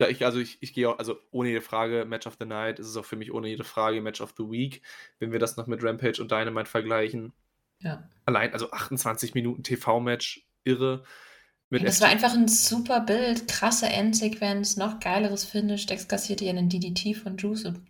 ja, 0.00 0.08
ich, 0.08 0.24
also 0.24 0.38
ich, 0.38 0.58
ich 0.60 0.72
gehe 0.72 0.88
auch, 0.88 0.98
also 0.98 1.18
ohne 1.30 1.48
jede 1.48 1.60
Frage, 1.60 2.04
Match 2.04 2.26
of 2.26 2.36
the 2.38 2.46
Night 2.46 2.78
ist 2.78 2.86
es 2.86 2.96
auch 2.96 3.04
für 3.04 3.16
mich 3.16 3.32
ohne 3.32 3.48
jede 3.48 3.64
Frage 3.64 4.00
Match 4.00 4.20
of 4.20 4.34
the 4.36 4.44
Week, 4.44 4.82
wenn 5.18 5.32
wir 5.32 5.40
das 5.40 5.56
noch 5.56 5.66
mit 5.66 5.82
Rampage 5.82 6.22
und 6.22 6.30
Dynamite 6.30 6.70
vergleichen. 6.70 7.32
Ja. 7.80 8.08
Allein, 8.24 8.52
also 8.52 8.70
28 8.70 9.34
Minuten 9.34 9.62
TV-Match, 9.62 10.46
irre. 10.64 11.02
Ja, 11.70 11.80
das 11.80 12.00
war 12.00 12.08
einfach 12.08 12.32
ein 12.32 12.48
super 12.48 13.00
Bild, 13.00 13.46
krasse 13.46 13.86
Endsequenz, 13.86 14.78
noch 14.78 15.00
geileres 15.00 15.44
Finish. 15.44 15.84
Dex 15.84 16.08
kassierte 16.08 16.46
ja 16.46 16.50
einen 16.50 16.70
DDT 16.70 17.14
von 17.14 17.36
Juice 17.36 17.66
und 17.66 17.82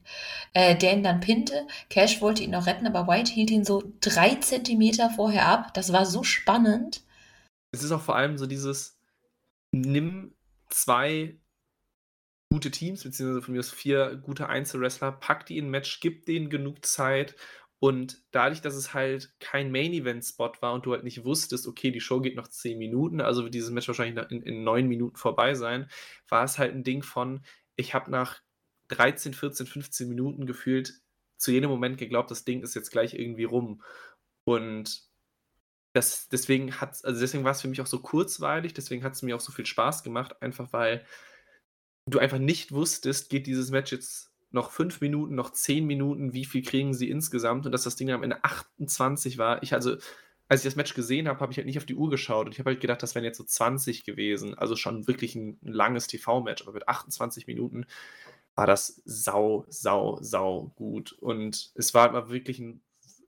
äh, 0.53 0.77
der 0.77 0.95
ihn 0.95 1.05
dann 1.05 1.21
pinte. 1.21 1.65
Cash 1.89 2.21
wollte 2.21 2.43
ihn 2.43 2.51
noch 2.51 2.67
retten, 2.67 2.89
aber 2.89 3.07
White 3.07 3.31
hielt 3.31 3.51
ihn 3.51 3.65
so 3.65 3.93
drei 4.01 4.35
Zentimeter 4.35 5.11
vorher 5.11 5.47
ab. 5.47 5.75
Das 5.75 5.93
war 5.93 6.07
so 6.07 6.25
spannend. 6.25 7.03
Es 7.71 7.85
ist 7.85 7.93
auch 7.93 8.01
vor 8.01 8.17
allem 8.17 8.37
so 8.37 8.47
dieses, 8.47 8.99
nimm 9.71 10.35
zwei 10.71 11.39
gute 12.51 12.73
Teams, 12.73 13.05
beziehungsweise 13.05 13.43
von 13.43 13.55
mir 13.55 13.61
aus 13.61 13.71
vier 13.71 14.17
gute 14.17 14.49
Einzelwrestler, 14.49 15.13
pack 15.13 15.47
die 15.47 15.59
in 15.59 15.67
ein 15.67 15.71
Match, 15.71 16.01
gib 16.01 16.27
denen 16.27 16.51
genug 16.51 16.85
Zeit 16.85 17.37
und 17.81 18.23
dadurch, 18.33 18.61
dass 18.61 18.75
es 18.75 18.93
halt 18.93 19.33
kein 19.39 19.71
Main-Event-Spot 19.71 20.53
war 20.61 20.75
und 20.75 20.85
du 20.85 20.93
halt 20.93 21.05
nicht 21.05 21.25
wusstest, 21.25 21.67
okay, 21.69 21.93
die 21.93 22.01
Show 22.01 22.21
geht 22.21 22.35
noch 22.35 22.49
zehn 22.49 22.79
Minuten, 22.79 23.21
also 23.21 23.45
wird 23.45 23.55
dieses 23.55 23.71
Match 23.71 23.87
wahrscheinlich 23.87 24.31
in, 24.31 24.43
in 24.43 24.65
neun 24.65 24.89
Minuten 24.89 25.17
vorbei 25.17 25.55
sein, 25.55 25.89
war 26.29 26.45
es 26.45 26.59
halt 26.59 26.75
ein 26.75 26.83
Ding 26.83 27.03
von, 27.03 27.45
ich 27.77 27.95
habe 27.95 28.11
nach 28.11 28.41
13, 28.89 29.33
14, 29.33 29.67
15 29.67 30.09
Minuten 30.09 30.47
gefühlt 30.47 30.95
zu 31.37 31.53
jedem 31.53 31.71
Moment 31.71 31.99
geglaubt, 31.99 32.31
das 32.31 32.45
Ding 32.45 32.63
ist 32.63 32.75
jetzt 32.75 32.91
gleich 32.91 33.15
irgendwie 33.15 33.45
rum. 33.45 33.83
Und 34.45 35.03
das, 35.93 36.29
deswegen 36.29 36.73
also 36.73 37.21
deswegen 37.21 37.45
war 37.45 37.53
es 37.53 37.61
für 37.61 37.69
mich 37.69 37.81
auch 37.81 37.87
so 37.87 38.01
kurzweilig, 38.01 38.75
deswegen 38.75 39.05
hat 39.05 39.13
es 39.13 39.23
mir 39.23 39.37
auch 39.37 39.41
so 39.41 39.53
viel 39.53 39.67
Spaß 39.67 40.03
gemacht, 40.03 40.43
einfach 40.43 40.73
weil 40.73 41.05
du 42.07 42.19
einfach 42.19 42.39
nicht 42.39 42.73
wusstest, 42.73 43.31
geht 43.31 43.47
dieses 43.47 43.71
Match 43.71 43.93
jetzt 43.93 44.28
noch 44.51 44.71
fünf 44.71 45.01
Minuten, 45.01 45.35
noch 45.35 45.51
zehn 45.51 45.87
Minuten, 45.87 46.33
wie 46.33 46.45
viel 46.45 46.63
kriegen 46.63 46.95
sie 46.95 47.11
insgesamt 47.11 47.67
und 47.67 47.73
dass 47.73 47.83
das 47.83 47.97
Ding 47.97 48.11
am 48.11 48.23
Ende 48.23 48.43
28 48.45 49.39
war. 49.39 49.63
Ich 49.63 49.75
also, 49.75 49.97
als 50.49 50.61
ich 50.61 50.65
das 50.65 50.77
Match 50.77 50.95
gesehen 50.95 51.29
habe, 51.29 51.41
habe 51.41 51.53
ich 51.53 51.59
halt 51.59 51.67
nicht 51.67 51.79
auf 51.79 51.85
die 51.85 51.95
Uhr 51.95 52.09
geschaut 52.09 52.47
und 52.47 52.53
ich 52.53 52.59
habe 52.59 52.71
halt 52.71 52.81
gedacht, 52.81 53.03
das 53.03 53.15
wären 53.15 53.25
jetzt 53.25 53.39
so 53.39 53.45
20 53.45 54.05
gewesen. 54.05 54.55
Also 54.57 54.77
schon 54.77 55.07
wirklich 55.07 55.35
ein, 55.35 55.59
ein 55.63 55.73
langes 55.73 56.07
TV-Match, 56.07 56.63
aber 56.63 56.73
mit 56.73 56.89
28 56.89 57.47
Minuten 57.47 57.87
war 58.55 58.67
das 58.67 59.03
sau, 59.05 59.67
sau, 59.69 60.19
sau 60.21 60.73
gut. 60.75 61.13
Und 61.13 61.71
es 61.75 61.95
war 61.95 62.09
immer 62.09 62.31
wirklich 62.31 62.59
ein, 62.59 62.81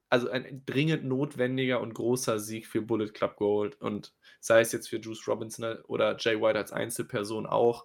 also 0.08 0.28
ein 0.30 0.64
dringend 0.66 1.04
notwendiger 1.04 1.80
und 1.80 1.94
großer 1.94 2.40
Sieg 2.40 2.66
für 2.66 2.82
Bullet 2.82 3.10
Club 3.10 3.36
Gold. 3.36 3.80
Und 3.80 4.12
sei 4.40 4.60
es 4.60 4.72
jetzt 4.72 4.88
für 4.88 4.96
Juice 4.96 5.28
Robinson 5.28 5.76
oder 5.86 6.16
Jay 6.18 6.40
White 6.40 6.58
als 6.58 6.72
Einzelperson 6.72 7.46
auch 7.46 7.84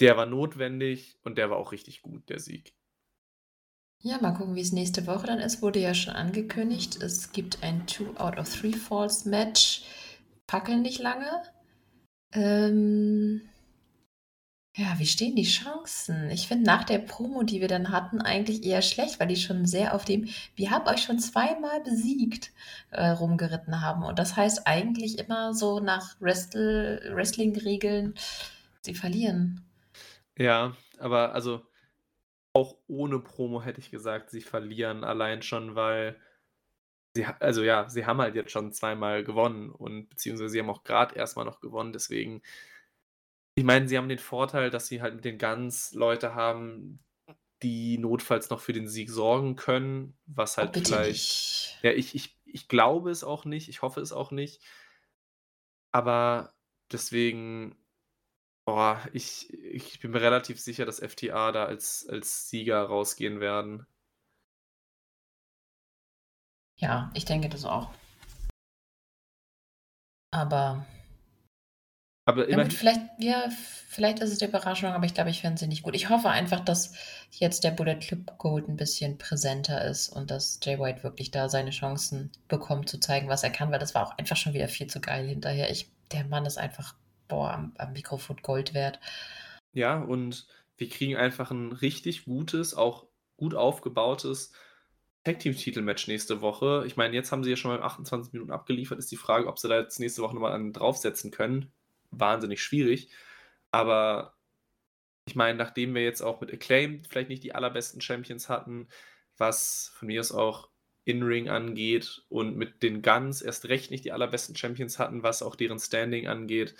der 0.00 0.16
war 0.16 0.26
notwendig 0.26 1.18
und 1.22 1.38
der 1.38 1.50
war 1.50 1.56
auch 1.56 1.72
richtig 1.72 2.02
gut, 2.02 2.28
der 2.28 2.40
Sieg. 2.40 2.74
Ja, 4.00 4.18
mal 4.20 4.32
gucken, 4.32 4.54
wie 4.54 4.60
es 4.60 4.72
nächste 4.72 5.06
Woche 5.06 5.26
dann 5.26 5.38
ist. 5.38 5.62
Wurde 5.62 5.78
ja 5.78 5.94
schon 5.94 6.14
angekündigt. 6.14 7.02
Es 7.02 7.32
gibt 7.32 7.62
ein 7.62 7.86
Two 7.86 8.14
out 8.16 8.36
of 8.38 8.54
Three 8.54 8.74
Falls 8.74 9.24
Match. 9.24 9.82
Packeln 10.46 10.82
nicht 10.82 10.98
lange. 11.00 11.42
Ähm, 12.32 13.40
ja, 14.76 14.98
wie 14.98 15.06
stehen 15.06 15.36
die 15.36 15.44
Chancen? 15.44 16.30
Ich 16.30 16.48
finde 16.48 16.64
nach 16.64 16.82
der 16.82 16.98
Promo, 16.98 17.44
die 17.44 17.60
wir 17.60 17.68
dann 17.68 17.92
hatten, 17.92 18.20
eigentlich 18.20 18.64
eher 18.64 18.82
schlecht, 18.82 19.20
weil 19.20 19.28
die 19.28 19.36
schon 19.36 19.66
sehr 19.66 19.94
auf 19.94 20.04
dem 20.04 20.28
Wir 20.56 20.70
haben 20.70 20.88
euch 20.88 21.02
schon 21.02 21.20
zweimal 21.20 21.80
besiegt 21.80 22.50
äh, 22.90 23.08
rumgeritten 23.10 23.80
haben. 23.80 24.02
Und 24.04 24.18
das 24.18 24.36
heißt 24.36 24.66
eigentlich 24.66 25.18
immer 25.18 25.54
so 25.54 25.78
nach 25.78 26.16
Wrestling-Regeln, 26.20 28.14
sie 28.84 28.94
verlieren. 28.94 29.64
Ja, 30.36 30.76
aber 30.98 31.32
also 31.34 31.66
auch 32.54 32.76
ohne 32.86 33.18
Promo 33.18 33.62
hätte 33.62 33.80
ich 33.80 33.90
gesagt, 33.90 34.30
sie 34.30 34.40
verlieren 34.40 35.04
allein 35.04 35.42
schon, 35.42 35.74
weil 35.74 36.20
sie, 37.14 37.26
also 37.40 37.62
ja, 37.62 37.88
sie 37.88 38.06
haben 38.06 38.20
halt 38.20 38.34
jetzt 38.34 38.52
schon 38.52 38.72
zweimal 38.72 39.24
gewonnen 39.24 39.70
und 39.70 40.08
beziehungsweise 40.08 40.50
sie 40.50 40.60
haben 40.60 40.70
auch 40.70 40.84
gerade 40.84 41.16
erstmal 41.16 41.44
noch 41.44 41.60
gewonnen, 41.60 41.92
deswegen, 41.92 42.42
ich 43.56 43.64
meine, 43.64 43.88
sie 43.88 43.96
haben 43.98 44.08
den 44.08 44.18
Vorteil, 44.18 44.70
dass 44.70 44.86
sie 44.86 45.02
halt 45.02 45.16
mit 45.16 45.24
den 45.24 45.38
Guns 45.38 45.92
Leute 45.92 46.34
haben, 46.34 47.00
die 47.62 47.98
notfalls 47.98 48.50
noch 48.50 48.60
für 48.60 48.72
den 48.72 48.88
Sieg 48.88 49.10
sorgen 49.10 49.56
können, 49.56 50.16
was 50.26 50.56
halt 50.58 50.76
oh, 50.76 50.80
vielleicht, 50.84 51.08
nicht. 51.08 51.78
ja, 51.82 51.92
ich, 51.92 52.14
ich, 52.14 52.36
ich 52.44 52.68
glaube 52.68 53.10
es 53.10 53.24
auch 53.24 53.44
nicht, 53.44 53.68
ich 53.68 53.82
hoffe 53.82 54.00
es 54.00 54.12
auch 54.12 54.30
nicht, 54.30 54.62
aber 55.92 56.54
deswegen 56.92 57.76
Boah, 58.66 59.00
ich 59.12 59.52
ich 59.52 60.00
bin 60.00 60.10
mir 60.10 60.20
relativ 60.22 60.60
sicher, 60.60 60.84
dass 60.86 61.00
FTA 61.00 61.52
da 61.52 61.64
als 61.64 62.06
als 62.08 62.48
Sieger 62.50 62.82
rausgehen 62.84 63.40
werden. 63.40 63.86
Ja, 66.76 67.10
ich 67.14 67.24
denke 67.24 67.48
das 67.48 67.64
auch. 67.64 67.90
Aber 70.32 70.84
Aber 72.26 72.48
ja 72.48 72.56
gut, 72.62 72.72
vielleicht 72.72 73.00
ja, 73.18 73.48
vielleicht 73.88 74.20
ist 74.20 74.32
es 74.32 74.38
die 74.38 74.46
Überraschung, 74.46 74.90
aber 74.92 75.04
ich 75.04 75.14
glaube, 75.14 75.30
ich 75.30 75.40
fände 75.42 75.58
sie 75.58 75.66
nicht 75.66 75.82
gut. 75.82 75.94
Ich 75.94 76.08
hoffe 76.08 76.30
einfach, 76.30 76.60
dass 76.60 76.92
jetzt 77.30 77.64
der 77.64 77.70
Bullet 77.70 77.96
Club 78.00 78.38
Gold 78.38 78.68
ein 78.68 78.76
bisschen 78.76 79.18
präsenter 79.18 79.84
ist 79.84 80.08
und 80.08 80.30
dass 80.30 80.58
Jay 80.62 80.78
White 80.78 81.02
wirklich 81.02 81.30
da 81.30 81.48
seine 81.48 81.70
Chancen 81.70 82.32
bekommt, 82.48 82.88
zu 82.88 82.98
zeigen, 82.98 83.28
was 83.28 83.42
er 83.42 83.50
kann, 83.50 83.70
weil 83.72 83.78
das 83.78 83.94
war 83.94 84.06
auch 84.06 84.18
einfach 84.18 84.36
schon 84.36 84.54
wieder 84.54 84.68
viel 84.68 84.86
zu 84.86 85.00
geil 85.00 85.26
hinterher. 85.28 85.70
Ich 85.70 85.90
der 86.12 86.24
Mann 86.24 86.46
ist 86.46 86.58
einfach 86.58 86.94
boah, 87.28 87.52
am, 87.52 87.74
am 87.78 87.92
Mikrofon 87.92 88.36
Gold 88.42 88.74
wert. 88.74 89.00
Ja, 89.72 90.00
und 90.00 90.46
wir 90.76 90.88
kriegen 90.88 91.16
einfach 91.16 91.50
ein 91.50 91.72
richtig 91.72 92.24
gutes, 92.24 92.74
auch 92.74 93.06
gut 93.36 93.54
aufgebautes 93.54 94.52
Tag 95.24 95.38
Team 95.38 95.56
Titelmatch 95.56 96.06
nächste 96.06 96.42
Woche. 96.42 96.84
Ich 96.86 96.98
meine, 96.98 97.14
jetzt 97.14 97.32
haben 97.32 97.42
sie 97.44 97.50
ja 97.50 97.56
schon 97.56 97.70
mal 97.70 97.82
28 97.82 98.34
Minuten 98.34 98.52
abgeliefert. 98.52 98.98
Ist 98.98 99.10
die 99.10 99.16
Frage, 99.16 99.46
ob 99.48 99.58
sie 99.58 99.68
da 99.68 99.78
jetzt 99.78 99.98
nächste 99.98 100.20
Woche 100.20 100.34
nochmal 100.34 100.52
einen 100.52 100.74
draufsetzen 100.74 101.30
können. 101.30 101.72
Wahnsinnig 102.10 102.62
schwierig. 102.62 103.08
Aber 103.70 104.34
ich 105.26 105.34
meine, 105.34 105.56
nachdem 105.56 105.94
wir 105.94 106.02
jetzt 106.04 106.20
auch 106.20 106.42
mit 106.42 106.52
Acclaim 106.52 107.02
vielleicht 107.08 107.30
nicht 107.30 107.42
die 107.42 107.54
allerbesten 107.54 108.02
Champions 108.02 108.50
hatten, 108.50 108.88
was 109.38 109.92
von 109.94 110.08
mir 110.08 110.20
aus 110.20 110.30
auch 110.30 110.68
In-Ring 111.06 111.48
angeht 111.48 112.24
und 112.28 112.56
mit 112.58 112.82
den 112.82 113.00
Guns 113.00 113.40
erst 113.40 113.68
recht 113.68 113.90
nicht 113.90 114.04
die 114.04 114.12
allerbesten 114.12 114.54
Champions 114.56 114.98
hatten, 114.98 115.22
was 115.22 115.42
auch 115.42 115.56
deren 115.56 115.78
Standing 115.78 116.28
angeht, 116.28 116.74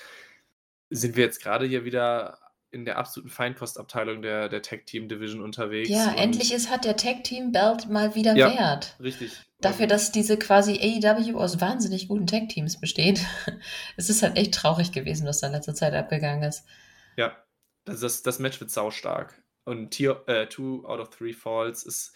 sind 0.90 1.16
wir 1.16 1.24
jetzt 1.24 1.43
gerade 1.43 1.66
hier 1.66 1.85
wieder 1.85 2.39
in 2.74 2.85
der 2.85 2.98
absoluten 2.98 3.31
Feinkostabteilung 3.31 4.20
der, 4.20 4.48
der 4.48 4.61
Tag-Team-Division 4.61 5.40
unterwegs. 5.40 5.89
Ja, 5.89 6.12
endlich 6.16 6.52
ist, 6.52 6.70
hat 6.70 6.85
der 6.85 6.97
Tag-Team-Belt 6.97 7.89
mal 7.89 8.16
wieder 8.16 8.35
ja, 8.35 8.52
Wert. 8.52 8.97
Richtig. 9.01 9.40
Dafür, 9.61 9.86
dass 9.86 10.11
diese 10.11 10.36
quasi 10.36 10.81
AEW 10.81 11.39
aus 11.39 11.61
wahnsinnig 11.61 12.09
guten 12.09 12.27
Tag-Teams 12.27 12.81
besteht. 12.81 13.24
es 13.97 14.11
ist 14.11 14.24
halt 14.24 14.36
echt 14.36 14.55
traurig 14.55 14.90
gewesen, 14.90 15.24
was 15.27 15.39
da 15.39 15.47
in 15.47 15.52
letzter 15.52 15.77
Zeit 15.77 15.94
abgegangen 15.94 16.43
ist. 16.43 16.65
Ja, 17.16 17.36
das, 17.85 18.01
das, 18.01 18.23
das 18.23 18.40
Match 18.40 18.61
wird 18.61 18.73
saustark. 18.73 19.40
Und 19.65 19.93
Tier, 19.93 20.24
äh, 20.27 20.48
Two 20.48 20.85
out 20.85 20.98
of 20.98 21.11
Three 21.11 21.32
Falls 21.32 21.85
ist, 21.85 22.12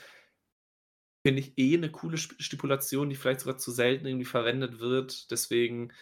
finde 1.24 1.40
ich, 1.40 1.56
eh 1.56 1.76
eine 1.76 1.90
coole 1.92 2.18
Stipulation, 2.18 3.08
die 3.08 3.16
vielleicht 3.16 3.40
sogar 3.40 3.58
zu 3.58 3.70
selten 3.70 4.06
irgendwie 4.06 4.24
verwendet 4.24 4.80
wird. 4.80 5.30
Deswegen 5.30 5.92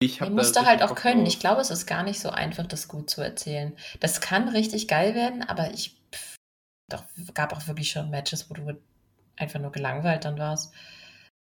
ich 0.00 0.20
habe 0.20 0.30
musst 0.30 0.54
da 0.54 0.64
halt 0.64 0.82
auch 0.82 0.94
können. 0.94 1.26
Ich 1.26 1.40
glaube, 1.40 1.60
es 1.60 1.70
ist 1.70 1.86
gar 1.86 2.02
nicht 2.02 2.20
so 2.20 2.30
einfach, 2.30 2.66
das 2.66 2.88
gut 2.88 3.10
zu 3.10 3.20
erzählen. 3.20 3.76
Das 4.00 4.20
kann 4.20 4.48
richtig 4.48 4.86
geil 4.86 5.14
werden, 5.14 5.42
aber 5.42 5.72
ich 5.72 5.96
doch, 6.88 7.04
gab 7.34 7.52
auch 7.52 7.66
wirklich 7.66 7.90
schon 7.90 8.10
Matches, 8.10 8.48
wo 8.48 8.54
du 8.54 8.80
einfach 9.36 9.60
nur 9.60 9.72
gelangweilt 9.72 10.24
dann 10.24 10.38
warst. 10.38 10.72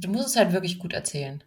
Du 0.02 0.10
musst 0.10 0.28
es 0.28 0.36
halt 0.36 0.54
wirklich 0.54 0.80
gut 0.80 0.94
erzählen. 0.94 1.44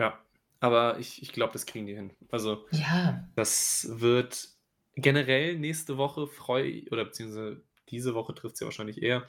Ja, 0.00 0.18
aber 0.60 0.98
ich, 0.98 1.22
ich 1.22 1.32
glaube, 1.32 1.52
das 1.52 1.66
kriegen 1.66 1.86
die 1.86 1.94
hin. 1.94 2.10
Also, 2.30 2.66
ja. 2.72 3.28
das 3.36 3.88
wird 3.90 4.48
generell 4.96 5.56
nächste 5.58 5.96
Woche 5.96 6.26
freue 6.26 6.84
oder 6.90 7.04
beziehungsweise 7.04 7.62
diese 7.88 8.14
Woche 8.14 8.34
trifft 8.34 8.56
sie 8.56 8.64
wahrscheinlich 8.64 9.02
eher, 9.02 9.26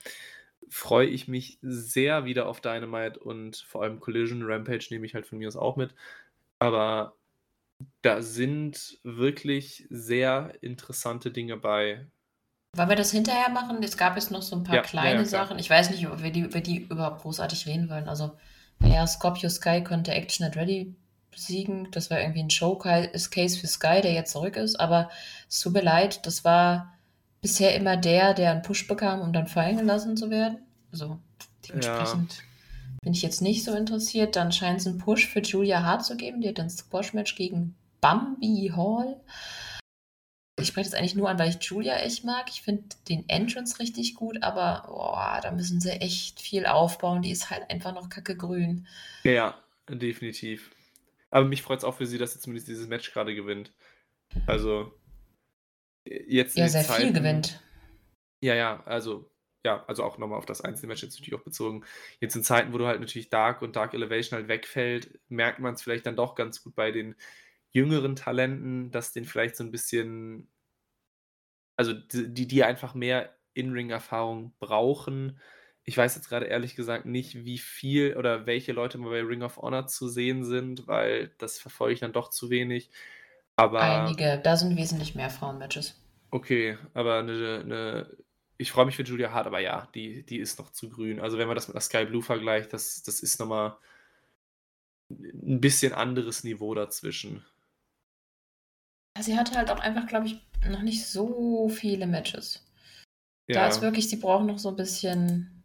freue 0.70 1.08
ich 1.08 1.28
mich 1.28 1.60
sehr 1.62 2.26
wieder 2.26 2.48
auf 2.48 2.62
Dynamite 2.62 3.20
und 3.20 3.58
vor 3.58 3.84
allem 3.84 4.00
Collision 4.00 4.44
Rampage 4.44 4.88
nehme 4.90 5.06
ich 5.06 5.14
halt 5.14 5.26
von 5.26 5.38
mir 5.38 5.48
aus 5.48 5.56
auch 5.56 5.78
mit. 5.78 5.94
Aber 6.60 7.16
da 8.02 8.22
sind 8.22 9.00
wirklich 9.04 9.88
sehr 9.90 10.54
interessante 10.62 11.32
Dinge 11.32 11.58
bei. 11.58 12.08
Wollen 12.76 12.90
wir 12.90 12.96
das 12.96 13.12
hinterher 13.12 13.50
machen? 13.50 13.82
Es 13.82 13.98
gab 13.98 14.16
jetzt 14.16 14.32
noch 14.32 14.42
so 14.42 14.56
ein 14.56 14.64
paar 14.64 14.76
ja, 14.76 14.82
kleine 14.82 15.16
ja, 15.16 15.22
ja, 15.22 15.26
Sachen. 15.26 15.58
Ich 15.58 15.70
weiß 15.70 15.90
nicht, 15.90 16.08
ob 16.08 16.22
wir 16.22 16.32
die, 16.32 16.42
über 16.42 16.62
die 16.62 16.84
überhaupt 16.84 17.22
großartig 17.22 17.66
reden 17.66 17.90
wollen. 17.90 18.08
Also, 18.08 18.38
ja, 18.84 19.08
Scorpio 19.08 19.50
Sky 19.50 19.84
konnte 19.84 20.12
Action 20.12 20.46
at 20.46 20.56
Ready 20.56 20.96
besiegen. 21.32 21.90
Das 21.92 22.12
war 22.12 22.20
irgendwie 22.20 22.44
ein 22.44 22.50
Showcase 22.50 23.60
für 23.60 23.68
Sky, 23.68 24.02
der 24.02 24.14
jetzt 24.14 24.32
zurück 24.32 24.56
ist. 24.56 24.80
Aber 24.80 25.10
es 25.48 25.60
tut 25.62 25.74
mir 25.74 25.82
leid, 25.82 26.26
das 26.26 26.44
war 26.44 26.94
bisher 27.42 27.76
immer 27.76 27.98
der, 27.98 28.34
der 28.34 28.52
einen 28.52 28.62
Push 28.62 28.88
bekam, 28.88 29.22
um 29.22 29.34
dann 29.34 29.48
fallen 29.48 29.78
gelassen 29.78 30.18
zu 30.18 30.30
werden. 30.30 30.60
Also, 30.92 31.20
dementsprechend 31.68 32.44
bin 33.02 33.14
ich 33.14 33.22
jetzt 33.22 33.42
nicht 33.42 33.64
so 33.64 33.74
interessiert. 33.74 34.36
Dann 34.36 34.52
scheint 34.52 34.82
es 34.82 34.88
einen 34.88 34.98
Push 34.98 35.28
für 35.28 35.42
Julia 35.42 35.84
Hart 35.84 36.06
zu 36.06 36.18
geben. 36.18 36.42
Die 36.42 36.50
hat 36.50 36.60
ein 36.60 36.70
Squash-Match 36.70 37.36
gegen 37.36 37.76
Bambi 38.02 38.72
Hall. 38.76 39.20
Ich 40.60 40.68
spreche 40.68 40.90
das 40.90 41.00
eigentlich 41.00 41.16
nur 41.16 41.30
an, 41.30 41.40
weil 41.40 41.50
ich 41.50 41.64
Julia 41.64 41.96
echt 41.98 42.26
mag. 42.26 42.50
Ich 42.50 42.62
finde 42.62 42.84
den 43.08 43.28
Entrance 43.30 43.80
richtig 43.80 44.16
gut, 44.16 44.44
aber 44.44 44.84
boah, 44.88 45.40
da 45.42 45.52
müssen 45.52 45.80
sie 45.80 45.92
echt 45.92 46.42
viel 46.42 46.66
aufbauen. 46.66 47.22
Die 47.22 47.32
ist 47.32 47.50
halt 47.50 47.70
einfach 47.70 47.94
noch 47.94 48.10
kacke 48.10 48.36
grün. 48.36 48.86
Ja, 49.24 49.58
definitiv. 49.90 50.72
Aber 51.32 51.46
mich 51.46 51.62
freut 51.62 51.80
es 51.80 51.86
auch 51.86 51.96
für 51.96 52.06
sie, 52.06 52.18
dass 52.18 52.34
sie 52.34 52.40
zumindest 52.40 52.68
dieses 52.68 52.88
Match 52.88 53.14
gerade 53.14 53.36
gewinnt. 53.36 53.72
Also, 54.48 54.92
jetzt. 56.06 56.58
Ja, 56.58 56.68
sehr 56.68 56.84
Zeiten, 56.84 57.04
viel 57.04 57.14
gewinnt. 57.14 57.62
Ja, 58.42 58.56
ja, 58.56 58.84
also 58.86 59.30
ja, 59.66 59.84
also 59.88 60.04
auch 60.04 60.18
nochmal 60.18 60.38
auf 60.38 60.46
das 60.46 60.62
einzelne 60.62 60.88
Match 60.88 61.04
jetzt 61.04 61.20
natürlich 61.20 61.40
auch 61.40 61.44
bezogen. 61.44 61.84
Jetzt 62.22 62.36
in 62.36 62.44
Zeiten, 62.44 62.74
wo 62.74 62.78
du 62.78 62.88
halt 62.88 63.02
natürlich 63.02 63.30
Dark 63.30 63.62
und 63.62 63.76
Dark 63.76 63.94
Elevation 63.94 64.38
halt 64.38 64.48
wegfällt, 64.48 65.20
merkt 65.28 65.60
man 65.60 65.74
es 65.74 65.82
vielleicht 65.82 66.06
dann 66.06 66.16
doch 66.16 66.36
ganz 66.36 66.64
gut 66.64 66.76
bei 66.76 66.92
den 66.92 67.16
jüngeren 67.72 68.16
Talenten, 68.16 68.92
dass 68.92 69.12
den 69.12 69.26
vielleicht 69.26 69.56
so 69.56 69.64
ein 69.64 69.72
bisschen, 69.72 70.48
also 71.76 71.94
die, 71.94 72.48
die 72.48 72.64
einfach 72.64 72.94
mehr 72.94 73.36
In-Ring-Erfahrung 73.54 74.54
brauchen. 74.60 75.40
Ich 75.84 75.98
weiß 75.98 76.16
jetzt 76.16 76.30
gerade 76.30 76.46
ehrlich 76.46 76.76
gesagt 76.76 77.06
nicht, 77.06 77.44
wie 77.44 77.58
viel 77.58 78.16
oder 78.16 78.46
welche 78.46 78.72
Leute 78.72 78.98
mal 78.98 79.10
bei 79.10 79.22
Ring 79.22 79.44
of 79.44 79.58
Honor 79.58 79.88
zu 79.88 80.08
sehen 80.08 80.46
sind, 80.46 80.88
weil 80.88 81.32
das 81.38 81.60
verfolge 81.60 81.96
ich 81.96 82.00
dann 82.00 82.14
doch 82.14 82.30
zu 82.30 82.50
wenig. 82.50 82.90
Aber 83.56 83.82
Einige, 83.82 84.40
da 84.42 84.56
sind 84.56 84.78
wesentlich 84.78 85.16
mehr 85.16 85.30
Frauenmatches. 85.30 86.02
Okay, 86.32 86.78
aber 86.94 87.20
eine, 87.20 87.60
eine 87.60 88.18
ich 88.60 88.72
freue 88.72 88.86
mich 88.86 88.98
für 88.98 89.04
Julia 89.04 89.32
Hart, 89.32 89.48
aber 89.48 89.62
ja, 89.62 89.88
die, 89.96 90.24
die 90.24 90.38
ist 90.38 90.60
noch 90.60 90.70
zu 90.72 90.90
grün. 90.90 91.22
Also 91.22 91.38
wenn 91.38 91.48
man 91.48 91.56
das 91.56 91.70
mit 91.70 91.76
der 91.76 91.82
Sky 91.82 92.06
Blue 92.06 92.22
vergleicht, 92.22 92.74
das, 92.74 93.02
das 93.04 93.22
ist 93.22 93.40
nochmal 93.40 93.78
ein 95.10 95.62
bisschen 95.62 95.94
anderes 95.94 96.44
Niveau 96.44 96.76
dazwischen. 96.76 97.46
Sie 99.18 99.38
hatte 99.38 99.56
halt 99.56 99.72
auch 99.72 99.80
einfach, 99.80 100.08
glaube 100.08 100.28
ich, 100.28 100.42
noch 100.70 100.82
nicht 100.82 101.06
so 101.06 101.70
viele 101.70 102.06
Matches. 102.06 102.66
Ja. 103.48 103.62
Da 103.62 103.68
ist 103.70 103.82
wirklich, 103.82 104.10
sie 104.10 104.18
brauchen 104.18 104.48
noch 104.48 104.60
so 104.60 104.70
ein 104.70 104.76
bisschen 104.76 105.64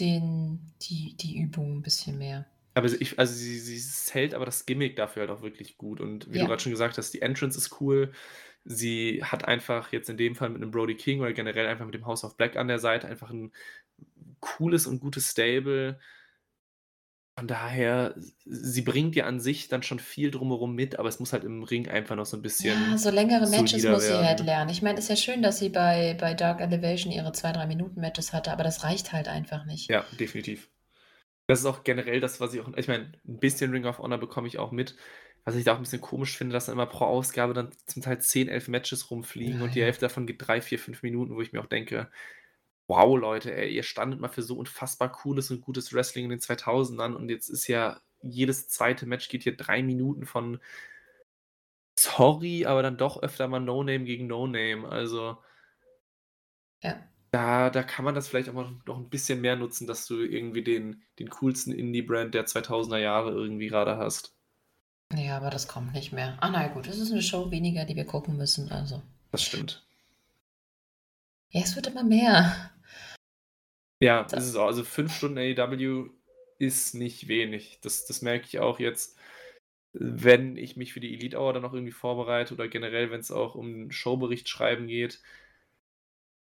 den, 0.00 0.72
die, 0.80 1.14
die 1.18 1.38
Übung 1.38 1.76
ein 1.76 1.82
bisschen 1.82 2.16
mehr. 2.16 2.46
Aber 2.72 2.86
ich, 2.86 3.18
also 3.18 3.34
sie, 3.34 3.58
sie 3.58 4.12
hält 4.12 4.32
aber 4.32 4.46
das 4.46 4.64
Gimmick 4.64 4.96
dafür 4.96 5.22
halt 5.22 5.30
auch 5.30 5.42
wirklich 5.42 5.76
gut. 5.76 6.00
Und 6.00 6.32
wie 6.32 6.38
ja. 6.38 6.44
du 6.44 6.48
gerade 6.48 6.62
schon 6.62 6.72
gesagt 6.72 6.96
hast, 6.96 7.12
die 7.12 7.20
Entrance 7.20 7.58
ist 7.58 7.78
cool. 7.82 8.12
Sie 8.64 9.22
hat 9.24 9.46
einfach 9.46 9.92
jetzt 9.92 10.08
in 10.08 10.16
dem 10.16 10.36
Fall 10.36 10.50
mit 10.50 10.62
einem 10.62 10.70
Brody 10.70 10.94
King 10.94 11.20
oder 11.20 11.32
generell 11.32 11.66
einfach 11.66 11.84
mit 11.84 11.94
dem 11.94 12.06
House 12.06 12.24
of 12.24 12.36
Black 12.36 12.56
an 12.56 12.68
der 12.68 12.78
Seite 12.78 13.08
einfach 13.08 13.30
ein 13.30 13.52
cooles 14.40 14.86
und 14.86 15.00
gutes 15.00 15.30
Stable. 15.30 15.98
Von 17.38 17.48
daher, 17.48 18.14
sie 18.44 18.82
bringt 18.82 19.16
ja 19.16 19.24
an 19.24 19.40
sich 19.40 19.68
dann 19.68 19.82
schon 19.82 19.98
viel 19.98 20.30
drumherum 20.30 20.74
mit, 20.74 20.98
aber 20.98 21.08
es 21.08 21.18
muss 21.18 21.32
halt 21.32 21.44
im 21.44 21.62
Ring 21.62 21.88
einfach 21.88 22.14
noch 22.14 22.26
so 22.26 22.36
ein 22.36 22.42
bisschen. 22.42 22.78
Ja, 22.90 22.98
so 22.98 23.10
längere 23.10 23.48
Matches 23.48 23.84
muss 23.84 24.06
sie 24.06 24.12
halt 24.12 24.40
lernen. 24.40 24.70
Ich 24.70 24.82
meine, 24.82 24.98
es 24.98 25.04
ist 25.04 25.10
ja 25.10 25.16
schön, 25.16 25.42
dass 25.42 25.58
sie 25.58 25.70
bei, 25.70 26.14
bei 26.20 26.34
Dark 26.34 26.60
Elevation 26.60 27.10
ihre 27.10 27.32
zwei, 27.32 27.52
drei 27.52 27.66
Minuten 27.66 28.00
Matches 28.00 28.32
hatte, 28.34 28.52
aber 28.52 28.64
das 28.64 28.84
reicht 28.84 29.12
halt 29.12 29.28
einfach 29.28 29.64
nicht. 29.64 29.88
Ja, 29.90 30.04
definitiv. 30.20 30.68
Das 31.46 31.60
ist 31.60 31.66
auch 31.66 31.84
generell 31.84 32.20
das, 32.20 32.40
was 32.40 32.54
ich 32.54 32.60
auch. 32.60 32.68
Ich 32.76 32.88
meine, 32.88 33.12
ein 33.26 33.38
bisschen 33.38 33.72
Ring 33.72 33.86
of 33.86 33.98
Honor 33.98 34.18
bekomme 34.18 34.46
ich 34.46 34.58
auch 34.58 34.70
mit 34.70 34.94
was 35.44 35.56
ich 35.56 35.64
da 35.64 35.72
auch 35.72 35.76
ein 35.76 35.82
bisschen 35.82 36.00
komisch 36.00 36.36
finde, 36.36 36.52
dass 36.52 36.66
dann 36.66 36.74
immer 36.74 36.86
pro 36.86 37.04
Ausgabe 37.04 37.52
dann 37.52 37.70
zum 37.86 38.02
Teil 38.02 38.20
10, 38.20 38.48
11 38.48 38.68
Matches 38.68 39.10
rumfliegen 39.10 39.58
ja, 39.58 39.64
und 39.64 39.74
die 39.74 39.80
ja. 39.80 39.86
Hälfte 39.86 40.06
davon 40.06 40.26
geht 40.26 40.46
3, 40.46 40.60
4, 40.60 40.78
5 40.78 41.02
Minuten, 41.02 41.34
wo 41.34 41.40
ich 41.40 41.52
mir 41.52 41.60
auch 41.60 41.66
denke, 41.66 42.08
wow, 42.86 43.18
Leute, 43.18 43.54
ey, 43.54 43.74
ihr 43.74 43.82
standet 43.82 44.20
mal 44.20 44.28
für 44.28 44.42
so 44.42 44.56
unfassbar 44.56 45.10
cooles 45.10 45.50
und 45.50 45.62
gutes 45.62 45.92
Wrestling 45.92 46.24
in 46.24 46.30
den 46.30 46.40
2000ern 46.40 47.14
und 47.14 47.28
jetzt 47.28 47.48
ist 47.48 47.66
ja 47.66 48.00
jedes 48.22 48.68
zweite 48.68 49.06
Match 49.06 49.28
geht 49.28 49.42
hier 49.42 49.56
drei 49.56 49.82
Minuten 49.82 50.26
von 50.26 50.60
sorry, 51.98 52.66
aber 52.66 52.82
dann 52.82 52.96
doch 52.96 53.22
öfter 53.22 53.48
mal 53.48 53.60
No-Name 53.60 54.04
gegen 54.04 54.26
No-Name. 54.26 54.88
Also 54.88 55.38
ja. 56.82 57.02
da, 57.30 57.70
da 57.70 57.82
kann 57.82 58.04
man 58.04 58.14
das 58.14 58.28
vielleicht 58.28 58.48
auch 58.48 58.70
noch 58.86 58.98
ein 58.98 59.10
bisschen 59.10 59.40
mehr 59.40 59.56
nutzen, 59.56 59.86
dass 59.86 60.06
du 60.06 60.20
irgendwie 60.20 60.62
den, 60.62 61.02
den 61.18 61.30
coolsten 61.30 61.72
Indie-Brand 61.72 62.34
der 62.34 62.46
2000er 62.46 62.98
Jahre 62.98 63.32
irgendwie 63.32 63.68
gerade 63.68 63.96
hast. 63.96 64.36
Ja, 65.16 65.36
aber 65.36 65.50
das 65.50 65.68
kommt 65.68 65.92
nicht 65.92 66.12
mehr. 66.12 66.36
Ah, 66.40 66.50
na 66.50 66.68
gut, 66.68 66.86
es 66.86 66.98
ist 66.98 67.12
eine 67.12 67.22
Show 67.22 67.50
weniger, 67.50 67.84
die 67.84 67.96
wir 67.96 68.06
gucken 68.06 68.36
müssen, 68.36 68.70
also. 68.70 69.02
Das 69.30 69.42
stimmt. 69.42 69.84
Ja, 71.50 71.60
es 71.62 71.76
wird 71.76 71.86
immer 71.86 72.04
mehr. 72.04 72.70
Ja, 74.00 74.24
das 74.24 74.46
ist 74.46 74.56
auch. 74.56 74.66
Also 74.66 74.84
fünf 74.84 75.14
Stunden 75.14 75.38
AEW 75.38 76.10
ist 76.58 76.94
nicht 76.94 77.28
wenig. 77.28 77.78
Das, 77.82 78.06
das 78.06 78.22
merke 78.22 78.46
ich 78.46 78.58
auch 78.58 78.80
jetzt, 78.80 79.18
wenn 79.92 80.56
ich 80.56 80.76
mich 80.76 80.92
für 80.92 81.00
die 81.00 81.12
Elite 81.12 81.38
Hour 81.38 81.52
dann 81.52 81.62
noch 81.62 81.74
irgendwie 81.74 81.92
vorbereite 81.92 82.54
oder 82.54 82.68
generell, 82.68 83.10
wenn 83.10 83.20
es 83.20 83.30
auch 83.30 83.54
um 83.54 83.90
Showbericht 83.90 84.48
schreiben 84.48 84.86
geht. 84.86 85.20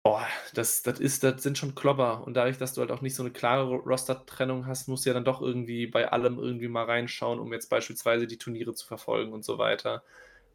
Boah, 0.08 0.26
das, 0.54 0.84
das, 0.84 1.02
ist, 1.02 1.26
das 1.26 1.44
sind 1.44 1.58
schon 1.58 1.76
Klopper. 1.76 2.26
Und 2.26 2.36
dadurch, 2.36 2.58
dass 2.58 2.74
du 2.74 2.80
halt 2.80 2.92
auch 2.92 3.02
nicht 3.02 3.14
so 3.14 3.24
eine 3.24 3.32
klare 3.34 3.66
Roster-Trennung 3.76 4.66
hast, 4.66 4.88
musst 4.88 5.06
du 5.06 5.10
ja 5.10 5.14
dann 5.14 5.26
doch 5.26 5.42
irgendwie 5.42 5.86
bei 5.86 6.10
allem 6.10 6.40
irgendwie 6.40 6.70
mal 6.70 6.86
reinschauen, 6.86 7.40
um 7.40 7.52
jetzt 7.52 7.70
beispielsweise 7.70 8.26
die 8.26 8.38
Turniere 8.38 8.74
zu 8.74 8.88
verfolgen 8.88 9.34
und 9.34 9.44
so 9.44 9.58
weiter. 9.58 10.04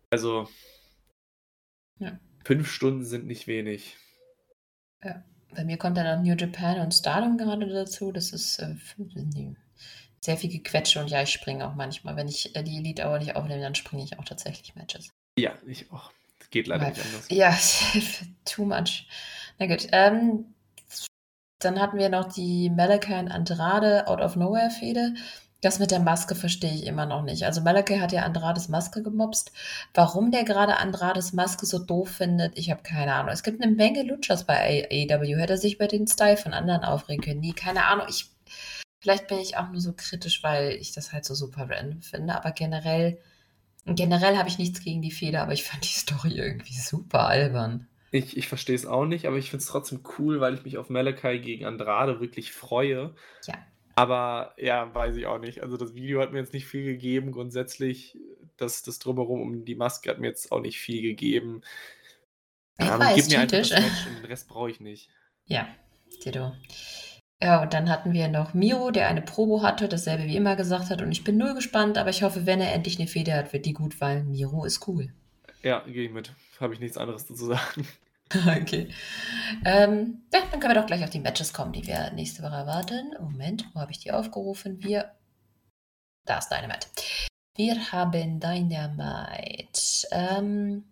Also, 0.09 0.49
ja. 1.99 2.19
fünf 2.47 2.71
Stunden 2.71 3.05
sind 3.05 3.27
nicht 3.27 3.47
wenig. 3.47 3.99
Ja. 5.05 5.23
Bei 5.55 5.65
mir 5.65 5.77
kommt 5.77 5.99
dann 5.99 6.07
auch 6.07 6.25
New 6.25 6.35
Japan 6.35 6.81
und 6.81 6.95
Stardom 6.95 7.37
gerade 7.37 7.69
dazu. 7.69 8.11
Das 8.11 8.33
ist 8.33 8.59
äh, 8.59 8.75
sehr 10.21 10.39
viel 10.39 10.49
Gequetsche 10.49 10.99
und 10.99 11.11
ja, 11.11 11.23
ich 11.23 11.31
springe 11.31 11.69
auch 11.69 11.75
manchmal. 11.75 12.17
Wenn 12.17 12.29
ich 12.29 12.57
äh, 12.57 12.63
die 12.63 12.79
Elite 12.79 13.03
Hour 13.03 13.19
nicht 13.19 13.37
aufnehme, 13.37 13.61
dann 13.61 13.75
springe 13.75 14.03
ich 14.03 14.19
auch 14.19 14.25
tatsächlich 14.25 14.75
Matches. 14.77 15.13
Ja, 15.39 15.53
ich 15.67 15.93
auch. 15.93 16.11
Geht 16.53 16.67
leider 16.67 16.85
Weil, 16.85 16.93
nicht 16.93 17.05
anders. 17.05 17.27
Ja, 17.31 17.59
too 18.45 18.65
much. 18.65 19.07
Na 19.59 19.67
gut. 19.67 19.89
Ähm, 19.93 20.55
dann 21.59 21.81
hatten 21.81 21.99
wir 21.99 22.09
noch 22.09 22.33
die 22.33 22.71
Malachi 22.71 23.15
und 23.15 23.29
Andrade 23.29 24.09
Out 24.09 24.21
of 24.21 24.37
Nowhere 24.37 24.71
Fehde. 24.71 25.15
Das 25.61 25.79
mit 25.79 25.93
der 25.93 26.01
Maske 26.01 26.35
verstehe 26.35 26.75
ich 26.75 26.87
immer 26.87 27.07
noch 27.07 27.23
nicht. 27.23 27.45
Also 27.45 27.61
Malachi 27.61 27.99
hat 27.99 28.11
ja 28.11 28.23
Andrades 28.23 28.69
Maske 28.69 29.01
gemobst. 29.03 29.53
Warum 29.95 30.33
der 30.33 30.43
gerade 30.43 30.79
Andrades 30.79 31.33
Maske 31.33 31.67
so 31.67 31.79
doof 31.79 32.11
findet, 32.11 32.59
ich 32.59 32.71
habe 32.71 32.83
keine 32.83 33.15
Ahnung. 33.15 33.33
Es 33.33 33.45
gibt 33.45 33.63
eine 33.63 33.73
Menge 33.73 34.03
Lutschers 34.03 34.45
bei 34.45 34.89
AEW. 34.91 35.37
Hätte 35.37 35.53
er 35.53 35.59
sich 35.59 35.79
bei 35.79 35.87
den 35.87 36.09
Style 36.09 36.37
von 36.37 36.53
anderen 36.53 36.83
aufregen 36.83 37.23
können. 37.23 37.41
Nie, 37.41 37.53
keine 37.53 37.85
Ahnung. 37.85 38.07
Ich, 38.09 38.27
vielleicht 39.01 39.29
bin 39.29 39.39
ich 39.39 39.57
auch 39.57 39.69
nur 39.69 39.81
so 39.81 39.93
kritisch, 39.93 40.43
weil 40.43 40.73
ich 40.73 40.91
das 40.93 41.13
halt 41.13 41.25
so 41.25 41.35
super 41.35 41.71
random 41.71 42.03
finde. 42.03 42.35
Aber 42.35 42.51
generell 42.51 43.19
Generell 43.85 44.39
habe 44.39 44.49
ich 44.49 44.59
nichts 44.59 44.81
gegen 44.81 45.03
die 45.03 45.11
Feder, 45.11 45.43
aber 45.43 45.53
ich 45.53 45.65
fand 45.65 45.85
die 45.85 45.89
Story 45.89 46.33
irgendwie 46.37 46.75
super 46.75 47.27
albern. 47.27 47.89
Ich, 48.13 48.37
ich 48.37 48.47
verstehe 48.47 48.77
es 48.77 48.85
auch 48.85 49.07
nicht, 49.07 49.27
aber 49.27 49.39
ich 49.39 49.49
finde 49.51 49.63
es 49.63 49.69
trotzdem 49.69 50.03
cool, 50.19 50.39
weil 50.39 50.53
ich 50.53 50.65
mich 50.65 50.77
auf 50.77 50.91
Malachi 50.91 51.41
gegen 51.41 51.65
Andrade 51.65 52.21
wirklich 52.21 52.53
freue. 52.53 53.15
Ja. 53.47 53.55
Aber 53.95 54.55
ja, 54.59 54.95
weiß 54.95 55.17
ich 55.17 55.27
auch 55.27 55.39
nicht. 55.39 55.63
Also 55.63 55.79
das 55.79 55.95
Video 55.95 56.21
hat 56.21 56.31
mir 56.31 56.39
jetzt 56.39 56.53
nicht 56.53 56.67
viel 56.67 56.85
gegeben. 56.85 57.33
Grundsätzlich, 57.33 58.19
das, 58.59 58.83
das 58.83 58.99
Drumherum 58.99 59.41
um 59.41 59.65
die 59.65 59.75
Maske 59.75 60.11
hat 60.11 60.19
mir 60.19 60.29
jetzt 60.29 60.53
auch 60.53 60.61
nicht 60.61 60.79
viel 60.79 61.01
gegeben. 61.01 61.63
Ja, 62.79 62.97
ähm, 62.97 63.17
gib 63.17 63.29
mir 63.29 63.41
einfach 63.41 63.59
das 63.59 63.71
Match 63.71 64.07
und 64.07 64.19
den 64.19 64.27
Rest 64.27 64.49
brauche 64.49 64.71
ich 64.71 64.81
nicht. 64.81 65.09
Ja, 65.47 65.69
Tito. 66.21 66.53
Ja, 67.43 67.63
und 67.63 67.73
dann 67.73 67.89
hatten 67.89 68.13
wir 68.13 68.29
noch 68.29 68.55
Miro, 68.55 68.91
der 68.91 69.09
eine 69.09 69.23
Probo 69.23 69.63
hatte, 69.63 69.89
dasselbe 69.89 70.25
wie 70.25 70.37
immer 70.37 70.55
gesagt 70.55 70.91
hat. 70.91 71.01
Und 71.01 71.13
ich 71.13 71.25
bin 71.25 71.39
null 71.39 71.55
gespannt, 71.55 71.99
aber 71.99 72.11
ich 72.11 72.23
hoffe, 72.23 72.47
wenn 72.47 72.61
er 72.61 72.73
endlich 72.73 72.99
eine 72.99 73.09
Feder 73.09 73.35
hat, 73.35 73.53
wird 73.55 73.67
die 73.67 73.73
gut, 73.73 74.01
weil 74.01 74.23
Miro 74.23 74.65
ist 74.65 74.87
cool. 74.87 75.13
Ja, 75.63 75.81
gehe 75.81 76.05
ich 76.05 76.13
mit. 76.13 76.33
Habe 76.61 76.75
ich 76.75 76.81
nichts 76.81 76.97
anderes 76.97 77.27
zu 77.27 77.35
sagen. 77.35 77.87
okay. 78.63 78.89
Ähm, 79.65 80.23
ja, 80.33 80.41
dann 80.51 80.61
können 80.61 80.75
wir 80.75 80.81
doch 80.81 80.87
gleich 80.87 81.05
auf 81.05 81.11
die 81.11 81.21
Matches 81.21 81.53
kommen, 81.53 81.73
die 81.73 81.87
wir 81.87 82.11
nächste 82.13 82.43
Woche 82.43 82.55
erwarten. 82.55 83.15
Moment, 83.21 83.67
wo 83.75 83.81
habe 83.81 83.93
ich 83.93 83.99
die 83.99 84.13
aufgerufen? 84.13 84.83
Wir. 84.83 85.13
Da 86.25 86.39
ist 86.39 86.51
Dynamite. 86.51 86.87
Wir 87.55 87.93
haben 87.93 88.41
Dynamite. 88.41 90.09
Ähm, 90.11 90.85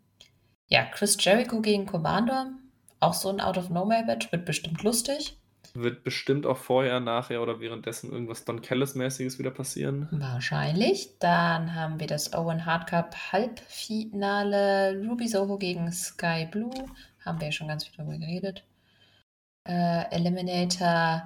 ja, 0.68 0.84
Chris 0.84 1.16
Jericho 1.18 1.60
gegen 1.60 1.86
Commander. 1.86 2.52
Auch 3.00 3.14
so 3.14 3.30
ein 3.30 3.40
Out-of-Nowhere-Match. 3.40 4.30
Wird 4.30 4.44
bestimmt 4.44 4.82
lustig. 4.82 5.38
Wird 5.72 6.02
bestimmt 6.02 6.46
auch 6.46 6.56
vorher, 6.56 6.98
nachher 7.00 7.42
oder 7.42 7.60
währenddessen 7.60 8.10
irgendwas 8.10 8.44
Don 8.44 8.60
Callis-mäßiges 8.60 9.38
wieder 9.38 9.52
passieren. 9.52 10.08
Wahrscheinlich. 10.10 11.18
Dann 11.20 11.74
haben 11.74 12.00
wir 12.00 12.08
das 12.08 12.34
Owen 12.34 12.66
Hard 12.66 12.88
Cup 12.88 13.14
Halbfinale. 13.32 15.00
Ruby 15.08 15.28
Soho 15.28 15.58
gegen 15.58 15.90
Sky 15.92 16.46
Blue. 16.50 16.72
Haben 17.24 17.40
wir 17.40 17.48
ja 17.48 17.52
schon 17.52 17.68
ganz 17.68 17.84
viel 17.84 17.94
darüber 17.96 18.18
geredet. 18.18 18.64
Äh, 19.68 20.10
Eliminator. 20.10 21.24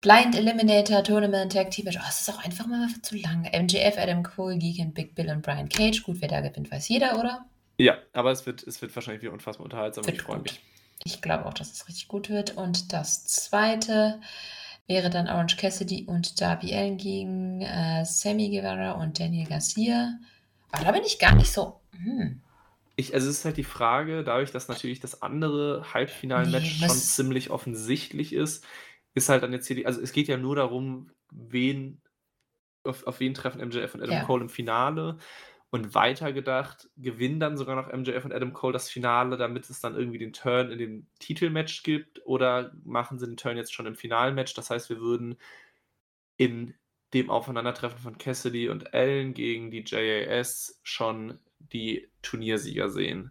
Blind 0.00 0.36
Eliminator 0.36 1.02
Tournament 1.02 1.52
Tag 1.52 1.70
Team. 1.70 1.86
Oh, 1.88 2.00
es 2.08 2.20
ist 2.20 2.30
auch 2.30 2.44
einfach 2.44 2.66
mal 2.66 2.88
zu 3.02 3.16
lang. 3.16 3.42
MJF, 3.42 3.98
Adam 3.98 4.22
Cole 4.22 4.58
gegen 4.58 4.94
Big 4.94 5.14
Bill 5.14 5.28
und 5.30 5.42
Brian 5.42 5.68
Cage. 5.68 6.02
Gut, 6.04 6.20
wer 6.20 6.28
da 6.28 6.40
gewinnt, 6.40 6.70
weiß 6.70 6.88
jeder, 6.88 7.18
oder? 7.18 7.46
Ja, 7.78 7.98
aber 8.12 8.30
es 8.30 8.46
wird, 8.46 8.62
es 8.62 8.80
wird 8.80 8.94
wahrscheinlich 8.94 9.22
wieder 9.22 9.32
unfassbar 9.32 9.64
unterhaltsam. 9.64 10.06
Wird 10.06 10.16
ich 10.16 10.22
freue 10.22 10.40
mich. 10.40 10.60
Ich 11.04 11.20
glaube 11.20 11.46
auch, 11.46 11.54
dass 11.54 11.72
es 11.72 11.88
richtig 11.88 12.08
gut 12.08 12.28
wird. 12.28 12.56
Und 12.56 12.92
das 12.92 13.24
zweite 13.26 14.20
wäre 14.86 15.10
dann 15.10 15.28
Orange 15.28 15.56
Cassidy 15.56 16.04
und 16.04 16.40
Darby 16.40 16.74
Allen 16.74 16.96
gegen 16.96 17.60
äh, 17.62 18.04
Sammy 18.04 18.50
Guevara 18.50 18.92
und 18.92 19.20
Daniel 19.20 19.46
Garcia. 19.46 20.18
Aber 20.72 20.84
da 20.84 20.92
bin 20.92 21.02
ich 21.04 21.18
gar 21.18 21.34
nicht 21.34 21.52
so. 21.52 21.80
Hm. 21.92 22.40
Ich, 22.98 23.14
also 23.14 23.30
es 23.30 23.38
ist 23.38 23.44
halt 23.44 23.56
die 23.56 23.62
Frage, 23.62 24.24
dadurch, 24.24 24.50
dass 24.50 24.66
natürlich 24.66 24.98
das 24.98 25.22
andere 25.22 25.94
Halbfinalmatch 25.94 26.80
nee, 26.80 26.88
schon 26.88 26.96
ziemlich 26.96 27.50
offensichtlich 27.50 28.32
ist, 28.32 28.66
ist 29.14 29.28
halt 29.28 29.44
dann 29.44 29.52
jetzt 29.52 29.68
hier 29.68 29.76
die, 29.76 29.86
also 29.86 30.00
es 30.00 30.10
geht 30.10 30.26
ja 30.26 30.36
nur 30.36 30.56
darum, 30.56 31.12
wen, 31.30 32.02
auf, 32.82 33.06
auf 33.06 33.20
wen 33.20 33.34
treffen 33.34 33.60
MJF 33.64 33.94
und 33.94 34.02
Adam 34.02 34.16
ja. 34.16 34.24
Cole 34.24 34.42
im 34.42 34.48
Finale. 34.48 35.18
Und 35.70 35.94
weitergedacht, 35.94 36.88
gewinnen 36.96 37.38
dann 37.38 37.56
sogar 37.56 37.76
noch 37.76 37.92
MJF 37.92 38.24
und 38.24 38.32
Adam 38.32 38.52
Cole 38.52 38.72
das 38.72 38.90
Finale, 38.90 39.36
damit 39.36 39.70
es 39.70 39.78
dann 39.78 39.94
irgendwie 39.94 40.18
den 40.18 40.32
Turn 40.32 40.72
in 40.72 40.78
dem 40.78 41.06
Titelmatch 41.20 41.84
gibt? 41.84 42.26
Oder 42.26 42.72
machen 42.82 43.20
sie 43.20 43.26
den 43.26 43.36
Turn 43.36 43.56
jetzt 43.56 43.74
schon 43.74 43.86
im 43.86 43.94
Finalmatch? 43.94 44.54
Das 44.54 44.70
heißt, 44.70 44.90
wir 44.90 44.98
würden 44.98 45.36
in 46.36 46.74
dem 47.14 47.30
Aufeinandertreffen 47.30 48.00
von 48.00 48.18
Cassidy 48.18 48.70
und 48.70 48.92
Allen 48.92 49.34
gegen 49.34 49.70
die 49.70 49.84
JAS 49.86 50.80
schon 50.82 51.38
die 51.58 52.08
Turniersieger 52.22 52.90
sehen. 52.90 53.30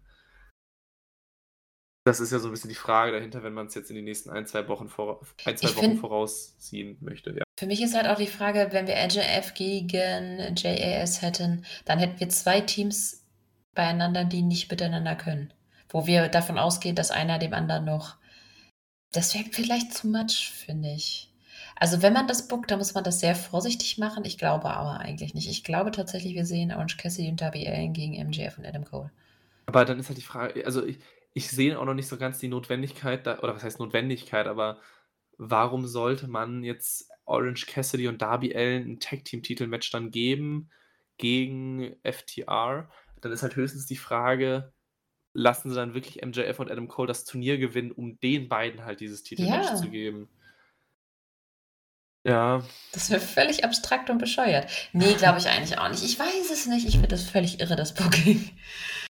Das 2.04 2.20
ist 2.20 2.32
ja 2.32 2.38
so 2.38 2.48
ein 2.48 2.52
bisschen 2.52 2.70
die 2.70 2.74
Frage 2.74 3.12
dahinter, 3.12 3.42
wenn 3.42 3.52
man 3.52 3.66
es 3.66 3.74
jetzt 3.74 3.90
in 3.90 3.96
die 3.96 4.02
nächsten 4.02 4.30
ein, 4.30 4.46
zwei 4.46 4.66
Wochen, 4.68 4.88
vor, 4.88 5.20
ein, 5.44 5.56
zwei 5.58 5.68
Wochen 5.76 5.80
find, 5.80 6.00
vorausziehen 6.00 6.96
möchte. 7.00 7.32
Ja. 7.32 7.44
Für 7.58 7.66
mich 7.66 7.82
ist 7.82 7.94
halt 7.94 8.06
auch 8.06 8.16
die 8.16 8.26
Frage, 8.26 8.68
wenn 8.70 8.86
wir 8.86 8.94
NJF 8.94 9.52
gegen 9.52 10.56
JAS 10.56 11.20
hätten, 11.20 11.66
dann 11.84 11.98
hätten 11.98 12.18
wir 12.18 12.28
zwei 12.30 12.62
Teams 12.62 13.26
beieinander, 13.74 14.24
die 14.24 14.42
nicht 14.42 14.70
miteinander 14.70 15.16
können. 15.16 15.52
Wo 15.90 16.06
wir 16.06 16.28
davon 16.28 16.58
ausgehen, 16.58 16.96
dass 16.96 17.10
einer 17.10 17.38
dem 17.38 17.52
anderen 17.52 17.84
noch. 17.84 18.16
Das 19.12 19.34
wäre 19.34 19.44
vielleicht 19.50 19.92
zu 19.92 20.08
much, 20.08 20.50
finde 20.50 20.92
ich. 20.94 21.30
Also 21.80 22.02
wenn 22.02 22.12
man 22.12 22.26
das 22.26 22.48
bookt, 22.48 22.70
dann 22.70 22.78
muss 22.78 22.94
man 22.94 23.04
das 23.04 23.20
sehr 23.20 23.36
vorsichtig 23.36 23.98
machen. 23.98 24.24
Ich 24.24 24.36
glaube 24.36 24.70
aber 24.70 24.98
eigentlich 25.00 25.34
nicht. 25.34 25.48
Ich 25.48 25.62
glaube 25.62 25.92
tatsächlich, 25.92 26.34
wir 26.34 26.44
sehen 26.44 26.72
Orange 26.72 26.96
Cassidy 26.96 27.28
und 27.28 27.40
Darby 27.40 27.68
Allen 27.68 27.92
gegen 27.92 28.14
MJF 28.14 28.58
und 28.58 28.66
Adam 28.66 28.84
Cole. 28.84 29.10
Aber 29.66 29.84
dann 29.84 30.00
ist 30.00 30.08
halt 30.08 30.18
die 30.18 30.22
Frage, 30.22 30.66
also 30.66 30.84
ich, 30.84 30.98
ich 31.34 31.48
sehe 31.48 31.78
auch 31.78 31.84
noch 31.84 31.94
nicht 31.94 32.08
so 32.08 32.16
ganz 32.16 32.38
die 32.38 32.48
Notwendigkeit, 32.48 33.26
da, 33.26 33.38
oder 33.38 33.54
was 33.54 33.62
heißt 33.62 33.78
Notwendigkeit, 33.78 34.48
aber 34.48 34.80
warum 35.36 35.86
sollte 35.86 36.26
man 36.26 36.64
jetzt 36.64 37.10
Orange 37.26 37.66
Cassidy 37.66 38.08
und 38.08 38.22
Darby 38.22 38.56
Allen 38.56 38.90
ein 38.90 39.00
Tag-Team-Titel-Match 39.00 39.90
dann 39.92 40.10
geben 40.10 40.70
gegen 41.16 41.94
FTR? 42.02 42.90
Dann 43.20 43.32
ist 43.32 43.42
halt 43.42 43.54
höchstens 43.54 43.86
die 43.86 43.96
Frage, 43.96 44.72
lassen 45.32 45.70
sie 45.70 45.76
dann 45.76 45.94
wirklich 45.94 46.24
MJF 46.24 46.58
und 46.58 46.72
Adam 46.72 46.88
Cole 46.88 47.06
das 47.06 47.24
Turnier 47.24 47.58
gewinnen, 47.58 47.92
um 47.92 48.18
den 48.18 48.48
beiden 48.48 48.84
halt 48.84 48.98
dieses 48.98 49.22
Titelmatch 49.22 49.68
ja. 49.68 49.76
zu 49.76 49.90
geben? 49.90 50.28
Ja. 52.24 52.62
Das 52.92 53.10
wäre 53.10 53.20
völlig 53.20 53.64
abstrakt 53.64 54.10
und 54.10 54.18
bescheuert. 54.18 54.70
Nee, 54.92 55.14
glaube 55.14 55.38
ich 55.38 55.48
eigentlich 55.48 55.78
auch 55.78 55.88
nicht. 55.88 56.04
Ich 56.04 56.18
weiß 56.18 56.50
es 56.52 56.66
nicht. 56.66 56.86
Ich 56.86 56.94
finde 56.94 57.08
das 57.08 57.22
völlig 57.22 57.60
irre, 57.60 57.76
das 57.76 57.94
Booking. 57.94 58.50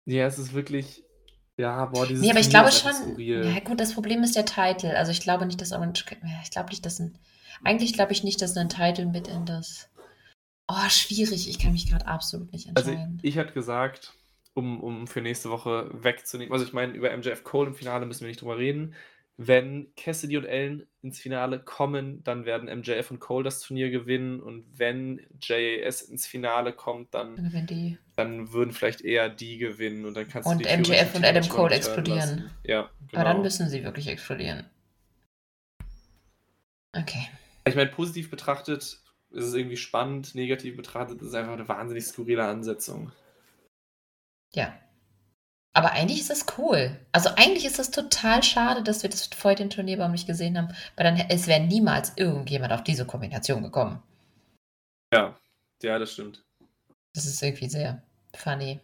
Ja, 0.05 0.25
es 0.25 0.37
ist 0.37 0.53
wirklich, 0.53 1.03
ja, 1.57 1.85
boah, 1.85 2.07
dieses 2.07 2.23
Nee, 2.23 2.31
aber 2.31 2.39
ich 2.39 2.49
glaube 2.49 2.71
schon. 2.71 3.19
Ja, 3.19 3.59
gut, 3.59 3.79
das 3.79 3.93
Problem 3.93 4.23
ist 4.23 4.35
der 4.35 4.45
Titel. 4.45 4.87
Also 4.87 5.11
ich 5.11 5.21
glaube 5.21 5.45
nicht, 5.45 5.61
dass 5.61 5.71
Orange. 5.71 6.05
Ich 6.43 6.51
glaube 6.51 6.69
nicht, 6.69 6.85
dass 6.85 6.99
ein. 6.99 7.17
Eigentlich 7.63 7.93
glaube 7.93 8.11
ich 8.11 8.23
nicht, 8.23 8.41
dass 8.41 8.57
ein 8.57 8.69
Titel 8.69 9.05
mit 9.05 9.27
in 9.27 9.45
das. 9.45 9.89
Oh, 10.67 10.89
schwierig. 10.89 11.49
Ich 11.49 11.59
kann 11.59 11.73
mich 11.73 11.89
gerade 11.89 12.07
absolut 12.07 12.51
nicht 12.51 12.69
also 12.75 12.89
entscheiden. 12.91 13.13
Also 13.13 13.23
ich, 13.23 13.29
ich 13.29 13.35
hätte 13.35 13.53
gesagt, 13.53 14.13
um, 14.53 14.81
um 14.81 15.07
für 15.07 15.21
nächste 15.21 15.49
Woche 15.49 15.89
wegzunehmen. 15.93 16.53
Also 16.53 16.65
ich 16.65 16.73
meine, 16.73 16.93
über 16.93 17.15
MJF 17.15 17.43
Cole 17.43 17.69
im 17.69 17.75
Finale 17.75 18.05
müssen 18.05 18.21
wir 18.21 18.27
nicht 18.27 18.41
drüber 18.41 18.57
reden. 18.57 18.95
Wenn 19.37 19.93
Cassidy 19.95 20.37
und 20.37 20.45
Allen 20.45 20.87
ins 21.01 21.19
Finale 21.19 21.59
kommen, 21.59 22.23
dann 22.23 22.45
werden 22.45 22.69
MJF 22.69 23.09
und 23.09 23.19
Cole 23.19 23.43
das 23.43 23.61
Turnier 23.61 23.89
gewinnen. 23.89 24.39
Und 24.39 24.65
wenn 24.77 25.25
JAS 25.41 26.03
ins 26.03 26.27
Finale 26.27 26.71
kommt, 26.71 27.13
dann, 27.15 27.35
dann, 28.15 28.53
würden 28.53 28.73
vielleicht 28.73 29.01
eher 29.01 29.29
die 29.29 29.57
gewinnen. 29.57 30.05
Und 30.05 30.15
dann 30.15 30.27
kannst 30.27 30.47
und 30.47 30.63
du 30.63 30.77
MJF 30.77 31.15
und 31.15 31.25
Adam 31.25 31.49
Cole 31.49 31.75
explodieren. 31.75 32.51
Ja, 32.63 32.91
genau. 33.09 33.21
Aber 33.21 33.33
dann 33.33 33.41
müssen 33.41 33.69
sie 33.69 33.83
wirklich 33.83 34.07
explodieren. 34.07 34.69
Okay. 36.95 37.27
Ich 37.65 37.75
meine, 37.75 37.89
positiv 37.89 38.29
betrachtet 38.29 38.83
ist 38.83 39.01
es 39.45 39.53
irgendwie 39.55 39.77
spannend, 39.77 40.35
negativ 40.35 40.77
betrachtet 40.77 41.21
ist 41.21 41.29
es 41.29 41.33
einfach 41.33 41.53
eine 41.53 41.67
wahnsinnig 41.67 42.05
skurrile 42.05 42.45
Ansetzung. 42.45 43.11
Ja, 44.53 44.77
aber 45.73 45.91
eigentlich 45.93 46.21
ist 46.21 46.29
das 46.29 46.45
cool. 46.57 46.99
Also 47.11 47.29
eigentlich 47.35 47.65
ist 47.65 47.79
das 47.79 47.89
total 47.89 48.43
schade, 48.43 48.83
dass 48.83 49.01
wir 49.01 49.09
das 49.09 49.25
vorher 49.27 49.55
den 49.55 49.71
Turnierbaum 49.71 50.11
nicht 50.11 50.27
gesehen 50.27 50.57
haben, 50.57 50.73
weil 50.95 51.03
dann 51.03 51.17
es 51.29 51.47
wäre 51.47 51.61
niemals 51.61 52.13
irgendjemand 52.15 52.71
auf 52.73 52.83
diese 52.83 53.05
Kombination 53.05 53.63
gekommen. 53.63 54.01
Ja, 55.11 55.37
ja, 55.81 55.97
das 55.97 56.13
stimmt. 56.13 56.43
Das 57.13 57.25
ist 57.25 57.41
irgendwie 57.41 57.69
sehr 57.69 58.03
funny. 58.35 58.79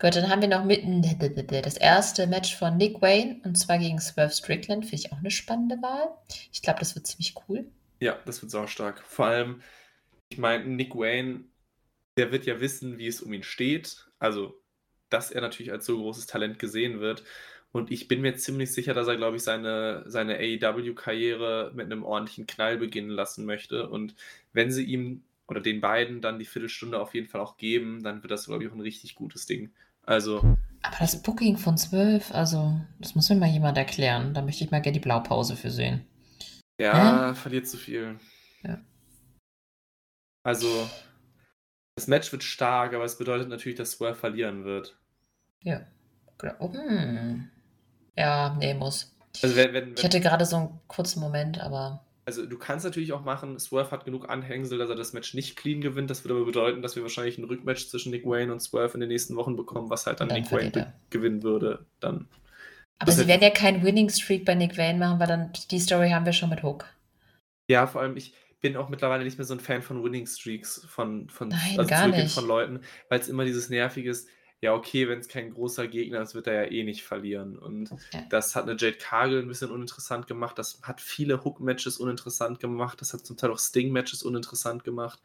Gut, 0.00 0.16
dann 0.16 0.28
haben 0.28 0.40
wir 0.40 0.48
noch 0.48 0.64
mitten 0.64 1.02
das 1.62 1.76
erste 1.76 2.26
Match 2.26 2.56
von 2.56 2.76
Nick 2.76 3.00
Wayne 3.00 3.40
und 3.44 3.56
zwar 3.56 3.78
gegen 3.78 4.00
Swerve 4.00 4.32
Strickland. 4.32 4.84
Finde 4.84 4.96
ich 4.96 5.12
auch 5.12 5.18
eine 5.18 5.30
spannende 5.30 5.76
Wahl. 5.82 6.08
Ich 6.52 6.62
glaube, 6.62 6.80
das 6.80 6.94
wird 6.96 7.06
ziemlich 7.06 7.34
cool. 7.48 7.70
Ja, 8.00 8.18
das 8.24 8.42
wird 8.42 8.70
stark. 8.70 9.04
Vor 9.06 9.26
allem, 9.26 9.62
ich 10.30 10.38
meine, 10.38 10.64
Nick 10.64 10.94
Wayne, 10.94 11.44
der 12.16 12.32
wird 12.32 12.46
ja 12.46 12.60
wissen, 12.60 12.98
wie 12.98 13.06
es 13.06 13.20
um 13.20 13.32
ihn 13.32 13.42
steht. 13.42 14.08
Also 14.18 14.59
dass 15.10 15.30
er 15.30 15.40
natürlich 15.40 15.72
als 15.72 15.86
so 15.86 15.98
großes 15.98 16.26
Talent 16.26 16.58
gesehen 16.58 17.00
wird. 17.00 17.24
Und 17.72 17.92
ich 17.92 18.08
bin 18.08 18.20
mir 18.20 18.34
ziemlich 18.36 18.72
sicher, 18.72 18.94
dass 18.94 19.06
er, 19.06 19.16
glaube 19.16 19.36
ich, 19.36 19.42
seine, 19.42 20.02
seine 20.06 20.38
AEW-Karriere 20.38 21.70
mit 21.74 21.86
einem 21.86 22.02
ordentlichen 22.02 22.46
Knall 22.46 22.78
beginnen 22.78 23.10
lassen 23.10 23.44
möchte. 23.44 23.88
Und 23.88 24.14
wenn 24.52 24.72
sie 24.72 24.84
ihm 24.84 25.22
oder 25.46 25.60
den 25.60 25.80
beiden 25.80 26.20
dann 26.20 26.38
die 26.38 26.44
Viertelstunde 26.44 27.00
auf 27.00 27.14
jeden 27.14 27.28
Fall 27.28 27.40
auch 27.40 27.56
geben, 27.56 28.02
dann 28.02 28.22
wird 28.22 28.30
das, 28.30 28.46
glaube 28.46 28.64
ich, 28.64 28.70
auch 28.70 28.74
ein 28.74 28.80
richtig 28.80 29.14
gutes 29.14 29.46
Ding. 29.46 29.70
Also. 30.04 30.38
Aber 30.82 30.96
das 30.98 31.22
Booking 31.22 31.58
von 31.58 31.76
12, 31.76 32.32
also, 32.32 32.80
das 32.98 33.14
muss 33.14 33.28
mir 33.28 33.36
mal 33.36 33.48
jemand 33.48 33.76
erklären. 33.76 34.34
Da 34.34 34.42
möchte 34.42 34.64
ich 34.64 34.70
mal 34.70 34.80
gerne 34.80 34.98
die 34.98 35.04
Blaupause 35.04 35.56
für 35.56 35.70
sehen. 35.70 36.06
Ja, 36.80 37.30
Hä? 37.30 37.34
verliert 37.34 37.68
zu 37.68 37.76
viel. 37.76 38.18
Ja. 38.62 38.80
Also, 40.42 40.88
das 41.96 42.06
Match 42.06 42.32
wird 42.32 42.42
stark, 42.42 42.94
aber 42.94 43.04
es 43.04 43.18
bedeutet 43.18 43.48
natürlich, 43.48 43.76
dass 43.76 43.92
Swerve 43.92 44.14
verlieren 44.14 44.64
wird. 44.64 44.96
Ja. 45.62 45.80
Oh, 46.58 46.72
hm. 46.72 47.48
Ja, 48.16 48.56
nee, 48.58 48.74
muss. 48.74 49.14
Also 49.42 49.56
wenn, 49.56 49.72
wenn, 49.72 49.94
ich 49.96 50.04
hatte 50.04 50.20
gerade 50.20 50.44
so 50.44 50.56
einen 50.56 50.80
kurzen 50.88 51.20
Moment, 51.20 51.60
aber. 51.60 52.04
also 52.24 52.46
du 52.46 52.58
kannst 52.58 52.84
natürlich 52.84 53.12
auch 53.12 53.22
machen, 53.24 53.58
Swerve 53.58 53.90
hat 53.90 54.04
genug 54.04 54.28
Anhängsel, 54.28 54.78
dass 54.78 54.88
er 54.88 54.96
das 54.96 55.12
Match 55.12 55.34
nicht 55.34 55.56
clean 55.56 55.80
gewinnt. 55.80 56.10
Das 56.10 56.24
würde 56.24 56.34
aber 56.34 56.46
bedeuten, 56.46 56.82
dass 56.82 56.96
wir 56.96 57.02
wahrscheinlich 57.02 57.38
ein 57.38 57.44
Rückmatch 57.44 57.88
zwischen 57.88 58.10
Nick 58.10 58.26
Wayne 58.26 58.52
und 58.52 58.60
Swerve 58.60 58.94
in 58.94 59.00
den 59.00 59.08
nächsten 59.08 59.36
Wochen 59.36 59.56
bekommen, 59.56 59.90
was 59.90 60.06
halt 60.06 60.20
dann, 60.20 60.28
dann 60.28 60.40
Nick 60.40 60.50
Wayne 60.50 60.94
gewinnen 61.10 61.42
würde. 61.42 61.86
Dann 62.00 62.28
aber 63.00 63.12
sie 63.12 63.26
werden 63.26 63.42
ja 63.42 63.50
keinen 63.50 63.82
Winning 63.82 64.10
Streak 64.10 64.44
bei 64.44 64.54
Nick 64.54 64.76
Wayne 64.76 64.98
machen, 64.98 65.18
weil 65.18 65.26
dann 65.26 65.52
die 65.70 65.78
Story 65.78 66.10
haben 66.10 66.26
wir 66.26 66.34
schon 66.34 66.50
mit 66.50 66.62
Hook. 66.62 66.84
Ja, 67.68 67.86
vor 67.86 68.02
allem, 68.02 68.16
ich 68.16 68.34
bin 68.60 68.76
auch 68.76 68.90
mittlerweile 68.90 69.24
nicht 69.24 69.38
mehr 69.38 69.46
so 69.46 69.54
ein 69.54 69.60
Fan 69.60 69.80
von 69.80 70.04
Winning 70.04 70.26
Streaks 70.26 70.84
von, 70.86 71.30
von, 71.30 71.48
Nein, 71.48 71.78
also 71.78 71.88
gar 71.88 72.08
nicht. 72.08 72.34
von 72.34 72.46
Leuten, 72.46 72.80
weil 73.08 73.20
es 73.20 73.28
immer 73.28 73.46
dieses 73.46 73.70
Nervige 73.70 74.10
ist, 74.10 74.28
ja, 74.62 74.74
okay, 74.74 75.08
wenn 75.08 75.20
es 75.20 75.28
kein 75.28 75.54
großer 75.54 75.88
Gegner 75.88 76.20
ist, 76.20 76.34
wird 76.34 76.46
er 76.46 76.64
ja 76.64 76.70
eh 76.70 76.84
nicht 76.84 77.02
verlieren. 77.02 77.58
Und 77.58 77.90
ja. 78.12 78.22
das 78.28 78.54
hat 78.54 78.64
eine 78.64 78.76
Jade 78.78 78.98
Cargill 78.98 79.40
ein 79.40 79.48
bisschen 79.48 79.70
uninteressant 79.70 80.26
gemacht. 80.26 80.58
Das 80.58 80.80
hat 80.82 81.00
viele 81.00 81.42
Hook-Matches 81.44 81.96
uninteressant 81.96 82.60
gemacht. 82.60 83.00
Das 83.00 83.14
hat 83.14 83.24
zum 83.24 83.38
Teil 83.38 83.50
auch 83.50 83.58
Sting-Matches 83.58 84.22
uninteressant 84.22 84.84
gemacht. 84.84 85.18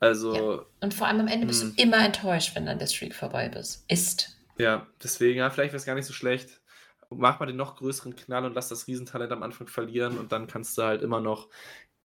Also. 0.00 0.34
Ja. 0.34 0.66
Und 0.80 0.92
vor 0.92 1.06
allem 1.06 1.20
am 1.20 1.28
Ende 1.28 1.46
bist 1.46 1.62
du 1.62 1.66
hm. 1.68 1.74
immer 1.76 2.04
enttäuscht, 2.04 2.54
wenn 2.54 2.66
dann 2.66 2.78
der 2.78 2.86
Streak 2.86 3.14
vorbei 3.14 3.50
ist. 3.88 4.36
Ja, 4.58 4.86
deswegen, 5.02 5.38
ja, 5.38 5.48
vielleicht 5.48 5.72
wäre 5.72 5.78
es 5.78 5.86
gar 5.86 5.94
nicht 5.94 6.06
so 6.06 6.12
schlecht. 6.12 6.60
Mach 7.08 7.40
mal 7.40 7.46
den 7.46 7.56
noch 7.56 7.76
größeren 7.76 8.16
Knall 8.16 8.44
und 8.44 8.54
lass 8.54 8.68
das 8.68 8.86
Riesentalent 8.86 9.32
am 9.32 9.42
Anfang 9.42 9.66
verlieren 9.66 10.18
und 10.18 10.32
dann 10.32 10.46
kannst 10.46 10.76
du 10.76 10.82
halt 10.82 11.02
immer 11.02 11.20
noch 11.20 11.48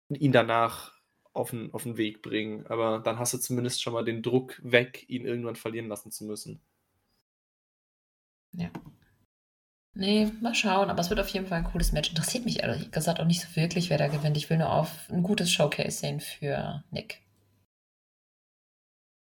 ihn 0.10 0.32
danach 0.32 0.97
auf 1.38 1.52
den, 1.52 1.74
auf 1.74 1.84
den 1.84 1.98
Weg 1.98 2.22
bringen. 2.22 2.66
Aber 2.68 3.00
dann 3.00 3.20
hast 3.20 3.34
du 3.34 3.38
zumindest 3.38 3.82
schon 3.82 3.94
mal 3.94 4.04
den 4.04 4.22
Druck 4.22 4.60
weg, 4.64 5.06
ihn 5.08 5.26
irgendwann 5.26 5.56
verlieren 5.56 5.88
lassen 5.88 6.12
zu 6.12 6.26
müssen. 6.26 6.60
Ja. 8.54 8.70
Nee, 9.94 10.32
mal 10.42 10.54
schauen. 10.54 10.90
Aber 10.90 11.00
es 11.00 11.10
wird 11.10 11.20
auf 11.20 11.30
jeden 11.30 11.48
Fall 11.48 11.60
ein 11.60 11.64
cooles 11.72 11.92
Match. 11.92 12.10
Interessiert 12.10 12.46
mich 12.46 12.62
ehrlich 12.62 12.92
gesagt 12.92 13.20
auch 13.20 13.26
nicht 13.26 13.42
so 13.42 13.56
wirklich, 13.56 13.90
wer 13.90 13.98
da 13.98 14.08
gewinnt. 14.08 14.38
Ich 14.38 14.50
will 14.50 14.58
nur 14.58 14.72
auf 14.72 15.10
ein 15.10 15.24
gutes 15.24 15.52
Showcase 15.52 15.98
sehen 15.98 16.20
für 16.20 16.84
Nick. 16.92 17.22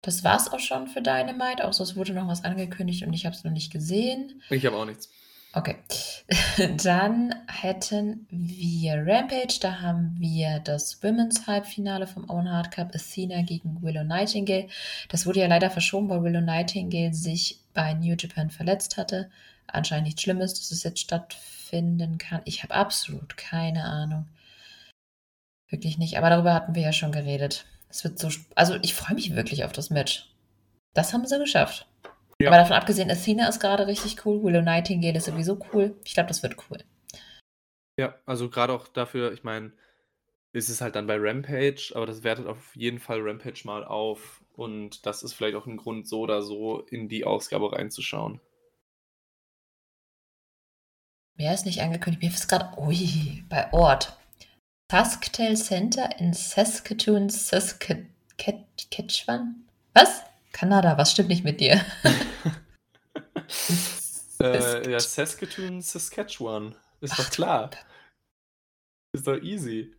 Das 0.01 0.23
war's 0.23 0.51
auch 0.51 0.59
schon 0.59 0.87
für 0.87 1.01
Dynamite, 1.01 1.65
außer 1.65 1.83
es 1.83 1.95
wurde 1.95 2.13
noch 2.13 2.27
was 2.27 2.43
angekündigt 2.43 3.03
und 3.03 3.13
ich 3.13 3.25
habe 3.25 3.35
es 3.35 3.43
noch 3.43 3.51
nicht 3.51 3.71
gesehen. 3.71 4.41
Ich 4.49 4.65
habe 4.65 4.77
auch 4.77 4.85
nichts. 4.85 5.09
Okay. 5.57 5.75
Dann 6.83 7.33
hätten 7.47 8.27
wir 8.29 9.03
Rampage. 9.07 9.57
Da 9.59 9.81
haben 9.81 10.15
wir 10.19 10.59
das 10.59 11.01
Women's 11.01 11.47
Halbfinale 11.47 12.05
vom 12.05 12.29
Own 12.29 12.51
Hard 12.51 12.69
Cup 12.69 12.93
Athena 12.93 13.41
gegen 13.41 13.81
Willow 13.81 14.03
Nightingale. 14.03 14.67
Das 15.09 15.25
wurde 15.25 15.39
ja 15.39 15.47
leider 15.47 15.71
verschoben, 15.71 16.09
weil 16.09 16.21
Willow 16.21 16.41
Nightingale 16.41 17.11
sich 17.11 17.59
bei 17.73 17.95
New 17.95 18.15
Japan 18.15 18.51
verletzt 18.51 18.97
hatte. 18.97 19.31
Anscheinend 19.65 20.05
nichts 20.05 20.21
Schlimmes, 20.21 20.53
dass 20.53 20.69
es 20.69 20.83
jetzt 20.83 20.99
stattfinden 20.99 22.19
kann. 22.19 22.41
Ich 22.45 22.61
habe 22.61 22.75
absolut 22.75 23.35
keine 23.35 23.83
Ahnung. 23.83 24.27
Wirklich 25.69 25.97
nicht. 25.97 26.19
Aber 26.19 26.29
darüber 26.29 26.53
hatten 26.53 26.75
wir 26.75 26.83
ja 26.83 26.93
schon 26.93 27.11
geredet. 27.11 27.65
Es 27.89 28.03
wird 28.03 28.19
so. 28.19 28.29
Also 28.53 28.75
ich 28.83 28.93
freue 28.93 29.15
mich 29.15 29.35
wirklich 29.35 29.63
auf 29.63 29.71
das 29.71 29.89
Match. 29.89 30.29
Das 30.93 31.13
haben 31.13 31.25
sie 31.25 31.39
geschafft. 31.39 31.87
Ja. 32.41 32.49
Aber 32.49 32.57
davon 32.57 32.75
abgesehen, 32.75 33.09
Athena 33.09 33.47
ist 33.47 33.59
gerade 33.59 33.87
richtig 33.87 34.25
cool. 34.25 34.43
Willow 34.43 34.61
Nightingale 34.61 35.17
ist 35.17 35.25
sowieso 35.25 35.59
cool. 35.73 35.95
Ich 36.05 36.13
glaube, 36.13 36.27
das 36.27 36.43
wird 36.43 36.55
cool. 36.69 36.83
Ja, 37.99 38.15
also 38.25 38.49
gerade 38.49 38.73
auch 38.73 38.87
dafür, 38.87 39.33
ich 39.33 39.43
meine, 39.43 39.71
ist 40.53 40.69
es 40.69 40.81
halt 40.81 40.95
dann 40.95 41.07
bei 41.07 41.17
Rampage, 41.17 41.91
aber 41.95 42.05
das 42.05 42.23
wertet 42.23 42.45
auf 42.45 42.75
jeden 42.75 42.99
Fall 42.99 43.21
Rampage 43.21 43.63
mal 43.65 43.83
auf. 43.83 44.43
Und 44.53 45.05
das 45.05 45.23
ist 45.23 45.33
vielleicht 45.33 45.55
auch 45.55 45.65
ein 45.65 45.77
Grund, 45.77 46.07
so 46.07 46.21
oder 46.21 46.43
so 46.43 46.81
in 46.81 47.09
die 47.09 47.25
Ausgabe 47.25 47.73
reinzuschauen. 47.73 48.39
Wer 51.35 51.53
ist 51.53 51.65
nicht 51.65 51.81
angekündigt? 51.81 52.23
Mir 52.23 52.29
ist 52.29 52.47
gerade, 52.47 52.79
ui, 52.79 53.43
bei 53.49 53.71
Ort. 53.71 54.17
Sasktel 54.91 55.55
Center 55.55 56.19
in 56.19 56.33
Saskatoon, 56.33 57.29
Saskatchewan? 57.29 59.67
Was? 59.93 60.23
Kanada, 60.57 60.97
was 60.97 61.11
stimmt 61.11 61.29
nicht 61.29 61.43
mit 61.43 61.59
dir? 61.59 61.85
äh, 64.41 64.91
ja, 64.91 64.99
Saskatoon, 64.99 65.81
Saskatchewan. 65.81 66.73
Ist 66.99 67.13
Ach, 67.13 67.17
doch 67.17 67.29
klar. 67.29 67.69
Ist 69.13 69.27
doch 69.27 69.37
easy. 69.37 69.93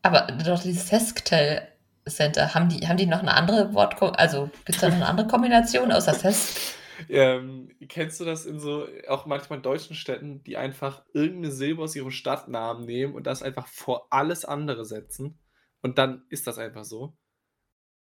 Aber 0.00 0.28
doch 0.28 0.62
dieses 0.62 0.88
Sasktel 0.88 1.68
Center, 2.08 2.54
haben 2.54 2.70
die, 2.70 2.88
haben 2.88 2.96
die 2.96 3.04
noch 3.04 3.18
eine 3.18 3.34
andere 3.34 3.74
Wort, 3.74 4.00
also 4.18 4.46
gibt 4.46 4.76
es 4.76 4.78
da 4.78 4.88
noch 4.88 4.96
eine 4.96 5.06
andere 5.06 5.26
Kombination 5.26 5.92
außer 5.92 6.14
Sask? 6.14 6.56
Ähm, 7.08 7.68
kennst 7.88 8.20
du 8.20 8.24
das 8.24 8.46
in 8.46 8.60
so, 8.60 8.86
auch 9.08 9.26
manchmal 9.26 9.56
in 9.56 9.64
deutschen 9.64 9.96
Städten, 9.96 10.44
die 10.44 10.56
einfach 10.56 11.02
irgendeine 11.12 11.50
Silbe 11.50 11.82
aus 11.82 11.96
ihrem 11.96 12.12
Stadtnamen 12.12 12.84
nehmen 12.84 13.14
und 13.14 13.26
das 13.26 13.42
einfach 13.42 13.66
vor 13.66 14.06
alles 14.10 14.44
andere 14.44 14.84
setzen? 14.84 15.40
Und 15.80 15.98
dann 15.98 16.24
ist 16.28 16.46
das 16.46 16.58
einfach 16.58 16.84
so 16.84 17.16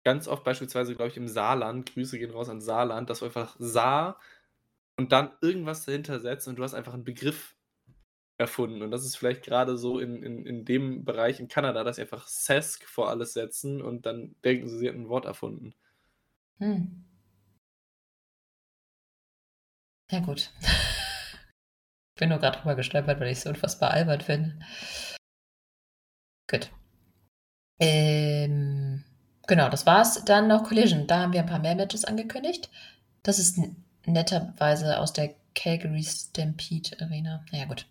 ganz 0.07 0.29
oft 0.29 0.45
beispielsweise, 0.45 0.95
glaube 0.95 1.11
ich, 1.11 1.17
im 1.17 1.27
Saarland, 1.27 1.93
Grüße 1.93 2.17
gehen 2.17 2.31
raus 2.31 2.49
an 2.49 2.61
Saarland, 2.61 3.11
dass 3.11 3.19
du 3.19 3.25
einfach 3.25 3.57
Saar 3.59 4.21
und 4.97 5.11
dann 5.11 5.33
irgendwas 5.41 5.85
dahinter 5.85 6.21
setzt 6.21 6.47
und 6.47 6.55
du 6.55 6.63
hast 6.63 6.75
einfach 6.75 6.95
einen 6.95 7.03
Begriff 7.03 7.57
erfunden. 8.39 8.83
Und 8.83 8.93
das 8.93 9.05
ist 9.05 9.17
vielleicht 9.17 9.43
gerade 9.43 9.77
so 9.77 9.99
in, 9.99 10.23
in, 10.23 10.47
in 10.47 10.65
dem 10.65 11.05
Bereich 11.05 11.41
in 11.41 11.49
Kanada, 11.49 11.83
dass 11.83 11.97
sie 11.97 12.03
einfach 12.03 12.29
Sesk 12.29 12.85
vor 12.85 13.09
alles 13.09 13.33
setzen 13.33 13.83
und 13.83 14.07
dann 14.07 14.37
denken 14.45 14.69
sie, 14.69 14.79
sie 14.79 14.87
hätten 14.87 15.03
ein 15.03 15.09
Wort 15.09 15.25
erfunden. 15.25 15.75
Hm. 16.59 17.05
Ja, 20.13 20.21
gut. 20.21 20.53
Ich 20.61 22.21
bin 22.21 22.29
nur 22.29 22.39
gerade 22.39 22.59
drüber 22.59 22.77
gestolpert, 22.77 23.19
weil 23.19 23.33
ich 23.33 23.39
es 23.39 23.43
so 23.43 23.49
unfassbar 23.51 23.91
albert 23.91 24.23
finde. 24.23 24.57
Gut. 26.49 26.71
Ähm. 27.81 29.06
Genau, 29.47 29.69
das 29.69 29.87
war's. 29.87 30.25
Dann 30.25 30.49
noch 30.49 30.65
Collision. 30.65 31.07
Da 31.07 31.21
haben 31.21 31.33
wir 31.33 31.41
ein 31.41 31.47
paar 31.47 31.59
mehr 31.59 31.75
Matches 31.75 32.05
angekündigt. 32.05 32.69
Das 33.23 33.39
ist 33.39 33.59
netterweise 34.05 34.99
aus 34.99 35.13
der 35.13 35.35
Calgary 35.55 36.05
Stampede 36.05 36.97
Arena. 37.01 37.45
Naja, 37.51 37.65
gut. 37.65 37.87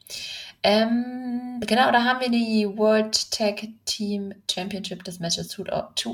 Ähm, 0.64 1.60
genau, 1.66 1.92
da 1.92 2.04
haben 2.04 2.22
wir 2.22 2.30
die 2.30 2.66
World 2.78 3.32
Tag 3.32 3.68
Team 3.86 4.34
Championship, 4.50 5.04
das 5.04 5.20
Match 5.20 5.38
ist 5.38 5.52
2 5.52 5.72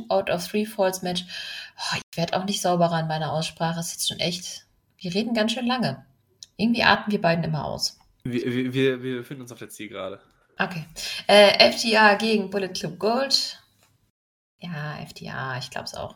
out 0.10 0.30
of 0.30 0.48
3 0.48 0.66
Falls 0.66 1.02
Match. 1.02 1.24
Oh, 1.78 1.98
ich 1.98 2.18
werde 2.18 2.38
auch 2.38 2.46
nicht 2.46 2.62
sauberer 2.62 2.94
an 2.94 3.08
meiner 3.08 3.32
Aussprache. 3.32 3.80
Es 3.80 3.88
ist 3.88 3.94
jetzt 3.94 4.08
schon 4.10 4.20
echt. 4.20 4.66
Wir 4.98 5.14
reden 5.14 5.34
ganz 5.34 5.52
schön 5.52 5.68
lange. 5.68 6.06
Irgendwie 6.58 6.84
atmen 6.84 7.12
wir 7.12 7.22
beiden 7.22 7.44
immer 7.44 7.66
aus. 7.66 8.00
Wir, 8.24 8.74
wir, 8.74 9.04
wir 9.04 9.18
befinden 9.18 9.44
uns 9.44 9.52
auf 9.52 9.60
der 9.60 9.70
Zielgerade. 9.70 10.20
Okay. 10.58 10.86
Äh, 11.28 11.72
FTA 11.72 12.16
gegen 12.16 12.50
Bullet 12.50 12.70
Club 12.70 13.00
Gold. 13.00 13.61
Ja, 14.62 15.00
FDA, 15.00 15.58
ich 15.58 15.72
glaube 15.72 15.86
es 15.86 15.96
auch. 15.96 16.16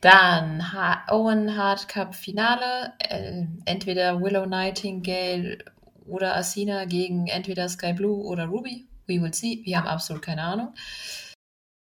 Dann 0.00 0.72
ha 0.72 1.06
Owen 1.08 1.56
Hard 1.56 1.88
Cup 1.88 2.16
Finale. 2.16 2.92
Äh, 2.98 3.46
entweder 3.64 4.20
Willow 4.20 4.44
Nightingale 4.44 5.58
oder 6.06 6.36
Asina 6.36 6.84
gegen 6.86 7.28
entweder 7.28 7.68
Sky 7.68 7.92
Blue 7.92 8.24
oder 8.24 8.46
Ruby. 8.46 8.88
We 9.06 9.22
will 9.22 9.32
see. 9.32 9.60
Wir 9.64 9.78
haben 9.78 9.86
absolut 9.86 10.22
keine 10.22 10.42
Ahnung. 10.42 10.74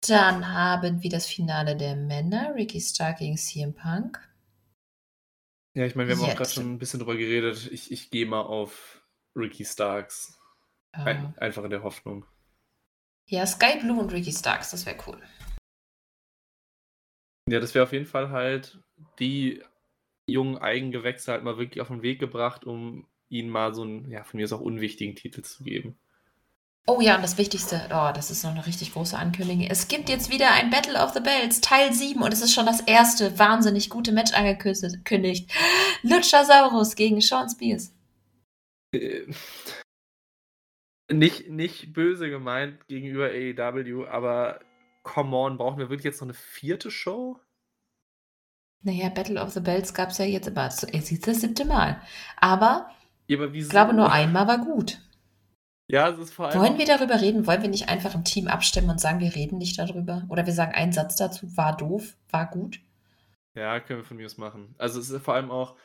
Dann 0.06 0.52
haben 0.52 1.02
wir 1.02 1.11
das 1.11 1.27
Finale 1.27 1.77
der 1.77 1.97
Männer. 1.97 2.55
Ricky 2.55 2.81
Stark 2.81 3.19
gegen 3.19 3.36
CM 3.36 3.74
Punk. 3.74 4.19
Ja, 5.74 5.85
ich 5.85 5.97
meine, 5.97 6.09
wir 6.09 6.16
haben 6.16 6.23
Jetzt. 6.23 6.32
auch 6.32 6.36
gerade 6.36 6.51
schon 6.51 6.73
ein 6.73 6.78
bisschen 6.78 7.01
drüber 7.01 7.16
geredet. 7.16 7.69
Ich, 7.73 7.90
ich 7.93 8.11
gehe 8.11 8.27
mal 8.27 8.43
auf 8.43 9.02
Ricky 9.36 9.65
Starks. 9.65 10.39
Ein, 10.93 11.36
einfach 11.39 11.65
in 11.65 11.70
der 11.70 11.82
Hoffnung. 11.82 12.24
Ja, 13.27 13.47
Sky 13.47 13.81
Blue 13.81 13.98
und 13.98 14.12
Ricky 14.12 14.32
Starks, 14.32 14.70
das 14.70 14.86
wäre 14.86 14.98
cool. 15.06 15.20
Ja, 17.51 17.61
das 17.61 17.75
wäre 17.75 17.85
auf 17.85 17.93
jeden 17.93 18.07
Fall 18.07 18.31
halt 18.31 18.79
die 19.19 19.62
jungen 20.27 20.57
Eigengewächse 20.59 21.33
halt 21.33 21.45
mal 21.45 21.59
wirklich 21.59 21.81
auf 21.81 21.89
den 21.89 22.03
Weg 22.03 22.19
gebracht, 22.19 22.65
um 22.65 23.07
ihnen 23.29 23.51
mal 23.51 23.75
so 23.75 23.83
einen, 23.83 24.11
ja, 24.11 24.25
von 24.25 24.39
mir 24.39 24.45
ist 24.45 24.53
auch 24.53 24.61
unwichtigen 24.61 25.16
Titel 25.16 25.43
zu 25.43 25.65
geben. 25.65 25.97
Oh 26.87 27.01
ja, 27.01 27.16
und 27.16 27.23
das 27.23 27.39
Wichtigste, 27.39 27.81
oh, 27.91 28.11
das 28.15 28.31
ist 28.31 28.45
noch 28.45 28.51
eine 28.51 28.66
richtig 28.66 28.93
große 28.93 29.16
Ankündigung. 29.16 29.66
Es 29.71 29.89
gibt 29.89 30.11
jetzt 30.11 30.31
wieder 30.31 30.53
ein 30.53 30.69
Battle 30.69 31.03
of 31.03 31.12
the 31.15 31.21
Bells, 31.21 31.62
Teil 31.62 31.95
7, 31.95 32.21
und 32.21 32.33
es 32.33 32.43
ist 32.43 32.53
schon 32.53 32.66
das 32.66 32.81
erste 32.81 33.39
wahnsinnig 33.39 33.89
gute 33.89 34.12
Match 34.12 34.35
angekündigt. 34.35 35.51
Luchasaurus 36.03 36.95
gegen 36.95 37.23
Sean 37.23 37.49
Spears. 37.49 37.95
Äh, 38.93 39.23
nicht, 41.12 41.49
nicht 41.49 41.95
böse 41.95 42.29
gemeint 42.29 42.87
gegenüber 42.87 43.31
AEW, 43.31 44.07
aber 44.07 44.61
come 45.05 45.37
on, 45.37 45.57
brauchen 45.57 45.79
wir 45.79 45.91
wirklich 45.91 46.05
jetzt 46.05 46.21
noch 46.21 46.27
eine 46.27 46.35
vierte 46.35 46.91
Show? 46.91 47.39
Naja, 48.83 49.09
Battle 49.09 49.41
of 49.41 49.51
the 49.53 49.61
Bells 49.61 49.95
gab 49.95 50.11
es 50.11 50.19
ja 50.19 50.25
jetzt 50.25 50.49
immer. 50.49 50.67
Es 50.67 50.83
ist 50.83 51.27
das 51.27 51.41
siebte 51.41 51.65
Mal. 51.65 52.03
Aber, 52.37 52.91
ja, 53.29 53.39
aber 53.39 53.55
ich 53.55 53.69
glaube, 53.69 53.95
nur 53.95 54.11
einmal 54.11 54.49
war 54.49 54.59
gut. 54.59 55.01
Ja, 55.87 56.09
es 56.09 56.19
ist 56.19 56.35
vor 56.35 56.49
allem. 56.49 56.61
Wollen 56.61 56.79
wir 56.79 56.87
darüber 56.87 57.21
reden? 57.21 57.47
Wollen 57.47 57.63
wir 57.63 57.69
nicht 57.69 57.89
einfach 57.89 58.15
im 58.15 58.25
Team 58.25 58.49
abstimmen 58.49 58.91
und 58.91 59.01
sagen, 59.01 59.21
wir 59.21 59.35
reden 59.35 59.59
nicht 59.59 59.79
darüber? 59.79 60.25
Oder 60.29 60.47
wir 60.47 60.53
sagen 60.53 60.75
einen 60.75 60.93
Satz 60.93 61.17
dazu, 61.17 61.57
war 61.57 61.77
doof, 61.77 62.17
war 62.31 62.51
gut? 62.51 62.81
Ja, 63.55 63.81
können 63.81 64.01
wir 64.01 64.05
von 64.05 64.17
mir 64.17 64.27
aus 64.27 64.39
machen. 64.39 64.75
Also 64.79 64.99
es 64.99 65.11
ist 65.11 65.23
vor 65.23 65.35
allem 65.35 65.51
auch, 65.51 65.77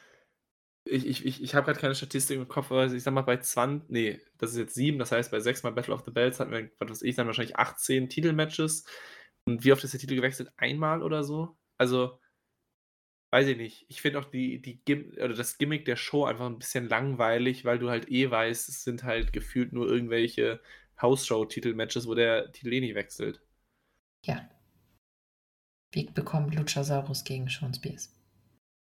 ich, 0.90 1.26
ich, 1.26 1.44
ich, 1.44 1.56
habe 1.56 1.66
gerade 1.66 1.80
keine 1.80 1.96
Statistik 1.96 2.38
im 2.38 2.48
Kopf, 2.48 2.72
aber 2.72 2.92
ich 2.92 3.04
sag 3.04 3.14
mal, 3.14 3.22
bei 3.22 3.38
20, 3.38 3.90
nee, 3.90 4.20
das 4.38 4.52
ist 4.52 4.58
jetzt 4.58 4.76
7, 4.76 4.98
das 5.00 5.12
heißt, 5.12 5.32
bei 5.32 5.40
6 5.40 5.64
Mal 5.64 5.72
Battle 5.72 5.94
of 5.94 6.04
the 6.06 6.12
Bells 6.12 6.40
hatten 6.40 6.52
wir, 6.52 6.70
was 6.80 6.90
weiß 6.90 7.02
ich, 7.04 7.16
dann 7.16 7.28
wahrscheinlich 7.28 7.58
18 7.58 8.10
Titelmatches. 8.10 8.86
Und 9.46 9.64
wie 9.64 9.72
oft 9.72 9.84
ist 9.84 9.94
der 9.94 10.00
Titel 10.00 10.16
gewechselt? 10.16 10.52
Einmal 10.58 11.04
oder 11.04 11.24
so? 11.24 11.58
Also, 11.78 12.20
weiß 13.32 13.48
ich 13.48 13.58
nicht. 13.58 13.86
Ich 13.90 14.02
finde 14.02 14.20
auch 14.20 14.26
die, 14.26 14.62
die 14.62 14.82
oder 15.18 15.34
das 15.34 15.58
Gimmick 15.58 15.86
der 15.86 15.96
Show 15.96 16.26
einfach 16.26 16.46
ein 16.46 16.60
bisschen 16.60 16.90
langweilig, 16.90 17.66
weil 17.66 17.80
du 17.80 17.90
halt 17.90 18.10
eh 18.10 18.30
weißt, 18.30 18.70
es 18.70 18.84
sind 18.84 19.04
halt 19.04 19.34
gefühlt 19.34 19.74
nur 19.74 19.88
irgendwelche 19.88 20.62
House-Show-Titelmatches, 21.02 22.08
wo 22.08 22.16
der 22.16 22.52
Titel 22.52 22.74
eh 22.74 22.82
nicht 22.82 22.96
wechselt. 22.96 23.42
Ja. 24.26 24.50
Wie 25.92 26.06
bekommt 26.06 26.56
Luchasaurus 26.56 27.24
gegen 27.24 27.48
Sean 27.48 27.74
Spears? 27.74 28.19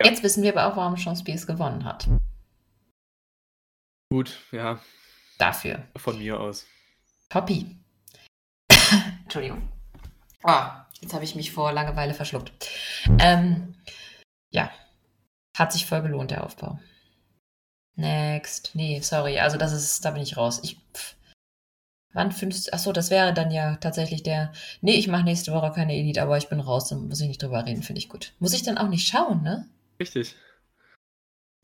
Ja. 0.01 0.10
Jetzt 0.10 0.23
wissen 0.23 0.43
wir 0.43 0.56
aber 0.56 0.73
auch, 0.73 0.77
warum 0.77 0.97
Sean 0.97 1.16
Spears 1.16 1.47
gewonnen 1.47 1.85
hat. 1.85 2.09
Gut, 4.10 4.39
ja. 4.52 4.81
Dafür. 5.39 5.86
Von 5.97 6.18
mir 6.18 6.39
aus. 6.39 6.66
Poppy. 7.28 7.77
Entschuldigung. 9.24 9.68
Oh, 10.44 10.64
jetzt 11.01 11.12
habe 11.12 11.24
ich 11.24 11.35
mich 11.35 11.52
vor 11.52 11.73
Langeweile 11.73 12.14
verschluckt. 12.14 12.52
Ähm, 13.18 13.74
ja. 14.51 14.70
Hat 15.56 15.73
sich 15.73 15.86
voll 15.86 16.02
gelohnt, 16.02 16.31
der 16.31 16.44
Aufbau. 16.44 16.78
Next. 17.97 18.73
Nee, 18.74 19.01
sorry. 19.01 19.39
Also 19.39 19.56
das 19.56 19.73
ist, 19.73 20.05
da 20.05 20.10
bin 20.10 20.23
ich 20.23 20.36
raus. 20.36 20.60
Ich. 20.62 20.78
Pff. 20.94 21.16
Wann 22.12 22.32
fünfst. 22.32 22.73
Achso, 22.73 22.93
das 22.93 23.10
wäre 23.10 23.35
dann 23.35 23.51
ja 23.51 23.77
tatsächlich 23.77 24.23
der. 24.23 24.52
Nee, 24.82 24.94
ich 24.94 25.09
mache 25.09 25.24
nächste 25.24 25.52
Woche 25.52 25.73
keine 25.73 25.94
Elite, 25.94 26.23
aber 26.23 26.39
ich 26.39 26.48
bin 26.48 26.60
raus, 26.60 26.89
dann 26.89 27.09
muss 27.09 27.20
ich 27.20 27.28
nicht 27.28 27.43
drüber 27.43 27.64
reden, 27.66 27.82
finde 27.82 27.98
ich 27.98 28.09
gut. 28.09 28.32
Muss 28.39 28.55
ich 28.55 28.62
dann 28.62 28.78
auch 28.78 28.89
nicht 28.89 29.09
schauen, 29.09 29.43
ne? 29.43 29.66
Richtig. 29.98 30.36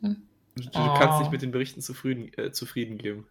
Hm. 0.01 0.29
Du, 0.55 0.63
du 0.63 0.71
oh. 0.75 0.95
kannst 0.95 1.21
dich 1.21 1.31
mit 1.31 1.43
den 1.43 1.51
Berichten 1.51 1.81
zufrieden, 1.81 2.31
äh, 2.37 2.53
zufrieden 2.53 2.99
geben. 2.99 3.27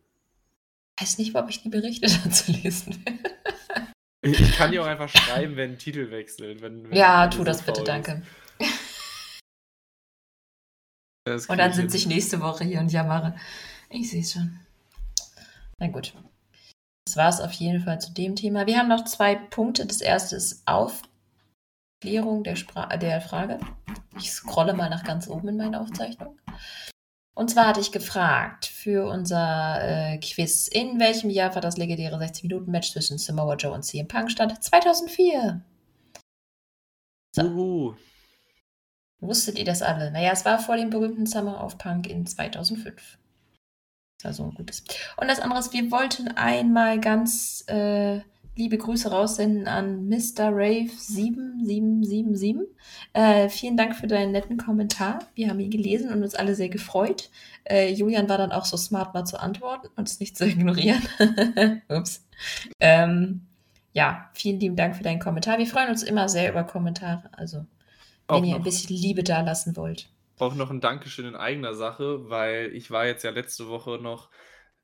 Ich 0.98 1.04
weiß 1.04 1.18
nicht, 1.20 1.36
ob 1.36 1.50
ich 1.50 1.62
die 1.62 1.70
Berichte 1.70 2.08
dazu 2.24 2.52
lesen 2.52 3.04
will. 3.06 4.34
ich 4.34 4.52
kann 4.54 4.72
dir 4.72 4.84
auch 4.84 4.88
einfach 4.88 5.10
schreiben, 5.10 5.56
wenn 5.56 5.78
Titel 5.78 6.12
wechseln. 6.12 6.62
Wenn, 6.62 6.90
wenn 6.90 6.98
ja, 6.98 7.28
tu 7.28 7.44
das 7.44 7.64
bitte, 7.64 7.84
danke. 7.84 8.24
und 11.48 11.58
dann 11.58 11.74
sitze 11.74 11.98
ich 11.98 12.08
nächste 12.08 12.42
Woche 12.42 12.64
hier 12.64 12.80
und 12.80 12.92
jammere. 12.92 13.36
Ich 13.90 14.10
sehe 14.10 14.22
es 14.22 14.34
schon. 14.34 14.60
Na 15.80 15.88
gut. 15.88 16.14
Das 17.06 17.18
war 17.18 17.30
es 17.30 17.42
auf 17.42 17.52
jeden 17.54 17.84
Fall 17.84 18.00
zu 18.00 18.14
dem 18.14 18.36
Thema. 18.36 18.68
Wir 18.68 18.78
haben 18.78 18.88
noch 18.88 19.06
zwei 19.06 19.36
Punkte. 19.36 19.86
Das 19.86 20.02
erste 20.02 20.36
ist 20.36 20.64
Aufklärung 22.02 22.44
der, 22.44 22.56
Spra 22.56 22.98
der 22.98 23.22
Frage. 23.22 23.60
Ich 24.18 24.32
scrolle 24.32 24.74
mal 24.74 24.90
nach 24.90 25.04
ganz 25.04 25.28
oben 25.28 25.50
in 25.50 25.58
meiner 25.58 25.82
Aufzeichnung. 25.82 26.40
Und 27.36 27.52
zwar 27.52 27.68
hatte 27.68 27.80
ich 27.80 27.92
gefragt 27.92 28.66
für 28.66 29.08
unser 29.08 29.78
äh, 29.84 30.18
Quiz, 30.18 30.68
in 30.68 31.00
welchem 31.00 31.30
Jahr 31.30 31.54
war 31.54 31.62
das 31.62 31.78
legendäre 31.78 32.18
60-Minuten-Match 32.18 32.94
zwischen 32.94 33.20
Samoa 33.20 33.54
Joe 33.56 33.72
und 33.72 33.84
CM 33.84 34.08
Punk 34.08 34.32
statt? 34.32 34.64
2004. 34.64 35.64
So. 37.36 37.44
Uhu. 37.44 37.96
Wusstet 39.20 39.60
ihr 39.60 39.66
das 39.66 39.84
alle? 39.84 40.10
Naja, 40.10 40.32
es 40.32 40.44
war 40.44 40.58
vor 40.58 40.78
dem 40.78 40.90
berühmten 40.90 41.28
Summer 41.28 41.64
of 41.64 41.78
Punk 41.78 42.08
in 42.08 42.26
2005. 42.26 43.20
Das 44.18 44.26
war 44.26 44.34
so 44.34 44.44
ein 44.46 44.56
gutes. 44.56 44.84
Und 45.18 45.28
das 45.28 45.40
andere 45.40 45.60
ist, 45.60 45.72
wir 45.72 45.92
wollten 45.92 46.30
einmal 46.30 47.00
ganz 47.00 47.64
äh, 47.68 48.22
liebe 48.56 48.78
Grüße 48.78 49.12
raussenden 49.12 49.68
an 49.68 50.08
Mr. 50.08 50.50
Rave7777. 50.50 52.68
Äh, 53.14 53.50
vielen 53.50 53.76
Dank 53.78 53.96
für 53.96 54.08
deinen 54.08 54.32
netten 54.32 54.58
Kommentar. 54.58 55.20
Wir 55.36 55.50
haben 55.50 55.60
ihn 55.60 55.70
gelesen 55.72 56.12
und 56.12 56.24
uns 56.24 56.34
alle 56.36 56.56
sehr 56.56 56.70
gefreut. 56.70 57.30
Äh, 57.64 57.92
Julian 57.94 58.30
war 58.30 58.38
dann 58.38 58.52
auch 58.52 58.66
so 58.66 58.78
smart, 58.78 59.14
mal 59.14 59.26
zu 59.26 59.40
antworten 59.40 59.88
und 59.96 60.08
es 60.08 60.20
nicht 60.20 60.38
zu 60.38 60.46
ignorieren. 60.46 61.02
Ups. 61.90 62.26
Ähm, 62.80 63.42
ja, 63.94 64.30
vielen 64.34 64.60
lieben 64.60 64.76
Dank 64.76 64.96
für 64.96 65.04
deinen 65.04 65.20
Kommentar. 65.20 65.58
Wir 65.58 65.68
freuen 65.68 65.90
uns 65.90 66.04
immer 66.04 66.30
sehr 66.30 66.52
über 66.52 66.64
Kommentare. 66.64 67.30
Also, 67.34 67.66
wenn 68.28 68.44
auch 68.44 68.46
ihr 68.46 68.56
ein 68.56 68.64
bisschen 68.64 68.96
Liebe 68.96 69.24
da 69.24 69.42
lassen 69.42 69.76
wollt. 69.76 70.10
Auch 70.40 70.56
noch 70.56 70.72
ein 70.72 70.82
Dankeschön 70.82 71.28
in 71.28 71.36
eigener 71.36 71.76
Sache, 71.76 72.30
weil 72.30 72.72
ich 72.74 72.90
war 72.90 73.06
jetzt 73.06 73.24
ja 73.24 73.32
letzte 73.32 73.70
Woche 73.70 74.00
noch 74.02 74.30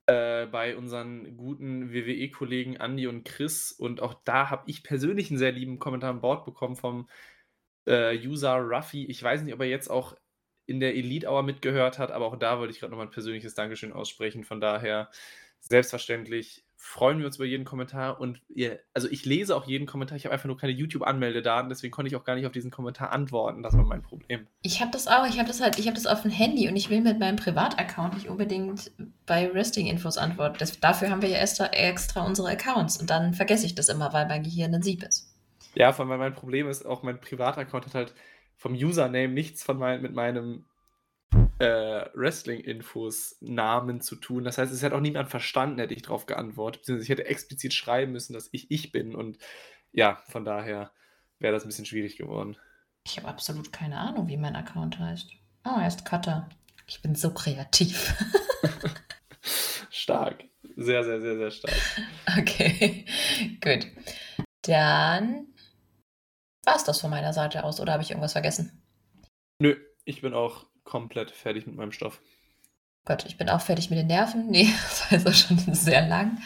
äh, 0.08 0.46
bei 0.48 0.76
unseren 0.78 1.38
guten 1.38 1.94
WWE-Kollegen 1.94 2.76
Andy 2.76 3.08
und 3.08 3.26
Chris. 3.26 3.72
Und 3.72 4.02
auch 4.02 4.16
da 4.24 4.50
habe 4.50 4.64
ich 4.70 4.84
persönlich 4.84 5.30
einen 5.30 5.40
sehr 5.40 5.52
lieben 5.52 5.80
Kommentar 5.80 6.12
an 6.12 6.22
Bord 6.22 6.46
bekommen 6.46 6.76
vom 6.76 7.10
äh, 7.86 8.18
User 8.18 8.58
Ruffy. 8.58 9.06
Ich 9.06 9.22
weiß 9.24 9.44
nicht, 9.44 9.54
ob 9.54 9.62
er 9.62 9.68
jetzt 9.68 9.90
auch 9.90 10.16
in 10.66 10.80
der 10.80 10.96
Elite 10.96 11.28
Hour 11.28 11.44
mitgehört 11.44 12.00
hat, 12.00 12.12
aber 12.12 12.26
auch 12.26 12.38
da 12.38 12.60
wollte 12.60 12.72
ich 12.74 12.80
gerade 12.80 12.92
nochmal 12.92 13.08
ein 13.08 13.12
persönliches 13.12 13.56
Dankeschön 13.56 13.94
aussprechen. 13.94 14.44
Von 14.44 14.62
daher 14.62 15.10
selbstverständlich 15.62 16.67
freuen 16.80 17.18
wir 17.18 17.26
uns 17.26 17.38
über 17.38 17.46
jeden 17.46 17.66
Kommentar 17.66 18.22
und 18.22 18.40
ihr, 18.50 18.80
also 18.94 19.10
ich 19.10 19.26
lese 19.26 19.56
auch 19.56 19.66
jeden 19.66 19.88
Kommentar. 19.88 20.16
Ich 20.16 20.26
habe 20.26 20.34
einfach 20.34 20.46
nur 20.46 20.58
keine 20.58 20.74
YouTube-Anmeldedaten, 20.74 21.70
deswegen 21.70 21.92
konnte 21.92 22.08
ich 22.08 22.16
auch 22.16 22.24
gar 22.24 22.36
nicht 22.36 22.46
auf 22.46 22.52
diesen 22.52 22.70
Kommentar 22.70 23.12
antworten. 23.12 23.64
Das 23.64 23.76
war 23.76 23.84
mein 23.84 24.04
Problem. 24.04 24.48
Ich 24.62 24.80
habe 24.80 24.92
das 24.92 25.08
auch. 25.08 25.28
Ich 25.28 25.40
habe 25.40 25.48
das 25.48 25.60
halt, 25.60 25.80
ich 25.80 25.88
habe 25.88 25.96
das 25.96 26.06
auf 26.06 26.22
dem 26.22 26.30
Handy 26.30 26.68
und 26.70 26.76
ich 26.76 26.92
will 26.92 27.02
mit 27.02 27.20
meinem 27.20 27.36
Privataccount 27.36 28.14
nicht 28.14 28.30
unbedingt 28.30 28.92
bei 29.26 29.52
Wrestling-Infos 29.52 30.20
antworten. 30.20 30.58
Das, 30.60 30.80
dafür 30.80 31.10
haben 31.10 31.24
wir 31.24 31.30
ja 31.30 31.40
extra, 31.40 31.66
extra 31.66 32.24
unsere 32.24 32.50
Accounts 32.52 32.98
und 32.98 33.10
dann 33.10 33.34
vergesse 33.34 33.66
ich 33.66 33.74
das 33.74 33.90
immer, 33.90 34.14
weil 34.14 34.28
mein 34.28 34.44
Gehirn 34.44 34.74
ein 34.74 34.84
Sieb 34.84 35.02
ist. 35.04 35.34
Ja, 35.74 35.92
vor 35.94 36.08
allem 36.08 36.20
mein 36.20 36.36
Problem 36.36 36.70
ist 36.70 36.86
auch, 36.86 37.02
mein 37.02 37.20
Privataccount 37.20 37.88
hat 37.88 37.96
halt 37.96 38.14
vom 38.56 38.74
Username 38.74 39.30
nichts 39.30 39.64
von 39.64 39.80
mein, 39.80 40.02
mit 40.02 40.14
meinem 40.14 40.64
äh, 41.60 42.06
Wrestling-Infos 42.14 43.38
Namen 43.42 44.02
zu 44.02 44.16
tun. 44.16 44.44
Das 44.44 44.58
heißt, 44.58 44.72
es 44.72 44.82
hätte 44.82 44.96
auch 44.96 45.02
niemand 45.02 45.30
verstanden, 45.30 45.80
hätte 45.80 45.94
ich 45.94 46.04
darauf 46.04 46.26
geantwortet. 46.26 46.82
Beziehungsweise 46.82 47.04
ich 47.04 47.10
hätte 47.10 47.30
explizit 47.30 47.74
schreiben 47.74 48.12
müssen, 48.12 48.34
dass 48.34 48.50
ich 48.52 48.70
ich 48.72 48.92
bin. 48.92 49.16
Und 49.16 49.38
ja, 49.92 50.22
von 50.28 50.46
daher 50.46 50.92
wäre 51.40 51.54
das 51.54 51.64
ein 51.64 51.70
bisschen 51.70 51.86
schwierig 51.86 52.18
geworden. 52.18 52.58
Ich 53.06 53.18
habe 53.18 53.28
absolut 53.28 53.72
keine 53.72 53.98
Ahnung, 53.98 54.28
wie 54.28 54.38
mein 54.38 54.56
Account 54.56 55.00
heißt. 55.00 55.32
Oh, 55.66 55.80
er 55.80 55.88
ist 55.88 56.06
Cutter. 56.06 56.50
Ich 56.86 57.02
bin 57.02 57.16
so 57.16 57.34
kreativ. 57.34 58.14
stark. 60.08 60.46
Sehr, 60.76 61.04
sehr, 61.04 61.22
sehr, 61.22 61.38
sehr 61.38 61.52
stark. 61.52 61.74
Okay, 62.40 63.06
gut. 63.62 63.88
Dann 64.62 65.48
war 66.66 66.76
es 66.76 66.84
das 66.84 67.02
von 67.02 67.10
meiner 67.10 67.34
Seite 67.34 67.64
aus 67.64 67.80
oder 67.80 67.94
habe 67.94 68.04
ich 68.04 68.12
irgendwas 68.12 68.34
vergessen? 68.34 68.84
Nö, 69.60 69.76
ich 70.06 70.22
bin 70.22 70.34
auch 70.34 70.67
komplett 70.88 71.32
fertig 71.32 71.68
mit 71.68 71.76
meinem 71.76 71.92
Stoff. 71.92 72.22
Gott, 73.06 73.26
ich 73.26 73.38
bin 73.38 73.50
auch 73.50 73.62
fertig 73.62 73.90
mit 73.90 74.00
den 74.00 74.08
Nerven. 74.08 74.50
Nee, 74.50 74.68
das 75.10 75.24
war 75.24 75.32
auch 75.32 75.36
schon 75.36 75.76
sehr 75.76 76.08
lang. 76.08 76.40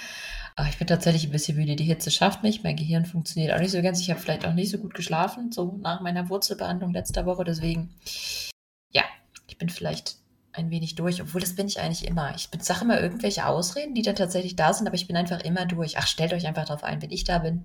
Aber 0.55 0.67
ich 0.67 0.77
bin 0.77 0.87
tatsächlich 0.87 1.25
ein 1.25 1.31
bisschen 1.31 1.57
müde. 1.57 1.75
Die 1.75 1.85
Hitze 1.85 2.11
schafft 2.11 2.43
mich. 2.43 2.63
Mein 2.63 2.75
Gehirn 2.75 3.05
funktioniert 3.05 3.53
auch 3.53 3.59
nicht 3.59 3.71
so 3.71 3.81
ganz. 3.81 4.01
Ich 4.01 4.09
habe 4.09 4.19
vielleicht 4.19 4.45
auch 4.45 4.53
nicht 4.53 4.69
so 4.69 4.77
gut 4.77 4.93
geschlafen, 4.93 5.51
so 5.51 5.79
nach 5.81 6.01
meiner 6.01 6.29
Wurzelbehandlung 6.29 6.91
letzter 6.91 7.25
Woche. 7.25 7.45
Deswegen, 7.45 7.95
ja, 8.91 9.03
ich 9.47 9.57
bin 9.57 9.69
vielleicht 9.69 10.17
ein 10.53 10.69
wenig 10.69 10.95
durch, 10.95 11.21
obwohl 11.21 11.39
das 11.39 11.55
bin 11.55 11.67
ich 11.67 11.79
eigentlich 11.79 12.05
immer. 12.05 12.35
Ich 12.35 12.49
sage 12.59 12.81
immer 12.81 12.99
irgendwelche 12.99 13.45
Ausreden, 13.45 13.95
die 13.95 14.01
dann 14.01 14.17
tatsächlich 14.17 14.57
da 14.57 14.73
sind, 14.73 14.85
aber 14.85 14.95
ich 14.95 15.07
bin 15.07 15.15
einfach 15.15 15.39
immer 15.41 15.65
durch. 15.65 15.97
Ach, 15.97 16.07
stellt 16.07 16.33
euch 16.33 16.45
einfach 16.45 16.65
darauf 16.65 16.83
ein, 16.83 17.01
wenn 17.01 17.11
ich 17.11 17.23
da 17.23 17.39
bin. 17.39 17.63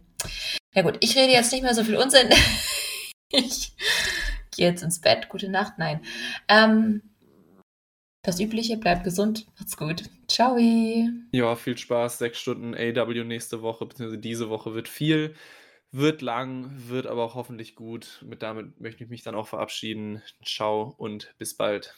Ja 0.72 0.82
gut, 0.82 0.96
ich 1.00 1.16
rede 1.16 1.32
jetzt 1.32 1.52
nicht 1.52 1.62
mehr 1.62 1.74
so 1.74 1.82
viel 1.82 1.96
Unsinn. 1.96 2.28
ich 3.30 3.72
gehe 4.56 4.68
jetzt 4.68 4.82
ins 4.82 5.00
Bett, 5.00 5.28
gute 5.28 5.48
Nacht, 5.48 5.74
nein. 5.78 6.00
Ähm, 6.48 7.02
das 8.22 8.40
Übliche, 8.40 8.76
bleibt 8.76 9.04
gesund, 9.04 9.46
macht's 9.56 9.76
gut. 9.76 10.02
Ciao. 10.28 10.58
Ja, 10.58 11.54
viel 11.54 11.78
Spaß. 11.78 12.18
Sechs 12.18 12.40
Stunden 12.40 12.74
AW 12.74 13.22
nächste 13.22 13.62
Woche, 13.62 13.86
beziehungsweise 13.86 14.20
diese 14.20 14.50
Woche 14.50 14.74
wird 14.74 14.88
viel, 14.88 15.34
wird 15.92 16.22
lang, 16.22 16.72
wird 16.88 17.06
aber 17.06 17.22
auch 17.22 17.36
hoffentlich 17.36 17.76
gut. 17.76 18.24
Mit 18.26 18.42
damit 18.42 18.80
möchte 18.80 19.04
ich 19.04 19.10
mich 19.10 19.22
dann 19.22 19.36
auch 19.36 19.46
verabschieden. 19.46 20.22
Ciao 20.44 20.94
und 20.98 21.34
bis 21.38 21.56
bald. 21.56 21.94